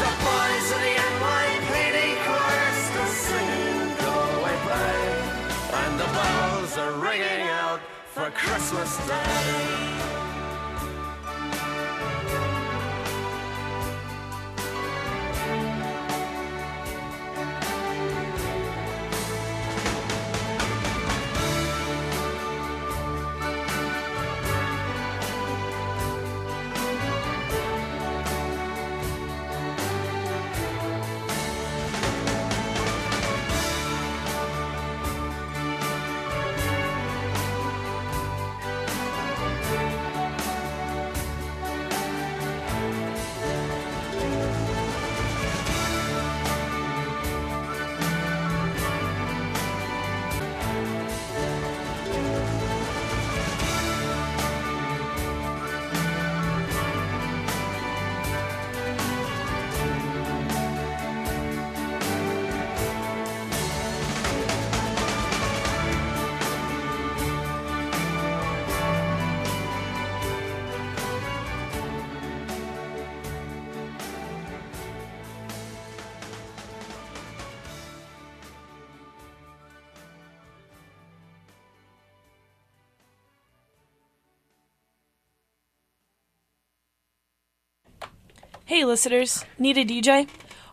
The 0.03 0.13
boys 0.27 0.67
of 0.77 0.81
the 0.87 0.95
NYPD 1.13 1.99
chorus 2.27 2.83
are 3.03 3.15
singing 3.27 3.97
Go 4.05 4.15
Away 4.37 4.57
Babe. 4.69 5.25
And 5.81 5.93
the 6.01 6.09
bells 6.19 6.77
are 6.79 6.93
ringing 6.93 7.49
out 7.49 7.81
for 8.15 8.31
Christmas 8.31 8.97
Day. 9.09 9.93
Bye. 12.03 12.52
Hey 88.73 88.87
listeners, 88.87 89.45
need 89.59 89.77
a 89.77 89.85
DJ? 89.85 90.31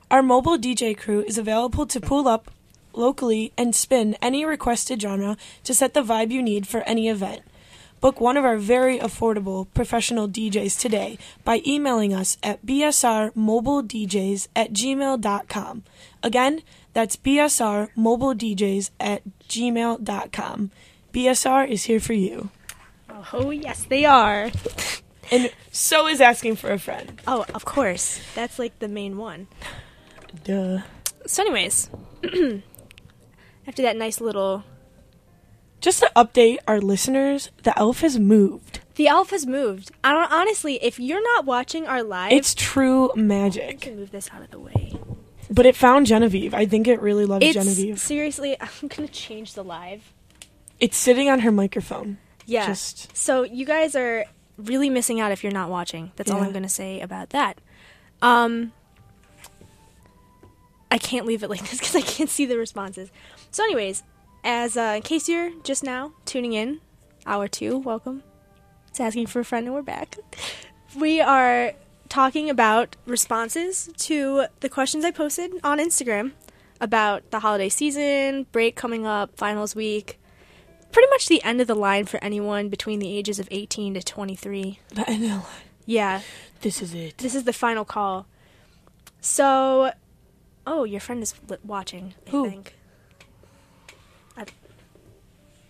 Our 0.10 0.24
mobile 0.24 0.58
DJ 0.58 0.98
crew 0.98 1.22
is 1.28 1.38
available 1.38 1.86
to 1.88 2.00
pull 2.00 2.30
up 2.30 2.50
locally 2.94 3.52
and 3.58 3.76
spin 3.76 4.16
any 4.22 4.46
requested 4.46 5.02
genre 5.02 5.36
to 5.66 5.74
set 5.74 5.94
the 5.94 6.02
vibe 6.02 6.32
you 6.32 6.42
need 6.42 6.66
for 6.66 6.80
any 6.84 7.10
event. 7.10 7.42
Book 8.00 8.22
one 8.22 8.38
of 8.38 8.46
our 8.46 8.56
very 8.56 9.00
affordable 9.00 9.68
professional 9.74 10.30
DJs 10.30 10.80
today 10.80 11.18
by 11.44 11.62
emailing 11.68 12.14
us 12.14 12.38
at 12.42 12.66
bsrmobiledjs 12.66 14.48
at 14.56 14.72
gmail.com. 14.72 15.84
Again, 16.24 16.62
that's 16.94 17.18
bsrmobiledjs 17.18 18.92
at 19.02 19.24
gmail.com. 19.50 20.72
BSR 21.14 21.68
is 21.68 21.84
here 21.84 22.00
for 22.00 22.14
you. 22.14 22.50
Oh, 23.34 23.50
yes, 23.50 23.84
they 23.84 24.06
are. 24.06 24.52
And 25.32 25.52
so 25.72 26.08
is 26.08 26.22
asking 26.22 26.56
for 26.56 26.72
a 26.72 26.80
friend. 26.80 27.22
Oh, 27.28 27.46
of 27.54 27.66
course. 27.66 28.20
That's 28.36 28.58
like 28.60 28.80
the 28.80 28.88
main 28.88 29.18
one. 29.18 29.48
Duh. 30.44 30.80
So, 31.26 31.44
anyways, 31.44 31.90
after 33.68 33.82
that 33.82 33.96
nice 33.98 34.20
little. 34.22 34.64
Just 35.82 36.00
to 36.00 36.12
update 36.16 36.58
our 36.68 36.82
listeners, 36.82 37.52
the 37.64 37.78
elf 37.80 38.02
has 38.02 38.20
moved. 38.20 38.82
The 38.96 39.08
elf 39.08 39.30
has 39.30 39.46
moved. 39.46 39.92
I 40.04 40.12
don't, 40.14 40.30
honestly, 40.32 40.76
if 40.84 41.00
you're 41.00 41.24
not 41.24 41.46
watching 41.46 41.88
our 41.88 42.04
live. 42.04 42.34
It's 42.34 42.54
true 42.54 43.12
I 43.16 43.20
magic. 43.20 43.80
can 43.82 43.96
move 43.96 44.12
this 44.12 44.30
out 44.34 44.42
of 44.42 44.52
the 44.52 44.60
way. 44.60 44.94
But 45.50 45.66
it 45.66 45.76
found 45.76 46.06
Genevieve. 46.06 46.54
I 46.54 46.66
think 46.66 46.88
it 46.88 47.02
really 47.02 47.26
loves 47.26 47.46
It's 47.46 47.54
Genevieve. 47.54 48.00
seriously, 48.00 48.58
I'm 48.62 48.88
gonna 48.90 49.08
change 49.08 49.54
the 49.54 49.64
live. 49.64 50.14
It's 50.82 50.98
sitting 50.98 51.30
on 51.30 51.40
her 51.40 51.52
microphone. 51.52 52.18
Yeah. 52.46 52.66
Just 52.68 53.16
So 53.16 53.44
you 53.44 53.66
guys 53.66 53.96
are 53.96 54.26
really 54.60 54.90
missing 54.90 55.20
out 55.20 55.32
if 55.32 55.44
you're 55.44 55.54
not 55.54 55.70
watching. 55.70 56.12
That's 56.16 56.30
all 56.30 56.42
I'm 56.42 56.52
gonna 56.52 56.70
say 56.70 57.02
about 57.02 57.30
that. 57.32 57.60
Um, 58.22 58.74
I 60.92 60.98
can't 60.98 61.26
leave 61.26 61.44
it 61.44 61.50
like 61.50 61.62
this 61.70 61.80
because 61.80 61.96
I 61.96 62.02
can't 62.02 62.30
see 62.30 62.46
the 62.46 62.58
responses. 62.58 63.10
So, 63.52 63.64
anyways, 63.64 64.04
as 64.44 64.78
uh, 64.78 64.94
in 64.96 65.02
case 65.02 65.30
you're 65.30 65.52
just 65.64 65.84
now 65.84 66.14
tuning 66.26 66.54
in, 66.54 66.80
hour 67.26 67.48
two, 67.48 67.78
welcome. 67.78 68.24
It's 68.88 69.00
asking 69.00 69.28
for 69.28 69.42
a 69.42 69.46
friend, 69.46 69.66
and 69.66 69.76
we're 69.76 69.82
back. 69.82 70.18
We 70.98 71.22
are 71.22 71.74
talking 72.10 72.50
about 72.50 72.96
responses 73.06 73.92
to 73.96 74.46
the 74.62 74.70
questions 74.70 75.06
I 75.06 75.12
posted 75.12 75.52
on 75.64 75.78
Instagram 75.78 76.32
about 76.82 77.30
the 77.30 77.40
holiday 77.40 77.70
season, 77.70 78.48
break 78.52 78.76
coming 78.76 79.06
up, 79.06 79.38
finals 79.38 79.76
week. 79.76 80.19
Pretty 80.92 81.10
much 81.10 81.28
the 81.28 81.44
end 81.44 81.62
of 81.62 81.68
the 81.68 81.76
line 81.76 82.06
for 82.06 82.22
anyone 82.24 82.70
between 82.70 83.00
the 83.00 83.16
ages 83.16 83.40
of 83.40 83.48
18 83.52 83.94
to 83.94 84.02
23. 84.02 84.80
the 84.90 85.10
end 85.10 85.24
of 85.24 85.30
the 85.30 85.36
line. 85.36 85.46
Yeah, 85.86 86.22
This 86.62 86.82
is 86.82 86.94
it. 86.94 87.18
this 87.20 87.34
is 87.36 87.44
the 87.46 87.54
final 87.54 87.86
call. 87.86 88.28
So, 89.22 89.92
oh, 90.68 90.84
your 90.84 91.00
friend 91.00 91.22
is 91.24 91.34
watching, 91.64 92.14
I 92.28 92.30
Who? 92.32 92.50
think. 92.50 92.76
Uh, 94.38 94.46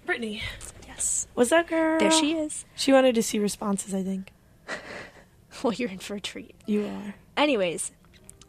Brittany. 0.05 0.41
Yes. 0.87 1.27
Was 1.35 1.49
that 1.49 1.67
girl? 1.67 1.99
There 1.99 2.11
she 2.11 2.33
is. 2.33 2.65
She 2.75 2.91
wanted 2.91 3.15
to 3.15 3.23
see 3.23 3.39
responses, 3.39 3.93
I 3.93 4.03
think. 4.03 4.31
Well, 5.61 5.73
you're 5.73 5.89
in 5.89 5.97
for 5.99 6.15
a 6.15 6.21
treat. 6.21 6.55
You 6.67 6.85
are. 6.85 7.15
Anyways, 7.35 7.91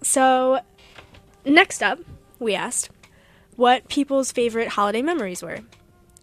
so 0.00 0.60
next 1.44 1.82
up, 1.82 1.98
we 2.38 2.54
asked 2.54 2.88
what 3.56 3.88
people's 3.88 4.30
favorite 4.30 4.68
holiday 4.68 5.02
memories 5.02 5.42
were. 5.42 5.58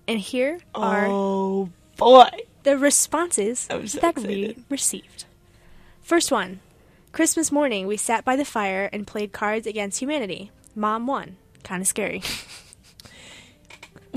And 0.08 0.20
here 0.20 0.60
are 0.74 1.06
Oh 1.08 1.70
boy. 1.98 2.30
the 2.64 2.78
responses 2.78 3.60
so 3.60 3.80
that 4.00 4.18
we 4.18 4.56
received. 4.70 5.26
First 6.02 6.32
one 6.32 6.60
Christmas 7.12 7.52
morning, 7.52 7.88
we 7.88 7.98
sat 7.98 8.24
by 8.24 8.36
the 8.36 8.46
fire 8.46 8.90
and 8.94 9.06
played 9.08 9.32
cards 9.34 9.66
against 9.68 10.00
humanity. 10.00 10.52
Mom 10.76 11.08
won. 11.08 11.38
Kind 11.64 11.82
of 11.82 11.88
scary. 11.88 12.22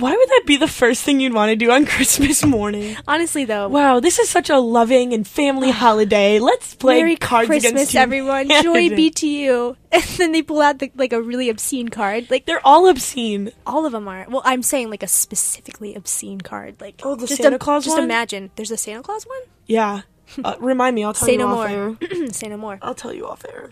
Why 0.00 0.16
would 0.16 0.28
that 0.30 0.42
be 0.46 0.56
the 0.56 0.66
first 0.66 1.02
thing 1.04 1.20
you'd 1.20 1.34
want 1.34 1.50
to 1.50 1.56
do 1.56 1.70
on 1.70 1.84
Christmas 1.94 2.44
morning? 2.44 2.96
Honestly, 3.06 3.44
though, 3.44 3.68
Wow, 3.68 4.00
this 4.00 4.18
is 4.18 4.28
such 4.30 4.48
a 4.50 4.58
loving 4.58 5.12
and 5.12 5.26
family 5.28 5.70
holiday. 5.70 6.38
Let's 6.38 6.74
play 6.74 7.00
Merry 7.00 7.16
cards 7.16 7.46
Christmas, 7.48 7.72
against 7.72 7.96
everyone. 7.96 8.48
Joy 8.62 8.88
be 8.90 9.10
to 9.10 9.28
you. 9.28 9.76
And 9.92 10.04
then 10.04 10.30
they 10.32 10.42
pull 10.42 10.62
out 10.62 10.78
the, 10.78 10.90
like 10.94 11.12
a 11.12 11.20
really 11.20 11.48
obscene 11.50 11.88
card. 11.88 12.30
Like 12.30 12.46
They're 12.46 12.64
all 12.64 12.88
obscene. 12.88 13.50
all 13.66 13.84
of 13.86 13.92
them 13.92 14.06
are. 14.08 14.24
Well, 14.28 14.42
I'm 14.44 14.62
saying 14.62 14.88
like 14.88 15.02
a 15.02 15.08
specifically 15.08 15.94
obscene 15.96 16.40
card. 16.40 16.80
Like 16.80 17.00
Oh, 17.02 17.16
the 17.16 17.26
just 17.26 17.42
Santa 17.42 17.54
im- 17.56 17.58
Claus 17.58 17.84
Just 17.84 17.96
one? 17.96 18.04
imagine. 18.04 18.50
There's 18.56 18.70
a 18.70 18.76
Santa 18.76 19.02
Claus 19.02 19.26
one. 19.26 19.40
Yeah. 19.66 20.02
Uh, 20.44 20.54
remind 20.60 20.94
me, 20.94 21.02
I'll 21.02 21.12
tell 21.12 21.26
Say 21.26 21.32
you 21.32 21.38
no 21.38 21.48
off 21.48 21.68
more. 21.70 21.96
air. 22.00 22.28
Say 22.32 22.48
no 22.48 22.56
more. 22.56 22.78
I'll 22.80 22.94
tell 22.94 23.12
you 23.12 23.26
off 23.26 23.44
air. 23.52 23.70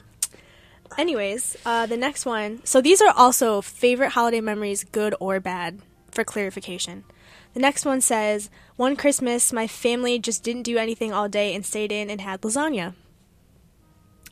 Anyways, 0.96 1.56
uh, 1.64 1.86
the 1.86 1.96
next 1.96 2.26
one. 2.26 2.60
So 2.64 2.80
these 2.80 3.00
are 3.00 3.12
also 3.16 3.60
favorite 3.62 4.10
holiday 4.10 4.40
memories, 4.40 4.82
good 4.84 5.14
or 5.20 5.38
bad, 5.38 5.78
for 6.18 6.24
clarification. 6.24 7.04
The 7.54 7.60
next 7.60 7.84
one 7.84 8.00
says, 8.00 8.50
One 8.74 8.96
Christmas, 8.96 9.52
my 9.52 9.68
family 9.68 10.18
just 10.18 10.42
didn't 10.42 10.64
do 10.64 10.76
anything 10.76 11.12
all 11.12 11.28
day 11.28 11.54
and 11.54 11.64
stayed 11.64 11.92
in 11.92 12.10
and 12.10 12.20
had 12.20 12.42
lasagna. 12.42 12.94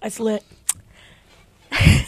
That's 0.02 0.18
lit. 0.18 0.44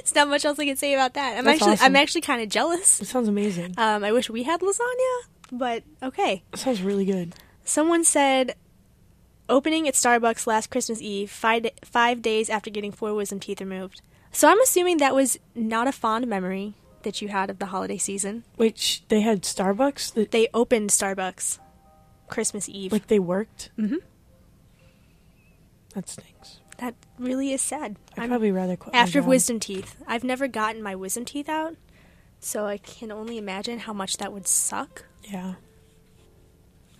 It's 0.00 0.14
not 0.14 0.28
much 0.28 0.44
else 0.44 0.58
I 0.58 0.66
can 0.66 0.76
say 0.76 0.92
about 0.92 1.14
that. 1.14 1.38
I'm 1.38 1.44
That's 1.44 1.62
actually 1.62 1.72
awesome. 1.74 1.86
I'm 1.86 1.96
actually 1.96 2.20
kind 2.20 2.42
of 2.42 2.48
jealous. 2.48 3.00
It 3.00 3.06
sounds 3.06 3.28
amazing. 3.28 3.74
Um, 3.78 4.04
I 4.04 4.12
wish 4.12 4.28
we 4.28 4.42
had 4.42 4.60
lasagna, 4.60 5.20
but 5.52 5.84
okay. 6.02 6.42
It 6.52 6.58
sounds 6.58 6.82
really 6.82 7.04
good. 7.06 7.34
Someone 7.64 8.04
said 8.04 8.56
opening 9.48 9.88
at 9.88 9.94
Starbucks 9.94 10.46
last 10.46 10.68
Christmas 10.68 11.00
Eve, 11.00 11.30
five, 11.30 11.66
five 11.82 12.20
days 12.22 12.50
after 12.50 12.70
getting 12.70 12.92
four 12.92 13.14
wisdom 13.14 13.40
teeth 13.40 13.60
removed. 13.60 14.02
So 14.32 14.48
I'm 14.48 14.60
assuming 14.60 14.98
that 14.98 15.14
was 15.14 15.38
not 15.54 15.88
a 15.88 15.92
fond 15.92 16.26
memory 16.26 16.74
that 17.02 17.20
you 17.22 17.28
had 17.28 17.50
of 17.50 17.58
the 17.58 17.66
holiday 17.66 17.98
season. 17.98 18.44
Which 18.56 19.02
they 19.08 19.20
had 19.20 19.42
Starbucks? 19.42 20.14
That, 20.14 20.30
They 20.30 20.48
opened 20.54 20.90
Starbucks 20.90 21.58
Christmas 22.28 22.68
Eve. 22.68 22.92
like 22.92 23.06
they 23.08 23.18
worked? 23.18 23.70
Mhm. 23.78 23.98
That 25.94 26.08
stinks. 26.08 26.60
That 26.78 26.94
really 27.18 27.52
is 27.52 27.60
sad. 27.60 27.96
I'd 28.14 28.20
I'm- 28.20 28.28
probably 28.30 28.52
rather 28.52 28.76
quit 28.76 28.94
after 28.94 29.22
wisdom 29.22 29.60
teeth. 29.60 29.96
I've 30.06 30.24
never 30.24 30.48
gotten 30.48 30.82
my 30.82 30.94
wisdom 30.94 31.24
teeth 31.24 31.48
out, 31.48 31.76
so 32.38 32.64
I 32.66 32.78
can 32.78 33.10
only 33.12 33.36
imagine 33.38 33.80
how 33.80 33.92
much 33.92 34.16
that 34.18 34.32
would 34.32 34.46
suck. 34.48 35.04
Yeah. 35.24 35.54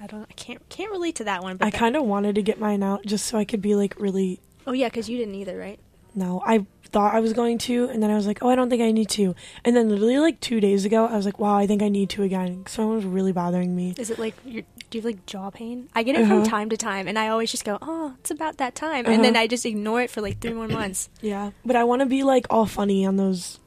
I 0.03 0.07
don't. 0.07 0.27
I 0.29 0.33
can't 0.35 0.67
can't 0.71 0.91
relate 0.91 1.15
to 1.17 1.25
that 1.25 1.43
one. 1.43 1.57
But 1.59 1.67
I 1.67 1.71
kind 1.71 1.95
of 1.95 2.05
wanted 2.05 2.35
to 2.37 2.43
get 2.43 2.59
mine 2.59 2.83
out 2.83 3.05
just 3.05 3.27
so 3.27 3.37
I 3.39 3.45
could 3.45 3.61
be 3.63 3.75
like 3.75 3.99
really. 4.01 4.41
Oh 4.67 4.73
yeah, 4.73 4.89
because 4.89 5.09
you 5.11 5.19
didn't 5.19 5.35
either, 5.35 5.59
right? 5.59 5.79
No, 6.15 6.43
I 6.45 6.67
thought 6.91 7.15
I 7.15 7.21
was 7.21 7.33
going 7.33 7.59
to, 7.59 7.89
and 7.89 8.03
then 8.03 8.11
I 8.11 8.17
was 8.17 8.27
like, 8.27 8.43
oh, 8.43 8.49
I 8.49 8.57
don't 8.57 8.69
think 8.69 8.83
I 8.83 8.91
need 8.91 9.09
to. 9.11 9.35
And 9.65 9.77
then 9.77 9.89
literally 9.89 10.19
like 10.19 10.41
two 10.41 10.59
days 10.61 10.85
ago, 10.85 11.07
I 11.07 11.17
was 11.17 11.25
like, 11.25 11.39
wow, 11.39 11.57
I 11.57 11.67
think 11.69 11.83
I 11.83 11.89
need 11.89 12.11
to 12.11 12.25
again. 12.25 12.65
Someone 12.67 12.97
was 12.97 13.05
really 13.05 13.31
bothering 13.33 13.77
me. 13.77 13.95
Is 13.97 14.11
it 14.11 14.19
like 14.19 14.35
you 14.45 14.63
do 14.91 14.99
you 14.99 15.03
have 15.03 15.05
like 15.05 15.25
jaw 15.27 15.51
pain? 15.51 15.89
I 15.95 16.03
get 16.03 16.17
it 16.17 16.27
from 16.27 16.39
Uh-huh. 16.39 16.47
time 16.51 16.69
to 16.71 16.77
time, 16.77 17.07
and 17.07 17.17
I 17.17 17.29
always 17.29 17.51
just 17.53 17.65
go, 17.65 17.79
"Oh, 17.81 18.15
it's 18.19 18.33
about 18.33 18.57
that 18.57 18.75
time," 18.75 19.07
and 19.07 19.23
then 19.23 19.37
Uh-huh. 19.37 19.43
I 19.45 19.47
just 19.47 19.65
ignore 19.65 20.03
it 20.03 20.11
for 20.11 20.21
like 20.21 20.41
three 20.41 20.53
more 20.53 20.67
months. 20.67 21.09
Yeah, 21.21 21.53
but 21.65 21.77
I 21.77 21.85
want 21.85 22.01
to 22.01 22.07
be 22.07 22.25
like 22.25 22.47
all 22.51 22.67
funny 22.67 23.07
on 23.07 23.15
those. 23.17 23.61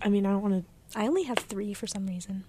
I 0.00 0.08
mean, 0.08 0.24
I 0.24 0.30
don't 0.30 0.42
want 0.42 0.54
to. 0.64 0.98
I 0.98 1.08
only 1.08 1.24
have 1.24 1.38
three 1.38 1.74
for 1.74 1.88
some 1.88 2.06
reason. 2.06 2.44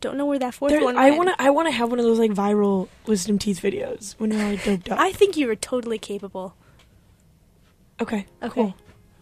Don't 0.00 0.16
know 0.16 0.24
where 0.26 0.38
that 0.38 0.54
fourth 0.54 0.70
There, 0.72 0.82
one. 0.82 0.96
I 0.96 1.10
want 1.10 1.28
to. 1.28 1.34
I 1.38 1.50
want 1.50 1.68
to 1.68 1.72
have 1.72 1.90
one 1.90 1.98
of 1.98 2.06
those 2.06 2.18
like 2.18 2.30
viral 2.30 2.88
wisdom 3.06 3.38
teeth 3.38 3.60
videos 3.60 4.14
when 4.18 4.30
you're 4.30 4.42
like 4.42 4.64
doped 4.64 4.90
up. 4.90 4.98
I 4.98 5.12
think 5.12 5.36
you 5.36 5.46
were 5.46 5.56
totally 5.56 5.98
capable. 5.98 6.56
Okay. 8.00 8.26
Okay. 8.42 8.50
Cool. 8.50 8.74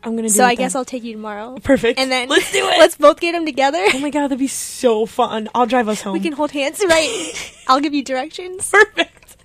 I'm 0.04 0.16
gonna 0.16 0.28
do. 0.28 0.34
So 0.34 0.44
I 0.44 0.54
guess 0.54 0.72
then. 0.72 0.80
I'll 0.80 0.84
take 0.84 1.04
you 1.04 1.12
tomorrow. 1.12 1.58
Perfect. 1.62 1.98
And 1.98 2.10
then 2.10 2.28
Let's 2.28 2.50
do 2.50 2.58
it. 2.58 2.78
Let's 2.78 2.96
both 2.96 3.20
get 3.20 3.32
them 3.32 3.44
together. 3.44 3.82
Oh 3.94 3.98
my 4.00 4.10
god, 4.10 4.22
that'd 4.22 4.38
be 4.38 4.48
so 4.48 5.06
fun. 5.06 5.48
I'll 5.54 5.66
drive 5.66 5.88
us 5.88 6.02
home. 6.02 6.14
We 6.14 6.20
can 6.20 6.32
hold 6.32 6.50
hands, 6.50 6.82
right? 6.86 7.54
I'll 7.68 7.80
give 7.80 7.94
you 7.94 8.02
directions. 8.02 8.70
Perfect. 8.70 9.36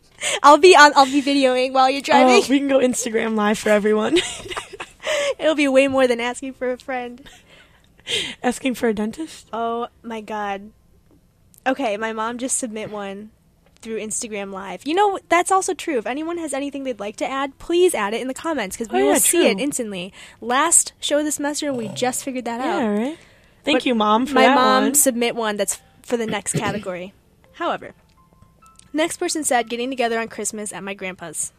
I'll 0.42 0.58
be 0.58 0.76
on. 0.76 0.94
I'll 0.96 1.06
be 1.06 1.22
videoing 1.22 1.74
while 1.74 1.90
you're 1.90 2.00
oh, 2.00 2.02
driving. 2.02 2.44
Oh, 2.44 2.50
we 2.50 2.60
can 2.60 2.68
go 2.68 2.80
Instagram 2.80 3.36
live 3.36 3.60
for 3.60 3.70
everyone. 3.70 4.18
It'll 5.40 5.56
be 5.56 5.68
way 5.68 5.88
more 5.88 6.08
than 6.08 6.20
asking 6.20 6.54
for 6.54 6.72
a 6.72 6.78
friend. 6.78 7.22
Asking 8.42 8.74
for 8.74 8.90
a 8.90 8.94
dentist. 8.94 9.48
Oh 9.54 9.88
my 10.02 10.22
god. 10.22 10.72
Okay, 11.66 11.98
my 11.98 12.14
mom 12.14 12.38
just 12.38 12.58
submit 12.58 12.90
one 12.90 13.32
through 13.88 14.00
Instagram 14.02 14.52
Live. 14.52 14.86
You 14.86 14.94
know 14.96 15.18
that's 15.30 15.50
also 15.50 15.74
true. 15.74 15.98
If 15.98 16.06
anyone 16.06 16.38
has 16.40 16.54
anything 16.54 16.84
they'd 16.84 17.00
like 17.00 17.16
to 17.18 17.26
add, 17.26 17.58
please 17.58 17.96
add 17.96 18.14
it 18.14 18.20
in 18.22 18.28
the 18.28 18.34
comments 18.34 18.76
because 18.76 18.92
we 18.92 19.00
Oh, 19.02 19.06
will 19.06 19.12
yeah, 19.14 19.18
see 19.20 19.48
it 19.48 19.60
instantly. 19.62 20.12
Last 20.42 20.92
show 21.00 21.20
of 21.20 21.24
the 21.26 21.32
semester, 21.32 21.72
we 21.72 21.88
just 21.88 22.26
figured 22.26 22.44
that 22.44 22.60
out. 22.60 22.80
Yeah, 22.82 22.88
right. 22.90 23.18
Thank 23.64 23.78
But 23.80 23.86
you, 23.86 23.96
mom, 23.96 24.26
for 24.26 24.34
my 24.36 24.44
that 24.48 24.56
mom 24.56 24.84
one. 24.84 24.94
submit 24.96 25.36
one 25.38 25.56
that's 25.56 25.82
for 26.02 26.18
the 26.18 26.26
next 26.26 26.54
category. 26.54 27.14
However, 27.54 27.94
next 28.92 29.18
person 29.18 29.46
said 29.46 29.70
getting 29.70 29.90
together 29.90 30.20
on 30.20 30.28
Christmas 30.28 30.74
at 30.74 30.84
my 30.84 30.94
grandpa's. 30.94 31.54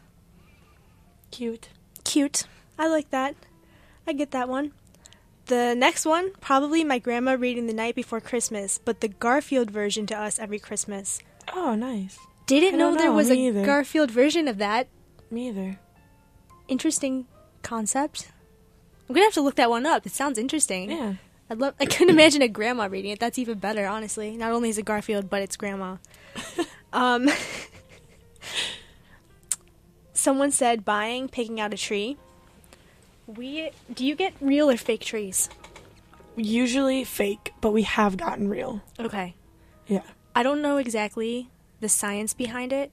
Cute. 1.31 1.69
Cute. 2.03 2.43
I 2.77 2.87
like 2.87 3.09
that. 3.09 3.35
I 4.07 4.13
get 4.13 4.29
that 4.31 4.49
one. 4.49 4.71
The 5.47 5.73
next 5.75 6.05
one, 6.05 6.31
probably 6.41 6.83
my 6.83 6.99
grandma 6.99 7.31
reading 7.33 7.65
the 7.65 7.73
night 7.73 7.95
before 7.95 8.21
Christmas, 8.21 8.77
but 8.85 9.01
the 9.01 9.07
Garfield 9.07 9.71
version 9.71 10.05
to 10.07 10.15
us 10.15 10.37
every 10.37 10.59
Christmas. 10.59 11.19
Oh, 11.53 11.75
nice. 11.75 12.17
Didn't 12.45 12.75
I 12.75 12.77
know, 12.77 12.95
there 12.95 13.11
was 13.11 13.29
a 13.29 13.35
either. 13.35 13.65
Garfield 13.65 14.11
version 14.11 14.47
of 14.47 14.57
that. 14.57 14.87
Me 15.29 15.49
either. 15.49 15.79
Interesting 16.67 17.27
concept. 17.61 18.31
I'm 19.07 19.15
gonna 19.15 19.25
have 19.25 19.33
to 19.33 19.41
look 19.41 19.55
that 19.55 19.69
one 19.69 19.85
up. 19.85 20.05
It 20.05 20.11
sounds 20.11 20.37
interesting. 20.37 20.91
Yeah. 20.91 21.15
I'd 21.49 21.59
love. 21.59 21.73
I 21.79 21.85
couldn't 21.85 22.09
imagine 22.13 22.41
a 22.43 22.47
grandma 22.47 22.85
reading 22.85 23.11
it. 23.11 23.19
That's 23.19 23.39
even 23.39 23.57
better, 23.57 23.87
honestly. 23.87 24.37
Not 24.37 24.51
only 24.51 24.69
is 24.69 24.77
it 24.77 24.85
Garfield, 24.85 25.29
but 25.29 25.41
it's 25.41 25.57
grandma. 25.57 25.97
um. 26.93 27.29
Someone 30.13 30.51
said 30.51 30.83
buying, 30.83 31.29
picking 31.29 31.59
out 31.59 31.73
a 31.73 31.77
tree. 31.77 32.17
We 33.25 33.71
do 33.93 34.05
you 34.05 34.15
get 34.15 34.33
real 34.41 34.69
or 34.69 34.77
fake 34.77 35.01
trees? 35.01 35.49
Usually 36.35 37.03
fake, 37.03 37.53
but 37.61 37.71
we 37.71 37.83
have 37.83 38.17
gotten 38.17 38.49
real. 38.49 38.81
Okay. 38.99 39.35
Yeah. 39.87 40.03
I 40.35 40.43
don't 40.43 40.61
know 40.61 40.77
exactly 40.77 41.49
the 41.79 41.89
science 41.89 42.33
behind 42.33 42.71
it, 42.73 42.91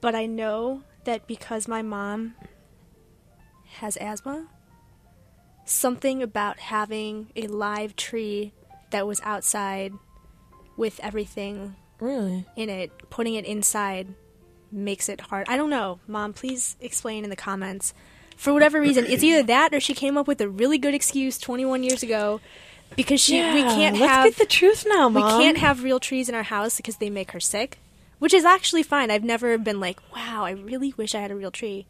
but 0.00 0.14
I 0.14 0.26
know 0.26 0.82
that 1.04 1.26
because 1.26 1.68
my 1.68 1.82
mom 1.82 2.34
has 3.78 3.96
asthma, 3.98 4.48
something 5.64 6.22
about 6.22 6.58
having 6.58 7.30
a 7.36 7.46
live 7.46 7.96
tree 7.96 8.52
that 8.90 9.06
was 9.06 9.20
outside 9.24 9.92
with 10.76 11.00
everything 11.02 11.76
Really? 12.00 12.46
in 12.56 12.68
it, 12.68 12.90
putting 13.10 13.34
it 13.34 13.44
inside 13.44 14.08
makes 14.70 15.08
it 15.08 15.20
hard. 15.20 15.46
I 15.48 15.56
don't 15.56 15.70
know. 15.70 16.00
Mom, 16.06 16.32
please 16.32 16.76
explain 16.80 17.24
in 17.24 17.30
the 17.30 17.36
comments. 17.36 17.94
For 18.36 18.52
whatever 18.52 18.80
reason, 18.80 19.04
it's 19.06 19.22
either 19.22 19.44
that 19.44 19.72
or 19.72 19.78
she 19.80 19.94
came 19.94 20.18
up 20.18 20.26
with 20.26 20.40
a 20.40 20.48
really 20.48 20.78
good 20.78 20.94
excuse 20.94 21.38
21 21.38 21.84
years 21.84 22.02
ago 22.02 22.40
because 22.96 23.20
she 23.20 23.34
we 23.34 23.62
can't 23.62 23.98
let's 23.98 24.12
have 24.12 24.24
get 24.24 24.36
the 24.38 24.46
truth 24.46 24.84
now, 24.88 25.08
we 25.08 25.20
can't 25.22 25.58
have 25.58 25.82
real 25.82 25.98
trees 26.00 26.28
in 26.28 26.34
our 26.34 26.42
house 26.44 26.76
because 26.76 26.96
they 26.98 27.10
make 27.10 27.32
her 27.32 27.40
sick, 27.40 27.78
which 28.18 28.32
is 28.34 28.44
actually 28.44 28.82
fine. 28.82 29.10
I've 29.10 29.24
never 29.24 29.58
been 29.58 29.80
like, 29.80 29.98
wow, 30.14 30.44
I 30.44 30.52
really 30.52 30.94
wish 30.96 31.14
I 31.14 31.20
had 31.20 31.30
a 31.30 31.34
real 31.36 31.50
tree, 31.50 31.86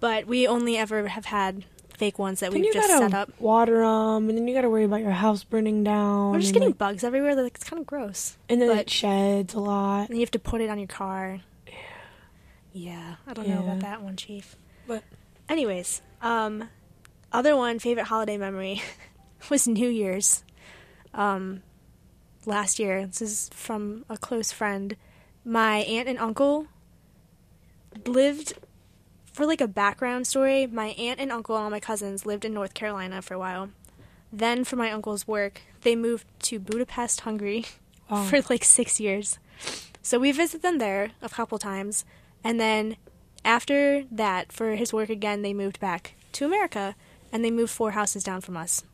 but 0.00 0.26
we 0.26 0.46
only 0.46 0.76
ever 0.76 1.08
have 1.08 1.26
had 1.26 1.64
fake 1.96 2.18
ones 2.18 2.40
that 2.40 2.50
Then 2.50 2.60
we've 2.62 2.66
you 2.66 2.72
just 2.72 2.88
gotta 2.88 3.10
set 3.10 3.14
up. 3.14 3.30
water 3.40 3.80
them, 3.82 4.28
and 4.28 4.36
then 4.36 4.48
you 4.48 4.54
gotta 4.54 4.68
worry 4.70 4.84
about 4.84 5.00
your 5.00 5.10
house 5.12 5.44
burning 5.44 5.84
down. 5.84 6.32
We're 6.32 6.40
just 6.40 6.52
getting 6.52 6.70
like- 6.70 6.78
bugs 6.78 7.04
everywhere. 7.04 7.34
Like 7.34 7.54
it's 7.54 7.64
kind 7.64 7.80
of 7.80 7.86
gross. 7.86 8.36
and 8.48 8.60
then 8.60 8.68
but 8.68 8.78
it 8.78 8.90
sheds 8.90 9.54
a 9.54 9.60
lot. 9.60 10.08
And 10.08 10.18
you 10.18 10.22
have 10.22 10.30
to 10.32 10.38
put 10.38 10.60
it 10.60 10.68
on 10.70 10.78
your 10.78 10.88
car. 10.88 11.40
Yeah, 11.66 11.72
yeah 12.72 13.14
I 13.26 13.32
don't 13.34 13.48
know 13.48 13.60
about 13.62 13.80
that 13.80 14.02
one, 14.02 14.16
Chief. 14.16 14.56
But 14.86 15.02
Anyways, 15.48 16.02
um, 16.22 16.68
other 17.32 17.56
one 17.56 17.78
favorite 17.78 18.04
holiday 18.06 18.36
memory 18.38 18.82
was 19.50 19.66
New 19.68 19.88
Year's. 19.88 20.44
Um, 21.14 21.62
last 22.46 22.78
year. 22.78 23.06
This 23.06 23.22
is 23.22 23.50
from 23.52 24.04
a 24.08 24.16
close 24.16 24.52
friend. 24.52 24.96
My 25.44 25.78
aunt 25.78 26.08
and 26.08 26.18
uncle 26.18 26.66
lived 28.06 28.54
for 29.32 29.46
like 29.46 29.60
a 29.60 29.68
background 29.68 30.26
story. 30.26 30.66
My 30.66 30.88
aunt 30.88 31.20
and 31.20 31.32
uncle 31.32 31.56
and 31.56 31.64
all 31.64 31.70
my 31.70 31.80
cousins 31.80 32.26
lived 32.26 32.44
in 32.44 32.54
North 32.54 32.74
Carolina 32.74 33.22
for 33.22 33.34
a 33.34 33.38
while. 33.38 33.70
Then, 34.32 34.64
for 34.64 34.76
my 34.76 34.90
uncle's 34.90 35.28
work, 35.28 35.60
they 35.82 35.94
moved 35.94 36.24
to 36.44 36.58
Budapest, 36.58 37.20
Hungary 37.20 37.66
Wow. 38.10 38.24
for 38.24 38.40
like 38.48 38.64
six 38.64 38.98
years. 38.98 39.38
So 40.02 40.18
we 40.18 40.32
visited 40.32 40.62
them 40.62 40.78
there 40.78 41.10
a 41.20 41.28
couple 41.28 41.58
times. 41.58 42.04
And 42.42 42.58
then 42.58 42.96
after 43.44 44.04
that, 44.10 44.50
for 44.52 44.74
his 44.74 44.92
work 44.92 45.10
again, 45.10 45.42
they 45.42 45.52
moved 45.54 45.80
back 45.80 46.14
to 46.32 46.44
America 46.46 46.94
and 47.30 47.44
they 47.44 47.50
moved 47.50 47.70
four 47.72 47.92
houses 47.92 48.24
down 48.24 48.40
from 48.40 48.56
us. 48.56 48.84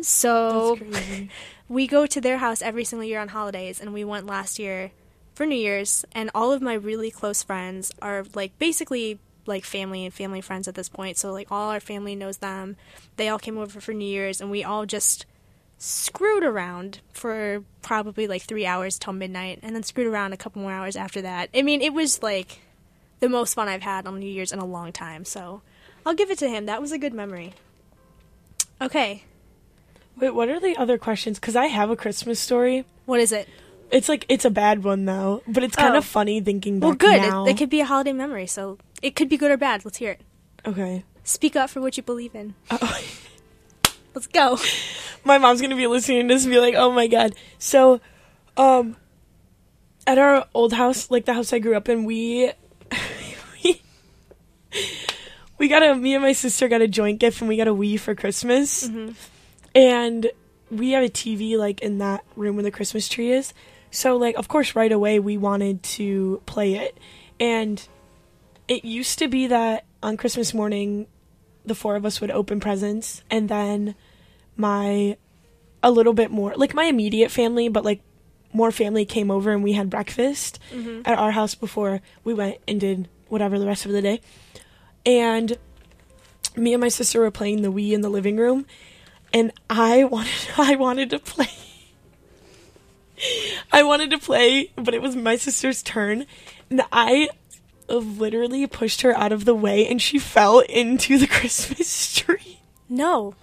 So 0.00 0.78
we 1.68 1.86
go 1.86 2.06
to 2.06 2.20
their 2.20 2.38
house 2.38 2.62
every 2.62 2.84
single 2.84 3.06
year 3.06 3.20
on 3.20 3.28
holidays, 3.28 3.80
and 3.80 3.92
we 3.92 4.04
went 4.04 4.26
last 4.26 4.58
year 4.58 4.92
for 5.34 5.46
New 5.46 5.56
Year's. 5.56 6.04
And 6.12 6.30
all 6.34 6.52
of 6.52 6.62
my 6.62 6.74
really 6.74 7.10
close 7.10 7.42
friends 7.42 7.92
are 8.00 8.24
like 8.34 8.58
basically 8.58 9.18
like 9.46 9.64
family 9.64 10.04
and 10.04 10.14
family 10.14 10.40
friends 10.40 10.68
at 10.68 10.74
this 10.74 10.88
point. 10.88 11.16
So 11.16 11.32
like 11.32 11.50
all 11.50 11.70
our 11.70 11.80
family 11.80 12.14
knows 12.14 12.38
them. 12.38 12.76
They 13.16 13.28
all 13.28 13.38
came 13.38 13.58
over 13.58 13.80
for 13.80 13.92
New 13.92 14.04
Year's, 14.04 14.40
and 14.40 14.50
we 14.50 14.64
all 14.64 14.86
just 14.86 15.26
screwed 15.78 16.44
around 16.44 17.00
for 17.12 17.64
probably 17.82 18.28
like 18.28 18.42
three 18.42 18.66
hours 18.66 18.98
till 18.98 19.12
midnight, 19.12 19.58
and 19.62 19.74
then 19.74 19.82
screwed 19.82 20.06
around 20.06 20.32
a 20.32 20.36
couple 20.36 20.62
more 20.62 20.72
hours 20.72 20.96
after 20.96 21.22
that. 21.22 21.50
I 21.54 21.62
mean, 21.62 21.82
it 21.82 21.92
was 21.92 22.22
like 22.22 22.60
the 23.20 23.28
most 23.28 23.54
fun 23.54 23.68
I've 23.68 23.82
had 23.82 24.06
on 24.06 24.18
New 24.18 24.26
Year's 24.28 24.52
in 24.52 24.58
a 24.58 24.64
long 24.64 24.92
time. 24.92 25.24
So 25.24 25.62
I'll 26.04 26.14
give 26.14 26.30
it 26.30 26.38
to 26.38 26.48
him. 26.48 26.66
That 26.66 26.80
was 26.80 26.92
a 26.92 26.98
good 26.98 27.14
memory. 27.14 27.54
Okay, 28.80 29.24
Wait, 30.18 30.30
what 30.34 30.48
are 30.48 30.60
the 30.60 30.76
other 30.76 30.98
questions? 30.98 31.38
Because 31.38 31.56
I 31.56 31.66
have 31.66 31.90
a 31.90 31.96
Christmas 31.96 32.38
story. 32.38 32.84
what 33.06 33.20
is 33.20 33.32
it? 33.32 33.48
It's 33.90 34.08
like 34.08 34.24
it's 34.28 34.44
a 34.46 34.50
bad 34.50 34.82
one 34.84 35.04
though, 35.04 35.42
but 35.46 35.62
it's 35.62 35.76
kind 35.76 35.94
Oh. 35.94 35.98
of 35.98 36.04
funny 36.04 36.40
thinking 36.40 36.80
back 36.80 36.86
Well, 36.88 36.94
good. 36.96 37.20
now. 37.22 37.44
It, 37.46 37.50
it 37.50 37.56
could 37.58 37.68
be 37.70 37.80
a 37.80 37.84
holiday 37.84 38.12
memory, 38.12 38.46
so 38.46 38.78
it 39.02 39.14
could 39.16 39.28
be 39.28 39.36
good 39.36 39.50
or 39.50 39.56
bad. 39.58 39.84
Let's 39.84 39.98
hear 39.98 40.12
it. 40.12 40.20
okay. 40.66 41.04
Speak 41.24 41.54
up 41.56 41.68
for 41.70 41.80
what 41.80 41.96
you 41.96 42.02
believe 42.02 42.34
in. 42.34 42.54
Uh-oh. 42.70 43.00
Let's 44.14 44.26
go. 44.26 44.58
my 45.24 45.38
mom's 45.38 45.60
gonna 45.60 45.76
be 45.76 45.86
listening 45.86 46.26
to 46.28 46.34
this 46.34 46.44
and 46.44 46.52
be 46.52 46.58
like, 46.58 46.74
"Oh 46.74 46.90
my 46.92 47.06
god!" 47.06 47.34
So, 47.58 48.00
um, 48.56 48.96
at 50.06 50.18
our 50.18 50.46
old 50.54 50.72
house, 50.72 51.10
like 51.10 51.24
the 51.26 51.34
house 51.34 51.52
I 51.52 51.58
grew 51.60 51.76
up 51.76 51.88
in, 51.88 52.04
we 52.04 52.50
we, 53.62 53.80
we 55.58 55.68
got 55.68 55.82
a 55.82 55.94
me 55.94 56.14
and 56.14 56.22
my 56.22 56.32
sister 56.32 56.66
got 56.68 56.80
a 56.82 56.88
joint 56.88 57.20
gift, 57.20 57.40
and 57.40 57.48
we 57.48 57.56
got 57.56 57.68
a 57.68 57.74
Wii 57.74 57.98
for 58.00 58.14
Christmas, 58.14 58.88
and 59.74 60.30
we 60.70 60.92
have 60.92 61.04
a 61.04 61.08
TV 61.08 61.56
like 61.58 61.80
in 61.80 61.98
that 61.98 62.24
room 62.36 62.56
where 62.56 62.62
the 62.62 62.70
Christmas 62.70 63.08
tree 63.08 63.30
is. 63.32 63.52
So, 63.90 64.16
like, 64.16 64.36
of 64.36 64.48
course, 64.48 64.74
right 64.74 64.90
away 64.90 65.18
we 65.18 65.36
wanted 65.36 65.82
to 65.82 66.40
play 66.46 66.76
it, 66.76 66.96
and 67.38 67.86
it 68.68 68.84
used 68.84 69.18
to 69.18 69.28
be 69.28 69.46
that 69.48 69.84
on 70.02 70.16
Christmas 70.16 70.54
morning, 70.54 71.06
the 71.66 71.74
four 71.74 71.94
of 71.96 72.06
us 72.06 72.20
would 72.20 72.30
open 72.30 72.58
presents, 72.58 73.22
and 73.30 73.48
then 73.48 73.94
my 74.56 75.16
a 75.82 75.90
little 75.90 76.12
bit 76.14 76.30
more 76.30 76.54
like 76.56 76.74
my 76.74 76.84
immediate 76.84 77.30
family, 77.30 77.68
but 77.68 77.84
like 77.84 78.00
more 78.52 78.70
family 78.70 79.04
came 79.04 79.30
over 79.30 79.50
and 79.50 79.62
we 79.64 79.72
had 79.72 79.90
breakfast 79.90 80.58
Mhm. 80.72 81.02
at 81.06 81.18
our 81.18 81.32
house 81.32 81.54
before 81.54 82.00
we 82.22 82.32
went 82.34 82.58
and 82.68 82.78
did 82.80 83.08
whatever 83.28 83.58
the 83.58 83.66
rest 83.66 83.84
of 83.86 83.92
the 83.92 84.02
day. 84.02 84.20
and 85.04 85.56
me 86.54 86.72
and 86.74 86.80
my 86.80 86.88
sister 86.88 87.18
were 87.18 87.30
playing 87.32 87.62
the 87.62 87.72
Wii 87.72 87.90
in 87.92 88.02
the 88.02 88.08
living 88.10 88.36
room, 88.36 88.64
and 89.32 89.52
I 89.68 90.04
wanted 90.04 90.32
I 90.58 90.76
wanted 90.76 91.10
to 91.10 91.18
play. 91.18 91.48
I 93.70 93.84
wanted 93.84 94.10
to 94.10 94.18
play, 94.18 94.72
but 94.74 94.94
it 94.94 95.02
was 95.02 95.14
my 95.14 95.36
sister's 95.36 95.82
turn, 95.82 96.26
and 96.70 96.82
I 96.90 97.28
literally 97.88 98.66
pushed 98.66 99.02
her 99.02 99.16
out 99.16 99.32
of 99.32 99.44
the 99.44 99.54
way, 99.54 99.86
and 99.86 100.00
she 100.00 100.18
fell 100.18 100.60
into 100.60 101.18
the 101.18 101.26
Christmas 101.28 102.14
tree. 102.14 102.60
No. 102.88 103.34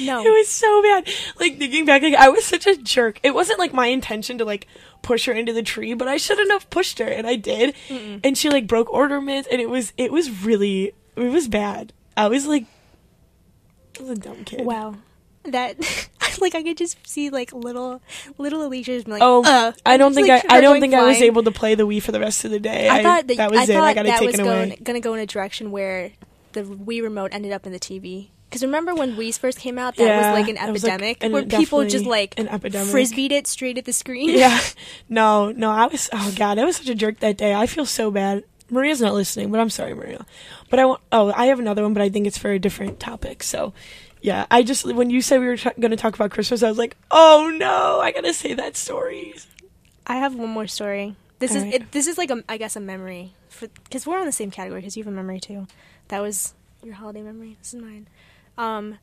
No. 0.00 0.24
It 0.24 0.30
was 0.30 0.48
so 0.48 0.82
bad. 0.82 1.08
Like 1.38 1.58
thinking 1.58 1.84
back, 1.84 2.02
like 2.02 2.14
I 2.14 2.28
was 2.28 2.44
such 2.44 2.66
a 2.66 2.76
jerk. 2.76 3.18
It 3.22 3.34
wasn't 3.34 3.58
like 3.58 3.74
my 3.74 3.88
intention 3.88 4.38
to 4.38 4.44
like 4.44 4.66
push 5.02 5.26
her 5.26 5.32
into 5.32 5.52
the 5.52 5.62
tree, 5.62 5.94
but 5.94 6.08
I 6.08 6.16
shouldn't 6.16 6.50
have 6.50 6.70
pushed 6.70 6.98
her, 6.98 7.06
and 7.06 7.26
I 7.26 7.36
did. 7.36 7.74
Mm-mm. 7.88 8.20
And 8.24 8.38
she 8.38 8.48
like 8.48 8.66
broke 8.66 8.92
ornaments, 8.92 9.48
and 9.50 9.60
it 9.60 9.68
was 9.68 9.92
it 9.96 10.12
was 10.12 10.44
really 10.44 10.94
it 11.16 11.30
was 11.30 11.48
bad. 11.48 11.92
I 12.16 12.28
was 12.28 12.46
like, 12.46 12.66
was 14.00 14.10
a 14.10 14.14
dumb 14.16 14.44
kid. 14.44 14.64
Wow. 14.64 14.96
That 15.44 15.76
like 16.40 16.54
I 16.54 16.62
could 16.62 16.78
just 16.78 16.96
see 17.06 17.28
like 17.30 17.52
little 17.52 18.00
little 18.38 18.64
Alicia 18.64 18.92
just 18.92 19.06
being 19.06 19.18
like, 19.18 19.22
oh, 19.22 19.44
uh, 19.44 19.72
I 19.84 19.96
don't 19.98 20.14
think 20.14 20.28
like, 20.28 20.50
I 20.50 20.58
I 20.58 20.60
don't 20.62 20.80
think 20.80 20.94
I 20.94 21.04
was 21.04 21.20
able 21.20 21.42
to 21.42 21.50
play 21.50 21.74
the 21.74 21.86
Wii 21.86 22.02
for 22.02 22.12
the 22.12 22.20
rest 22.20 22.44
of 22.46 22.50
the 22.50 22.58
day. 22.60 22.88
I, 22.88 23.02
thought 23.02 23.26
that, 23.26 23.36
that 23.36 23.50
was 23.50 23.60
I 23.60 23.72
it. 23.72 23.76
I 23.76 23.94
got 23.94 24.06
it 24.06 24.08
that 24.08 24.20
taken 24.20 24.26
was 24.26 24.40
going, 24.40 24.78
gonna 24.82 25.00
go 25.00 25.12
in 25.14 25.20
a 25.20 25.26
direction 25.26 25.70
where 25.70 26.12
the 26.52 26.62
Wii 26.62 27.02
remote 27.02 27.34
ended 27.34 27.52
up 27.52 27.66
in 27.66 27.72
the 27.72 27.78
TV. 27.80 28.28
Because 28.48 28.62
remember 28.62 28.94
when 28.94 29.16
Wii's 29.16 29.36
first 29.36 29.58
came 29.58 29.78
out, 29.78 29.96
that 29.96 30.04
Yeah, 30.04 30.30
was 30.30 30.40
like 30.40 30.48
an 30.56 30.72
was, 30.72 30.82
like, 30.84 30.92
epidemic 30.92 31.24
an- 31.24 31.32
where 31.32 31.42
people 31.44 31.84
just 31.86 32.06
like 32.06 32.38
an 32.38 32.46
epidemic. 32.48 32.94
frisbeed 32.94 33.32
it 33.32 33.46
straight 33.48 33.76
at 33.78 33.84
the 33.84 33.92
screen. 33.92 34.30
yeah. 34.30 34.60
No, 35.08 35.50
no, 35.50 35.70
I 35.70 35.86
was 35.86 36.08
oh 36.12 36.32
god, 36.36 36.58
I 36.58 36.64
was 36.64 36.76
such 36.76 36.88
a 36.88 36.94
jerk 36.94 37.18
that 37.20 37.36
day. 37.36 37.52
I 37.52 37.66
feel 37.66 37.84
so 37.84 38.10
bad. 38.10 38.44
Maria's 38.74 39.00
not 39.00 39.14
listening, 39.14 39.50
but 39.50 39.60
I'm 39.60 39.70
sorry, 39.70 39.94
Maria. 39.94 40.26
But 40.68 40.80
I 40.80 40.84
want 40.84 41.00
oh, 41.12 41.32
I 41.34 41.46
have 41.46 41.60
another 41.60 41.82
one, 41.82 41.94
but 41.94 42.02
I 42.02 42.08
think 42.08 42.26
it's 42.26 42.36
for 42.36 42.50
a 42.50 42.58
different 42.58 43.00
topic. 43.00 43.42
So, 43.42 43.72
yeah, 44.20 44.46
I 44.50 44.62
just 44.62 44.84
when 44.84 45.10
you 45.10 45.22
said 45.22 45.40
we 45.40 45.46
were 45.46 45.56
t- 45.56 45.70
going 45.80 45.92
to 45.92 45.96
talk 45.96 46.14
about 46.14 46.30
Christmas, 46.30 46.62
I 46.62 46.68
was 46.68 46.78
like, 46.78 46.96
"Oh 47.10 47.52
no, 47.56 48.00
I 48.00 48.12
got 48.12 48.24
to 48.24 48.34
say 48.34 48.54
that 48.54 48.76
story." 48.76 49.34
I 50.06 50.16
have 50.16 50.34
one 50.34 50.50
more 50.50 50.66
story. 50.66 51.16
This 51.38 51.52
is 51.54 51.62
Alright. 51.62 51.74
it, 51.82 51.92
this 51.92 52.06
is 52.06 52.18
like 52.18 52.30
a 52.30 52.42
I 52.48 52.56
guess 52.56 52.76
a 52.76 52.80
memory 52.80 53.34
because 53.60 54.06
we're 54.06 54.18
on 54.18 54.26
the 54.26 54.32
same 54.32 54.50
category 54.50 54.80
because 54.80 54.96
you 54.96 55.04
have 55.04 55.12
a 55.12 55.16
memory 55.16 55.40
too. 55.40 55.66
That 56.08 56.20
was 56.20 56.54
your 56.82 56.94
holiday 56.94 57.22
memory. 57.22 57.56
This 57.60 57.74
is 57.74 57.80
mine. 57.80 58.08
Um, 58.58 58.98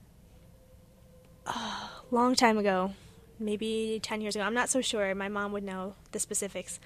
long 2.12 2.36
time 2.36 2.58
ago, 2.58 2.94
maybe 3.40 4.00
ten 4.02 4.22
years 4.22 4.36
ago. 4.36 4.44
I'm 4.44 4.54
not 4.54 4.70
so 4.70 4.82
sure. 4.82 5.14
My 5.16 5.30
mom 5.30 5.52
would 5.52 5.64
know 5.64 5.96
the 6.12 6.20
specifics, 6.20 6.80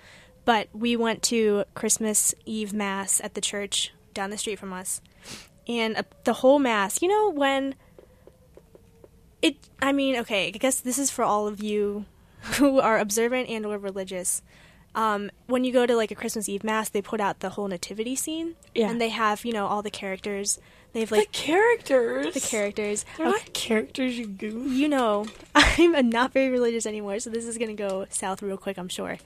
but 0.45 0.69
we 0.73 0.95
went 0.95 1.21
to 1.23 1.65
Christmas 1.73 2.33
Eve 2.45 2.73
mass 2.73 3.19
at 3.23 3.33
the 3.33 3.41
church 3.41 3.91
down 4.13 4.29
the 4.29 4.37
street 4.37 4.59
from 4.59 4.71
us, 4.73 5.01
and 5.67 5.97
uh, 5.97 6.03
the 6.23 6.33
whole 6.33 6.59
mass. 6.59 7.01
You 7.01 7.07
know 7.09 7.29
when 7.31 7.75
it. 9.41 9.57
I 9.81 9.91
mean, 9.91 10.15
okay. 10.17 10.47
I 10.47 10.51
guess 10.51 10.79
this 10.79 10.97
is 10.97 11.09
for 11.11 11.23
all 11.23 11.47
of 11.47 11.61
you 11.61 12.05
who 12.59 12.79
are 12.79 12.99
observant 12.99 13.49
and 13.49 13.65
or 13.65 13.77
religious. 13.77 14.41
Um, 14.93 15.29
when 15.47 15.65
you 15.65 15.73
go 15.73 15.85
to 15.85 15.93
like 15.95 16.11
a 16.11 16.15
Christmas 16.15 16.47
Eve 16.47 16.63
mass, 16.63 16.87
they 16.87 17.01
put 17.01 17.19
out 17.19 17.41
the 17.41 17.49
whole 17.49 17.67
nativity 17.67 18.15
scene, 18.15 18.55
Yeah. 18.73 18.89
and 18.89 19.01
they 19.01 19.09
have 19.09 19.43
you 19.43 19.51
know 19.51 19.67
all 19.67 19.81
the 19.81 19.91
characters. 19.91 20.57
They 20.93 21.01
have 21.01 21.11
like 21.11 21.33
the 21.33 21.37
characters. 21.37 22.33
The 22.33 22.39
characters. 22.39 23.05
They're 23.17 23.25
not 23.25 23.51
characters, 23.51 24.17
you 24.17 24.27
goof. 24.27 24.71
You 24.71 24.87
know, 24.87 25.25
I'm 25.55 26.09
not 26.09 26.31
very 26.31 26.47
religious 26.49 26.85
anymore, 26.85 27.19
so 27.19 27.29
this 27.29 27.45
is 27.45 27.57
gonna 27.57 27.73
go 27.73 28.05
south 28.09 28.41
real 28.41 28.55
quick, 28.57 28.77
I'm 28.77 28.87
sure. 28.87 29.17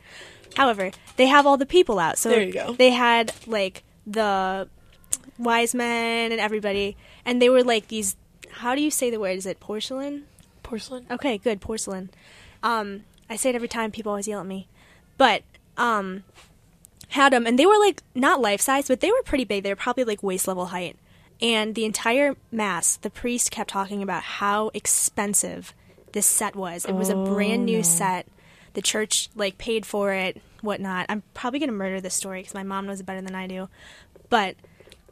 However, 0.56 0.92
they 1.16 1.28
have 1.28 1.46
all 1.46 1.58
the 1.58 1.66
people 1.66 2.00
out, 2.00 2.18
so 2.18 2.30
There 2.30 2.42
you 2.42 2.52
go. 2.54 2.74
they 2.74 2.90
had 2.92 3.34
like 3.48 3.84
the 4.06 4.68
wise 5.38 5.74
men 5.76 6.32
and 6.32 6.42
everybody, 6.42 6.98
and 7.26 7.42
they 7.42 7.50
were 7.50 7.64
like 7.64 7.88
these. 7.88 8.16
How 8.52 8.76
do 8.76 8.82
you 8.82 8.92
say 8.92 9.10
the 9.10 9.20
word? 9.20 9.38
Is 9.38 9.46
it 9.46 9.60
porcelain? 9.60 10.26
Porcelain. 10.64 11.06
Okay, 11.10 11.38
good 11.38 11.62
porcelain. 11.62 12.10
Um, 12.64 13.04
I 13.30 13.36
say 13.36 13.50
it 13.50 13.56
every 13.56 13.68
time. 13.68 13.92
People 13.92 14.12
always 14.12 14.28
yell 14.28 14.40
at 14.42 14.46
me, 14.46 14.68
but 15.18 15.44
um, 15.78 16.24
had 17.10 17.32
them, 17.34 17.46
and 17.48 17.58
they 17.58 17.66
were 17.66 17.78
like 17.80 18.04
not 18.16 18.42
life 18.42 18.60
size, 18.62 18.88
but 18.88 19.00
they 19.00 19.12
were 19.12 19.24
pretty 19.24 19.46
big. 19.46 19.64
They 19.64 19.70
were 19.72 19.76
probably 19.78 20.04
like 20.04 20.22
waist 20.24 20.48
level 20.48 20.68
height. 20.68 20.98
And 21.42 21.74
the 21.74 21.86
entire 21.86 22.36
mass, 22.52 22.98
the 22.98 23.10
priest 23.10 23.50
kept 23.50 23.70
talking 23.70 24.04
about 24.04 24.24
how 24.24 24.72
expensive 24.74 25.74
this 26.12 26.26
set 26.26 26.54
was. 26.54 26.84
It 26.84 26.96
was 26.96 27.08
a 27.08 27.16
brand 27.16 27.66
new 27.66 27.82
set. 27.82 28.28
The 28.74 28.82
church 28.82 29.30
like 29.36 29.58
paid 29.58 29.86
for 29.86 30.14
it, 30.14 30.42
whatnot. 30.62 31.06
I'm 31.10 31.24
probably 31.34 31.60
gonna 31.60 31.72
murder 31.72 32.02
this 32.02 32.14
story 32.14 32.42
because 32.42 32.54
my 32.54 32.64
mom 32.64 32.86
knows 32.86 33.00
it 33.00 33.06
better 33.06 33.22
than 33.22 33.36
I 33.36 33.48
do. 33.48 33.70
But 34.30 34.56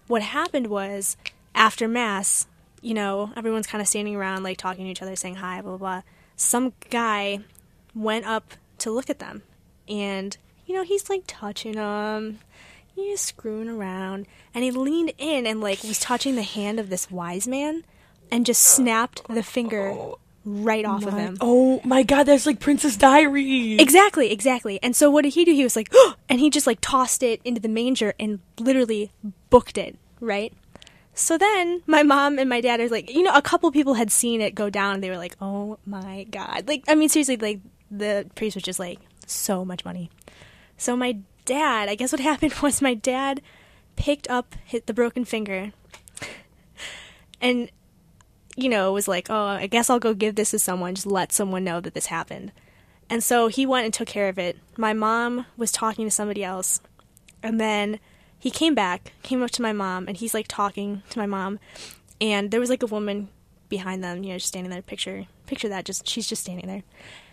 what 0.07 0.21
happened 0.21 0.67
was 0.67 1.17
after 1.55 1.87
mass, 1.87 2.47
you 2.81 2.93
know, 2.93 3.31
everyone's 3.35 3.67
kind 3.67 3.81
of 3.81 3.87
standing 3.87 4.15
around 4.15 4.43
like 4.43 4.57
talking 4.57 4.85
to 4.85 4.91
each 4.91 5.01
other, 5.01 5.15
saying 5.15 5.35
hi, 5.35 5.61
blah 5.61 5.71
blah 5.71 5.77
blah. 5.77 6.01
Some 6.35 6.73
guy 6.89 7.39
went 7.95 8.25
up 8.25 8.53
to 8.79 8.91
look 8.91 9.09
at 9.09 9.19
them, 9.19 9.43
and 9.87 10.37
you 10.65 10.75
know 10.75 10.83
he's 10.83 11.09
like 11.09 11.23
touching 11.27 11.73
them, 11.73 12.39
he's 12.95 13.21
screwing 13.21 13.69
around, 13.69 14.27
and 14.53 14.63
he 14.63 14.71
leaned 14.71 15.13
in 15.17 15.47
and 15.47 15.61
like 15.61 15.83
was 15.83 15.99
touching 15.99 16.35
the 16.35 16.43
hand 16.43 16.79
of 16.79 16.89
this 16.89 17.09
wise 17.09 17.47
man, 17.47 17.83
and 18.31 18.45
just 18.45 18.61
snapped 18.61 19.27
the 19.27 19.43
finger 19.43 19.89
oh. 19.89 20.19
Right 20.47 20.85
off 20.85 21.05
of 21.05 21.13
him. 21.13 21.37
Oh 21.41 21.81
my 21.83 22.03
god, 22.03 22.23
that's 22.23 22.45
like 22.45 22.59
Princess 22.59 22.95
Diaries. 22.95 23.79
Exactly, 23.79 24.31
exactly. 24.31 24.79
And 24.81 24.95
so 24.95 25.11
what 25.11 25.23
did 25.23 25.33
he 25.33 25.45
do? 25.45 25.53
He 25.53 25.63
was 25.63 25.75
like, 25.75 25.93
and 26.29 26.39
he 26.39 26.49
just 26.49 26.65
like 26.65 26.79
tossed 26.81 27.21
it 27.21 27.41
into 27.43 27.59
the 27.59 27.67
manger 27.67 28.13
and 28.19 28.39
literally 28.59 29.11
booked 29.49 29.77
it, 29.77 29.97
right? 30.19 30.53
So 31.13 31.37
then 31.37 31.81
my 31.87 32.03
mom 32.03 32.39
and 32.39 32.49
my 32.49 32.61
dad 32.61 32.79
are 32.79 32.87
like, 32.89 33.13
you 33.13 33.23
know, 33.23 33.35
a 33.35 33.41
couple 33.41 33.71
people 33.71 33.95
had 33.95 34.11
seen 34.11 34.39
it 34.39 34.55
go 34.55 34.69
down 34.69 34.95
and 34.95 35.03
they 35.03 35.09
were 35.09 35.17
like, 35.17 35.35
oh 35.41 35.79
my 35.85 36.23
God. 36.25 36.67
Like, 36.67 36.83
I 36.87 36.95
mean, 36.95 37.09
seriously, 37.09 37.37
like 37.37 37.59
the 37.89 38.29
priest 38.35 38.55
was 38.55 38.63
just 38.63 38.79
like, 38.79 38.99
so 39.25 39.65
much 39.65 39.83
money. 39.83 40.09
So 40.77 40.95
my 40.95 41.17
dad, 41.45 41.89
I 41.89 41.95
guess 41.95 42.11
what 42.11 42.19
happened 42.31 42.53
was 42.61 42.81
my 42.81 42.93
dad 42.93 43.41
picked 43.95 44.29
up 44.29 44.55
hit 44.63 44.85
the 44.85 44.93
broken 44.93 45.25
finger 45.25 45.73
and 47.41 47.69
you 48.57 48.67
know, 48.67 48.91
was 48.91 49.07
like, 49.07 49.27
oh, 49.29 49.45
I 49.45 49.67
guess 49.67 49.89
I'll 49.89 49.99
go 49.99 50.13
give 50.13 50.35
this 50.35 50.51
to 50.51 50.59
someone, 50.59 50.95
just 50.95 51.07
let 51.07 51.31
someone 51.31 51.63
know 51.63 51.79
that 51.79 51.93
this 51.93 52.07
happened. 52.07 52.51
And 53.09 53.23
so 53.23 53.47
he 53.47 53.65
went 53.65 53.85
and 53.85 53.93
took 53.93 54.07
care 54.07 54.27
of 54.27 54.37
it. 54.37 54.57
My 54.75 54.91
mom 54.91 55.45
was 55.55 55.71
talking 55.71 56.05
to 56.05 56.11
somebody 56.11 56.43
else. 56.43 56.81
And 57.41 57.61
then 57.61 57.99
he 58.37 58.49
came 58.51 58.75
back, 58.75 59.13
came 59.21 59.41
up 59.43 59.51
to 59.51 59.61
my 59.61 59.71
mom, 59.71 60.07
and 60.07 60.17
he's 60.17 60.33
like 60.33 60.47
talking 60.49 61.03
to 61.11 61.19
my 61.19 61.27
mom. 61.27 61.59
And 62.19 62.51
there 62.51 62.59
was 62.59 62.69
like 62.69 62.83
a 62.83 62.87
woman 62.87 63.29
behind 63.69 64.03
them, 64.03 64.23
you 64.23 64.31
know, 64.31 64.37
just 64.37 64.47
standing 64.47 64.71
there. 64.71 64.81
Picture, 64.81 65.27
picture 65.45 65.69
that. 65.69 65.85
Just 65.85 66.07
she's 66.07 66.27
just 66.27 66.41
standing 66.41 66.67
there. 66.67 66.83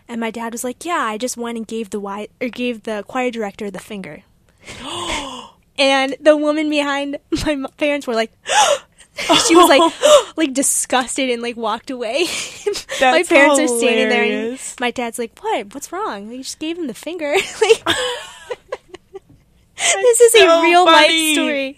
And 0.07 0.21
my 0.21 0.31
dad 0.31 0.53
was 0.53 0.63
like, 0.63 0.85
"Yeah, 0.85 1.01
I 1.01 1.17
just 1.17 1.39
went 1.39 1.57
and 1.57 1.67
gave 1.67 1.89
the 1.89 1.99
wi- 1.99 2.29
or 2.41 2.49
gave 2.49 2.83
the 2.83 3.03
choir 3.09 3.31
director 3.31 3.71
the 3.71 3.79
finger." 3.79 4.23
and 5.79 6.17
the 6.21 6.37
woman 6.37 6.69
behind 6.69 7.19
my 7.47 7.67
parents 7.79 8.07
were 8.07 8.15
like, 8.15 8.33
oh, 8.49 8.85
she 9.47 9.55
was 9.55 9.69
like, 9.69 9.93
like 10.37 10.53
disgusted 10.53 11.31
and 11.31 11.43
like 11.43 11.57
walked 11.57 11.91
away. 11.91 12.25
my 13.01 13.23
parents 13.23 13.61
are 13.61 13.69
standing 13.69 14.09
there, 14.09 14.25
and 14.25 14.59
my 14.81 14.91
dad's 14.91 15.19
like, 15.19 15.39
"What? 15.41 15.75
What's 15.75 15.93
wrong? 15.93 16.31
You 16.31 16.39
just 16.39 16.59
gave 16.59 16.79
him 16.79 16.87
the 16.87 16.95
finger." 16.95 17.33
like, 17.33 17.97
this 19.77 20.21
is 20.21 20.33
so 20.33 20.49
a 20.49 20.63
real 20.63 20.85
life 20.85 21.33
story 21.35 21.77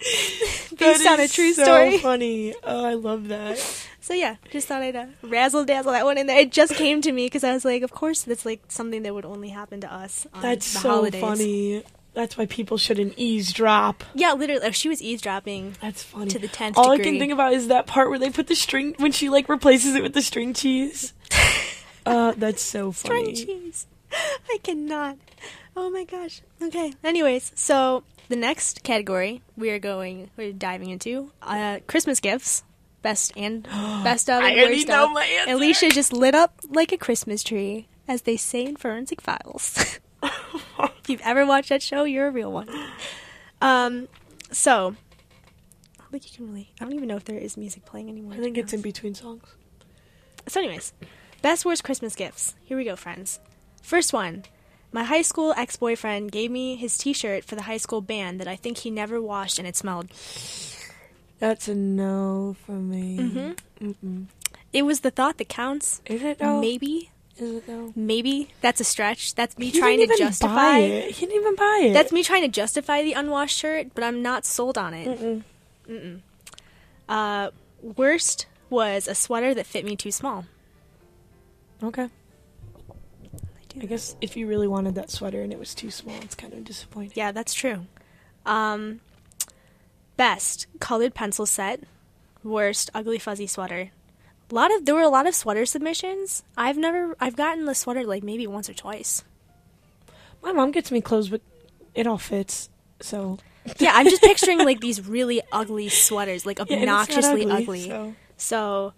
based 0.77 1.07
on 1.07 1.19
a 1.19 1.27
true 1.27 1.53
so 1.53 1.63
story. 1.63 1.97
funny. 1.99 2.53
Oh, 2.63 2.85
I 2.85 2.93
love 2.93 3.27
that. 3.27 3.59
So 3.99 4.13
yeah, 4.13 4.37
just 4.51 4.69
thought 4.69 4.81
I'd 4.81 4.95
uh, 4.95 5.07
razzle 5.21 5.65
dazzle 5.65 5.91
that 5.91 6.05
one 6.05 6.17
in 6.17 6.27
there. 6.27 6.39
It 6.39 6.51
just 6.51 6.75
came 6.75 7.01
to 7.01 7.11
me 7.11 7.25
because 7.25 7.43
I 7.43 7.53
was 7.53 7.65
like, 7.65 7.81
of 7.81 7.91
course, 7.91 8.21
that's 8.23 8.45
like 8.45 8.61
something 8.69 9.03
that 9.03 9.13
would 9.13 9.25
only 9.25 9.49
happen 9.49 9.81
to 9.81 9.93
us. 9.93 10.25
On 10.33 10.41
That's 10.41 10.71
the 10.73 10.79
so 10.79 10.89
holidays. 10.89 11.21
funny. 11.21 11.83
That's 12.17 12.35
why 12.35 12.47
people 12.47 12.79
shouldn't 12.79 13.13
eavesdrop. 13.15 14.03
Yeah, 14.15 14.33
literally, 14.33 14.71
she 14.71 14.89
was 14.89 15.03
eavesdropping. 15.03 15.75
That's 15.79 16.01
funny 16.01 16.31
to 16.31 16.39
the 16.39 16.47
tenth 16.47 16.75
All 16.75 16.89
degree. 16.89 17.05
I 17.05 17.11
can 17.11 17.19
think 17.19 17.31
about 17.31 17.53
is 17.53 17.67
that 17.67 17.85
part 17.85 18.09
where 18.09 18.17
they 18.17 18.31
put 18.31 18.47
the 18.47 18.55
string 18.55 18.95
when 18.97 19.11
she 19.11 19.29
like 19.29 19.47
replaces 19.47 19.93
it 19.93 20.01
with 20.01 20.15
the 20.15 20.23
string 20.23 20.55
cheese. 20.55 21.13
uh, 22.07 22.33
that's 22.35 22.63
so 22.63 22.91
funny. 22.91 23.35
String 23.35 23.61
cheese. 23.61 23.85
I 24.11 24.57
cannot. 24.63 25.19
Oh 25.75 25.91
my 25.91 26.05
gosh. 26.05 26.41
Okay. 26.59 26.91
Anyways, 27.03 27.51
so 27.53 28.03
the 28.29 28.35
next 28.35 28.81
category 28.81 29.43
we 29.55 29.69
are 29.69 29.77
going, 29.77 30.31
we're 30.37 30.53
diving 30.53 30.89
into 30.89 31.31
uh, 31.43 31.81
Christmas 31.85 32.19
gifts. 32.19 32.63
Best 33.03 33.31
and 33.37 33.61
best 34.03 34.27
of. 34.27 34.41
I 34.41 34.49
and 34.49 34.59
already 34.59 34.77
worst 34.77 34.87
know 34.87 35.05
of. 35.05 35.11
my 35.11 35.23
answer. 35.23 35.53
Alicia 35.53 35.89
just 35.89 36.11
lit 36.11 36.33
up 36.33 36.61
like 36.67 36.91
a 36.91 36.97
Christmas 36.97 37.43
tree, 37.43 37.87
as 38.07 38.23
they 38.23 38.37
say 38.37 38.65
in 38.65 38.75
Forensic 38.75 39.21
Files. 39.21 39.99
if 40.23 41.09
you've 41.09 41.21
ever 41.21 41.45
watched 41.45 41.69
that 41.69 41.81
show, 41.83 42.03
you're 42.03 42.27
a 42.27 42.31
real 42.31 42.51
one. 42.51 42.67
Um, 43.61 44.07
so 44.51 44.95
I 45.97 46.01
don't 46.01 46.11
think 46.11 46.31
you 46.31 46.35
can 46.37 46.47
really. 46.47 46.71
I 46.79 46.83
don't 46.85 46.93
even 46.93 47.07
know 47.07 47.17
if 47.17 47.25
there 47.25 47.37
is 47.37 47.57
music 47.57 47.85
playing 47.85 48.09
anymore. 48.09 48.33
I 48.33 48.37
think 48.37 48.57
it's 48.57 48.73
in 48.73 48.81
between 48.81 49.15
songs. 49.15 49.43
So, 50.47 50.59
anyways, 50.61 50.93
best 51.41 51.65
worst 51.65 51.83
Christmas 51.83 52.15
gifts. 52.15 52.55
Here 52.63 52.77
we 52.77 52.85
go, 52.85 52.95
friends. 52.95 53.39
First 53.81 54.13
one. 54.13 54.43
My 54.93 55.03
high 55.03 55.21
school 55.21 55.53
ex 55.57 55.75
boyfriend 55.75 56.31
gave 56.31 56.49
me 56.49 56.75
his 56.77 56.97
t 56.97 57.11
shirt 57.11 57.43
for 57.43 57.55
the 57.55 57.63
high 57.63 57.77
school 57.77 57.99
band 58.01 58.39
that 58.39 58.47
I 58.47 58.55
think 58.55 58.79
he 58.79 58.89
never 58.89 59.21
washed 59.21 59.59
and 59.59 59.67
it 59.67 59.75
smelled. 59.75 60.07
That's 61.39 61.67
a 61.67 61.75
no 61.75 62.55
from 62.65 62.89
me. 62.89 63.17
Mhm. 63.17 63.57
Mm-mm. 63.81 64.25
It 64.73 64.83
was 64.83 65.01
the 65.01 65.11
thought 65.11 65.37
that 65.37 65.49
counts. 65.49 66.01
Is 66.05 66.23
it 66.23 66.39
though? 66.39 66.61
Maybe. 66.61 67.11
Is 67.37 67.55
it 67.55 67.67
though? 67.67 67.93
Maybe. 67.95 68.49
That's 68.61 68.81
a 68.81 68.83
stretch. 68.83 69.35
That's 69.35 69.57
me 69.57 69.67
He 69.67 69.79
trying 69.79 69.99
to 69.99 70.17
justify 70.17 70.55
buy 70.55 70.79
it. 70.79 71.11
He 71.11 71.25
didn't 71.25 71.41
even 71.41 71.55
buy 71.55 71.81
it. 71.83 71.93
That's 71.93 72.11
me 72.11 72.23
trying 72.23 72.41
to 72.41 72.47
justify 72.47 73.03
the 73.03 73.13
unwashed 73.13 73.57
shirt, 73.57 73.87
but 73.93 74.03
I'm 74.03 74.21
not 74.21 74.45
sold 74.45 74.77
on 74.77 74.93
it. 74.93 75.07
Mm-mm. 75.07 75.43
Mm-mm. 75.87 76.19
Uh, 77.07 77.51
worst 77.81 78.47
was 78.69 79.07
a 79.07 79.15
sweater 79.15 79.53
that 79.53 79.65
fit 79.65 79.85
me 79.85 79.95
too 79.95 80.11
small. 80.11 80.45
Okay. 81.83 82.09
I 83.79 83.85
guess 83.85 84.15
if 84.21 84.35
you 84.35 84.47
really 84.47 84.67
wanted 84.67 84.95
that 84.95 85.11
sweater 85.11 85.41
and 85.41 85.53
it 85.53 85.59
was 85.59 85.75
too 85.75 85.91
small, 85.91 86.15
it's 86.23 86.33
kind 86.33 86.51
of 86.53 86.63
disappointing. 86.63 87.11
Yeah, 87.13 87.31
that's 87.31 87.53
true. 87.53 87.85
Um, 88.45 89.01
best 90.15 90.65
colored 90.79 91.13
pencil 91.13 91.45
set. 91.45 91.81
Worst 92.43 92.89
ugly 92.95 93.19
fuzzy 93.19 93.45
sweater. 93.45 93.91
A 94.49 94.55
lot 94.55 94.73
of 94.73 94.85
there 94.85 94.95
were 94.95 95.01
a 95.01 95.09
lot 95.09 95.27
of 95.27 95.35
sweater 95.35 95.65
submissions. 95.65 96.43
I've 96.55 96.77
never 96.77 97.15
I've 97.19 97.35
gotten 97.35 97.65
the 97.65 97.75
sweater 97.75 98.05
like 98.05 98.23
maybe 98.23 98.47
once 98.47 98.69
or 98.69 98.73
twice. 98.73 99.23
My 100.41 100.51
mom 100.53 100.71
gets 100.71 100.91
me 100.91 101.01
clothes, 101.01 101.29
but 101.29 101.41
it 101.93 102.07
all 102.07 102.17
fits. 102.17 102.69
So 103.01 103.39
Yeah, 103.79 103.91
I'm 103.93 104.05
just 104.09 104.21
picturing 104.21 104.59
like 104.59 104.79
these 104.79 105.05
really 105.05 105.41
ugly 105.51 105.89
sweaters, 105.89 106.45
like 106.45 106.59
Yeah, 106.69 106.77
and 106.77 106.83
it's 106.83 106.85
not 106.87 107.09
obnoxiously 107.09 107.41
ugly, 107.43 107.63
ugly. 107.63 107.89
so- 107.89 108.15
So, 108.37 108.93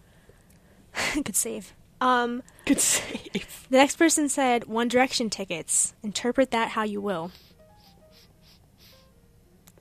good 1.24 1.36
save. 1.36 1.74
Um, 2.02 2.44
good 2.66 2.80
save. 2.80 3.66
The 3.70 3.78
next 3.78 3.96
person 3.98 4.30
said 4.30 4.66
One 4.66 4.88
Direction 4.88 5.30
tickets. 5.30 5.94
Interpret 6.04 6.52
that 6.52 6.70
how 6.70 6.84
you 6.84 7.02
will. 7.02 7.32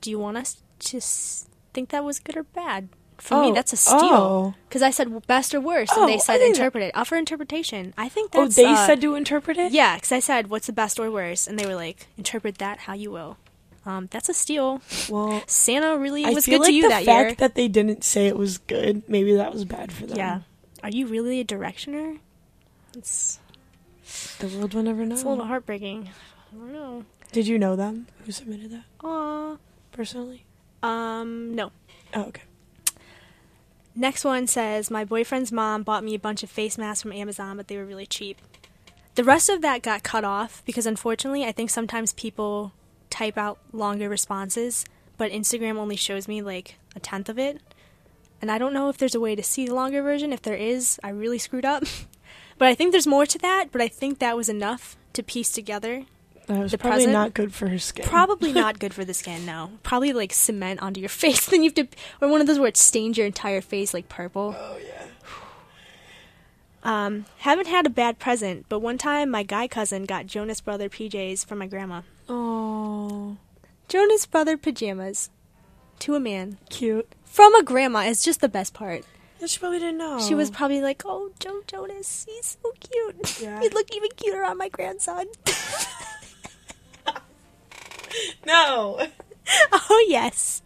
Do 0.01 0.09
you 0.09 0.17
want 0.19 0.37
us 0.37 0.61
to 0.79 0.97
s- 0.97 1.47
think 1.73 1.89
that 1.89 2.03
was 2.03 2.19
good 2.19 2.35
or 2.37 2.43
bad? 2.43 2.89
For 3.21 3.41
me, 3.41 3.49
Oh, 3.49 3.53
that's 3.53 3.73
a 3.73 3.77
steal. 3.77 3.99
oh. 4.01 4.53
Because 4.67 4.81
I 4.81 4.91
said 4.91 5.25
best 5.27 5.53
or 5.53 5.59
worst, 5.61 5.91
Oh, 5.95 6.03
and 6.03 6.09
they 6.13 6.17
said 6.17 6.39
think 6.39 6.55
that- 6.55 6.61
interpret 6.61 6.83
it. 6.95 7.05
For 7.07 7.17
interpretation. 7.17 7.93
I 7.97 8.07
think 8.09 8.31
Oh, 8.33 8.47
they 8.47 8.65
uh, 8.65 8.85
said 8.87 9.01
to 9.01 9.15
interpret 9.15 9.57
it. 9.57 9.71
Yeah, 9.71 9.95
because 9.95 10.11
I 10.11 10.19
said 10.19 10.49
what's 10.49 10.67
the 10.67 10.73
best 10.73 10.99
or 10.99 11.11
worst, 11.11 11.47
and 11.47 11.57
they 11.59 11.65
were 11.65 11.75
like 11.75 12.07
interpret 12.17 12.57
that 12.59 12.79
how 12.79 12.93
you 12.93 13.11
will. 13.11 13.37
Um, 13.85 14.07
that's 14.11 14.29
a 14.29 14.33
steal. 14.33 14.81
Well, 15.09 15.41
Santa 15.47 15.97
really 15.97 16.25
I 16.25 16.29
was 16.31 16.45
good 16.45 16.59
like 16.59 16.67
to 16.69 16.73
you 16.73 16.83
the 16.83 16.89
that 16.89 17.05
fact 17.05 17.27
year. 17.29 17.35
that 17.35 17.55
they 17.55 17.67
didn't 17.67 18.03
say 18.03 18.27
it 18.27 18.37
was 18.37 18.57
good, 18.59 19.03
maybe 19.07 19.35
that 19.35 19.51
was 19.53 19.65
bad 19.65 19.91
for 19.91 20.05
them. 20.05 20.17
yeah. 20.17 20.41
Are 20.83 20.89
you 20.91 21.07
really 21.07 21.39
a 21.39 21.45
directioner? 21.45 22.19
It's 22.95 23.39
The 24.39 24.47
world 24.47 24.73
will 24.73 24.83
never 24.83 25.05
know. 25.05 25.15
it's 25.15 25.23
a 25.23 25.29
little 25.29 25.45
heartbreaking. 25.45 26.09
I 26.53 26.55
don't 26.57 26.73
know. 26.73 27.05
Did 27.31 27.47
you 27.47 27.57
know 27.59 27.75
them? 27.75 28.07
Who 28.25 28.31
submitted 28.31 28.71
that 28.71 28.83
Aw. 29.03 29.57
personally? 29.91 30.45
Um, 30.81 31.53
no. 31.55 31.71
Oh, 32.13 32.23
okay. 32.25 32.41
Next 33.99 34.23
one 34.23 34.47
says 34.47 34.89
my 34.89 35.03
boyfriend's 35.03 35.51
mom 35.51 35.83
bought 35.83 36.05
me 36.05 36.15
a 36.15 36.19
bunch 36.19 36.41
of 36.41 36.49
face 36.49 36.77
masks 36.77 37.01
from 37.01 37.11
Amazon, 37.11 37.57
but 37.57 37.67
they 37.67 37.75
were 37.75 37.83
really 37.83 38.05
cheap. 38.05 38.37
The 39.15 39.25
rest 39.25 39.49
of 39.49 39.61
that 39.61 39.81
got 39.81 40.03
cut 40.03 40.23
off 40.23 40.63
because 40.65 40.85
unfortunately, 40.85 41.43
I 41.43 41.51
think 41.51 41.69
sometimes 41.69 42.13
people 42.13 42.71
type 43.09 43.37
out 43.37 43.59
longer 43.73 44.07
responses, 44.07 44.85
but 45.17 45.33
Instagram 45.33 45.75
only 45.75 45.97
shows 45.97 46.29
me 46.29 46.41
like 46.41 46.75
a 46.95 47.01
tenth 47.01 47.27
of 47.27 47.37
it. 47.37 47.59
And 48.41 48.49
I 48.49 48.57
don't 48.57 48.71
know 48.71 48.87
if 48.87 48.97
there's 48.97 49.15
a 49.15 49.19
way 49.19 49.35
to 49.35 49.43
see 49.43 49.67
the 49.67 49.75
longer 49.75 50.01
version. 50.01 50.31
If 50.31 50.43
there 50.43 50.55
is, 50.55 50.97
I 51.03 51.09
really 51.09 51.37
screwed 51.37 51.65
up. 51.65 51.83
but 52.57 52.69
I 52.69 52.75
think 52.75 52.93
there's 52.93 53.05
more 53.05 53.25
to 53.25 53.37
that, 53.39 53.65
but 53.69 53.81
I 53.81 53.89
think 53.89 54.19
that 54.19 54.37
was 54.37 54.47
enough 54.47 54.95
to 55.11 55.21
piece 55.21 55.51
together 55.51 56.05
That 56.49 56.59
was 56.63 56.71
the 56.71 56.79
probably 56.79 57.05
present. 57.05 57.13
not 57.13 57.33
good 57.35 57.53
for 57.53 57.67
her 57.67 57.77
skin. 57.77 58.05
Probably 58.05 58.51
not 58.51 58.79
good 58.83 58.91
for 58.93 59.05
the 59.05 59.13
skin, 59.13 59.45
no. 59.45 59.69
Probably 59.83 60.13
like 60.13 60.33
cement 60.33 60.81
onto 60.81 60.99
your 60.99 61.09
face. 61.23 61.45
Then 61.45 61.61
you 61.63 61.69
have 61.69 61.75
to, 61.75 61.87
or 62.21 62.27
one 62.27 62.41
of 62.41 62.47
those 62.47 62.57
where 62.57 62.67
it 62.69 62.75
stains 62.75 63.17
your 63.17 63.27
entire 63.27 63.61
face 63.61 63.93
like 63.93 64.09
purple. 64.09 64.55
Oh 64.57 64.77
yeah. 64.83 64.95
Um, 66.81 67.25
haven't 67.39 67.67
had 67.67 67.85
a 67.85 67.89
bad 67.89 68.19
present, 68.19 68.65
but 68.67 68.79
one 68.79 68.97
time 68.97 69.29
my 69.29 69.43
guy 69.43 69.67
cousin 69.67 70.05
got 70.05 70.25
Jonas 70.27 70.59
Brother 70.61 70.89
PJs 70.89 71.45
from 71.45 71.59
my 71.59 71.67
grandma. 71.67 72.01
Oh, 72.27 73.37
Jonas 73.89 74.25
Brother 74.25 74.55
pajamas, 74.57 75.29
to 75.99 76.15
a 76.15 76.19
man 76.19 76.57
cute. 76.69 77.07
from 77.25 77.53
a 77.53 77.63
grandma 77.63 77.99
is 78.01 78.23
just 78.23 78.39
the 78.41 78.49
best 78.49 78.73
part. 78.73 79.03
She 79.45 79.59
probably 79.59 79.79
didn't 79.79 79.97
know. 79.97 80.19
She 80.19 80.33
was 80.35 80.49
probably 80.49 80.81
like, 80.81 81.03
"Oh, 81.05 81.31
Joe 81.39 81.61
Jonas, 81.67 82.25
he's 82.27 82.57
so 82.61 82.71
cute. 82.79 83.39
Yeah. 83.41 83.59
He'd 83.61 83.73
look 83.73 83.93
even 83.95 84.09
cuter 84.17 84.43
on 84.43 84.57
my 84.57 84.69
grandson." 84.69 85.27
no. 88.45 88.99
oh 89.71 90.05
yes. 90.07 90.61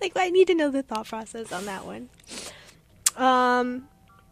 Like 0.00 0.12
I 0.16 0.30
need 0.30 0.46
to 0.48 0.54
know 0.54 0.70
the 0.70 0.82
thought 0.82 1.08
process 1.08 1.52
on 1.52 1.66
that 1.66 1.84
one. 1.84 2.08
Um 3.16 3.88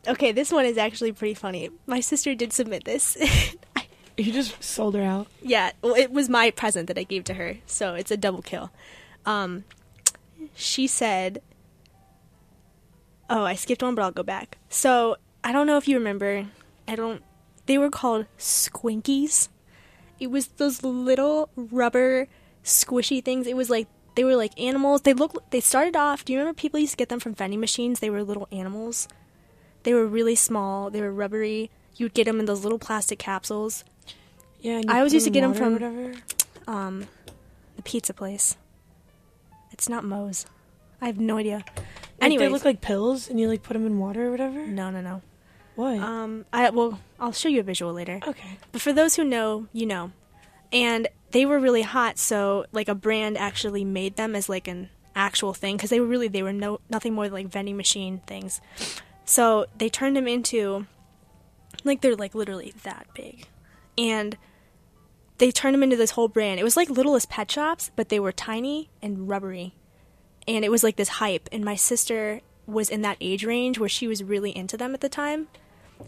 okay, 0.06 0.32
this 0.32 0.50
one 0.52 0.64
is 0.66 0.78
actually 0.78 1.12
pretty 1.12 1.34
funny. 1.34 1.70
My 1.86 2.00
sister 2.00 2.34
did 2.34 2.52
submit 2.52 2.84
this. 2.84 3.16
You 4.18 4.30
just 4.30 4.62
sold 4.62 4.94
her 4.94 5.02
out. 5.02 5.26
yeah, 5.40 5.72
well 5.80 5.94
it 5.94 6.12
was 6.12 6.28
my 6.28 6.50
present 6.50 6.86
that 6.88 6.98
I 6.98 7.02
gave 7.02 7.24
to 7.24 7.34
her, 7.34 7.56
so 7.64 7.94
it's 7.94 8.10
a 8.10 8.16
double 8.16 8.42
kill. 8.42 8.70
Um 9.24 9.64
she 10.54 10.86
said 10.86 11.40
Oh, 13.30 13.44
I 13.44 13.54
skipped 13.54 13.82
one, 13.82 13.94
but 13.94 14.02
I'll 14.02 14.10
go 14.12 14.22
back. 14.22 14.58
So, 14.68 15.16
I 15.42 15.52
don't 15.52 15.66
know 15.66 15.78
if 15.78 15.88
you 15.88 15.96
remember. 15.96 16.46
I 16.86 16.94
don't 16.94 17.22
they 17.64 17.78
were 17.78 17.88
called 17.90 18.26
squinkies. 18.38 19.48
It 20.20 20.30
was 20.30 20.46
those 20.48 20.82
little 20.82 21.48
rubber 21.56 22.28
squishy 22.64 23.24
things. 23.24 23.46
It 23.46 23.56
was 23.56 23.68
like 23.70 23.88
they 24.14 24.24
were 24.24 24.36
like 24.36 24.58
animals. 24.60 25.02
They 25.02 25.12
look 25.14 25.50
they 25.50 25.60
started 25.60 25.96
off, 25.96 26.24
do 26.24 26.32
you 26.32 26.38
remember 26.38 26.56
people 26.56 26.78
used 26.78 26.92
to 26.92 26.96
get 26.96 27.08
them 27.08 27.20
from 27.20 27.34
vending 27.34 27.60
machines? 27.60 28.00
They 28.00 28.10
were 28.10 28.22
little 28.22 28.46
animals. 28.52 29.08
They 29.84 29.94
were 29.94 30.06
really 30.06 30.36
small. 30.36 30.90
They 30.90 31.00
were 31.00 31.12
rubbery. 31.12 31.70
You'd 31.96 32.14
get 32.14 32.24
them 32.24 32.38
in 32.38 32.46
those 32.46 32.62
little 32.62 32.78
plastic 32.78 33.18
capsules. 33.18 33.84
Yeah, 34.60 34.78
and 34.78 34.90
I 34.90 34.98
always 34.98 35.12
used 35.12 35.24
to 35.26 35.30
get 35.30 35.40
them 35.40 35.54
from 35.54 35.72
whatever. 35.72 36.14
um 36.68 37.08
the 37.76 37.82
pizza 37.82 38.14
place. 38.14 38.56
It's 39.72 39.88
not 39.88 40.04
Moe's. 40.04 40.46
I 41.00 41.06
have 41.06 41.18
no 41.18 41.38
idea. 41.38 41.64
Like, 41.66 41.84
Anyway, 42.20 42.44
they 42.44 42.48
look 42.52 42.64
like 42.64 42.80
pills, 42.80 43.28
and 43.28 43.40
you 43.40 43.48
like 43.48 43.64
put 43.64 43.72
them 43.72 43.84
in 43.86 43.98
water 43.98 44.28
or 44.28 44.30
whatever. 44.30 44.64
no, 44.64 44.90
no, 44.90 45.00
no. 45.00 45.22
What? 45.74 45.98
Um, 45.98 46.44
I 46.52 46.70
well, 46.70 47.00
I'll 47.18 47.32
show 47.32 47.48
you 47.48 47.60
a 47.60 47.64
visual 47.64 47.92
later. 47.92 48.20
okay. 48.26 48.58
But 48.72 48.80
for 48.80 48.92
those 48.92 49.16
who 49.16 49.24
know, 49.24 49.68
you 49.72 49.86
know. 49.86 50.12
And 50.72 51.08
they 51.32 51.44
were 51.44 51.58
really 51.58 51.82
hot, 51.82 52.18
so 52.18 52.64
like 52.72 52.88
a 52.88 52.94
brand 52.94 53.36
actually 53.36 53.84
made 53.84 54.16
them 54.16 54.34
as 54.34 54.48
like 54.48 54.68
an 54.68 54.88
actual 55.14 55.52
thing 55.52 55.76
because 55.76 55.90
they 55.90 56.00
were 56.00 56.06
really 56.06 56.28
they 56.28 56.42
were 56.42 56.52
no 56.52 56.80
nothing 56.88 57.12
more 57.12 57.24
than 57.24 57.34
like 57.34 57.48
vending 57.48 57.76
machine 57.76 58.20
things. 58.26 58.60
So 59.24 59.66
they 59.76 59.88
turned 59.88 60.16
them 60.16 60.26
into 60.26 60.86
like 61.84 62.00
they're 62.00 62.16
like 62.16 62.34
literally 62.34 62.74
that 62.84 63.06
big, 63.14 63.46
and 63.98 64.36
they 65.38 65.50
turned 65.50 65.74
them 65.74 65.82
into 65.82 65.96
this 65.96 66.12
whole 66.12 66.28
brand. 66.28 66.60
It 66.60 66.64
was 66.64 66.76
like 66.76 66.88
littlest 66.88 67.28
pet 67.28 67.50
shops, 67.50 67.90
but 67.96 68.08
they 68.08 68.20
were 68.20 68.32
tiny 68.32 68.90
and 69.02 69.28
rubbery, 69.28 69.74
and 70.46 70.64
it 70.64 70.70
was 70.70 70.82
like 70.82 70.96
this 70.96 71.08
hype. 71.08 71.48
And 71.52 71.64
my 71.64 71.76
sister 71.76 72.40
was 72.66 72.88
in 72.88 73.02
that 73.02 73.16
age 73.20 73.44
range 73.44 73.78
where 73.78 73.88
she 73.88 74.06
was 74.06 74.22
really 74.22 74.56
into 74.56 74.76
them 74.76 74.94
at 74.94 75.00
the 75.00 75.08
time. 75.08 75.48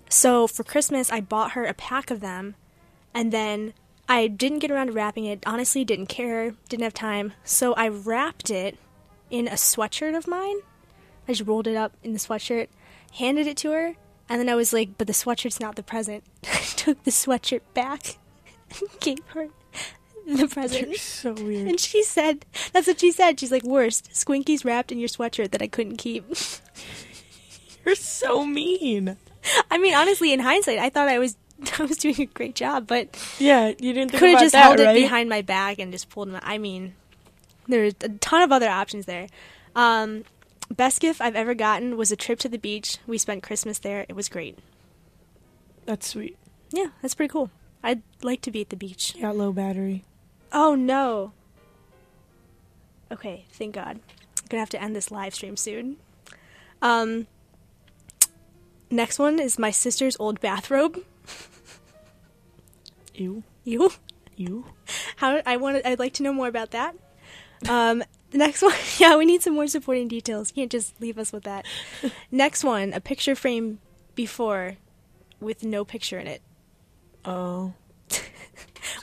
So 0.08 0.46
for 0.46 0.64
Christmas, 0.64 1.10
I 1.10 1.20
bought 1.20 1.52
her 1.52 1.64
a 1.64 1.74
pack 1.74 2.10
of 2.10 2.20
them, 2.20 2.54
and 3.12 3.32
then 3.32 3.74
I 4.08 4.28
didn't 4.28 4.58
get 4.58 4.70
around 4.70 4.88
to 4.88 4.92
wrapping 4.92 5.24
it. 5.24 5.42
Honestly, 5.46 5.84
didn't 5.84 6.06
care, 6.06 6.54
didn't 6.68 6.84
have 6.84 6.94
time. 6.94 7.32
So 7.42 7.72
I 7.74 7.88
wrapped 7.88 8.50
it 8.50 8.78
in 9.30 9.48
a 9.48 9.52
sweatshirt 9.52 10.16
of 10.16 10.26
mine. 10.26 10.56
I 11.26 11.32
just 11.32 11.48
rolled 11.48 11.66
it 11.66 11.76
up 11.76 11.94
in 12.02 12.12
the 12.12 12.18
sweatshirt, 12.18 12.68
handed 13.14 13.46
it 13.46 13.56
to 13.58 13.70
her, 13.70 13.94
and 14.28 14.40
then 14.40 14.48
I 14.48 14.54
was 14.54 14.72
like, 14.72 14.98
"But 14.98 15.06
the 15.06 15.12
sweatshirt's 15.12 15.60
not 15.60 15.76
the 15.76 15.82
present." 15.82 16.24
I 16.44 16.58
took 16.76 17.02
the 17.04 17.10
sweatshirt 17.10 17.62
back, 17.72 18.18
and 18.70 18.88
gave 19.00 19.18
her 19.28 19.48
the 20.26 20.48
present. 20.48 20.88
You're 20.88 20.98
so 20.98 21.32
weird. 21.32 21.68
And 21.68 21.80
she 21.80 22.02
said, 22.02 22.44
"That's 22.72 22.86
what 22.86 23.00
she 23.00 23.10
said." 23.10 23.40
She's 23.40 23.52
like, 23.52 23.64
"Worst, 23.64 24.10
Squinkies 24.12 24.64
wrapped 24.64 24.92
in 24.92 24.98
your 24.98 25.08
sweatshirt 25.08 25.50
that 25.52 25.62
I 25.62 25.66
couldn't 25.66 25.96
keep." 25.96 26.24
You're 27.84 27.94
so 27.94 28.46
mean. 28.46 29.16
I 29.70 29.78
mean, 29.78 29.94
honestly, 29.94 30.32
in 30.32 30.40
hindsight, 30.40 30.78
I 30.78 30.90
thought 30.90 31.08
I 31.08 31.18
was 31.18 31.36
I 31.78 31.84
was 31.84 31.96
doing 31.98 32.20
a 32.20 32.26
great 32.26 32.54
job, 32.54 32.86
but 32.86 33.16
Yeah, 33.38 33.68
you 33.78 33.92
didn't 33.92 34.10
think 34.10 34.20
could 34.20 34.30
have 34.30 34.40
just 34.40 34.52
that, 34.52 34.62
held 34.62 34.80
right? 34.80 34.96
it 34.96 35.00
behind 35.00 35.28
my 35.28 35.42
back 35.42 35.78
and 35.78 35.92
just 35.92 36.08
pulled 36.08 36.30
them. 36.30 36.40
I 36.42 36.58
mean, 36.58 36.94
there's 37.68 37.94
a 38.02 38.08
ton 38.08 38.42
of 38.42 38.52
other 38.52 38.68
options 38.68 39.06
there. 39.06 39.28
Um, 39.76 40.24
best 40.70 41.00
gift 41.00 41.20
I've 41.20 41.36
ever 41.36 41.54
gotten 41.54 41.96
was 41.96 42.10
a 42.12 42.16
trip 42.16 42.38
to 42.40 42.48
the 42.48 42.58
beach. 42.58 42.98
We 43.06 43.18
spent 43.18 43.42
Christmas 43.42 43.78
there. 43.78 44.04
It 44.08 44.14
was 44.16 44.28
great. 44.28 44.58
That's 45.86 46.06
sweet. 46.08 46.36
Yeah, 46.70 46.88
that's 47.02 47.14
pretty 47.14 47.30
cool. 47.30 47.50
I'd 47.82 48.02
like 48.22 48.40
to 48.42 48.50
be 48.50 48.62
at 48.62 48.70
the 48.70 48.76
beach. 48.76 49.14
Got 49.20 49.36
low 49.36 49.52
battery. 49.52 50.04
Oh 50.52 50.74
no. 50.74 51.32
Okay, 53.12 53.44
thank 53.52 53.74
God. 53.74 54.00
I'm 54.40 54.48
gonna 54.48 54.60
have 54.60 54.70
to 54.70 54.82
end 54.82 54.96
this 54.96 55.10
live 55.10 55.34
stream 55.34 55.56
soon. 55.56 55.96
Um, 56.82 57.26
next 58.94 59.18
one 59.18 59.38
is 59.38 59.58
my 59.58 59.70
sister's 59.70 60.16
old 60.18 60.40
bathrobe. 60.40 61.02
Ew. 63.14 63.42
You? 63.64 63.90
you. 64.36 64.66
How 65.16 65.40
I 65.46 65.56
want 65.56 65.84
I'd 65.86 65.98
like 65.98 66.14
to 66.14 66.22
know 66.22 66.32
more 66.32 66.48
about 66.48 66.72
that. 66.72 66.94
Um, 67.68 68.02
the 68.30 68.38
next 68.38 68.62
one, 68.62 68.74
yeah, 68.98 69.16
we 69.16 69.24
need 69.24 69.42
some 69.42 69.54
more 69.54 69.66
supporting 69.68 70.08
details. 70.08 70.50
You 70.50 70.62
can't 70.62 70.72
just 70.72 71.00
leave 71.00 71.18
us 71.18 71.32
with 71.32 71.44
that. 71.44 71.64
next 72.30 72.64
one, 72.64 72.92
a 72.92 73.00
picture 73.00 73.34
frame 73.34 73.78
before 74.14 74.76
with 75.40 75.62
no 75.64 75.84
picture 75.84 76.18
in 76.18 76.26
it. 76.26 76.42
Oh. 77.24 77.72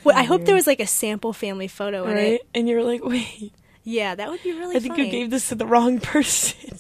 Well, 0.04 0.16
I 0.18 0.24
hope 0.24 0.46
there 0.46 0.54
was 0.56 0.68
like 0.68 0.80
a 0.80 0.86
sample 0.88 1.34
family 1.34 1.68
photo 1.68 2.06
in 2.06 2.14
Right? 2.14 2.34
it. 2.34 2.42
And 2.54 2.68
you're 2.70 2.84
like, 2.84 3.04
wait, 3.04 3.52
Yeah, 3.84 4.14
that 4.16 4.30
would 4.30 4.44
be 4.44 4.52
really 4.52 4.76
I 4.76 4.80
think 4.80 4.94
funny. 4.94 5.06
you 5.06 5.12
gave 5.12 5.32
this 5.32 5.50
to 5.50 5.56
the 5.56 5.66
wrong 5.66 6.00
person. 6.00 6.78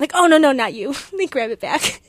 like, 0.00 0.12
oh 0.14 0.26
no, 0.26 0.36
no, 0.38 0.50
not 0.52 0.74
you. 0.74 0.88
Let 0.88 1.12
me 1.12 1.26
grab 1.28 1.50
it 1.50 1.60
back. 1.60 2.00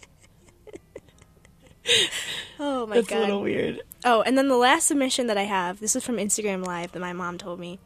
oh 2.59 2.85
my 2.85 2.95
That's 2.95 3.07
god. 3.07 3.15
That's 3.15 3.23
a 3.23 3.27
little 3.27 3.41
weird. 3.41 3.81
Oh, 4.03 4.21
and 4.21 4.37
then 4.37 4.47
the 4.47 4.57
last 4.57 4.87
submission 4.87 5.27
that 5.27 5.37
I 5.37 5.43
have, 5.43 5.79
this 5.79 5.95
is 5.95 6.03
from 6.03 6.17
Instagram 6.17 6.65
Live 6.65 6.91
that 6.91 6.99
my 6.99 7.13
mom 7.13 7.37
told 7.37 7.59
me. 7.59 7.79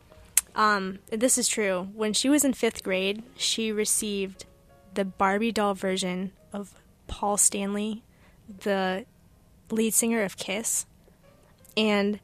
Um, 0.56 1.00
this 1.10 1.38
is 1.38 1.48
true. 1.48 1.90
When 1.94 2.14
she 2.14 2.30
was 2.30 2.44
in 2.44 2.54
fifth 2.54 2.84
grade, 2.84 3.24
she 3.36 3.72
received 3.72 4.46
the 4.94 5.06
Barbie 5.06 5.52
doll 5.52 5.74
version 5.74 6.32
of 6.52 6.74
Paul 7.08 7.38
Stanley, 7.38 8.04
the 8.60 9.06
lead 9.72 9.94
singer 9.94 10.22
of 10.22 10.38
Kiss, 10.38 10.86
and 11.76 12.20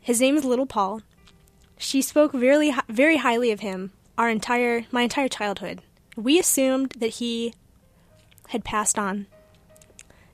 his 0.00 0.20
name 0.20 0.36
is 0.36 0.44
Little 0.44 0.66
Paul. 0.66 1.02
She 1.78 2.02
spoke 2.02 2.32
very 2.32 2.74
very 2.88 3.18
highly 3.18 3.50
of 3.50 3.60
him 3.60 3.92
our 4.18 4.28
entire 4.28 4.84
my 4.90 5.02
entire 5.02 5.28
childhood. 5.28 5.80
We 6.16 6.38
assumed 6.38 6.92
that 6.98 7.14
he 7.14 7.54
had 8.48 8.64
passed 8.64 8.98
on 8.98 9.26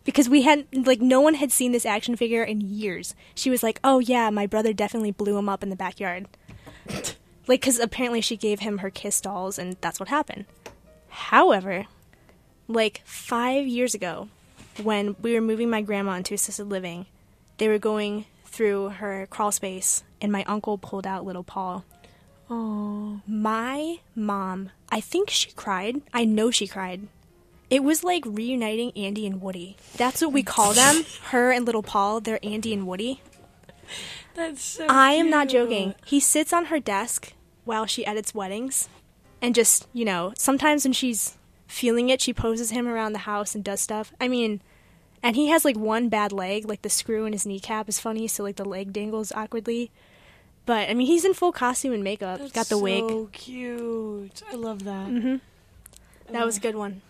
because 0.07 0.29
we 0.29 0.43
had 0.43 0.67
like 0.73 1.03
no 1.03 1.21
one 1.21 1.35
had 1.35 1.53
seen 1.53 1.73
this 1.73 1.85
action 1.85 2.17
figure 2.17 2.43
in 2.43 2.63
years. 2.63 3.15
She 3.35 3.51
was 3.51 3.63
like, 3.63 3.79
"Oh 3.85 3.99
yeah, 3.99 4.31
my 4.31 4.47
brother 4.47 4.73
definitely 4.73 5.11
blew 5.11 5.37
him 5.37 5.51
up 5.51 5.63
in 5.63 5.69
the 5.69 5.77
backyard." 5.77 6.29
like 7.47 7.61
cuz 7.61 7.79
apparently 7.79 8.23
she 8.23 8.37
gave 8.37 8.61
him 8.61 8.79
her 8.79 8.89
kiss 8.89 9.21
dolls 9.21 9.59
and 9.59 9.77
that's 9.83 10.01
what 10.01 10.09
happened. 10.09 10.47
However, 11.09 11.87
like 12.69 13.03
5 13.05 13.67
years 13.67 13.95
ago 13.95 14.29
when 14.83 15.17
we 15.21 15.35
were 15.35 15.41
moving 15.41 15.69
my 15.69 15.83
grandma 15.83 16.13
into 16.13 16.35
assisted 16.35 16.69
living, 16.69 17.07
they 17.59 17.69
were 17.69 17.79
going 17.79 18.27
through 18.45 18.91
her 19.01 19.27
crawl 19.29 19.53
space 19.53 20.05
and 20.21 20.33
my 20.33 20.45
uncle 20.45 20.79
pulled 20.79 21.07
out 21.07 21.25
little 21.27 21.45
Paul. 21.45 21.85
Oh. 22.49 23.21
My 23.27 23.99
mom, 24.15 24.71
I 24.89 25.01
think 25.01 25.31
she 25.31 25.51
cried. 25.53 26.01
I 26.15 26.25
know 26.25 26.51
she 26.51 26.67
cried. 26.67 27.09
It 27.69 27.83
was 27.83 28.05
like 28.05 28.25
reuniting 28.27 28.93
Andy 28.97 29.27
and 29.27 29.41
Woody. 29.41 29.77
That's 29.97 30.21
what 30.21 30.33
we 30.33 30.43
call 30.43 30.73
them. 30.73 31.05
Her 31.31 31.51
and 31.51 31.67
little 31.67 31.83
Paul, 31.83 32.21
they're 32.21 32.39
Andy 32.43 32.73
and 32.73 32.87
Woody. 32.87 33.21
That's 34.35 34.63
so 34.63 34.87
I 34.89 35.13
am 35.13 35.31
not 35.31 35.49
joking. 35.49 35.95
He 36.05 36.21
sits 36.21 36.53
on 36.53 36.67
her 36.67 36.79
desk 36.79 37.33
while 37.65 37.87
she 37.87 38.05
edits 38.05 38.35
weddings 38.35 38.89
and 39.41 39.55
just, 39.55 39.89
you 39.95 40.05
know, 40.05 40.33
sometimes 40.37 40.85
when 40.85 40.93
she's 40.93 41.39
feeling 41.67 42.11
it, 42.11 42.21
she 42.21 42.35
poses 42.35 42.71
him 42.71 42.87
around 42.87 43.13
the 43.15 43.21
house 43.21 43.55
and 43.55 43.65
does 43.65 43.81
stuff. 43.81 44.13
I 44.21 44.29
mean, 44.29 44.61
and 45.23 45.37
he 45.37 45.49
has 45.49 45.65
like 45.65 45.77
one 45.77 46.09
bad 46.11 46.33
leg, 46.33 46.69
like 46.69 46.83
the 46.83 46.91
screw 46.91 47.25
in 47.25 47.33
his 47.33 47.47
kneecap 47.47 47.89
is 47.89 47.99
funny, 47.99 48.29
so 48.29 48.43
like 48.43 48.57
the 48.57 48.65
leg 48.65 48.93
dangles 48.93 49.33
awkwardly. 49.33 49.91
But 50.67 50.91
I 50.91 50.95
mean, 50.95 51.07
he's 51.07 51.25
in 51.25 51.33
full 51.33 51.53
costume 51.53 51.93
and 51.95 52.05
makeup. 52.05 52.39
That's 52.39 52.53
Got 52.53 52.67
the 52.67 52.79
wig. 52.79 53.05
So 53.09 53.31
cute. 53.33 54.43
I 54.51 54.55
love 54.57 54.85
that. 54.85 55.09
Mhm. 55.09 55.41
That 56.31 56.45
was 56.45 56.59
a 56.59 56.61
good 56.61 56.75
one. 56.75 57.01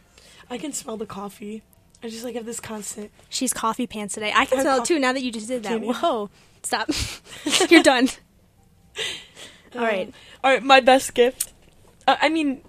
I 0.50 0.58
can 0.58 0.72
smell 0.72 0.96
the 0.96 1.06
coffee. 1.06 1.62
I 2.02 2.08
just 2.08 2.24
like 2.24 2.34
have 2.34 2.46
this 2.46 2.60
constant. 2.60 3.10
She's 3.28 3.52
coffee 3.52 3.86
pants 3.86 4.14
today. 4.14 4.32
I 4.34 4.44
can 4.44 4.58
I 4.58 4.62
smell 4.62 4.82
it 4.82 4.84
too 4.84 4.98
now 4.98 5.12
that 5.12 5.22
you 5.22 5.32
just 5.32 5.48
did 5.48 5.62
that. 5.64 5.80
Whoa. 5.80 6.30
Stop. 6.62 6.90
You're 7.68 7.82
done. 7.82 8.08
All 9.74 9.82
right. 9.82 10.08
Um, 10.08 10.14
all 10.42 10.50
right. 10.52 10.62
My 10.62 10.80
best 10.80 11.12
gift. 11.14 11.52
Uh, 12.06 12.16
I 12.20 12.28
mean, 12.28 12.62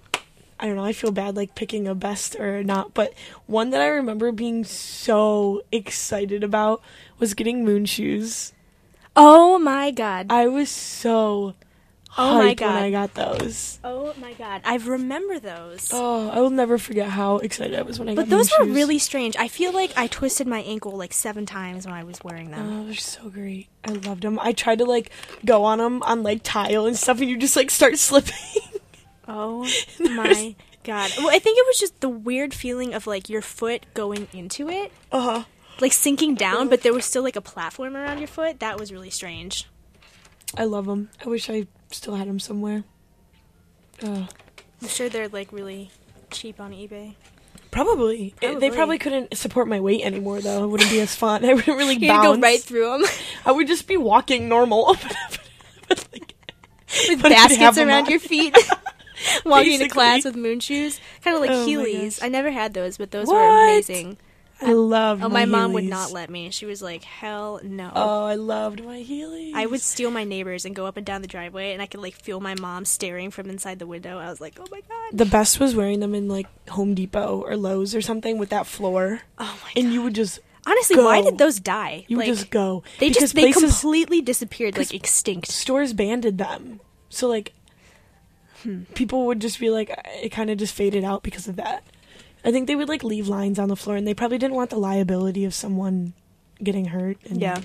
I 0.60 0.66
don't 0.66 0.76
know. 0.76 0.84
I 0.84 0.92
feel 0.92 1.10
bad 1.10 1.36
like 1.36 1.54
picking 1.54 1.88
a 1.88 1.94
best 1.94 2.36
or 2.36 2.62
not, 2.62 2.92
but 2.92 3.14
one 3.46 3.70
that 3.70 3.80
I 3.80 3.86
remember 3.86 4.30
being 4.30 4.64
so 4.64 5.62
excited 5.72 6.44
about 6.44 6.82
was 7.18 7.34
getting 7.34 7.64
moon 7.64 7.86
shoes. 7.86 8.52
Oh 9.16 9.58
my 9.58 9.90
god. 9.90 10.26
I 10.30 10.48
was 10.48 10.70
so 10.70 11.54
Oh 12.16 12.38
my 12.38 12.54
hyped 12.54 12.60
when 12.62 12.70
God. 12.70 12.82
I 12.82 12.90
got 12.90 13.14
those. 13.14 13.78
Oh 13.84 14.14
my 14.20 14.32
god. 14.32 14.62
I 14.64 14.76
remember 14.76 15.38
those. 15.38 15.90
Oh, 15.92 16.30
I 16.30 16.40
will 16.40 16.50
never 16.50 16.78
forget 16.78 17.08
how 17.10 17.36
excited 17.38 17.78
I 17.78 17.82
was 17.82 17.98
when 17.98 18.08
I 18.08 18.14
But 18.14 18.22
got 18.28 18.30
those 18.30 18.50
were 18.58 18.64
shoes. 18.64 18.74
really 18.74 18.98
strange. 18.98 19.36
I 19.36 19.46
feel 19.48 19.72
like 19.72 19.92
I 19.96 20.06
twisted 20.06 20.46
my 20.46 20.60
ankle 20.60 20.92
like 20.92 21.12
seven 21.12 21.44
times 21.46 21.84
when 21.86 21.94
I 21.94 22.04
was 22.04 22.22
wearing 22.24 22.50
them. 22.50 22.80
Oh, 22.80 22.84
they're 22.86 22.94
so 22.94 23.28
great. 23.28 23.68
I 23.84 23.92
loved 23.92 24.22
them. 24.22 24.38
I 24.40 24.52
tried 24.52 24.78
to 24.78 24.84
like 24.84 25.10
go 25.44 25.64
on 25.64 25.78
them 25.78 26.02
on 26.02 26.22
like 26.22 26.40
tile 26.42 26.86
and 26.86 26.96
stuff, 26.96 27.20
and 27.20 27.28
you 27.28 27.36
just 27.36 27.56
like 27.56 27.70
start 27.70 27.98
slipping. 27.98 28.34
Oh 29.28 29.68
my 30.00 30.56
god. 30.84 31.10
Well, 31.18 31.28
I 31.30 31.38
think 31.38 31.58
it 31.58 31.66
was 31.66 31.78
just 31.78 32.00
the 32.00 32.08
weird 32.08 32.54
feeling 32.54 32.94
of 32.94 33.06
like 33.06 33.28
your 33.28 33.42
foot 33.42 33.84
going 33.94 34.28
into 34.32 34.68
it. 34.68 34.90
Uh 35.12 35.20
huh. 35.20 35.44
Like 35.80 35.92
sinking 35.92 36.34
down, 36.34 36.68
but 36.68 36.80
there 36.82 36.94
was 36.94 37.04
still 37.04 37.22
like 37.22 37.36
a 37.36 37.40
platform 37.42 37.96
around 37.96 38.18
your 38.18 38.26
foot. 38.28 38.58
That 38.60 38.80
was 38.80 38.90
really 38.92 39.10
strange. 39.10 39.66
I 40.56 40.64
love 40.64 40.86
them. 40.86 41.10
I 41.24 41.28
wish 41.28 41.48
I 41.50 41.66
still 41.90 42.14
had 42.14 42.28
them 42.28 42.38
somewhere. 42.40 42.84
Uh, 44.02 44.26
I'm 44.82 44.88
sure 44.88 45.08
they're 45.08 45.28
like 45.28 45.52
really 45.52 45.90
cheap 46.30 46.60
on 46.60 46.72
eBay. 46.72 47.14
probably. 47.70 48.34
It- 48.40 48.60
they 48.60 48.70
Probably. 48.70 48.98
couldn't 48.98 49.36
support 49.36 49.68
my 49.68 49.80
weight 49.80 50.02
anymore, 50.04 50.40
though. 50.40 50.64
It 50.64 50.68
wouldn't 50.68 50.90
be 50.90 51.00
as 51.00 51.14
fun. 51.14 51.44
I 51.48 51.54
wouldn't 51.54 51.76
really 51.76 51.94
You'd 52.00 52.08
bounce. 52.08 52.36
go 52.36 52.40
right 52.40 52.60
through 52.60 52.98
them 52.98 53.04
I 53.46 53.52
would 53.52 53.66
just 53.66 53.86
be 53.88 53.96
walking 53.96 54.48
normal. 54.48 54.86
with 54.88 55.38
But 55.88 57.26
I'd 57.26 57.32
have 57.32 57.48
baskets 57.50 57.78
around 57.78 58.04
on. 58.04 58.10
your 58.10 58.20
feet. 58.20 58.56
Walking 59.44 59.72
Basically. 59.72 59.88
class 59.88 60.24
with 60.24 60.36
moon 60.36 60.60
shoes, 60.60 61.00
kind 61.24 61.34
of 61.34 61.40
like 61.40 61.50
Oh 61.50 61.64
my 61.66 61.68
Heelys. 61.72 62.18
gosh. 62.20 62.24
I 62.26 62.28
never 62.28 62.50
had 62.52 62.72
those, 62.72 62.96
but 62.98 63.10
those 63.10 63.26
were 63.26 63.34
What? 63.34 63.64
amazing. 63.72 64.16
I 64.60 64.72
love. 64.72 65.22
Oh, 65.22 65.28
my, 65.28 65.44
my 65.44 65.60
mom 65.60 65.72
would 65.74 65.84
not 65.84 66.10
let 66.10 66.28
me. 66.30 66.50
She 66.50 66.66
was 66.66 66.82
like, 66.82 67.04
"Hell 67.04 67.60
no." 67.62 67.92
Oh, 67.94 68.24
I 68.24 68.34
loved 68.34 68.84
my 68.84 68.98
Heelys. 69.02 69.52
I 69.54 69.66
would 69.66 69.80
steal 69.80 70.10
my 70.10 70.24
neighbors 70.24 70.64
and 70.64 70.74
go 70.74 70.86
up 70.86 70.96
and 70.96 71.06
down 71.06 71.22
the 71.22 71.28
driveway, 71.28 71.72
and 71.72 71.80
I 71.80 71.86
could 71.86 72.00
like 72.00 72.14
feel 72.14 72.40
my 72.40 72.54
mom 72.56 72.84
staring 72.84 73.30
from 73.30 73.48
inside 73.48 73.78
the 73.78 73.86
window. 73.86 74.18
I 74.18 74.28
was 74.28 74.40
like, 74.40 74.58
"Oh 74.60 74.66
my 74.70 74.80
god!" 74.80 75.16
The 75.16 75.26
best 75.26 75.60
was 75.60 75.76
wearing 75.76 76.00
them 76.00 76.14
in 76.14 76.26
like 76.28 76.46
Home 76.70 76.94
Depot 76.94 77.40
or 77.46 77.56
Lowe's 77.56 77.94
or 77.94 78.00
something 78.00 78.36
with 78.36 78.48
that 78.50 78.66
floor. 78.66 79.20
Oh 79.38 79.58
my 79.62 79.80
And 79.80 79.92
you 79.92 80.02
would 80.02 80.14
just 80.16 80.40
Honestly, 80.66 80.96
why 80.96 81.22
did 81.22 81.38
those 81.38 81.60
die? 81.60 82.04
You 82.08 82.16
would 82.18 82.26
like, 82.26 82.36
just 82.36 82.50
go. 82.50 82.82
They 82.98 83.08
Because 83.08 83.20
just 83.22 83.34
they 83.36 83.52
places- 83.52 83.80
completely 83.80 84.20
disappeared, 84.20 84.76
like 84.76 84.92
extinct. 84.92 85.46
stores 85.48 85.92
banded 85.94 86.36
them. 86.36 86.80
So 87.08 87.28
like 87.28 87.52
Hmm. 88.64 88.82
people 88.94 89.24
would 89.26 89.40
just 89.40 89.60
be 89.60 89.70
like 89.70 89.88
it 90.20 90.30
kind 90.30 90.50
of 90.50 90.58
just 90.58 90.74
faded 90.74 91.04
out 91.04 91.22
because 91.22 91.46
of 91.46 91.54
that. 91.56 91.84
I 92.48 92.50
think 92.50 92.66
they 92.66 92.76
would 92.76 92.88
like 92.88 93.04
leave 93.04 93.28
lines 93.28 93.58
on 93.58 93.68
the 93.68 93.76
floor 93.76 93.96
and 93.96 94.06
they 94.06 94.14
probably 94.14 94.38
didn't 94.38 94.54
want 94.54 94.70
the 94.70 94.78
liability 94.78 95.44
of 95.44 95.52
someone 95.52 96.14
getting 96.62 96.86
hurt. 96.86 97.18
And, 97.28 97.42
Yeah. 97.42 97.60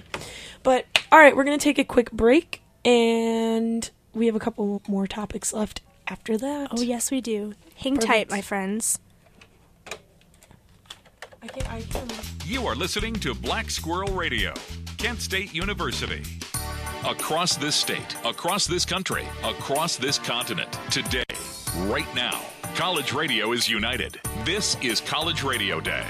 But 0.62 0.86
all 1.10 1.20
right, 1.20 1.34
we're 1.34 1.46
going 1.46 1.58
to 1.58 1.64
take 1.64 1.80
a 1.80 1.86
quick 1.86 2.12
break 2.12 2.62
and 2.84 3.90
we 4.14 4.26
have 4.26 4.36
a 4.36 4.40
couple 4.40 4.82
more 4.86 5.08
topics 5.08 5.54
left 5.54 5.80
after 6.10 6.38
that. 6.38 6.68
Oh 6.72 6.82
yes, 6.82 7.12
we 7.12 7.22
do. 7.22 7.54
Hang 7.78 7.96
Perfect. 7.96 8.12
tight, 8.12 8.30
my 8.30 8.42
friends. 8.42 9.00
I 11.42 11.48
can 11.48 11.66
I 11.68 11.82
can 11.84 12.06
You 12.46 12.68
are 12.68 12.76
listening 12.76 13.14
to 13.16 13.34
Black 13.34 13.70
Squirrel 13.70 14.12
Radio, 14.12 14.54
Kent 14.98 15.22
State 15.22 15.54
University. 15.54 16.24
Across 17.06 17.56
this 17.56 17.76
state, 17.76 18.18
across 18.26 18.68
this 18.68 18.84
country, 18.84 19.26
across 19.46 19.96
this 19.96 20.20
continent, 20.20 20.78
today, 20.92 21.24
right 21.84 22.14
now, 22.14 22.42
college 22.76 23.14
radio 23.14 23.54
is 23.54 23.70
united. 23.70 24.20
This 24.46 24.76
is 24.82 25.00
College 25.00 25.42
Radio 25.42 25.80
Day. 25.80 26.06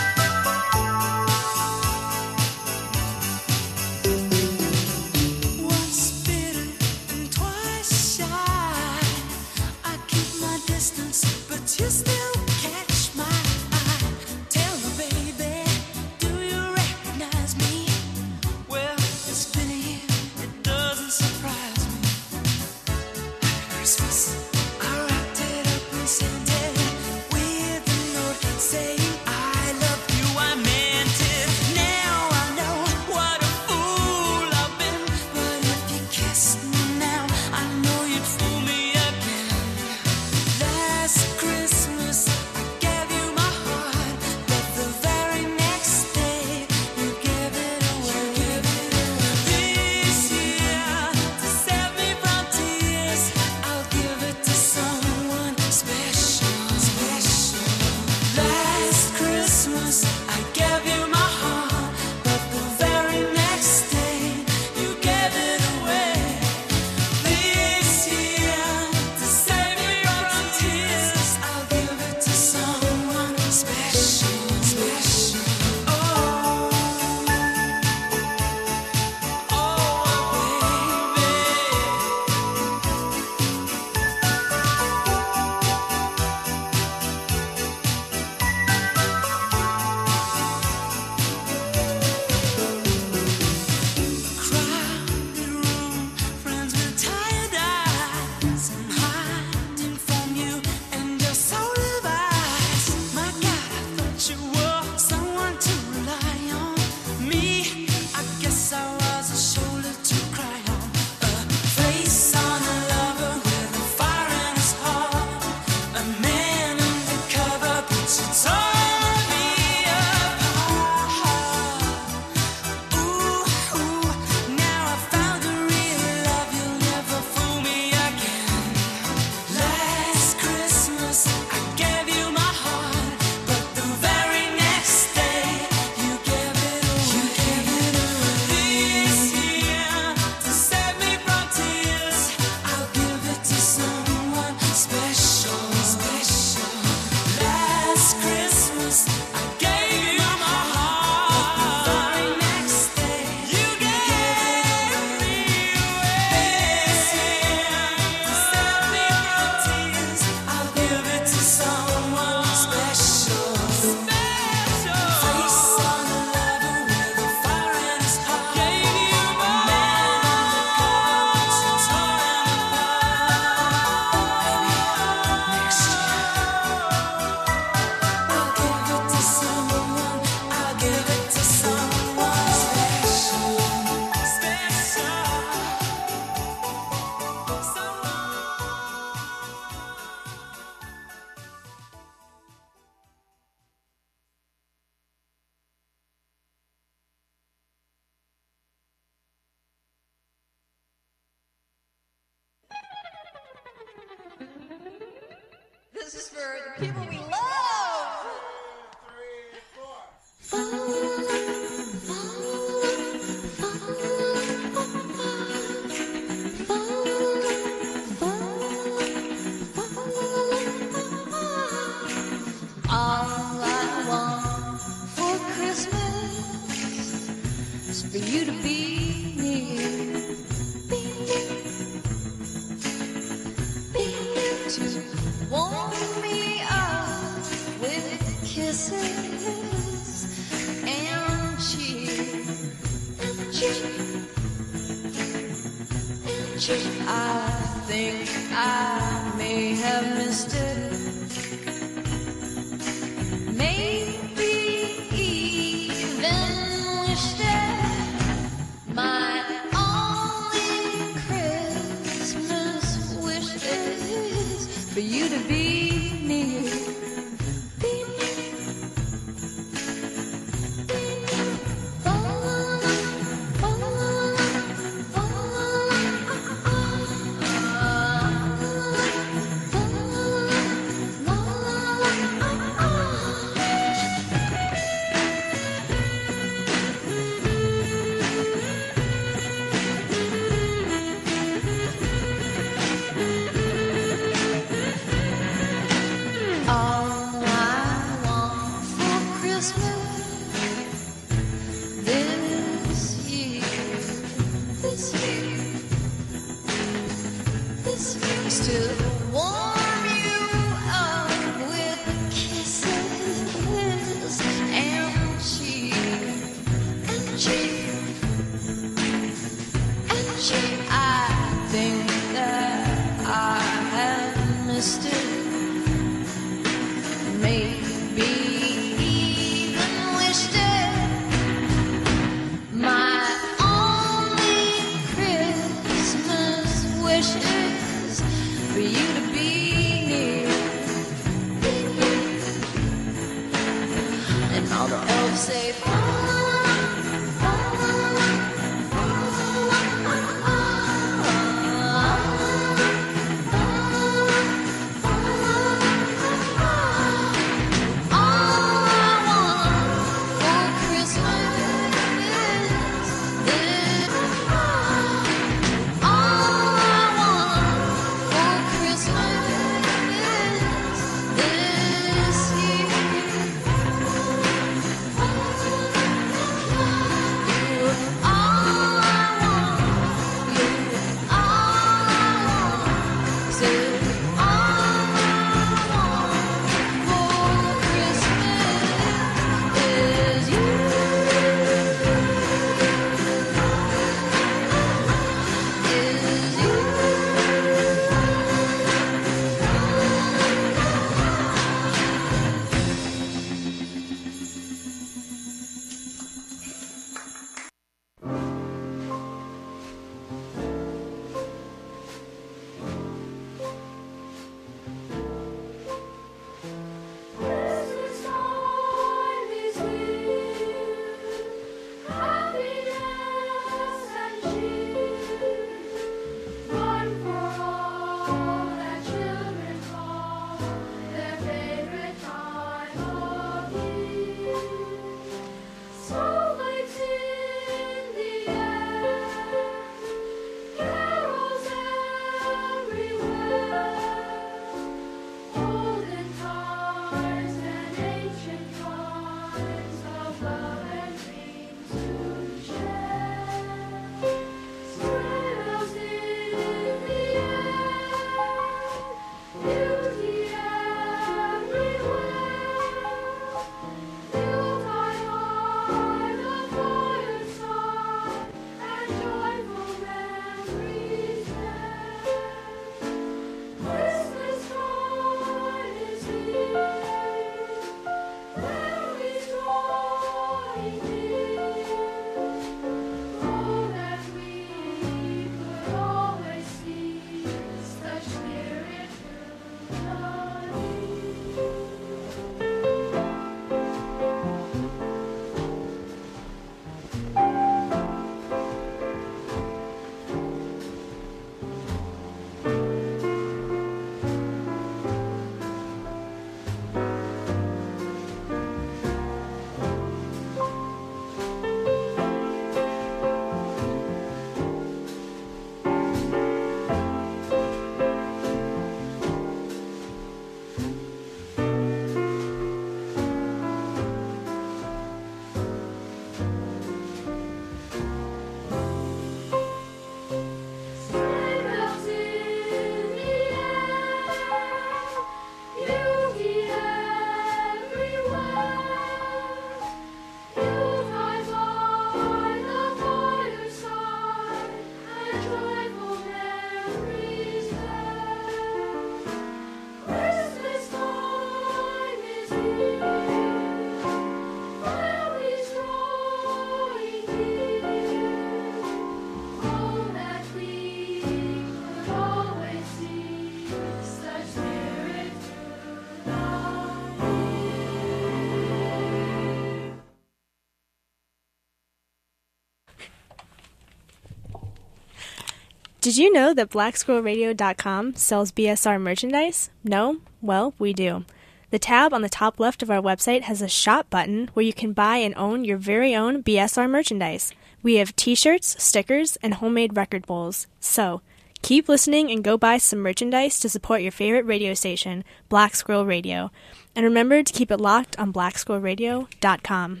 Did 576.10 576.18
you 576.18 576.32
know 576.32 576.52
that 576.54 576.70
BlackSquirrelRadio.com 576.70 578.16
sells 578.16 578.50
BSR 578.50 579.00
merchandise? 579.00 579.70
No? 579.84 580.16
Well, 580.42 580.74
we 580.76 580.92
do. 580.92 581.24
The 581.70 581.78
tab 581.78 582.12
on 582.12 582.22
the 582.22 582.28
top 582.28 582.58
left 582.58 582.82
of 582.82 582.90
our 582.90 583.00
website 583.00 583.42
has 583.42 583.62
a 583.62 583.68
shop 583.68 584.10
button 584.10 584.50
where 584.52 584.64
you 584.64 584.72
can 584.72 584.92
buy 584.92 585.18
and 585.18 585.32
own 585.36 585.64
your 585.64 585.76
very 585.76 586.12
own 586.12 586.42
BSR 586.42 586.90
merchandise. 586.90 587.52
We 587.84 587.94
have 587.98 588.16
t 588.16 588.34
shirts, 588.34 588.74
stickers, 588.82 589.38
and 589.40 589.54
homemade 589.54 589.96
record 589.96 590.26
bowls. 590.26 590.66
So, 590.80 591.20
keep 591.62 591.88
listening 591.88 592.28
and 592.32 592.42
go 592.42 592.58
buy 592.58 592.78
some 592.78 592.98
merchandise 592.98 593.60
to 593.60 593.68
support 593.68 594.02
your 594.02 594.10
favorite 594.10 594.46
radio 594.46 594.74
station, 594.74 595.22
Black 595.48 595.76
Squirrel 595.76 596.06
Radio. 596.06 596.50
And 596.96 597.04
remember 597.04 597.44
to 597.44 597.52
keep 597.52 597.70
it 597.70 597.80
locked 597.80 598.18
on 598.18 598.32
BlackSquirrelRadio.com. 598.32 600.00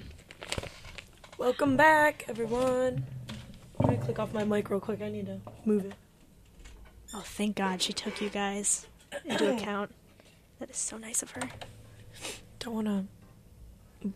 Welcome 1.38 1.76
back, 1.76 2.24
everyone. 2.26 3.04
I'm 3.80 3.86
gonna 3.86 4.04
click 4.04 4.18
off 4.18 4.34
my 4.34 4.44
mic 4.44 4.68
real 4.68 4.78
quick. 4.78 5.00
I 5.00 5.08
need 5.08 5.26
to 5.26 5.40
move 5.64 5.86
it. 5.86 5.94
Oh, 7.14 7.22
thank 7.24 7.56
God 7.56 7.80
she 7.80 7.92
took 7.94 8.20
you 8.20 8.28
guys 8.28 8.86
into 9.24 9.52
account. 9.56 9.94
That 10.58 10.70
is 10.70 10.76
so 10.76 10.98
nice 10.98 11.22
of 11.22 11.30
her. 11.30 11.42
Don't 12.58 12.74
want 12.74 12.86
to 12.86 14.12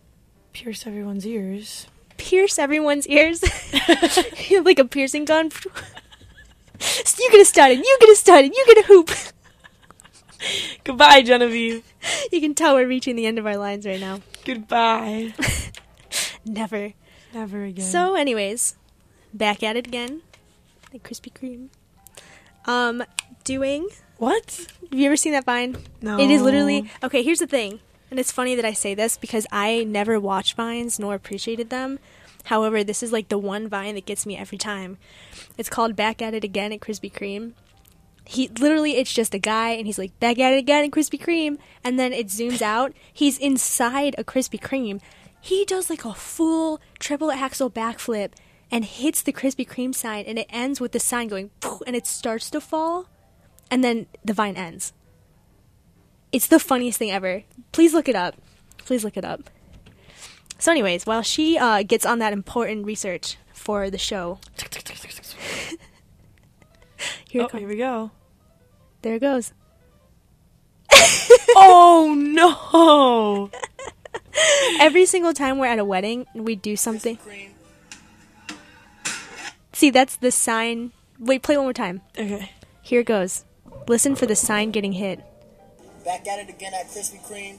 pierce 0.52 0.86
everyone's 0.86 1.26
ears. 1.26 1.86
Pierce 2.18 2.58
everyone's 2.58 3.06
ears. 3.08 3.42
You 4.50 4.58
have 4.58 4.66
like 4.66 4.78
a 4.78 4.84
piercing 4.84 5.24
gun. 5.24 5.50
you 7.18 7.30
get 7.30 7.40
a 7.40 7.44
stud 7.46 7.70
and 7.70 7.80
You 7.80 7.96
get 8.00 8.10
a 8.10 8.16
stud 8.16 8.44
and 8.44 8.54
You 8.54 8.64
get 8.66 8.84
a 8.84 8.86
hoop. 8.86 9.10
Goodbye, 10.84 11.22
Genevieve. 11.22 11.82
You 12.30 12.40
can 12.42 12.54
tell 12.54 12.74
we're 12.74 12.86
reaching 12.86 13.16
the 13.16 13.24
end 13.24 13.38
of 13.38 13.46
our 13.46 13.56
lines 13.56 13.86
right 13.86 13.98
now. 13.98 14.20
Goodbye. 14.44 15.32
Never. 16.44 16.92
Never 17.32 17.64
again. 17.64 17.86
So, 17.86 18.14
anyways, 18.14 18.76
back 19.34 19.62
at 19.62 19.76
it 19.76 19.86
again. 19.86 20.22
Like 20.92 21.02
Krispy 21.02 21.32
Kreme. 21.32 21.68
Um, 22.66 23.04
doing. 23.42 23.88
What? 24.16 24.68
Have 24.90 24.98
you 24.98 25.06
ever 25.06 25.16
seen 25.16 25.32
that 25.32 25.44
Vine? 25.44 25.76
No. 26.00 26.18
It 26.18 26.30
is 26.30 26.40
literally. 26.40 26.90
Okay, 27.02 27.22
here's 27.22 27.40
the 27.40 27.46
thing. 27.46 27.80
And 28.10 28.20
it's 28.20 28.32
funny 28.32 28.54
that 28.54 28.64
I 28.64 28.72
say 28.72 28.94
this 28.94 29.16
because 29.16 29.46
I 29.50 29.82
never 29.84 30.20
watched 30.20 30.56
Vines 30.56 30.98
nor 30.98 31.14
appreciated 31.14 31.70
them. 31.70 31.98
However, 32.44 32.84
this 32.84 33.02
is 33.02 33.12
like 33.12 33.28
the 33.28 33.38
one 33.38 33.68
Vine 33.68 33.96
that 33.96 34.06
gets 34.06 34.24
me 34.24 34.36
every 34.36 34.58
time. 34.58 34.98
It's 35.58 35.68
called 35.68 35.96
Back 35.96 36.22
at 36.22 36.34
It 36.34 36.44
Again 36.44 36.72
at 36.72 36.80
Krispy 36.80 37.12
Kreme. 37.12 37.52
He 38.26 38.48
literally, 38.48 38.96
it's 38.96 39.12
just 39.12 39.34
a 39.34 39.38
guy, 39.38 39.70
and 39.70 39.86
he's 39.86 39.98
like, 39.98 40.18
Back 40.20 40.38
at 40.38 40.52
it 40.52 40.58
again 40.58 40.84
at 40.84 40.90
Krispy 40.90 41.20
Kreme. 41.20 41.58
And 41.82 41.98
then 41.98 42.12
it 42.12 42.28
zooms 42.28 42.62
out. 42.62 42.92
He's 43.12 43.38
inside 43.38 44.14
a 44.16 44.24
Krispy 44.24 44.60
Kreme. 44.60 45.00
He 45.40 45.64
does 45.64 45.90
like 45.90 46.04
a 46.04 46.14
full 46.14 46.80
triple 46.98 47.30
axel 47.30 47.70
backflip 47.70 48.32
and 48.70 48.84
hits 48.84 49.22
the 49.22 49.32
Krispy 49.32 49.66
Kreme 49.66 49.94
sign, 49.94 50.24
and 50.26 50.38
it 50.38 50.46
ends 50.50 50.80
with 50.80 50.92
the 50.92 51.00
sign 51.00 51.28
going, 51.28 51.50
and 51.86 51.94
it 51.94 52.06
starts 52.06 52.50
to 52.50 52.60
fall, 52.60 53.06
and 53.70 53.84
then 53.84 54.06
the 54.24 54.32
vine 54.32 54.56
ends. 54.56 54.92
It's 56.32 56.46
the 56.46 56.58
funniest 56.58 56.98
thing 56.98 57.10
ever. 57.10 57.44
Please 57.72 57.94
look 57.94 58.08
it 58.08 58.16
up. 58.16 58.34
Please 58.78 59.04
look 59.04 59.16
it 59.16 59.24
up. 59.24 59.50
So, 60.58 60.72
anyways, 60.72 61.06
while 61.06 61.22
she 61.22 61.58
uh, 61.58 61.82
gets 61.82 62.06
on 62.06 62.18
that 62.20 62.32
important 62.32 62.86
research 62.86 63.36
for 63.52 63.90
the 63.90 63.98
show, 63.98 64.38
here 67.28 67.46
Oh, 67.52 67.58
here 67.58 67.68
we 67.68 67.76
go. 67.76 68.10
There 69.02 69.14
it 69.14 69.20
goes. 69.20 69.52
oh 71.56 72.14
no! 72.16 73.50
Every 74.80 75.06
single 75.06 75.32
time 75.32 75.58
we're 75.58 75.66
at 75.66 75.78
a 75.78 75.84
wedding 75.84 76.26
we 76.34 76.56
do 76.56 76.76
something. 76.76 77.18
See, 79.74 79.90
that's 79.90 80.16
the 80.16 80.30
sign. 80.30 80.92
Wait, 81.18 81.42
play 81.42 81.56
one 81.56 81.66
more 81.66 81.72
time. 81.72 82.00
Okay. 82.18 82.50
Here 82.82 83.00
it 83.00 83.06
goes. 83.06 83.44
Listen 83.88 84.14
for 84.14 84.26
the 84.26 84.36
sign 84.36 84.70
getting 84.70 84.92
hit. 84.92 85.20
Back 86.04 86.26
at 86.26 86.38
it 86.38 86.48
again 86.48 86.72
at 86.74 86.86
Krispy 86.86 87.20
Kreme. 87.26 87.58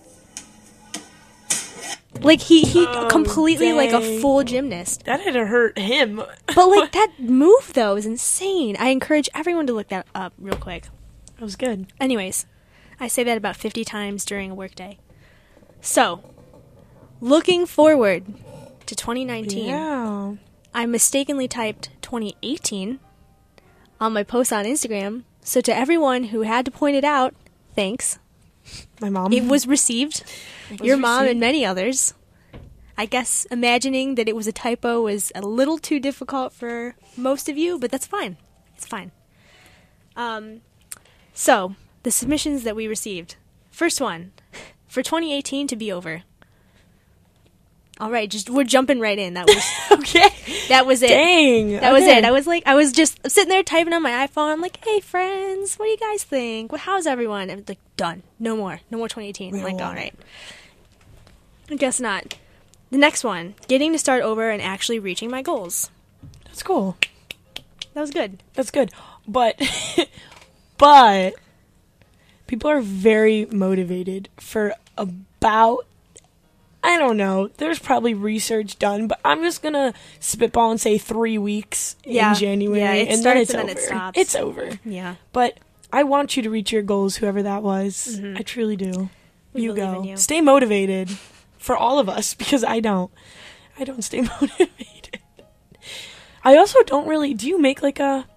Like 2.22 2.42
he 2.42 2.62
he 2.62 2.86
Oh, 2.88 3.08
completely 3.10 3.74
like 3.74 3.92
a 3.92 4.20
full 4.20 4.44
gymnast. 4.44 5.04
That 5.06 5.20
had 5.20 5.34
to 5.34 5.46
hurt 5.46 5.78
him. 5.78 6.16
But 6.48 6.68
like 6.70 6.92
that 6.94 7.12
move 7.20 7.74
though 7.74 7.96
is 7.98 8.06
insane. 8.06 8.78
I 8.80 8.90
encourage 8.90 9.30
everyone 9.36 9.68
to 9.68 9.74
look 9.74 9.90
that 9.90 10.08
up 10.16 10.34
real 10.38 10.56
quick. 10.56 10.86
That 11.38 11.44
was 11.44 11.58
good. 11.58 11.92
Anyways, 12.00 12.46
I 13.00 13.08
say 13.10 13.24
that 13.26 13.38
about 13.38 13.58
50 13.58 13.84
times 13.84 14.24
during 14.24 14.52
a 14.52 14.56
workday. 14.56 14.98
So, 15.82 16.24
looking 17.20 17.66
forward 17.66 18.26
to 18.86 18.96
2019. 18.96 19.66
Yeah. 19.68 20.36
I 20.74 20.86
mistakenly 20.86 21.48
typed 21.48 21.90
2018 22.06 23.00
on 24.00 24.14
my 24.14 24.22
post 24.22 24.54
on 24.54 24.64
Instagram. 24.66 25.24
So 25.42 25.60
to 25.62 25.76
everyone 25.76 26.26
who 26.26 26.42
had 26.44 26.64
to 26.66 26.72
point 26.72 26.96
it 26.96 27.04
out, 27.04 27.34
thanks. 27.74 28.20
My 29.02 29.10
mom. 29.10 29.34
It 29.34 29.46
was 29.46 29.66
received. 29.66 30.24
It 30.70 30.82
was 30.82 30.88
Your 30.88 30.98
mom 30.98 31.26
and 31.26 31.40
many 31.40 31.66
others. 31.66 32.14
I 32.96 33.08
guess 33.08 33.46
imagining 33.50 34.16
that 34.16 34.30
it 34.30 34.36
was 34.36 34.46
a 34.46 34.52
typo 34.52 35.02
was 35.02 35.32
a 35.34 35.42
little 35.42 35.80
too 35.80 36.00
difficult 36.00 36.54
for 36.54 36.96
most 37.18 37.50
of 37.50 37.58
you, 37.58 37.80
but 37.80 37.90
that's 37.90 38.06
fine. 38.06 38.38
It's 38.76 38.86
fine. 38.86 39.12
Um, 40.16 40.62
so, 41.34 41.76
the 42.04 42.12
submissions 42.12 42.64
that 42.64 42.76
we 42.76 42.88
received. 42.88 43.36
First 43.72 44.00
one, 44.00 44.32
for 44.88 45.02
2018 45.02 45.68
to 45.68 45.76
be 45.76 45.92
over. 45.92 46.22
All 48.00 48.12
right, 48.12 48.30
just 48.30 48.50
we're 48.50 48.66
jumping 48.66 49.00
right 49.00 49.18
in. 49.18 49.36
That 49.36 49.48
was 49.48 49.66
okay. 50.00 50.30
That 50.68 50.86
was 50.86 51.02
it. 51.02 51.08
Dang, 51.10 51.72
That 51.80 51.94
was 51.94 52.04
it. 52.04 52.26
I 52.26 52.32
was 52.32 52.46
like, 52.46 52.64
I 52.66 52.76
was 52.76 52.92
just 52.92 53.20
sitting 53.30 53.50
there 53.50 53.64
typing 53.64 53.94
on 53.94 54.04
my 54.04 54.28
iPhone. 54.28 54.52
I'm 54.52 54.62
like, 54.62 54.84
hey 54.84 55.00
friends, 55.00 55.76
what 55.76 55.86
do 55.86 55.92
you 55.92 55.98
guys 55.98 56.24
think? 56.24 56.72
Well, 56.72 56.82
how's 56.82 57.08
everyone? 57.08 57.50
I'm 57.50 57.64
like, 57.68 57.80
done. 57.96 58.24
No 58.38 58.58
more. 58.58 58.82
No 58.92 58.98
more 58.98 59.08
2018. 59.08 59.56
I'm 59.56 59.64
like, 59.64 59.82
all 59.82 59.94
right. 59.94 60.14
I 61.72 61.76
guess 61.76 62.00
not. 62.00 62.38
The 62.92 62.98
next 62.98 63.24
one, 63.24 63.56
getting 63.68 63.92
to 63.94 63.98
start 63.98 64.22
over 64.24 64.50
and 64.52 64.62
actually 64.62 65.00
reaching 65.00 65.32
my 65.32 65.42
goals. 65.42 65.90
That's 66.46 66.64
cool. 66.64 66.98
That 67.94 68.02
was 68.02 68.12
good. 68.12 68.44
That's 68.54 68.72
good. 68.72 68.92
But 69.28 69.60
but 70.78 71.34
people 72.48 72.70
are 72.70 72.82
very 72.82 73.46
motivated 73.46 74.30
for 74.38 74.74
about 74.98 75.86
I 76.86 76.98
don't 76.98 77.18
know. 77.18 77.48
There's 77.58 77.80
probably 77.80 78.14
research 78.14 78.78
done, 78.78 79.08
but 79.08 79.20
I'm 79.26 79.42
just 79.42 79.64
gonna 79.64 79.94
spitball 80.20 80.72
and 80.72 80.80
say 80.80 80.98
three 80.98 81.38
weeks 81.38 81.96
Yeah. 82.06 82.30
in 82.30 82.36
January, 82.36 82.80
Yeah, 82.80 82.94
it 82.94 83.08
and 83.10 83.24
then 83.24 83.38
it's 83.38 83.50
and 83.52 83.60
over. 83.64 83.68
then 83.68 83.78
it 83.78 83.82
stops. 83.84 84.20
It's 84.20 84.36
over. 84.36 84.80
Yeah. 84.86 85.16
But 85.34 85.60
I 85.92 86.04
want 86.04 86.38
you 86.38 86.44
to 86.44 86.50
reach 86.50 86.72
your 86.72 86.82
goals, 86.84 87.16
whoever 87.18 87.42
that 87.44 87.64
was. 87.64 88.20
Mhm. 88.22 88.38
I 88.40 88.42
truly 88.44 88.76
do. 88.76 89.10
We 89.54 89.64
you 89.64 89.74
go. 89.74 90.04
you. 90.04 90.16
Stay 90.18 90.42
motivated 90.42 91.10
for 91.58 91.76
all 91.76 91.98
of 92.00 92.08
us 92.10 92.34
because 92.42 92.64
I 92.64 92.80
don't. 92.82 93.12
I 93.80 93.84
don't 93.84 94.04
stay 94.04 94.22
motivated. 94.42 95.20
I 96.44 96.56
also 96.58 96.84
don't 96.84 97.08
really. 97.08 97.34
Do 97.34 97.48
you 97.48 97.60
make 97.60 97.82
like 97.82 98.00
a 98.00 98.28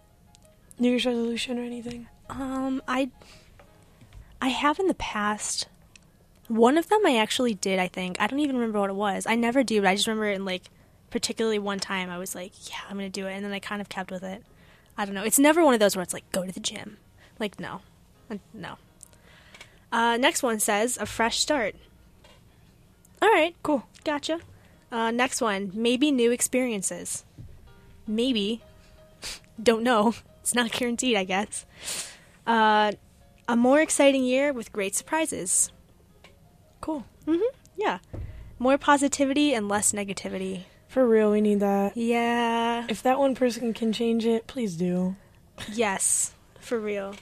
New 0.78 0.88
Year's 0.90 1.04
resolution 1.04 1.58
or 1.58 1.62
anything? 1.62 2.08
Um, 2.30 2.82
I 2.88 3.10
I 4.40 4.48
have 4.48 4.78
in 4.78 4.86
the 4.86 4.94
past. 4.94 5.66
One 6.48 6.78
of 6.78 6.88
them 6.88 7.06
I 7.06 7.16
actually 7.16 7.54
did. 7.54 7.78
I 7.78 7.88
think 7.88 8.20
I 8.20 8.26
don't 8.26 8.40
even 8.40 8.56
remember 8.56 8.80
what 8.80 8.90
it 8.90 8.96
was. 8.96 9.26
I 9.26 9.34
never 9.34 9.62
do, 9.62 9.80
but 9.80 9.88
I 9.88 9.94
just 9.94 10.06
remember 10.06 10.30
in 10.30 10.44
like 10.44 10.70
particularly 11.10 11.58
one 11.58 11.78
time 11.78 12.10
I 12.10 12.18
was 12.18 12.34
like, 12.34 12.52
yeah, 12.70 12.78
I'm 12.88 12.96
gonna 12.96 13.10
do 13.10 13.26
it, 13.26 13.32
and 13.32 13.44
then 13.44 13.52
I 13.52 13.58
kind 13.58 13.80
of 13.80 13.88
kept 13.88 14.10
with 14.10 14.22
it. 14.22 14.42
I 14.96 15.04
don't 15.04 15.14
know. 15.14 15.24
It's 15.24 15.38
never 15.38 15.64
one 15.64 15.74
of 15.74 15.80
those 15.80 15.94
where 15.94 16.02
it's 16.02 16.14
like 16.14 16.30
go 16.32 16.44
to 16.44 16.52
the 16.52 16.60
gym. 16.60 16.96
Like 17.38 17.60
no, 17.60 17.82
no. 18.52 18.76
Uh, 19.92 20.16
next 20.16 20.42
one 20.42 20.58
says 20.58 20.96
a 20.98 21.06
fresh 21.06 21.38
start. 21.38 21.74
All 23.20 23.30
right, 23.30 23.54
cool, 23.62 23.86
gotcha. 24.04 24.40
Uh, 24.90 25.10
next 25.10 25.40
one, 25.40 25.70
maybe 25.74 26.10
new 26.10 26.30
experiences. 26.30 27.24
Maybe, 28.06 28.62
don't 29.62 29.82
know. 29.82 30.14
It's 30.48 30.54
not 30.54 30.72
guaranteed, 30.72 31.14
I 31.14 31.24
guess. 31.24 31.66
Uh, 32.46 32.92
a 33.46 33.54
more 33.54 33.82
exciting 33.82 34.24
year 34.24 34.50
with 34.50 34.72
great 34.72 34.94
surprises. 34.94 35.70
Cool. 36.80 37.05
Mhm. 37.26 37.40
Yeah. 37.76 37.98
More 38.59 38.78
positivity 38.78 39.55
and 39.55 39.68
less 39.68 39.92
negativity. 39.92 40.64
For 40.88 41.06
real, 41.06 41.30
we 41.30 41.40
need 41.40 41.60
that. 41.60 41.96
Yeah. 41.96 42.86
If 42.88 43.02
that 43.02 43.18
one 43.18 43.34
person 43.34 43.72
can 43.74 43.92
change 43.92 44.24
it, 44.26 44.46
please 44.46 44.74
do. 44.76 45.16
Yes, 45.72 46.32
for 46.60 46.78
real. 46.78 47.14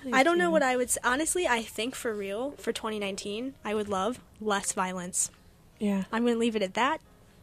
Please 0.00 0.14
I 0.14 0.22
don't 0.22 0.38
know 0.38 0.50
what 0.50 0.62
I 0.62 0.76
would. 0.76 0.90
Honestly, 1.04 1.46
I 1.46 1.62
think 1.62 1.94
for 1.94 2.14
real 2.14 2.52
for 2.52 2.72
2019, 2.72 3.54
I 3.64 3.74
would 3.74 3.88
love 3.88 4.20
less 4.40 4.72
violence. 4.72 5.30
Yeah. 5.78 6.04
I'm 6.10 6.24
gonna 6.24 6.38
leave 6.38 6.56
it 6.56 6.62
at 6.62 6.74
that. 6.74 7.00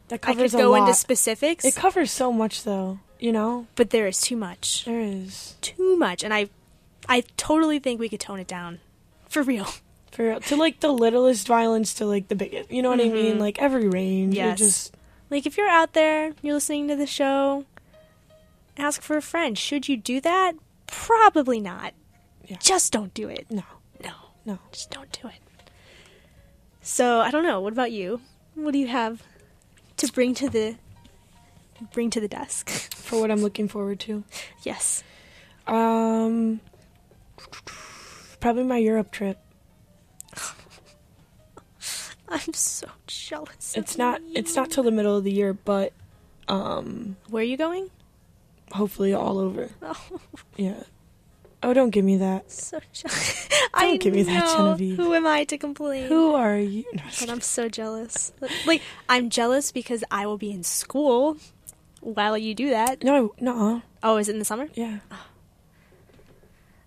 That 0.08 0.22
covers 0.22 0.56
I 0.56 0.58
could 0.58 0.64
go 0.64 0.76
into 0.76 0.94
specifics, 0.94 1.66
It 1.66 1.76
covers 1.76 2.12
so 2.12 2.32
much, 2.32 2.64
though. 2.64 3.00
You 3.20 3.32
know, 3.34 3.68
but 3.76 3.90
there 3.90 4.08
is 4.08 4.22
too 4.22 4.38
much. 4.38 4.86
there 4.86 5.02
is 5.02 5.56
Too 5.62 5.98
much, 5.98 6.24
and 6.24 6.34
I, 6.34 6.50
I 7.10 7.24
totally 7.36 7.80
think 7.80 8.00
we 8.00 8.08
could 8.10 8.20
tone 8.20 8.40
it 8.40 8.48
down, 8.48 8.80
for 9.28 9.42
real. 9.44 9.68
For 10.12 10.40
to 10.40 10.56
like 10.56 10.80
the 10.80 10.92
littlest 10.92 11.48
violence 11.48 11.94
to 11.96 12.06
like 12.06 12.28
the 12.28 12.36
biggest. 12.36 12.72
You 12.72 12.82
know 12.82 12.90
what 12.90 13.02
I 13.02 13.10
mean? 13.10 13.36
Mhm. 13.38 13.40
Like 13.40 13.62
every 13.62 13.88
range. 13.88 14.36
Yes. 14.36 14.58
just 14.60 14.96
Like 15.30 15.46
if 15.46 15.58
you're 15.58 15.70
out 15.70 15.94
there, 15.94 16.34
you're 16.42 16.54
listening 16.56 16.88
to 16.88 16.96
the 16.96 17.08
show, 17.08 17.66
ask 18.78 19.02
for 19.02 19.18
a 19.18 19.22
friend. 19.22 19.58
Should 19.58 19.88
you 19.90 19.98
do 19.98 20.22
that? 20.22 20.54
Probably 20.88 21.60
not. 21.60 21.94
Yeah. 22.46 22.58
Just 22.60 22.94
don't 22.94 23.14
do 23.14 23.28
it. 23.28 23.46
No. 23.50 23.64
No. 24.04 24.12
No. 24.46 24.60
Just 24.72 24.90
don't 24.92 25.12
do 25.22 25.28
it. 25.28 25.42
So 26.82 27.20
I 27.20 27.30
don't 27.32 27.44
know. 27.44 27.60
What 27.60 27.74
about 27.74 27.92
you? 27.92 28.22
What 28.56 28.72
do 28.72 28.80
you 28.80 28.88
have 28.88 29.22
to 29.98 30.12
bring 30.14 30.34
to 30.36 30.50
the 30.50 30.76
bring 31.94 32.10
to 32.12 32.20
the 32.22 32.28
desk? 32.30 32.70
For 32.96 33.20
what 33.20 33.30
I'm 33.32 33.42
looking 33.42 33.68
forward 33.68 34.00
to. 34.02 34.24
Yes. 34.64 35.04
Um, 35.68 36.62
probably 38.40 38.64
my 38.64 38.78
Europe 38.78 39.12
trip. 39.12 39.38
I'm 42.48 42.54
so 42.54 42.88
jealous. 43.08 43.74
It's 43.76 43.98
not. 43.98 44.22
you. 44.22 44.34
It's 44.36 44.56
not 44.56 44.70
till 44.72 44.84
the 44.84 44.92
middle 44.92 45.16
of 45.18 45.24
the 45.24 45.32
year, 45.32 45.54
but 45.54 45.94
um, 46.48 47.16
Where 47.30 47.42
are 47.42 47.46
you 47.46 47.58
going? 47.58 47.90
hopefully 48.74 49.14
all 49.14 49.38
over. 49.40 49.70
Oh, 49.82 50.20
Yeah. 50.58 50.84
Oh, 51.64 51.74
don't 51.74 51.90
give 51.90 52.06
me 52.06 52.18
that. 52.18 52.52
so 52.52 52.80
jealous. 52.94 53.48
Don't 53.50 53.70
I 53.74 53.98
give 53.98 54.14
me 54.14 54.24
that. 54.24 54.56
Genevieve. 54.58 54.98
Who 54.98 55.14
am 55.14 55.26
I 55.26 55.44
to 55.46 55.58
complain? 55.58 56.08
Who 56.08 56.34
are 56.34 56.58
you? 56.58 56.84
No, 56.94 57.02
But 57.20 57.30
I'm 57.30 57.42
so 57.42 57.68
jealous. 57.70 58.32
Like 58.66 58.82
I'm 59.10 59.30
jealous 59.30 59.72
because 59.72 60.04
I 60.12 60.26
will 60.28 60.38
be 60.38 60.52
in 60.52 60.64
school 60.64 61.38
while 62.02 62.38
you 62.38 62.54
do 62.54 62.70
that. 62.70 63.04
No, 63.04 63.34
no. 63.40 63.82
Oh, 64.04 64.18
is 64.18 64.30
it 64.30 64.34
in 64.34 64.40
the 64.40 64.46
summer? 64.46 64.70
Yeah. 64.76 65.00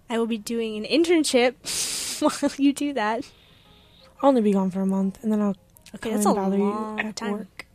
I 0.09 0.19
will 0.19 0.27
be 0.27 0.39
doing 0.39 0.77
an 0.77 0.85
internship 0.85 1.55
while 2.23 2.53
you 2.57 2.73
do 2.73 2.93
that. 2.93 3.29
I'll 4.22 4.28
only 4.28 4.42
be 4.42 4.52
gone 4.52 4.70
for 4.70 4.80
a 4.80 4.86
month, 4.86 5.18
and 5.22 5.32
then 5.32 5.40
I'll 5.40 5.56
Okay, 5.94 6.10
come 6.10 6.12
that's 6.12 6.26
and 6.26 6.36
a 6.36 6.40
bother 6.40 6.56
long 6.59 6.98
you 6.98 7.05
at 7.09 7.16
time. 7.16 7.32
work 7.32 7.66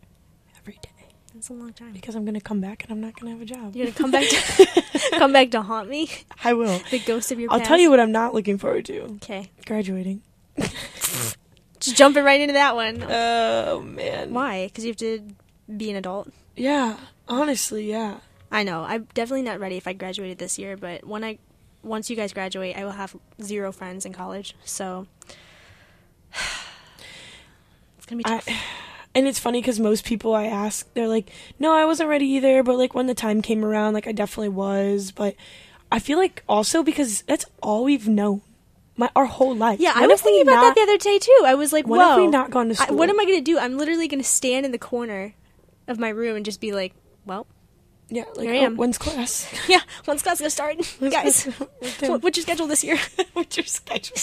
every 0.57 0.79
day 0.81 0.89
That's 1.33 1.49
a 1.49 1.53
long 1.53 1.73
time. 1.73 1.91
because 1.91 2.15
I'm 2.15 2.23
gonna 2.25 2.39
come 2.39 2.61
back 2.61 2.83
and 2.83 2.91
I'm 2.91 3.01
not 3.01 3.19
gonna 3.19 3.31
have 3.31 3.41
a 3.41 3.45
job. 3.45 3.75
You're 3.75 3.87
gonna 3.87 3.97
come 3.97 4.11
back 4.11 4.27
to 4.29 4.83
come 5.19 5.33
back 5.33 5.51
to 5.51 5.61
haunt 5.61 5.89
me. 5.89 6.09
I 6.43 6.53
will. 6.53 6.79
The 6.91 6.99
ghost 6.99 7.31
of 7.31 7.39
your 7.39 7.51
I'll 7.51 7.59
past. 7.59 7.67
tell 7.67 7.77
you 7.79 7.89
what 7.89 7.99
I'm 7.99 8.11
not 8.11 8.33
looking 8.33 8.57
forward 8.57 8.85
to. 8.85 9.01
Okay, 9.15 9.49
Graduating. 9.65 10.21
just 11.79 11.97
jumping 11.97 12.23
right 12.23 12.39
into 12.39 12.53
that 12.53 12.75
one. 12.75 13.03
Oh 13.07 13.81
man. 13.81 14.33
Why? 14.33 14.67
Because 14.67 14.85
you 14.85 14.89
have 14.91 14.97
to 14.97 15.21
be 15.75 15.89
an 15.89 15.97
adult. 15.97 16.29
Yeah. 16.55 16.97
Honestly, 17.27 17.89
yeah. 17.89 18.19
I 18.51 18.63
know. 18.63 18.83
I'm 18.87 19.07
definitely 19.13 19.41
not 19.41 19.59
ready 19.59 19.75
if 19.77 19.87
I 19.87 19.93
graduated 19.93 20.37
this 20.37 20.57
year, 20.57 20.77
but 20.77 21.05
when 21.05 21.23
I 21.23 21.39
once 21.83 22.09
you 22.09 22.15
guys 22.15 22.33
graduate, 22.33 22.77
I 22.77 22.83
will 22.85 22.91
have 22.91 23.15
zero 23.41 23.71
friends 23.71 24.05
in 24.05 24.13
college. 24.13 24.55
So 24.63 25.07
it's 27.97 28.05
gonna 28.05 28.17
be 28.17 28.25
I, 28.25 28.41
and 29.15 29.27
it's 29.27 29.39
funny 29.39 29.61
because 29.61 29.79
most 29.79 30.05
people 30.05 30.33
I 30.35 30.45
ask, 30.45 30.91
they're 30.93 31.07
like, 31.07 31.29
"No, 31.59 31.73
I 31.73 31.85
wasn't 31.85 32.09
ready 32.09 32.25
either." 32.27 32.63
But 32.63 32.77
like 32.77 32.93
when 32.93 33.07
the 33.07 33.13
time 33.15 33.41
came 33.41 33.63
around, 33.63 33.93
like 33.93 34.07
I 34.07 34.11
definitely 34.11 34.49
was. 34.49 35.11
But 35.11 35.35
I 35.91 35.99
feel 35.99 36.17
like 36.17 36.43
also 36.47 36.83
because 36.83 37.21
that's 37.23 37.45
all 37.61 37.83
we've 37.83 38.07
known, 38.07 38.41
my 38.97 39.09
our 39.15 39.25
whole 39.25 39.55
life. 39.55 39.79
yeah, 39.79 39.93
I 39.95 40.07
was 40.07 40.21
thinking 40.21 40.41
about 40.41 40.55
not- 40.61 40.75
that 40.75 40.75
the 40.75 40.81
other 40.81 40.97
day 40.97 41.19
too. 41.19 41.43
I 41.45 41.55
was 41.55 41.71
like, 41.73 41.87
When 41.87 41.99
"Whoa, 41.99 42.09
have 42.09 42.17
we 42.17 42.27
not 42.27 42.51
gone 42.51 42.69
to 42.69 42.83
I- 42.89 42.91
what 42.91 43.09
am 43.09 43.19
I 43.19 43.25
gonna 43.25 43.41
do? 43.41 43.57
I'm 43.59 43.77
literally 43.77 44.07
gonna 44.07 44.23
stand 44.23 44.65
in 44.65 44.71
the 44.71 44.77
corner 44.79 45.33
of 45.87 45.99
my 45.99 46.09
room 46.09 46.35
and 46.35 46.43
just 46.45 46.59
be 46.59 46.71
like, 46.73 46.93
well, 47.25 47.45
Yeah, 48.09 48.23
like 48.35 48.49
I 48.49 48.57
oh, 48.59 48.63
am. 48.63 48.75
when's 48.75 48.97
class? 48.97 49.47
yeah, 49.67 49.81
when's 50.05 50.21
class 50.23 50.39
gonna 50.39 50.49
start, 50.49 50.77
guys? 51.11 51.45
what, 52.01 52.23
what's 52.23 52.37
your 52.37 52.41
schedule 52.43 52.67
this 52.67 52.83
year? 52.83 52.97
What's 53.33 53.55
your 53.57 53.65
schedule? 53.65 54.17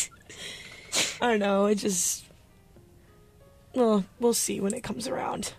I 1.21 1.29
don't 1.29 1.39
know. 1.41 1.67
It 1.67 1.77
just. 1.77 2.25
Well, 3.75 4.05
we'll 4.21 4.35
see 4.35 4.61
when 4.61 4.75
it 4.75 4.83
comes 4.83 5.09
around. 5.09 5.55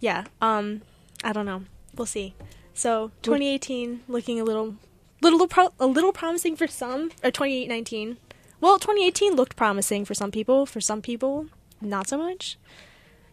yeah, 0.00 0.24
um, 0.40 0.82
I 1.22 1.32
don't 1.32 1.46
know. 1.46 1.64
We'll 1.94 2.06
see. 2.06 2.34
So 2.72 3.10
2018 3.22 4.02
looking 4.08 4.40
a 4.40 4.44
little, 4.44 4.76
little 5.20 5.46
pro- 5.46 5.74
a 5.78 5.86
little 5.86 6.12
promising 6.12 6.56
for 6.56 6.66
some, 6.66 7.10
or 7.22 7.30
2019. 7.30 8.16
Well, 8.60 8.78
2018 8.78 9.34
looked 9.36 9.56
promising 9.56 10.04
for 10.04 10.14
some 10.14 10.30
people. 10.30 10.64
For 10.64 10.80
some 10.80 11.02
people, 11.02 11.46
not 11.80 12.08
so 12.08 12.16
much. 12.16 12.56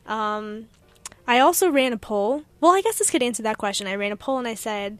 Um, 0.05 0.67
I 1.25 1.39
also 1.39 1.69
ran 1.71 1.93
a 1.93 1.97
poll. 1.97 2.43
Well, 2.59 2.73
I 2.73 2.81
guess 2.81 2.97
this 2.99 3.09
could 3.09 3.23
answer 3.23 3.43
that 3.43 3.57
question. 3.57 3.87
I 3.87 3.95
ran 3.95 4.11
a 4.11 4.17
poll 4.17 4.37
and 4.39 4.47
I 4.47 4.55
said, 4.55 4.99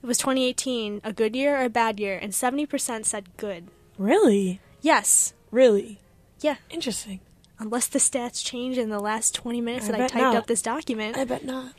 "Was 0.00 0.18
2018 0.18 1.00
a 1.02 1.12
good 1.12 1.34
year 1.34 1.60
or 1.60 1.64
a 1.64 1.70
bad 1.70 1.98
year?" 1.98 2.16
And 2.22 2.32
70% 2.32 3.04
said 3.04 3.36
good. 3.36 3.68
Really? 3.98 4.60
Yes. 4.84 5.32
Really? 5.50 5.98
Yeah. 6.40 6.56
Interesting. 6.68 7.20
Unless 7.58 7.86
the 7.86 7.98
stats 7.98 8.44
change 8.44 8.76
in 8.76 8.90
the 8.90 9.00
last 9.00 9.34
20 9.34 9.62
minutes 9.62 9.88
I 9.88 9.92
that 9.92 9.94
I 9.94 9.98
bet 10.04 10.10
typed 10.10 10.22
not. 10.22 10.36
up 10.36 10.46
this 10.46 10.60
document. 10.60 11.16
I 11.16 11.24
bet 11.24 11.42
not. 11.44 11.72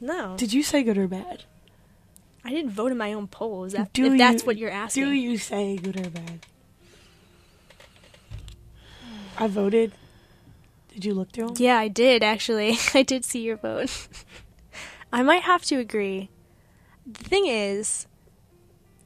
no. 0.00 0.36
Did 0.36 0.52
you 0.52 0.62
say 0.62 0.84
good 0.84 0.96
or 0.96 1.08
bad? 1.08 1.42
I 2.44 2.50
didn't 2.50 2.70
vote 2.70 2.92
in 2.92 2.98
my 2.98 3.12
own 3.12 3.26
polls. 3.26 3.74
Do 3.92 4.12
if 4.12 4.18
that's 4.18 4.42
you- 4.42 4.46
what 4.46 4.56
you're 4.56 4.70
asking. 4.70 5.04
Do 5.04 5.10
you 5.10 5.36
say 5.36 5.76
good 5.78 5.96
or 5.98 6.10
bad? 6.10 6.46
I 9.36 9.48
voted. 9.48 9.92
Did 10.92 11.04
you 11.04 11.14
look 11.14 11.32
through 11.32 11.48
them? 11.48 11.56
Yeah, 11.58 11.78
I 11.78 11.88
did 11.88 12.22
actually. 12.22 12.78
I 12.94 13.02
did 13.02 13.24
see 13.24 13.42
your 13.42 13.56
vote. 13.56 14.08
I 15.12 15.22
might 15.22 15.42
have 15.42 15.62
to 15.66 15.76
agree. 15.76 16.28
The 17.04 17.24
thing 17.24 17.46
is, 17.46 18.06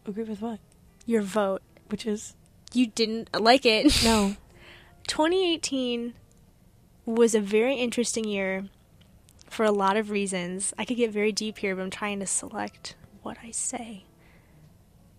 Agree 0.06 0.24
with 0.24 0.42
what? 0.42 0.58
your 1.06 1.22
vote. 1.22 1.62
Which 1.88 2.04
is 2.06 2.34
You 2.72 2.86
didn't 2.86 3.28
like 3.38 3.66
it. 3.66 4.02
no. 4.04 4.36
2018 5.06 6.14
was 7.04 7.34
a 7.34 7.40
very 7.40 7.76
interesting 7.76 8.24
year 8.24 8.64
for 9.48 9.64
a 9.64 9.72
lot 9.72 9.96
of 9.96 10.10
reasons. 10.10 10.72
I 10.78 10.84
could 10.84 10.96
get 10.96 11.10
very 11.10 11.32
deep 11.32 11.58
here, 11.58 11.76
but 11.76 11.82
I'm 11.82 11.90
trying 11.90 12.20
to 12.20 12.26
select 12.26 12.94
what 13.22 13.36
I 13.42 13.50
say. 13.50 14.04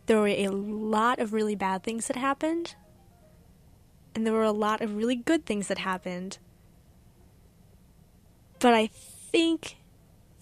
There 0.05 0.19
were 0.19 0.27
a 0.27 0.49
lot 0.49 1.19
of 1.19 1.33
really 1.33 1.55
bad 1.55 1.83
things 1.83 2.07
that 2.07 2.17
happened, 2.17 2.75
and 4.15 4.25
there 4.25 4.33
were 4.33 4.43
a 4.43 4.51
lot 4.51 4.81
of 4.81 4.95
really 4.95 5.15
good 5.15 5.45
things 5.45 5.67
that 5.67 5.77
happened. 5.77 6.39
But 8.59 8.73
I 8.73 8.87
think 8.87 9.77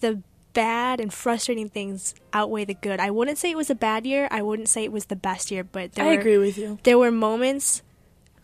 the 0.00 0.22
bad 0.52 1.00
and 1.00 1.12
frustrating 1.12 1.68
things 1.68 2.14
outweigh 2.32 2.64
the 2.64 2.74
good. 2.74 3.00
I 3.00 3.10
wouldn't 3.10 3.38
say 3.38 3.50
it 3.50 3.56
was 3.56 3.70
a 3.70 3.74
bad 3.74 4.06
year. 4.06 4.28
I 4.30 4.42
wouldn't 4.42 4.68
say 4.68 4.84
it 4.84 4.92
was 4.92 5.06
the 5.06 5.16
best 5.16 5.50
year, 5.50 5.64
but 5.64 5.92
there 5.92 6.04
I 6.04 6.14
were, 6.14 6.20
agree 6.20 6.38
with 6.38 6.58
you. 6.58 6.78
there 6.82 6.98
were 6.98 7.10
moments 7.10 7.82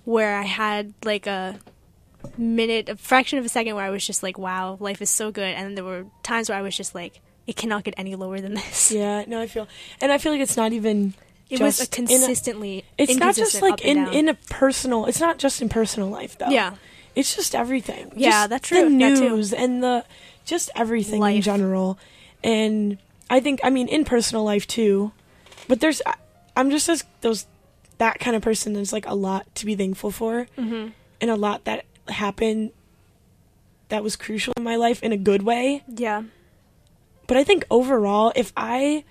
where 0.05 0.37
I 0.37 0.43
had 0.45 0.95
like 1.05 1.27
a 1.27 1.59
minute, 2.37 2.89
a 2.89 2.97
fraction 2.97 3.39
of 3.39 3.45
a 3.45 3.49
second 3.49 3.75
where 3.75 3.85
I 3.85 3.91
was 3.91 4.07
just 4.07 4.23
like, 4.23 4.39
wow, 4.39 4.77
life 4.81 5.01
is 5.03 5.11
so 5.11 5.31
good. 5.31 5.55
And 5.55 5.67
then 5.67 5.75
there 5.75 5.85
were 5.85 6.07
times 6.23 6.49
where 6.49 6.59
I 6.59 6.63
was 6.63 6.77
just 6.77 6.95
like, 6.95 7.21
it 7.47 7.57
cannot 7.57 7.85
get 7.85 7.95
any 7.97 8.15
lower 8.15 8.41
than 8.41 8.55
this. 8.55 8.91
Yeah, 8.91 9.25
no, 9.27 9.41
I 9.41 9.47
feel, 9.47 9.69
and 10.01 10.13
I 10.13 10.19
feel 10.19 10.33
like 10.33 10.41
it's 10.41 10.57
not 10.57 10.73
even. 10.73 11.15
It 11.51 11.61
was 11.61 11.81
a 11.81 11.87
consistently. 11.87 12.85
it's 12.99 13.17
not 13.17 13.35
just 13.35 13.63
like 13.63 13.83
in 13.83 13.97
down. 13.97 14.13
in 14.13 14.29
a 14.29 14.35
personal. 14.35 15.07
It's 15.07 15.21
not 15.21 15.39
just 15.39 15.63
in 15.63 15.71
personal 15.71 16.11
life 16.11 16.37
though. 16.37 16.51
Yeah. 16.51 16.75
it's 17.15 17.35
just 17.35 17.55
everything. 17.55 18.13
Yeah, 18.15 18.31
Just 18.31 18.51
that's 18.51 18.69
The 18.69 18.77
true. 18.77 18.89
Too. 18.91 18.91
news 19.31 19.55
and 19.55 19.83
the 19.83 20.05
just 20.49 20.71
everything 20.75 21.23
in 21.23 21.43
general, 21.43 21.99
and 22.43 22.99
I 23.31 23.41
think 23.41 23.61
I 23.63 23.71
mean 23.71 23.89
in 23.89 24.05
personal 24.05 24.43
life 24.45 24.67
too, 24.67 25.13
but 25.69 25.81
there's 25.81 26.03
I'm 26.57 26.71
just 26.71 26.89
as 26.89 27.05
those 27.21 27.47
that 27.99 28.19
kind 28.19 28.35
of 28.37 28.43
person. 28.43 28.73
There's 28.73 28.93
like 28.93 29.07
a 29.07 29.15
lot 29.15 29.53
to 29.57 29.67
be 29.67 29.75
thankful 29.77 30.11
for, 30.11 30.47
Mhm. 30.57 30.93
and 31.21 31.31
a 31.31 31.37
lot 31.37 31.65
that 31.65 31.85
happened 32.09 32.71
that 33.89 34.03
was 34.03 34.17
crucial 34.17 34.53
in 34.57 34.63
my 34.65 34.77
life 34.77 35.03
in 35.03 35.13
a 35.13 35.17
good 35.17 35.43
way. 35.43 35.83
Yeah. 35.89 36.23
But 37.27 37.37
I 37.37 37.45
think 37.45 37.65
overall, 37.71 38.33
if 38.37 38.53
I 38.57 39.05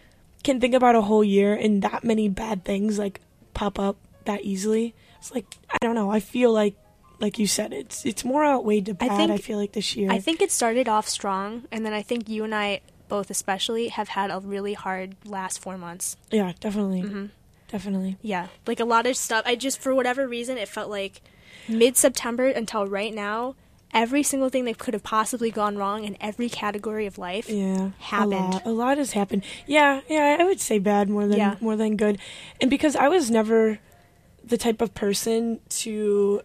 can 0.43 0.59
think 0.59 0.73
about 0.73 0.95
a 0.95 1.01
whole 1.01 1.23
year 1.23 1.53
and 1.53 1.81
that 1.81 2.03
many 2.03 2.30
bad 2.30 2.64
things 2.64 2.97
like 2.97 3.22
pop 3.53 3.80
up 3.80 3.97
that 4.26 4.41
easily, 4.41 4.93
it's 5.19 5.31
like 5.34 5.45
I 5.69 5.77
don't 5.81 5.95
know. 5.95 6.09
I 6.11 6.19
feel 6.19 6.51
like, 6.51 6.76
like 7.19 7.39
you 7.39 7.48
said, 7.48 7.73
it's 7.73 8.06
it's 8.06 8.23
more 8.23 8.45
outweighed 8.45 8.85
to 8.88 8.91
I 8.99 9.07
bad. 9.07 9.11
I, 9.11 9.27
think- 9.27 9.41
feel 9.44 9.57
like 9.57 9.72
this 9.73 9.95
year. 9.95 10.11
I 10.11 10.19
think 10.19 10.41
it 10.41 10.52
started 10.52 10.88
off 10.88 11.07
strong, 11.10 11.65
and 11.72 11.85
then 11.85 11.94
I 11.94 12.02
think 12.02 12.30
you 12.30 12.44
and 12.44 12.53
I 12.56 12.81
both, 13.10 13.30
especially, 13.30 13.88
have 13.88 14.10
had 14.10 14.30
a 14.31 14.39
really 14.39 14.73
hard 14.73 15.15
last 15.26 15.60
four 15.60 15.77
months. 15.77 16.18
yeah, 16.31 16.52
definitely, 16.60 17.02
Mhm. 17.03 17.30
definitely. 17.69 18.18
Yeah, 18.22 18.48
like 18.65 18.80
a 18.81 18.85
lot 18.85 19.06
of 19.07 19.15
stuff. 19.15 19.44
I 19.45 19.56
just, 19.56 19.80
for 19.80 19.95
whatever 19.95 20.27
reason, 20.27 20.57
it 20.57 20.68
felt 20.68 20.89
like 20.89 21.22
mid 21.69 21.95
September 21.95 22.48
until 22.49 22.85
right 22.85 23.14
now, 23.14 23.56
every 23.94 24.23
single 24.23 24.49
thing 24.49 24.65
that 24.65 24.77
could 24.77 24.94
have 24.94 25.03
possibly 25.03 25.49
gone 25.52 25.77
wrong 25.77 26.03
in 26.03 26.18
every 26.19 26.49
category 26.49 27.06
of 27.06 27.18
life 27.18 27.49
Yeah, 27.49 27.91
happened. 27.99 28.34
A 28.34 28.38
lot, 28.39 28.65
a 28.65 28.72
lot 28.72 28.98
has 28.98 29.14
happened. 29.14 29.44
Yeah, 29.65 30.02
yeah. 30.10 30.35
I 30.38 30.44
would 30.44 30.60
say 30.60 30.77
bad 30.77 31.10
more 31.10 31.26
than 31.27 31.38
Yeah. 31.38 31.56
more 31.61 31.77
than 31.77 31.95
good, 31.95 32.19
and 32.60 32.69
because 32.69 32.98
I 32.98 33.07
was 33.07 33.31
never 33.31 33.80
the 34.44 34.57
type 34.57 34.81
of 34.81 34.94
person 34.94 35.61
to 35.69 36.41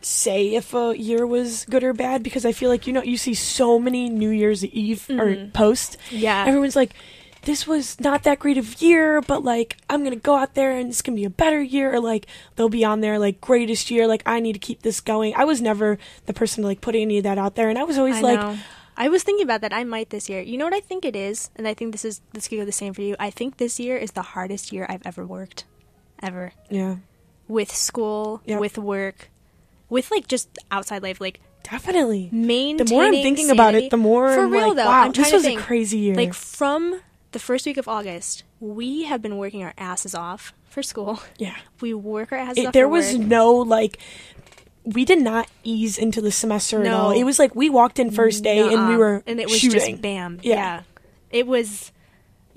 say 0.00 0.54
if 0.54 0.74
a 0.74 0.94
year 0.96 1.26
was 1.26 1.64
good 1.68 1.82
or 1.84 1.92
bad 1.92 2.22
because 2.22 2.44
I 2.44 2.52
feel 2.52 2.68
like 2.70 2.86
you 2.86 2.92
know 2.92 3.02
you 3.02 3.16
see 3.16 3.34
so 3.34 3.78
many 3.78 4.08
New 4.08 4.30
Year's 4.30 4.64
Eve 4.64 5.06
or 5.10 5.26
Mhm. 5.26 5.52
posts. 5.52 5.96
Yeah. 6.10 6.44
everyone's 6.46 6.76
like, 6.76 6.94
"This 7.42 7.66
was 7.66 7.98
not 8.00 8.22
that 8.22 8.38
great 8.38 8.58
of 8.58 8.80
year, 8.80 9.20
but 9.20 9.42
like 9.44 9.76
I'm 9.90 10.04
gonna 10.04 10.16
go 10.16 10.36
out 10.36 10.54
there 10.54 10.70
and 10.70 10.88
it's 10.90 11.02
gonna 11.02 11.16
be 11.16 11.24
a 11.24 11.30
better 11.30 11.60
year." 11.60 11.92
Or 11.94 12.00
like 12.00 12.26
they'll 12.56 12.68
be 12.68 12.84
on 12.84 13.00
there 13.00 13.18
like 13.18 13.40
greatest 13.40 13.90
year, 13.90 14.06
like 14.06 14.22
I 14.26 14.38
need 14.40 14.52
to 14.54 14.58
keep 14.60 14.82
this 14.82 15.00
going. 15.00 15.34
I 15.36 15.44
was 15.44 15.60
never 15.60 15.98
the 16.26 16.32
person 16.34 16.62
to 16.62 16.68
like 16.68 16.80
put 16.80 16.94
any 16.94 17.18
of 17.18 17.24
that 17.24 17.38
out 17.38 17.54
there, 17.56 17.68
and 17.68 17.78
I 17.78 17.84
was 17.84 17.98
always 17.98 18.16
I 18.16 18.20
like. 18.20 18.40
know. 18.40 18.56
I 19.00 19.08
was 19.08 19.22
thinking 19.22 19.44
about 19.44 19.60
that. 19.60 19.72
I 19.72 19.84
might 19.84 20.10
this 20.10 20.28
year. 20.28 20.40
You 20.42 20.58
know 20.58 20.64
what 20.64 20.74
I 20.74 20.80
think 20.80 21.04
it 21.04 21.14
is, 21.14 21.50
and 21.54 21.68
I 21.68 21.74
think 21.74 21.92
this 21.92 22.04
is 22.04 22.20
this 22.32 22.48
could 22.48 22.56
go 22.58 22.64
the 22.64 22.72
same 22.72 22.92
for 22.94 23.02
you. 23.02 23.14
I 23.18 23.30
think 23.30 23.56
this 23.58 23.78
year 23.78 23.96
is 23.96 24.10
the 24.12 24.22
hardest 24.34 24.72
year 24.72 24.86
I've 24.88 25.02
ever 25.06 25.24
worked, 25.24 25.64
ever. 26.22 26.52
Yeah. 26.70 26.96
With 27.46 27.72
school, 27.74 28.42
Yep. 28.44 28.58
with 28.60 28.76
work, 28.78 29.30
with 29.88 30.10
like 30.10 30.28
just 30.28 30.48
outside 30.70 31.02
life, 31.02 31.20
like 31.20 31.40
Definitely. 31.64 32.28
maintaining. 32.32 32.76
The 32.78 32.92
more 32.92 33.04
I'm 33.04 33.12
thinking 33.12 33.50
about 33.50 33.74
it, 33.74 33.90
the 33.90 33.96
more 33.96 34.32
for 34.34 34.40
I'm 34.44 34.50
real 34.50 34.68
like, 34.68 34.76
though. 34.76 34.86
wow, 34.86 35.02
I'm 35.04 35.12
this 35.12 35.32
was 35.32 35.44
a 35.46 35.56
crazy 35.56 35.98
year. 35.98 36.14
Like 36.14 36.34
from 36.34 37.00
the 37.32 37.38
first 37.38 37.66
week 37.66 37.76
of 37.76 37.88
August, 37.88 38.44
we 38.60 39.04
have 39.04 39.20
been 39.20 39.36
working 39.36 39.62
our 39.62 39.74
asses 39.76 40.14
off 40.14 40.52
for 40.68 40.82
school. 40.82 41.20
Yeah. 41.38 41.56
We 41.80 41.94
work 41.94 42.32
our 42.32 42.38
asses 42.38 42.58
It- 42.58 42.66
off. 42.68 42.72
there 42.72 42.88
was 42.88 43.12
work. 43.16 43.26
no 43.26 43.54
like 43.56 43.98
we 44.84 45.04
did 45.04 45.20
not 45.20 45.46
ease 45.64 45.98
into 45.98 46.20
the 46.22 46.32
semester 46.32 46.80
at 46.82 46.86
all. 46.92 47.10
No. 47.10 47.16
It 47.18 47.24
was 47.24 47.38
like 47.38 47.54
we 47.54 47.68
walked 47.68 47.98
in 47.98 48.10
first 48.10 48.42
day 48.42 48.72
and 48.72 48.88
we 48.88 48.96
were 48.96 49.22
and 49.26 49.38
it 49.40 49.46
was 49.48 49.58
shooting. 49.58 49.78
just 49.96 50.02
bam. 50.02 50.40
Yeah. 50.42 50.54
Yeah. 50.54 50.82
It 51.30 51.46
was. 51.46 51.92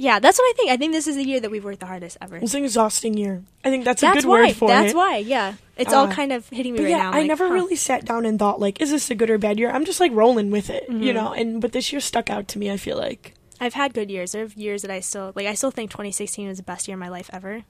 Yeah, 0.02 0.18
that's 0.20 0.40
what 0.40 0.46
I 0.50 0.54
think. 0.58 0.72
I 0.72 0.78
think 0.78 0.94
this 0.94 1.06
is 1.06 1.16
the 1.16 1.24
year 1.24 1.40
that 1.40 1.52
we've 1.52 1.64
worked 1.64 1.80
the 1.80 1.86
hardest 1.86 2.18
ever. 2.22 2.38
It's 2.38 2.56
an 2.56 2.64
exhausting 2.64 3.16
year. 3.16 3.44
I 3.64 3.70
think 3.70 3.86
that's 3.86 4.02
a 4.02 4.12
good 4.14 4.26
why. 4.26 4.48
word 4.48 4.56
for 4.56 4.68
that's 4.68 4.82
it. 4.82 4.84
That's 4.88 4.96
why. 4.96 5.18
Yeah, 5.18 5.54
it's 5.78 5.94
all 5.94 6.08
Uh, 6.08 6.12
kind 6.12 6.32
of 6.34 6.50
hitting 6.50 6.74
me 6.74 6.80
right 6.80 6.90
yeah, 6.90 6.98
now. 6.98 7.10
I'm 7.10 7.14
I 7.14 7.18
like, 7.20 7.28
never 7.28 7.48
huh. 7.48 7.54
really 7.54 7.76
sat 7.76 8.04
down 8.06 8.26
and 8.26 8.40
thought 8.40 8.60
like, 8.60 8.82
is 8.82 8.90
this 8.90 9.12
a 9.12 9.16
good 9.16 9.30
or 9.30 9.38
bad 9.38 9.60
year? 9.60 9.70
I'm 9.70 9.86
just 9.86 10.00
like 10.00 10.12
rolling 10.14 10.50
with 10.50 10.72
it, 10.72 10.86
you 10.90 11.12
Mhm. 11.12 11.14
know. 11.14 11.34
And 11.34 11.62
but 11.62 11.72
this 11.72 11.92
year 11.94 12.00
stuck 12.02 12.32
out 12.32 12.48
to 12.50 12.58
me. 12.60 12.72
I 12.72 12.78
feel 12.78 12.98
like 12.98 13.36
I've 13.60 13.76
had 13.76 13.94
good 13.94 14.10
years. 14.10 14.32
There 14.32 14.46
are 14.46 14.50
years 14.56 14.82
that 14.82 14.90
I 14.90 15.02
still 15.02 15.34
like. 15.36 15.46
I 15.46 15.54
still 15.54 15.70
think 15.72 15.92
2016 15.92 16.48
was 16.48 16.58
the 16.58 16.64
best 16.64 16.88
year 16.88 16.96
of 16.96 17.00
my 17.00 17.10
life 17.10 17.30
ever, 17.32 17.64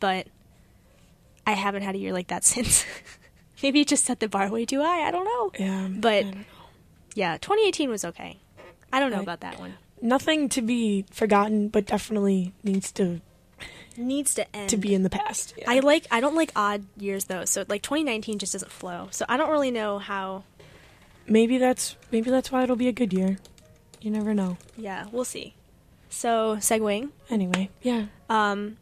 but 0.00 0.26
I 1.46 1.52
haven't 1.52 1.82
had 1.82 1.94
a 1.94 1.98
year 1.98 2.14
like 2.14 2.28
that 2.28 2.44
since. 2.52 2.86
Maybe 3.62 3.80
it 3.82 3.88
just 3.88 4.04
set 4.06 4.20
the 4.20 4.28
bar 4.28 4.48
way 4.50 4.64
too 4.64 4.80
high. 4.82 5.06
I 5.06 5.10
don't 5.10 5.24
know. 5.26 5.50
Yeah, 5.58 5.88
but 5.90 6.24
yeah, 7.14 7.36
2018 7.36 7.90
was 7.90 8.06
okay. 8.06 8.38
I 8.90 9.00
don't 9.00 9.10
know 9.10 9.18
I- 9.18 9.22
about 9.22 9.40
that 9.40 9.58
one. 9.60 9.74
Nothing 10.04 10.48
to 10.50 10.62
be 10.62 11.04
forgotten, 11.10 11.68
but 11.68 11.86
definitely 11.86 12.52
needs 12.62 12.92
to 12.92 13.20
Needs 13.96 14.34
to 14.34 14.56
end. 14.56 14.68
to 14.70 14.76
be 14.76 14.92
in 14.94 15.02
the 15.04 15.10
past. 15.10 15.54
I 15.66 15.78
like. 15.80 16.06
I 16.10 16.20
don't 16.20 16.34
like 16.34 16.50
odd 16.56 16.84
years 16.96 17.24
though. 17.26 17.44
So 17.44 17.64
like 17.68 17.82
2019 17.82 18.38
just 18.38 18.52
doesn't 18.52 18.70
flow. 18.72 19.08
So 19.12 19.24
I 19.28 19.36
don't 19.36 19.50
really 19.50 19.70
know 19.70 19.98
how. 19.98 20.44
Maybe 21.28 21.58
that's 21.58 21.96
maybe 22.10 22.28
that's 22.30 22.50
why 22.52 22.62
it'll 22.64 22.76
be 22.76 22.88
a 22.88 22.92
good 22.92 23.12
year. 23.12 23.38
You 24.00 24.10
never 24.10 24.34
know. 24.34 24.58
Yeah, 24.76 25.06
we'll 25.12 25.24
see. 25.24 25.54
So 26.10 26.56
segueing. 26.56 27.10
Anyway, 27.30 27.70
yeah. 27.82 28.06
Um. 28.28 28.76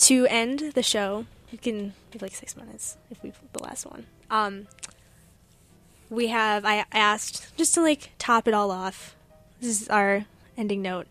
To 0.00 0.26
end 0.26 0.72
the 0.74 0.82
show, 0.82 1.24
you 1.50 1.56
can 1.56 1.76
we 1.76 2.12
have 2.12 2.22
like 2.22 2.34
six 2.34 2.56
minutes 2.58 2.98
if 3.10 3.22
we 3.22 3.32
the 3.54 3.62
last 3.62 3.86
one. 3.86 4.04
Um. 4.30 4.66
We 6.10 6.28
have 6.28 6.64
I 6.66 6.84
asked 6.92 7.56
just 7.56 7.72
to 7.74 7.80
like 7.80 8.10
top 8.18 8.46
it 8.46 8.52
all 8.54 8.70
off. 8.70 9.15
This 9.60 9.80
is 9.82 9.88
our 9.88 10.24
ending 10.56 10.82
note. 10.82 11.06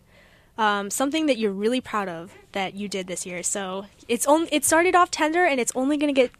Um, 0.58 0.90
something 0.90 1.26
that 1.26 1.36
you're 1.36 1.52
really 1.52 1.80
proud 1.80 2.08
of 2.08 2.32
that 2.52 2.74
you 2.74 2.88
did 2.88 3.06
this 3.06 3.26
year. 3.26 3.42
So 3.42 3.86
it's 4.08 4.26
only 4.26 4.48
it 4.50 4.64
started 4.64 4.94
off 4.94 5.10
tender 5.10 5.44
and 5.44 5.60
it's 5.60 5.72
only 5.74 5.96
gonna 5.96 6.12
get 6.14 6.30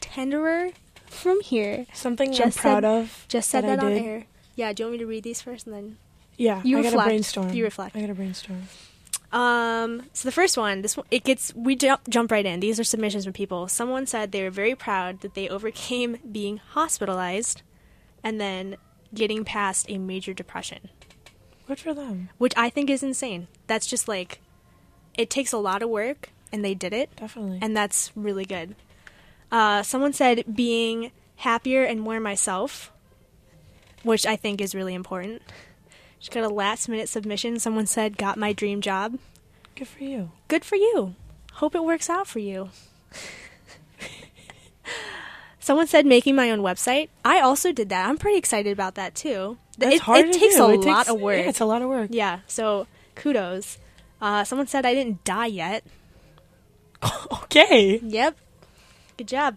tenderer 0.00 0.72
from 1.06 1.40
here. 1.40 1.86
Something 1.94 2.30
I'm 2.34 2.52
proud 2.52 2.82
said- 2.82 2.84
of 2.84 3.24
Just 3.28 3.48
said 3.50 3.64
that 3.64 3.76
that, 3.80 3.84
on 3.84 3.92
did. 3.92 4.02
air. 4.04 4.24
Yeah. 4.56 4.72
Do 4.72 4.82
you 4.82 4.86
want 4.86 4.92
me 4.92 4.98
to 4.98 5.06
read 5.06 5.22
these 5.24 5.40
first 5.40 5.66
and 5.66 5.74
then? 5.74 5.96
Yeah, 6.36 6.60
You 6.64 6.76
I 6.76 6.80
reflect. 6.80 6.96
gotta 6.96 7.08
brainstorm. 7.10 7.52
You 7.54 7.64
reflect. 7.64 7.96
I 7.96 8.00
gotta 8.00 8.14
brainstorm. 8.14 8.62
Um, 9.32 10.02
so 10.12 10.28
the 10.28 10.32
first 10.32 10.56
one, 10.56 10.82
this 10.82 10.96
one, 10.96 11.06
it 11.10 11.24
gets 11.24 11.52
we 11.54 11.74
jump 11.74 12.02
jump 12.08 12.30
right 12.30 12.44
in. 12.46 12.60
These 12.60 12.78
are 12.78 12.84
submissions 12.84 13.24
from 13.24 13.32
people. 13.32 13.66
Someone 13.68 14.06
said 14.06 14.30
they 14.32 14.42
were 14.42 14.50
very 14.50 14.74
proud 14.74 15.20
that 15.22 15.34
they 15.34 15.48
overcame 15.48 16.18
being 16.30 16.58
hospitalized, 16.58 17.62
and 18.22 18.40
then 18.40 18.76
getting 19.12 19.44
past 19.44 19.86
a 19.88 19.98
major 19.98 20.32
depression, 20.34 20.88
Good 21.66 21.78
for 21.80 21.94
them. 21.94 22.28
which 22.38 22.52
I 22.56 22.68
think 22.70 22.90
is 22.90 23.02
insane. 23.02 23.48
That's 23.66 23.86
just 23.86 24.06
like, 24.08 24.40
it 25.16 25.30
takes 25.30 25.52
a 25.52 25.58
lot 25.58 25.82
of 25.82 25.88
work, 25.88 26.30
and 26.52 26.64
they 26.64 26.74
did 26.74 26.92
it, 26.92 27.10
Definitely. 27.16 27.58
and 27.62 27.76
that's 27.76 28.12
really 28.14 28.44
good. 28.44 28.74
Uh, 29.50 29.82
someone 29.82 30.12
said 30.12 30.44
being 30.54 31.10
happier 31.36 31.82
and 31.84 32.00
more 32.00 32.20
myself, 32.20 32.92
which 34.02 34.26
I 34.26 34.36
think 34.36 34.60
is 34.60 34.74
really 34.74 34.94
important. 34.94 35.42
Just 36.18 36.32
got 36.32 36.44
a 36.44 36.48
last 36.48 36.88
minute 36.88 37.08
submission. 37.08 37.58
Someone 37.58 37.86
said 37.86 38.16
got 38.18 38.36
my 38.38 38.52
dream 38.52 38.80
job. 38.80 39.18
Good 39.74 39.88
for 39.88 40.04
you. 40.04 40.30
Good 40.48 40.64
for 40.64 40.76
you. 40.76 41.14
Hope 41.54 41.74
it 41.74 41.84
works 41.84 42.08
out 42.10 42.26
for 42.26 42.38
you. 42.40 42.70
Someone 45.64 45.86
said 45.86 46.04
making 46.04 46.36
my 46.36 46.50
own 46.50 46.58
website. 46.60 47.08
I 47.24 47.40
also 47.40 47.72
did 47.72 47.88
that. 47.88 48.06
I'm 48.06 48.18
pretty 48.18 48.36
excited 48.36 48.70
about 48.70 48.96
that 48.96 49.14
too. 49.14 49.56
That's 49.78 49.94
it, 49.94 50.00
hard 50.02 50.26
it 50.26 50.34
takes 50.34 50.56
do. 50.56 50.64
a 50.64 50.68
It 50.74 50.80
lot 50.84 50.98
takes- 50.98 51.08
of 51.08 51.20
work. 51.22 51.38
yeah, 51.38 51.48
it's 51.48 51.60
a 51.60 51.64
lot 51.64 51.80
of 51.80 51.88
work. 51.88 52.10
Yeah. 52.12 52.40
So 52.46 52.86
kudos. 53.14 53.78
Uh, 54.20 54.44
someone 54.44 54.66
said 54.66 54.84
I 54.84 54.92
didn't 54.92 55.24
die 55.24 55.46
yet. 55.46 55.82
Okay. 57.44 57.98
Yep. 58.02 58.36
Good 59.16 59.28
job. 59.28 59.56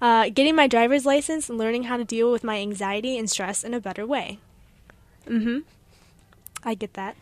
Uh, 0.00 0.28
getting 0.28 0.54
my 0.54 0.66
driver's 0.68 1.04
license 1.06 1.48
and 1.48 1.58
learning 1.58 1.84
how 1.84 1.96
to 1.96 2.04
deal 2.04 2.30
with 2.30 2.44
my 2.44 2.58
anxiety 2.60 3.16
and 3.18 3.28
stress 3.28 3.64
in 3.64 3.74
a 3.74 3.80
better 3.80 4.06
way. 4.06 4.38
Mm-hmm. 5.26 5.60
I 6.64 6.74
get 6.74 6.94
that. 6.94 7.16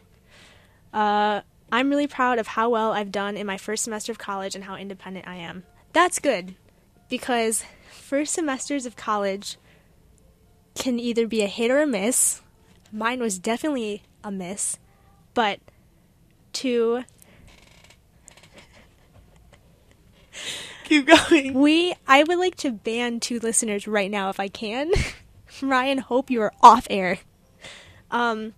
Uh, 0.92 1.40
I'm 1.70 1.88
really 1.88 2.06
proud 2.08 2.38
of 2.38 2.46
how 2.46 2.68
well 2.68 2.92
I've 2.92 3.12
done 3.12 3.36
in 3.38 3.46
my 3.46 3.56
first 3.56 3.84
semester 3.84 4.12
of 4.12 4.18
college 4.18 4.54
and 4.54 4.64
how 4.64 4.76
independent 4.76 5.26
I 5.28 5.36
am. 5.36 5.62
That's 5.92 6.18
good 6.18 6.54
because 7.08 7.64
first 8.12 8.34
semesters 8.34 8.84
of 8.84 8.94
college 8.94 9.56
can 10.74 11.00
either 11.00 11.26
be 11.26 11.40
a 11.40 11.46
hit 11.46 11.70
or 11.70 11.80
a 11.80 11.86
miss. 11.86 12.42
Mine 12.92 13.20
was 13.20 13.38
definitely 13.38 14.02
a 14.22 14.30
miss, 14.30 14.78
but 15.32 15.60
to 16.52 17.04
Keep 20.84 21.06
going. 21.06 21.54
We 21.54 21.94
I 22.06 22.22
would 22.22 22.36
like 22.36 22.56
to 22.56 22.70
ban 22.70 23.18
two 23.18 23.38
listeners 23.38 23.88
right 23.88 24.10
now 24.10 24.28
if 24.28 24.38
I 24.38 24.48
can. 24.48 24.92
Ryan, 25.62 25.96
hope 25.96 26.30
you 26.30 26.42
are 26.42 26.52
off 26.62 26.86
air. 26.90 27.20
Um 28.10 28.52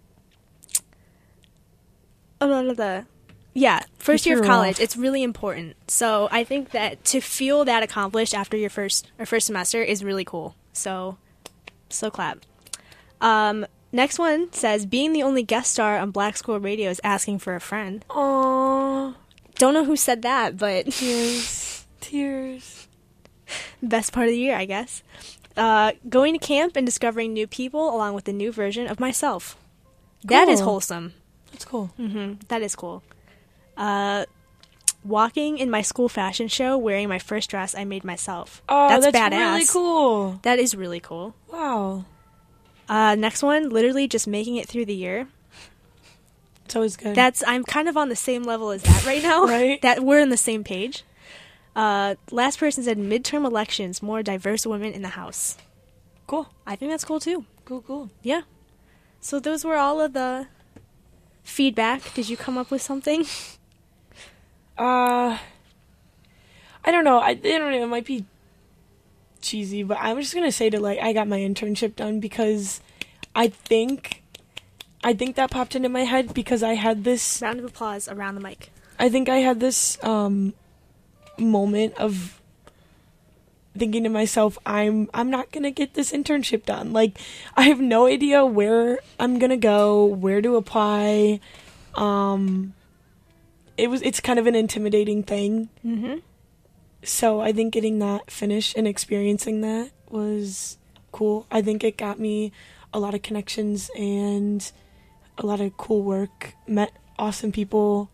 no, 2.40 2.60
no, 2.60 2.74
the 2.74 3.06
yeah, 3.54 3.80
first 3.98 4.26
year 4.26 4.40
of 4.40 4.44
college, 4.46 4.80
it's 4.80 4.96
really 4.96 5.22
important. 5.22 5.76
So 5.88 6.28
I 6.30 6.44
think 6.44 6.70
that 6.72 7.04
to 7.06 7.20
feel 7.20 7.64
that 7.64 7.82
accomplished 7.82 8.34
after 8.34 8.56
your 8.56 8.70
first 8.70 9.10
or 9.18 9.24
first 9.26 9.46
semester 9.46 9.80
is 9.82 10.02
really 10.04 10.24
cool. 10.24 10.54
So 10.72 11.16
so 11.88 12.10
clap. 12.10 12.38
Um 13.20 13.64
next 13.92 14.18
one 14.18 14.52
says 14.52 14.86
being 14.86 15.12
the 15.12 15.22
only 15.22 15.42
guest 15.44 15.72
star 15.72 15.98
on 15.98 16.10
Black 16.10 16.36
Squirrel 16.36 16.60
Radio 16.60 16.90
is 16.90 17.00
asking 17.04 17.38
for 17.38 17.54
a 17.54 17.60
friend. 17.60 18.04
Aww. 18.10 19.14
Don't 19.56 19.74
know 19.74 19.84
who 19.84 19.96
said 19.96 20.22
that, 20.22 20.56
but 20.58 20.86
Tears. 20.92 21.86
Tears. 22.00 22.88
best 23.82 24.12
part 24.12 24.26
of 24.26 24.32
the 24.32 24.38
year, 24.38 24.56
I 24.56 24.64
guess. 24.64 25.02
Uh, 25.56 25.92
going 26.08 26.36
to 26.36 26.44
camp 26.44 26.74
and 26.74 26.84
discovering 26.84 27.32
new 27.32 27.46
people 27.46 27.94
along 27.94 28.14
with 28.14 28.26
a 28.26 28.32
new 28.32 28.50
version 28.50 28.88
of 28.88 28.98
myself. 28.98 29.56
That 30.24 30.48
is 30.48 30.60
wholesome. 30.60 31.12
That's 31.52 31.64
cool. 31.64 31.86
hmm 31.96 32.32
That 32.48 32.62
is 32.62 32.74
cool. 32.74 33.04
Uh, 33.76 34.24
walking 35.04 35.58
in 35.58 35.70
my 35.70 35.82
school 35.82 36.08
fashion 36.08 36.48
show 36.48 36.78
wearing 36.78 37.08
my 37.08 37.18
first 37.18 37.50
dress 37.50 37.74
I 37.74 37.84
made 37.84 38.04
myself. 38.04 38.62
Oh, 38.68 38.88
that's, 38.88 39.04
that's, 39.04 39.16
badass. 39.34 39.52
really 39.52 39.66
cool. 39.66 40.40
That 40.42 40.58
is 40.58 40.74
really 40.74 41.00
cool. 41.00 41.34
Wow. 41.52 42.04
Uh, 42.88 43.14
next 43.14 43.42
one, 43.42 43.68
literally 43.70 44.08
just 44.08 44.26
making 44.26 44.56
it 44.56 44.68
through 44.68 44.86
the 44.86 44.94
year. 44.94 45.28
It's 46.64 46.74
always 46.76 46.96
good. 46.96 47.14
That's 47.14 47.42
I'm 47.46 47.62
kind 47.64 47.88
of 47.88 47.96
on 47.96 48.08
the 48.08 48.16
same 48.16 48.42
level 48.42 48.70
as 48.70 48.82
that 48.82 49.04
right 49.04 49.22
now. 49.22 49.44
Right. 49.46 49.80
That 49.82 50.02
we're 50.02 50.22
on 50.22 50.30
the 50.30 50.36
same 50.36 50.64
page. 50.64 51.04
Uh, 51.76 52.14
last 52.30 52.58
person 52.58 52.84
said 52.84 52.98
midterm 52.98 53.44
elections, 53.44 54.02
more 54.02 54.22
diverse 54.22 54.64
women 54.66 54.92
in 54.92 55.02
the 55.02 55.08
House. 55.08 55.56
cool. 56.26 56.48
I 56.66 56.76
think 56.76 56.90
that's 56.90 57.04
cool 57.04 57.20
too. 57.20 57.44
Cool, 57.64 57.82
cool. 57.82 58.10
Yeah. 58.22 58.42
So 59.20 59.40
those 59.40 59.64
were 59.64 59.76
all 59.76 60.00
of 60.00 60.12
the 60.12 60.46
feedback. 61.42 62.14
Did 62.14 62.28
you 62.28 62.36
come 62.36 62.56
up 62.56 62.70
with 62.70 62.80
something? 62.82 63.26
Uh, 64.76 65.38
I 66.84 66.90
don't 66.90 67.04
know. 67.04 67.18
I, 67.18 67.30
I 67.30 67.34
don't 67.34 67.70
know. 67.70 67.82
It 67.82 67.86
might 67.86 68.04
be 68.04 68.24
cheesy, 69.40 69.82
but 69.82 69.98
I'm 70.00 70.20
just 70.20 70.34
gonna 70.34 70.52
say 70.52 70.70
to 70.70 70.80
like 70.80 70.98
I 70.98 71.12
got 71.12 71.28
my 71.28 71.38
internship 71.38 71.96
done 71.96 72.18
because 72.20 72.80
I 73.34 73.48
think 73.48 74.22
I 75.02 75.12
think 75.12 75.36
that 75.36 75.50
popped 75.50 75.76
into 75.76 75.88
my 75.88 76.04
head 76.04 76.34
because 76.34 76.62
I 76.62 76.74
had 76.74 77.04
this. 77.04 77.40
Round 77.42 77.58
of 77.58 77.64
applause 77.64 78.08
around 78.08 78.34
the 78.34 78.40
mic. 78.40 78.70
I 78.98 79.08
think 79.08 79.28
I 79.28 79.36
had 79.38 79.60
this 79.60 80.02
um 80.02 80.54
moment 81.38 81.94
of 81.94 82.40
thinking 83.76 84.04
to 84.04 84.08
myself 84.08 84.56
I'm 84.64 85.10
I'm 85.12 85.30
not 85.30 85.50
going 85.50 85.64
to 85.64 85.70
get 85.70 85.94
this 85.94 86.12
internship 86.12 86.64
done. 86.64 86.92
Like 86.92 87.18
I 87.56 87.62
have 87.62 87.80
no 87.80 88.06
idea 88.06 88.44
where 88.46 89.00
I'm 89.18 89.38
going 89.38 89.50
to 89.50 89.56
go, 89.56 90.04
where 90.04 90.40
to 90.40 90.56
apply. 90.56 91.40
Um 91.94 92.74
it 93.76 93.88
was 93.88 94.02
it's 94.02 94.20
kind 94.20 94.38
of 94.38 94.46
an 94.46 94.54
intimidating 94.54 95.22
thing. 95.22 95.68
Mm-hmm. 95.84 96.16
So 97.02 97.40
I 97.40 97.52
think 97.52 97.72
getting 97.72 97.98
that 97.98 98.30
finished 98.30 98.76
and 98.76 98.88
experiencing 98.88 99.60
that 99.60 99.90
was 100.08 100.78
cool. 101.12 101.46
I 101.50 101.60
think 101.62 101.84
it 101.84 101.96
got 101.98 102.18
me 102.18 102.52
a 102.92 102.98
lot 102.98 103.14
of 103.14 103.22
connections 103.22 103.90
and 103.96 104.70
a 105.36 105.46
lot 105.46 105.60
of 105.60 105.76
cool 105.76 106.02
work. 106.02 106.54
Met 106.66 106.92
awesome 107.18 107.52
people. 107.52 108.10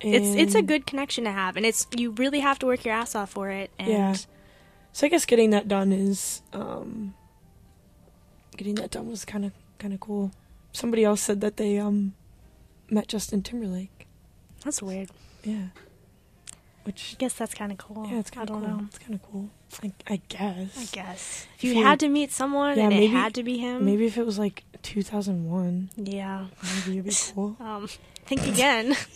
It's 0.00 0.36
it's 0.36 0.54
a 0.54 0.62
good 0.62 0.86
connection 0.86 1.24
to 1.24 1.30
have, 1.30 1.56
and 1.56 1.64
it's 1.64 1.86
you 1.96 2.10
really 2.12 2.40
have 2.40 2.58
to 2.60 2.66
work 2.66 2.84
your 2.84 2.94
ass 2.94 3.14
off 3.14 3.30
for 3.30 3.50
it. 3.50 3.70
And 3.78 3.88
Yeah. 3.88 4.14
So 4.92 5.06
I 5.06 5.10
guess 5.10 5.24
getting 5.24 5.50
that 5.50 5.68
done 5.68 5.92
is 5.92 6.42
um 6.52 7.14
getting 8.56 8.74
that 8.76 8.90
done 8.90 9.08
was 9.08 9.24
kind 9.24 9.44
of 9.44 9.52
kind 9.78 9.94
of 9.94 10.00
cool. 10.00 10.32
Somebody 10.72 11.04
else 11.04 11.22
said 11.22 11.40
that 11.40 11.56
they 11.56 11.78
um 11.78 12.14
met 12.90 13.08
Justin 13.08 13.42
Timberlake. 13.42 13.95
That's 14.66 14.82
weird. 14.82 15.08
Yeah. 15.44 15.66
Which 16.84 17.14
I 17.14 17.16
guess 17.18 17.32
that's 17.34 17.54
kind 17.54 17.72
of 17.72 17.78
cool. 17.78 18.06
yeah, 18.10 18.18
it's 18.18 18.30
kind 18.30 18.48
of 18.50 18.60
cool. 18.60 18.68
know. 18.68 18.84
It's 18.86 18.98
kind 18.98 19.14
of 19.14 19.22
cool. 19.32 19.48
I, 19.82 19.92
I 20.08 20.20
guess. 20.28 20.78
I 20.78 20.84
guess 20.92 21.46
if 21.56 21.64
If 21.64 21.64
you, 21.64 21.74
you- 21.74 21.84
had 21.84 21.98
to 22.00 22.08
meet 22.08 22.30
someone 22.32 22.76
Yeah, 22.76 22.84
and 22.84 22.94
maybe- 22.94 23.06
it 23.06 23.10
had 23.10 23.34
to 23.34 23.42
be 23.42 23.58
him, 23.58 23.84
Maybe 23.84 24.06
if 24.06 24.16
it 24.18 24.24
was 24.26 24.38
like 24.38 24.62
2001, 24.82 25.90
yeah. 25.96 26.46
maybe 26.86 26.98
it'd 26.98 27.10
be 27.10 27.16
cool. 27.34 27.56
Um, 27.58 27.88
think 28.26 28.46
again. 28.46 28.94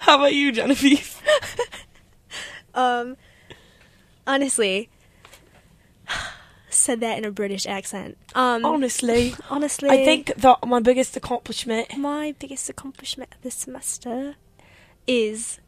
How 0.00 0.16
about 0.16 0.34
you, 0.34 0.52
Genevieve? 0.52 1.20
um, 2.74 3.16
honestly, 4.26 4.88
said 6.82 7.00
that 7.00 7.16
in 7.18 7.24
a 7.24 7.30
British 7.30 7.66
accent. 7.66 8.18
Um, 8.34 8.64
Honestly, 8.64 9.34
honestly, 9.50 9.88
I 9.90 10.04
think 10.04 10.34
that 10.36 10.58
my 10.66 10.80
biggest 10.80 11.16
accomplishment. 11.16 11.96
my 11.96 12.34
biggest 12.38 12.68
accomplishment 12.68 13.30
of 13.34 13.42
this 13.42 13.54
semester 13.54 14.36
is 15.06 15.58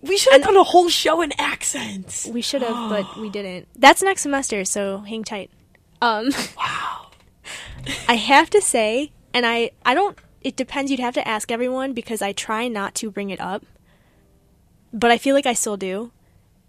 We 0.00 0.16
should 0.16 0.32
have 0.32 0.42
done 0.42 0.56
a 0.56 0.64
whole 0.64 0.88
show 0.88 1.20
in 1.22 1.32
accents. 1.38 2.26
we 2.26 2.42
should 2.42 2.62
have, 2.62 2.90
but 2.90 3.16
we 3.18 3.28
didn't. 3.38 3.68
That's 3.76 4.02
next 4.02 4.22
semester, 4.22 4.64
so 4.64 4.98
hang 4.98 5.24
tight. 5.24 5.50
Um, 6.00 6.30
wow. 6.56 7.06
I 8.08 8.14
have 8.14 8.50
to 8.50 8.60
say, 8.74 9.12
and 9.34 9.44
I 9.46 9.70
I 9.84 9.94
don't. 9.94 10.18
It 10.42 10.56
depends. 10.56 10.90
You'd 10.90 11.00
have 11.00 11.14
to 11.14 11.26
ask 11.26 11.50
everyone 11.52 11.92
because 11.92 12.20
I 12.20 12.32
try 12.32 12.66
not 12.68 12.94
to 12.96 13.10
bring 13.10 13.30
it 13.30 13.40
up, 13.40 13.64
but 14.92 15.10
I 15.12 15.18
feel 15.18 15.34
like 15.34 15.46
I 15.46 15.54
still 15.54 15.76
do. 15.76 16.10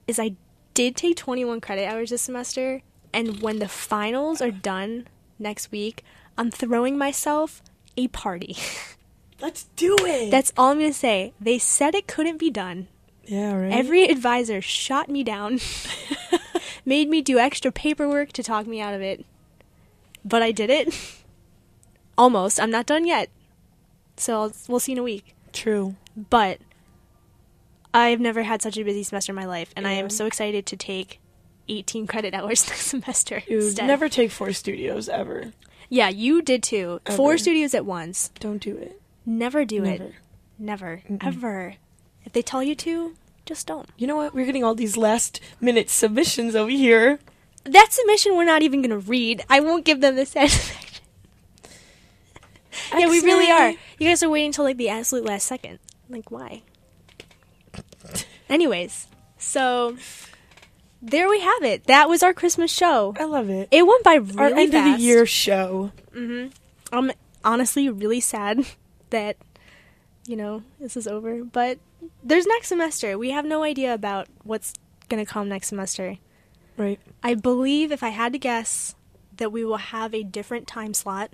Is 0.07 0.19
I 0.19 0.35
did 0.73 0.95
take 0.95 1.15
21 1.17 1.61
credit 1.61 1.85
hours 1.85 2.09
this 2.09 2.21
semester, 2.23 2.81
and 3.13 3.41
when 3.41 3.59
the 3.59 3.67
finals 3.67 4.41
are 4.41 4.51
done 4.51 5.07
next 5.39 5.71
week, 5.71 6.03
I'm 6.37 6.51
throwing 6.51 6.97
myself 6.97 7.61
a 7.95 8.07
party. 8.09 8.57
Let's 9.41 9.65
do 9.75 9.95
it. 10.01 10.31
That's 10.31 10.53
all 10.57 10.71
I'm 10.71 10.79
gonna 10.79 10.93
say. 10.93 11.33
They 11.39 11.59
said 11.59 11.95
it 11.95 12.07
couldn't 12.07 12.37
be 12.37 12.49
done. 12.49 12.87
yeah, 13.25 13.53
right. 13.53 13.71
Every 13.73 14.05
advisor 14.05 14.61
shot 14.61 15.09
me 15.09 15.23
down, 15.23 15.59
made 16.85 17.09
me 17.09 17.21
do 17.21 17.37
extra 17.39 17.71
paperwork 17.71 18.31
to 18.33 18.43
talk 18.43 18.67
me 18.67 18.79
out 18.79 18.93
of 18.93 19.01
it. 19.01 19.25
But 20.25 20.41
I 20.41 20.51
did 20.51 20.69
it. 20.69 20.93
Almost. 22.17 22.59
I'm 22.59 22.71
not 22.71 22.85
done 22.85 23.05
yet. 23.05 23.29
So 24.15 24.41
I'll, 24.41 24.53
we'll 24.67 24.79
see 24.79 24.93
in 24.93 24.97
a 24.97 25.03
week. 25.03 25.35
True. 25.51 25.95
But 26.15 26.59
I've 27.93 28.19
never 28.19 28.43
had 28.43 28.61
such 28.61 28.77
a 28.77 28.83
busy 28.83 29.03
semester 29.03 29.31
in 29.31 29.35
my 29.35 29.45
life, 29.45 29.73
and 29.75 29.87
I 29.87 29.93
am 29.93 30.09
so 30.09 30.25
excited 30.25 30.65
to 30.67 30.77
take 30.77 31.19
18 31.67 32.07
credit 32.07 32.33
hours 32.33 32.67
next 32.69 32.87
semester. 32.87 33.41
Instead. 33.47 33.87
never 33.87 34.09
take 34.09 34.31
four 34.31 34.53
studios 34.53 35.09
ever. 35.09 35.53
Yeah, 35.89 36.09
you 36.09 36.41
did 36.41 36.63
too. 36.63 37.01
Four 37.15 37.37
studios 37.37 37.73
at 37.73 37.85
once. 37.85 38.29
Don't 38.39 38.57
do 38.61 38.75
it. 38.77 38.99
Never 39.25 39.63
do 39.65 39.83
it. 39.83 40.01
Never. 40.57 41.01
Never. 41.07 41.27
Ever. 41.27 41.75
If 42.25 42.33
they 42.33 42.41
tell 42.41 42.63
you 42.63 42.73
to, 42.75 43.15
just 43.45 43.67
don't. 43.67 43.87
You 43.97 44.07
know 44.07 44.15
what? 44.15 44.33
We're 44.33 44.45
getting 44.45 44.63
all 44.63 44.75
these 44.75 44.97
last 44.97 45.39
minute 45.61 45.89
submissions 45.89 46.55
over 46.55 46.71
here. 46.71 47.19
That 47.65 47.89
submission 47.91 48.35
we're 48.35 48.43
not 48.45 48.61
even 48.63 48.81
gonna 48.81 48.97
read. 48.97 49.43
I 49.49 49.59
won't 49.59 49.85
give 49.85 50.01
them 50.01 50.15
the 50.15 50.25
satisfaction. 50.25 51.03
yeah, 52.97 53.07
we 53.07 53.21
really 53.21 53.51
are. 53.51 53.71
You 53.99 54.07
guys 54.09 54.23
are 54.23 54.29
waiting 54.29 54.47
until 54.47 54.65
like 54.65 54.77
the 54.77 54.89
absolute 54.89 55.25
last 55.25 55.45
second. 55.45 55.79
Like 56.09 56.31
why? 56.31 56.63
Anyways, 58.49 59.07
so 59.37 59.97
there 61.03 61.29
we 61.29 61.39
have 61.41 61.63
it. 61.63 61.83
That 61.85 62.07
was 62.09 62.23
our 62.23 62.33
Christmas 62.33 62.71
show. 62.71 63.13
I 63.19 63.25
love 63.25 63.49
it. 63.49 63.67
It 63.71 63.85
went 63.85 64.03
by 64.03 64.15
really 64.15 64.37
Our 64.39 64.47
end 64.57 64.71
fast. 64.71 64.93
of 64.93 64.97
the 64.97 65.03
year 65.03 65.25
show. 65.25 65.91
hmm 66.13 66.47
I'm 66.91 67.11
honestly 67.43 67.89
really 67.89 68.19
sad 68.21 68.65
that 69.09 69.37
you 70.27 70.35
know 70.35 70.63
this 70.79 70.95
is 70.97 71.07
over, 71.07 71.43
but 71.43 71.77
there's 72.23 72.45
next 72.47 72.67
semester. 72.69 73.17
We 73.17 73.31
have 73.31 73.45
no 73.45 73.63
idea 73.63 73.93
about 73.93 74.27
what's 74.43 74.73
gonna 75.09 75.25
come 75.25 75.49
next 75.49 75.67
semester. 75.67 76.17
Right. 76.77 76.99
I 77.21 77.35
believe, 77.35 77.91
if 77.91 78.01
I 78.01 78.09
had 78.09 78.33
to 78.33 78.39
guess, 78.39 78.95
that 79.37 79.51
we 79.51 79.63
will 79.63 79.77
have 79.77 80.13
a 80.15 80.23
different 80.23 80.67
time 80.67 80.93
slot. 80.93 81.31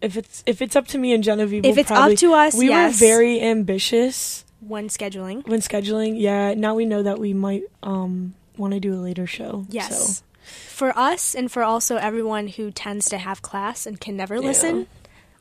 If 0.00 0.16
it's 0.16 0.42
if 0.46 0.62
it's 0.62 0.74
up 0.76 0.86
to 0.88 0.98
me 0.98 1.12
and 1.12 1.22
Genevieve, 1.22 1.64
If 1.64 1.76
we'll 1.76 1.80
it's 1.82 1.90
up 1.90 2.16
to 2.18 2.32
us, 2.32 2.54
we 2.56 2.68
yes. 2.68 2.94
were 3.00 3.06
very 3.06 3.40
ambitious 3.42 4.44
when 4.60 4.88
scheduling. 4.88 5.46
when 5.48 5.60
scheduling. 5.60 6.20
Yeah, 6.20 6.54
now 6.54 6.74
we 6.74 6.84
know 6.86 7.02
that 7.02 7.18
we 7.18 7.32
might 7.34 7.62
um 7.82 8.34
want 8.56 8.74
to 8.74 8.80
do 8.80 8.94
a 8.94 9.00
later 9.00 9.26
show. 9.26 9.66
Yes. 9.70 10.18
So. 10.18 10.24
For 10.68 10.98
us, 10.98 11.34
and 11.34 11.50
for 11.52 11.62
also 11.62 11.96
everyone 11.96 12.48
who 12.48 12.70
tends 12.70 13.08
to 13.10 13.18
have 13.18 13.42
class 13.42 13.86
and 13.86 14.00
can 14.00 14.16
never 14.16 14.34
Yeah. 14.36 14.40
listen 14.40 14.86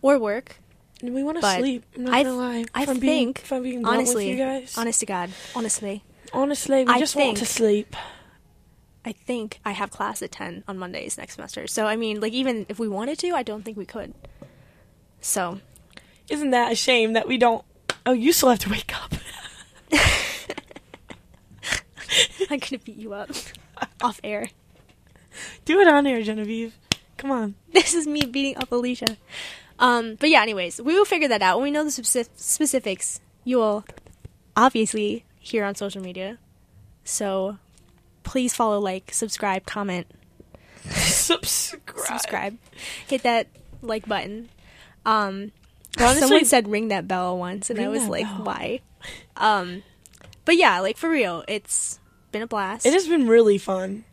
or 0.02 0.20
work. 0.20 0.58
And 1.02 1.14
we 1.16 1.24
want 1.24 1.40
to 1.42 1.56
sleep. 1.58 1.84
I'm 1.96 2.04
not 2.04 2.14
I, 2.14 2.24
gonna 2.24 2.36
lie. 2.36 2.66
I 2.76 2.84
If 2.84 2.90
I'm 2.90 3.00
being- 3.00 3.34
think, 3.34 3.40
if 3.44 3.54
I'm 3.54 3.64
being 3.64 3.80
with 3.80 3.88
honestly, 3.88 4.30
you 4.30 4.38
guys. 4.38 4.78
honest 4.78 5.00
to 5.00 5.06
God, 5.06 5.30
honestly, 5.56 6.04
Honestly, 6.34 6.84
we 6.86 6.92
I 6.94 7.00
just 7.00 7.16
want 7.16 7.38
to 7.38 7.46
sleep. 7.46 7.96
I 9.06 9.14
think 9.14 9.60
I 9.66 9.72
have 9.72 9.90
class 9.92 10.22
at 10.22 10.32
10 10.32 10.64
on 10.68 10.78
Mondays 10.78 11.18
next 11.18 11.36
semester. 11.36 11.66
So, 11.68 11.88
I 11.88 11.96
mean, 11.96 12.20
like, 12.20 12.34
even 12.34 12.66
if 12.70 12.78
we 12.78 12.88
wanted 12.90 13.18
to, 13.20 13.32
I 13.32 13.42
don't 13.44 13.64
think 13.64 13.78
we 13.78 13.86
could. 13.86 14.14
So, 15.22 15.60
Isn't 16.30 16.52
that 16.52 16.72
a 16.72 16.76
shame 16.76 17.14
that 17.14 17.28
we 17.28 17.38
don't? 17.38 17.64
Oh, 18.06 18.12
you 18.14 18.32
still 18.34 18.50
have 18.50 18.60
to 18.60 18.70
wake 18.70 18.94
up. 18.96 19.14
I'm 22.50 22.60
gonna 22.60 22.80
beat 22.84 22.98
you 22.98 23.14
up 23.14 23.30
off 24.02 24.20
air. 24.24 24.50
Do 25.66 25.80
it 25.80 25.88
on 25.88 26.08
air, 26.08 26.22
Genevieve. 26.24 26.76
Come 27.18 27.32
on. 27.32 27.56
This 27.72 27.94
is 27.94 28.08
me 28.08 28.22
beating 28.22 28.58
up 28.58 28.72
Alicia. 28.72 29.18
Um, 29.78 30.16
but 30.16 30.30
yeah, 30.30 30.42
anyways, 30.42 30.82
we 30.82 30.94
will 30.96 31.06
figure 31.06 31.28
that 31.28 31.42
out 31.42 31.58
when 31.58 31.64
we 31.66 31.72
know 31.72 31.84
the 31.84 31.90
speci- 31.90 32.28
specifics. 32.36 33.22
You 33.44 33.58
will 33.58 33.86
obviously 34.58 35.24
hear 35.40 35.64
on 35.64 35.76
social 35.76 36.02
media. 36.02 36.38
So, 37.04 37.58
please 38.24 38.54
follow, 38.54 38.80
like, 38.80 39.14
subscribe, 39.14 39.66
comment, 39.66 40.08
Subscribe. 40.90 42.06
subscribe, 42.06 42.58
hit 43.08 43.24
that 43.24 43.48
like 43.82 44.06
button. 44.08 44.50
Um, 45.06 45.52
Honestly- 46.06 46.22
someone 46.22 46.46
said 46.46 46.68
ring 46.68 46.90
that 46.90 47.08
bell 47.08 47.38
once, 47.38 47.70
and 47.70 47.80
I 47.80 47.88
was 47.88 48.08
like, 48.08 48.26
bell. 48.26 48.44
why? 48.44 48.80
Um, 49.38 49.84
but 50.46 50.58
yeah, 50.58 50.80
like 50.80 50.98
for 50.98 51.10
real, 51.10 51.44
it's 51.48 52.00
been 52.32 52.42
a 52.42 52.48
blast. 52.48 52.86
It 52.86 52.94
has 52.94 53.08
been 53.08 53.28
really 53.28 53.58
fun. 53.58 54.06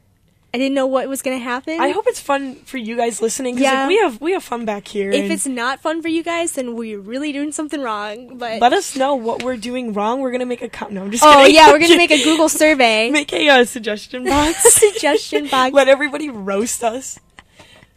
I 0.55 0.59
didn't 0.59 0.75
know 0.75 0.87
what 0.87 1.07
was 1.07 1.21
gonna 1.21 1.39
happen. 1.39 1.79
I 1.79 1.91
hope 1.91 2.07
it's 2.07 2.21
fun 2.21 2.55
for 2.65 2.79
you 2.79 2.97
guys 2.97 3.21
listening. 3.21 3.59
Yeah. 3.59 3.81
like, 3.81 3.89
we 3.89 3.99
have 3.99 4.21
we 4.23 4.33
have 4.33 4.43
fun 4.43 4.65
back 4.65 4.89
here. 4.89 5.11
if 5.11 5.31
it's 5.31 5.47
not 5.47 5.81
fun 5.81 6.01
for 6.01 6.09
you 6.09 6.23
guys, 6.23 6.53
then 6.53 6.75
we're 6.77 6.99
really 6.99 7.31
doing 7.33 7.53
something 7.53 7.83
wrong. 7.83 8.39
But 8.39 8.63
let 8.63 8.73
us 8.73 8.97
know 8.97 9.17
what 9.17 9.43
we're 9.43 9.59
doing 9.59 9.93
wrong. 9.93 10.21
We're 10.21 10.31
gonna 10.31 10.47
make 10.47 10.63
a 10.63 10.71
com- 10.71 10.95
no. 10.95 11.03
I'm 11.03 11.11
just 11.11 11.23
oh 11.23 11.43
kidding. 11.43 11.57
yeah, 11.57 11.71
we're 11.73 11.79
gonna 11.79 11.99
make 11.99 12.11
a 12.11 12.25
Google 12.25 12.49
survey. 12.63 13.11
make 13.11 13.33
a 13.35 13.49
uh, 13.51 13.65
suggestion 13.67 14.25
box. 14.25 14.63
suggestion 14.73 15.47
box. 15.49 15.75
Let 15.75 15.89
everybody 15.89 16.31
roast 16.31 16.83
us. 16.83 17.21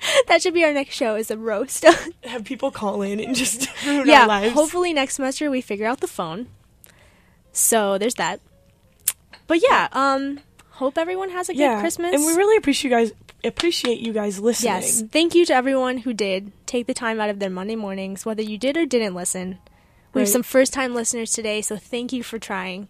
that 0.27 0.41
should 0.41 0.53
be 0.53 0.63
our 0.63 0.73
next 0.73 0.95
show 0.95 1.15
is 1.15 1.31
a 1.31 1.38
roast. 1.38 1.84
Have 2.23 2.45
people 2.45 2.71
call 2.71 3.01
in 3.01 3.19
and 3.19 3.35
just 3.35 3.67
ruin 3.85 4.07
yeah, 4.07 4.21
our 4.21 4.27
lives. 4.27 4.53
hopefully 4.53 4.93
next 4.93 5.15
semester 5.15 5.49
we 5.49 5.61
figure 5.61 5.85
out 5.88 5.99
the 5.99 6.07
phone. 6.07 6.47
So 7.51 7.97
there's 7.97 8.15
that. 8.15 8.39
But 9.47 9.61
yeah, 9.63 9.88
um, 9.91 10.39
hope 10.71 10.97
everyone 10.97 11.31
has 11.31 11.49
a 11.49 11.55
yeah, 11.55 11.76
good 11.76 11.81
Christmas. 11.81 12.13
and 12.13 12.26
we 12.26 12.35
really 12.35 12.57
appreciate 12.57 12.91
you 12.91 12.95
guys. 12.97 13.11
Appreciate 13.43 13.99
you 13.99 14.11
guys 14.11 14.38
listening. 14.39 14.73
yes, 14.73 15.01
thank 15.01 15.34
you 15.34 15.45
to 15.45 15.53
everyone 15.53 15.99
who 15.99 16.13
did 16.13 16.51
take 16.65 16.88
the 16.88 16.93
time 16.93 17.21
out 17.21 17.30
of 17.30 17.39
their 17.39 17.49
Monday 17.49 17.77
mornings, 17.77 18.26
whether 18.26 18.41
you 18.41 18.57
did 18.57 18.76
or 18.76 18.85
didn't 18.85 19.15
listen. 19.15 19.59
We 20.13 20.21
have 20.21 20.30
some 20.30 20.43
first 20.43 20.73
time 20.73 20.93
listeners 20.93 21.31
today, 21.31 21.61
so 21.61 21.77
thank 21.77 22.11
you 22.11 22.21
for 22.23 22.38
trying. 22.38 22.89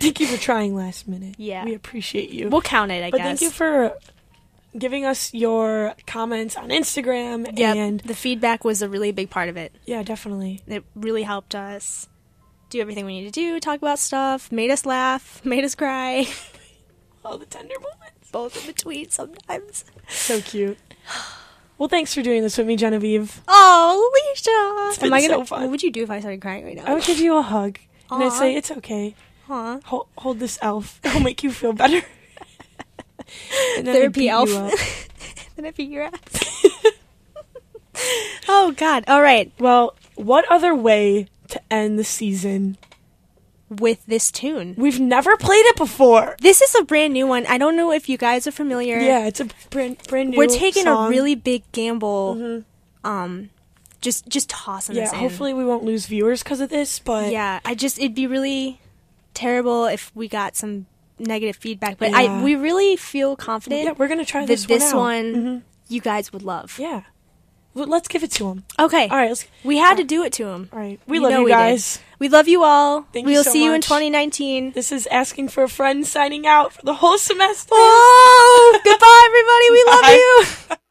Thank 0.00 0.20
you 0.20 0.26
for 0.26 0.36
trying 0.36 0.76
last 0.76 1.08
minute. 1.08 1.34
Yeah. 1.38 1.64
we 1.64 1.74
appreciate 1.74 2.30
you. 2.30 2.48
We'll 2.48 2.60
count 2.62 2.92
it, 2.92 3.02
I 3.02 3.10
but 3.10 3.16
guess. 3.16 3.26
thank 3.26 3.40
you 3.40 3.50
for 3.50 3.96
giving 4.78 5.04
us 5.04 5.32
your 5.34 5.94
comments 6.06 6.56
on 6.56 6.68
Instagram 6.70 7.46
Yep, 7.58 7.76
and 7.76 8.00
the 8.00 8.14
feedback 8.14 8.64
was 8.64 8.80
a 8.82 8.88
really 8.88 9.12
big 9.12 9.30
part 9.30 9.48
of 9.48 9.56
it. 9.56 9.72
yeah, 9.86 10.02
definitely. 10.02 10.62
It 10.66 10.84
really 10.94 11.22
helped 11.24 11.54
us 11.54 12.08
do 12.70 12.80
everything 12.80 13.06
we 13.06 13.20
need 13.20 13.26
to 13.26 13.30
do, 13.32 13.58
talk 13.60 13.78
about 13.78 13.98
stuff, 13.98 14.52
made 14.52 14.70
us 14.70 14.84
laugh, 14.86 15.42
made 15.44 15.64
us 15.64 15.74
cry. 15.74 16.26
All 17.24 17.38
the 17.38 17.46
tender 17.46 17.74
moments. 17.80 18.30
Both 18.30 18.60
in 18.60 18.66
between 18.72 19.08
sometimes. 19.10 19.84
So 20.08 20.40
cute. 20.40 20.78
Well, 21.78 21.88
thanks 21.88 22.12
for 22.12 22.22
doing 22.22 22.42
this 22.42 22.58
with 22.58 22.66
me, 22.66 22.76
Genevieve. 22.76 23.40
Oh, 23.48 24.10
Alicia! 24.12 24.88
It's 24.90 24.98
been 24.98 25.06
Am 25.06 25.12
I 25.14 25.20
gonna? 25.22 25.34
so 25.34 25.44
fun. 25.44 25.62
What 25.62 25.70
would 25.70 25.82
you 25.82 25.90
do 25.92 26.02
if 26.02 26.10
I 26.10 26.20
started 26.20 26.40
crying 26.42 26.64
right 26.64 26.76
now? 26.76 26.84
I 26.86 26.94
would 26.94 27.04
give 27.04 27.18
you 27.20 27.36
a 27.36 27.42
hug 27.42 27.78
and 28.10 28.22
I'd 28.24 28.32
say 28.32 28.54
it's 28.56 28.70
okay. 28.70 29.14
Aw. 29.48 29.80
Hold, 29.84 30.08
hold 30.18 30.38
this 30.40 30.58
elf. 30.60 31.00
It'll 31.04 31.20
make 31.20 31.42
you 31.42 31.50
feel 31.52 31.72
better. 31.72 32.02
And 33.76 33.86
then 33.86 33.94
Therapy 33.94 34.28
elf. 34.28 34.52
up. 34.54 34.72
gonna 35.56 35.72
beat 35.72 35.90
your 35.90 36.04
ass. 36.04 36.66
oh 38.48 38.72
God! 38.76 39.04
All 39.08 39.22
right, 39.22 39.52
Well, 39.58 39.94
what 40.14 40.50
other 40.50 40.74
way 40.74 41.28
to 41.48 41.60
end 41.70 41.98
the 41.98 42.04
season? 42.04 42.78
with 43.70 44.04
this 44.06 44.30
tune. 44.30 44.74
We've 44.78 44.98
never 44.98 45.36
played 45.36 45.66
it 45.66 45.76
before. 45.76 46.36
This 46.40 46.62
is 46.62 46.74
a 46.76 46.84
brand 46.84 47.12
new 47.12 47.26
one. 47.26 47.46
I 47.46 47.58
don't 47.58 47.76
know 47.76 47.92
if 47.92 48.08
you 48.08 48.16
guys 48.16 48.46
are 48.46 48.50
familiar. 48.50 48.98
Yeah, 48.98 49.26
it's 49.26 49.40
a 49.40 49.48
brand 49.70 49.98
brand 50.08 50.30
new. 50.30 50.38
We're 50.38 50.46
taking 50.46 50.84
song. 50.84 51.06
a 51.06 51.10
really 51.10 51.34
big 51.34 51.70
gamble. 51.72 52.64
Um, 53.04 53.50
just 54.00 54.28
just 54.28 54.48
tossing 54.48 54.96
yeah. 54.96 55.14
Hopefully, 55.14 55.52
we 55.52 55.64
won't 55.64 55.84
lose 55.84 56.06
viewers 56.06 56.42
because 56.42 56.60
of 56.60 56.70
this. 56.70 56.98
But 56.98 57.30
yeah. 57.30 57.60
I 57.64 57.74
just 57.74 57.98
it'd 57.98 58.14
be 58.14 58.26
really 58.26 58.80
terrible 59.34 59.86
if 59.86 60.10
we 60.14 60.28
got 60.28 60.56
some 60.56 60.86
negative 61.18 61.56
feedback. 61.56 61.98
But 61.98 62.10
Yeah. 62.10 62.18
I 62.18 62.42
we 62.42 62.54
really 62.54 62.96
feel 62.96 63.36
confident. 63.36 63.84
Yeah, 63.84 63.92
we're 63.92 64.08
gonna 64.08 64.24
try 64.24 64.42
that 64.42 64.46
this 64.48 64.66
one 64.68 64.78
this 64.78 64.92
out. 64.92 64.96
one 64.98 65.34
Mhm. 65.34 65.62
you 65.88 66.00
guys 66.00 66.32
would 66.32 66.42
love. 66.42 66.76
yeah, 66.78 67.02
well, 67.74 67.86
let's 67.86 68.08
give 68.08 68.22
it 68.24 68.30
to 68.32 68.48
him. 68.48 68.64
Okay. 68.78 69.08
All 69.08 69.16
right, 69.16 69.28
let's. 69.28 69.46
We 69.64 69.76
had 69.78 69.96
to 69.98 70.04
do 70.04 70.22
it 70.24 70.32
to 70.34 70.46
him. 70.48 70.68
All 70.72 70.78
right, 70.78 70.98
we 71.06 71.18
You 71.18 71.22
love 71.22 71.32
you 71.40 71.48
guys. 71.48 72.00
We 72.18 72.28
love 72.28 72.48
you 72.48 72.64
all. 72.64 73.06
Thank 73.12 73.26
we'll 73.26 73.44
so 73.44 73.52
see 73.52 73.62
you 73.62 73.72
in 73.72 73.80
2019. 73.80 74.72
This 74.72 74.90
is 74.90 75.06
asking 75.08 75.48
for 75.50 75.62
a 75.62 75.68
friend 75.68 76.04
signing 76.06 76.46
out 76.46 76.72
for 76.72 76.82
the 76.84 76.94
whole 76.94 77.16
semester. 77.18 77.68
Oh, 77.72 78.80
goodbye, 78.84 79.22
everybody. 79.26 79.70
We 79.70 79.84
love 79.86 80.68
you. 80.70 80.76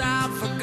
out 0.00 0.59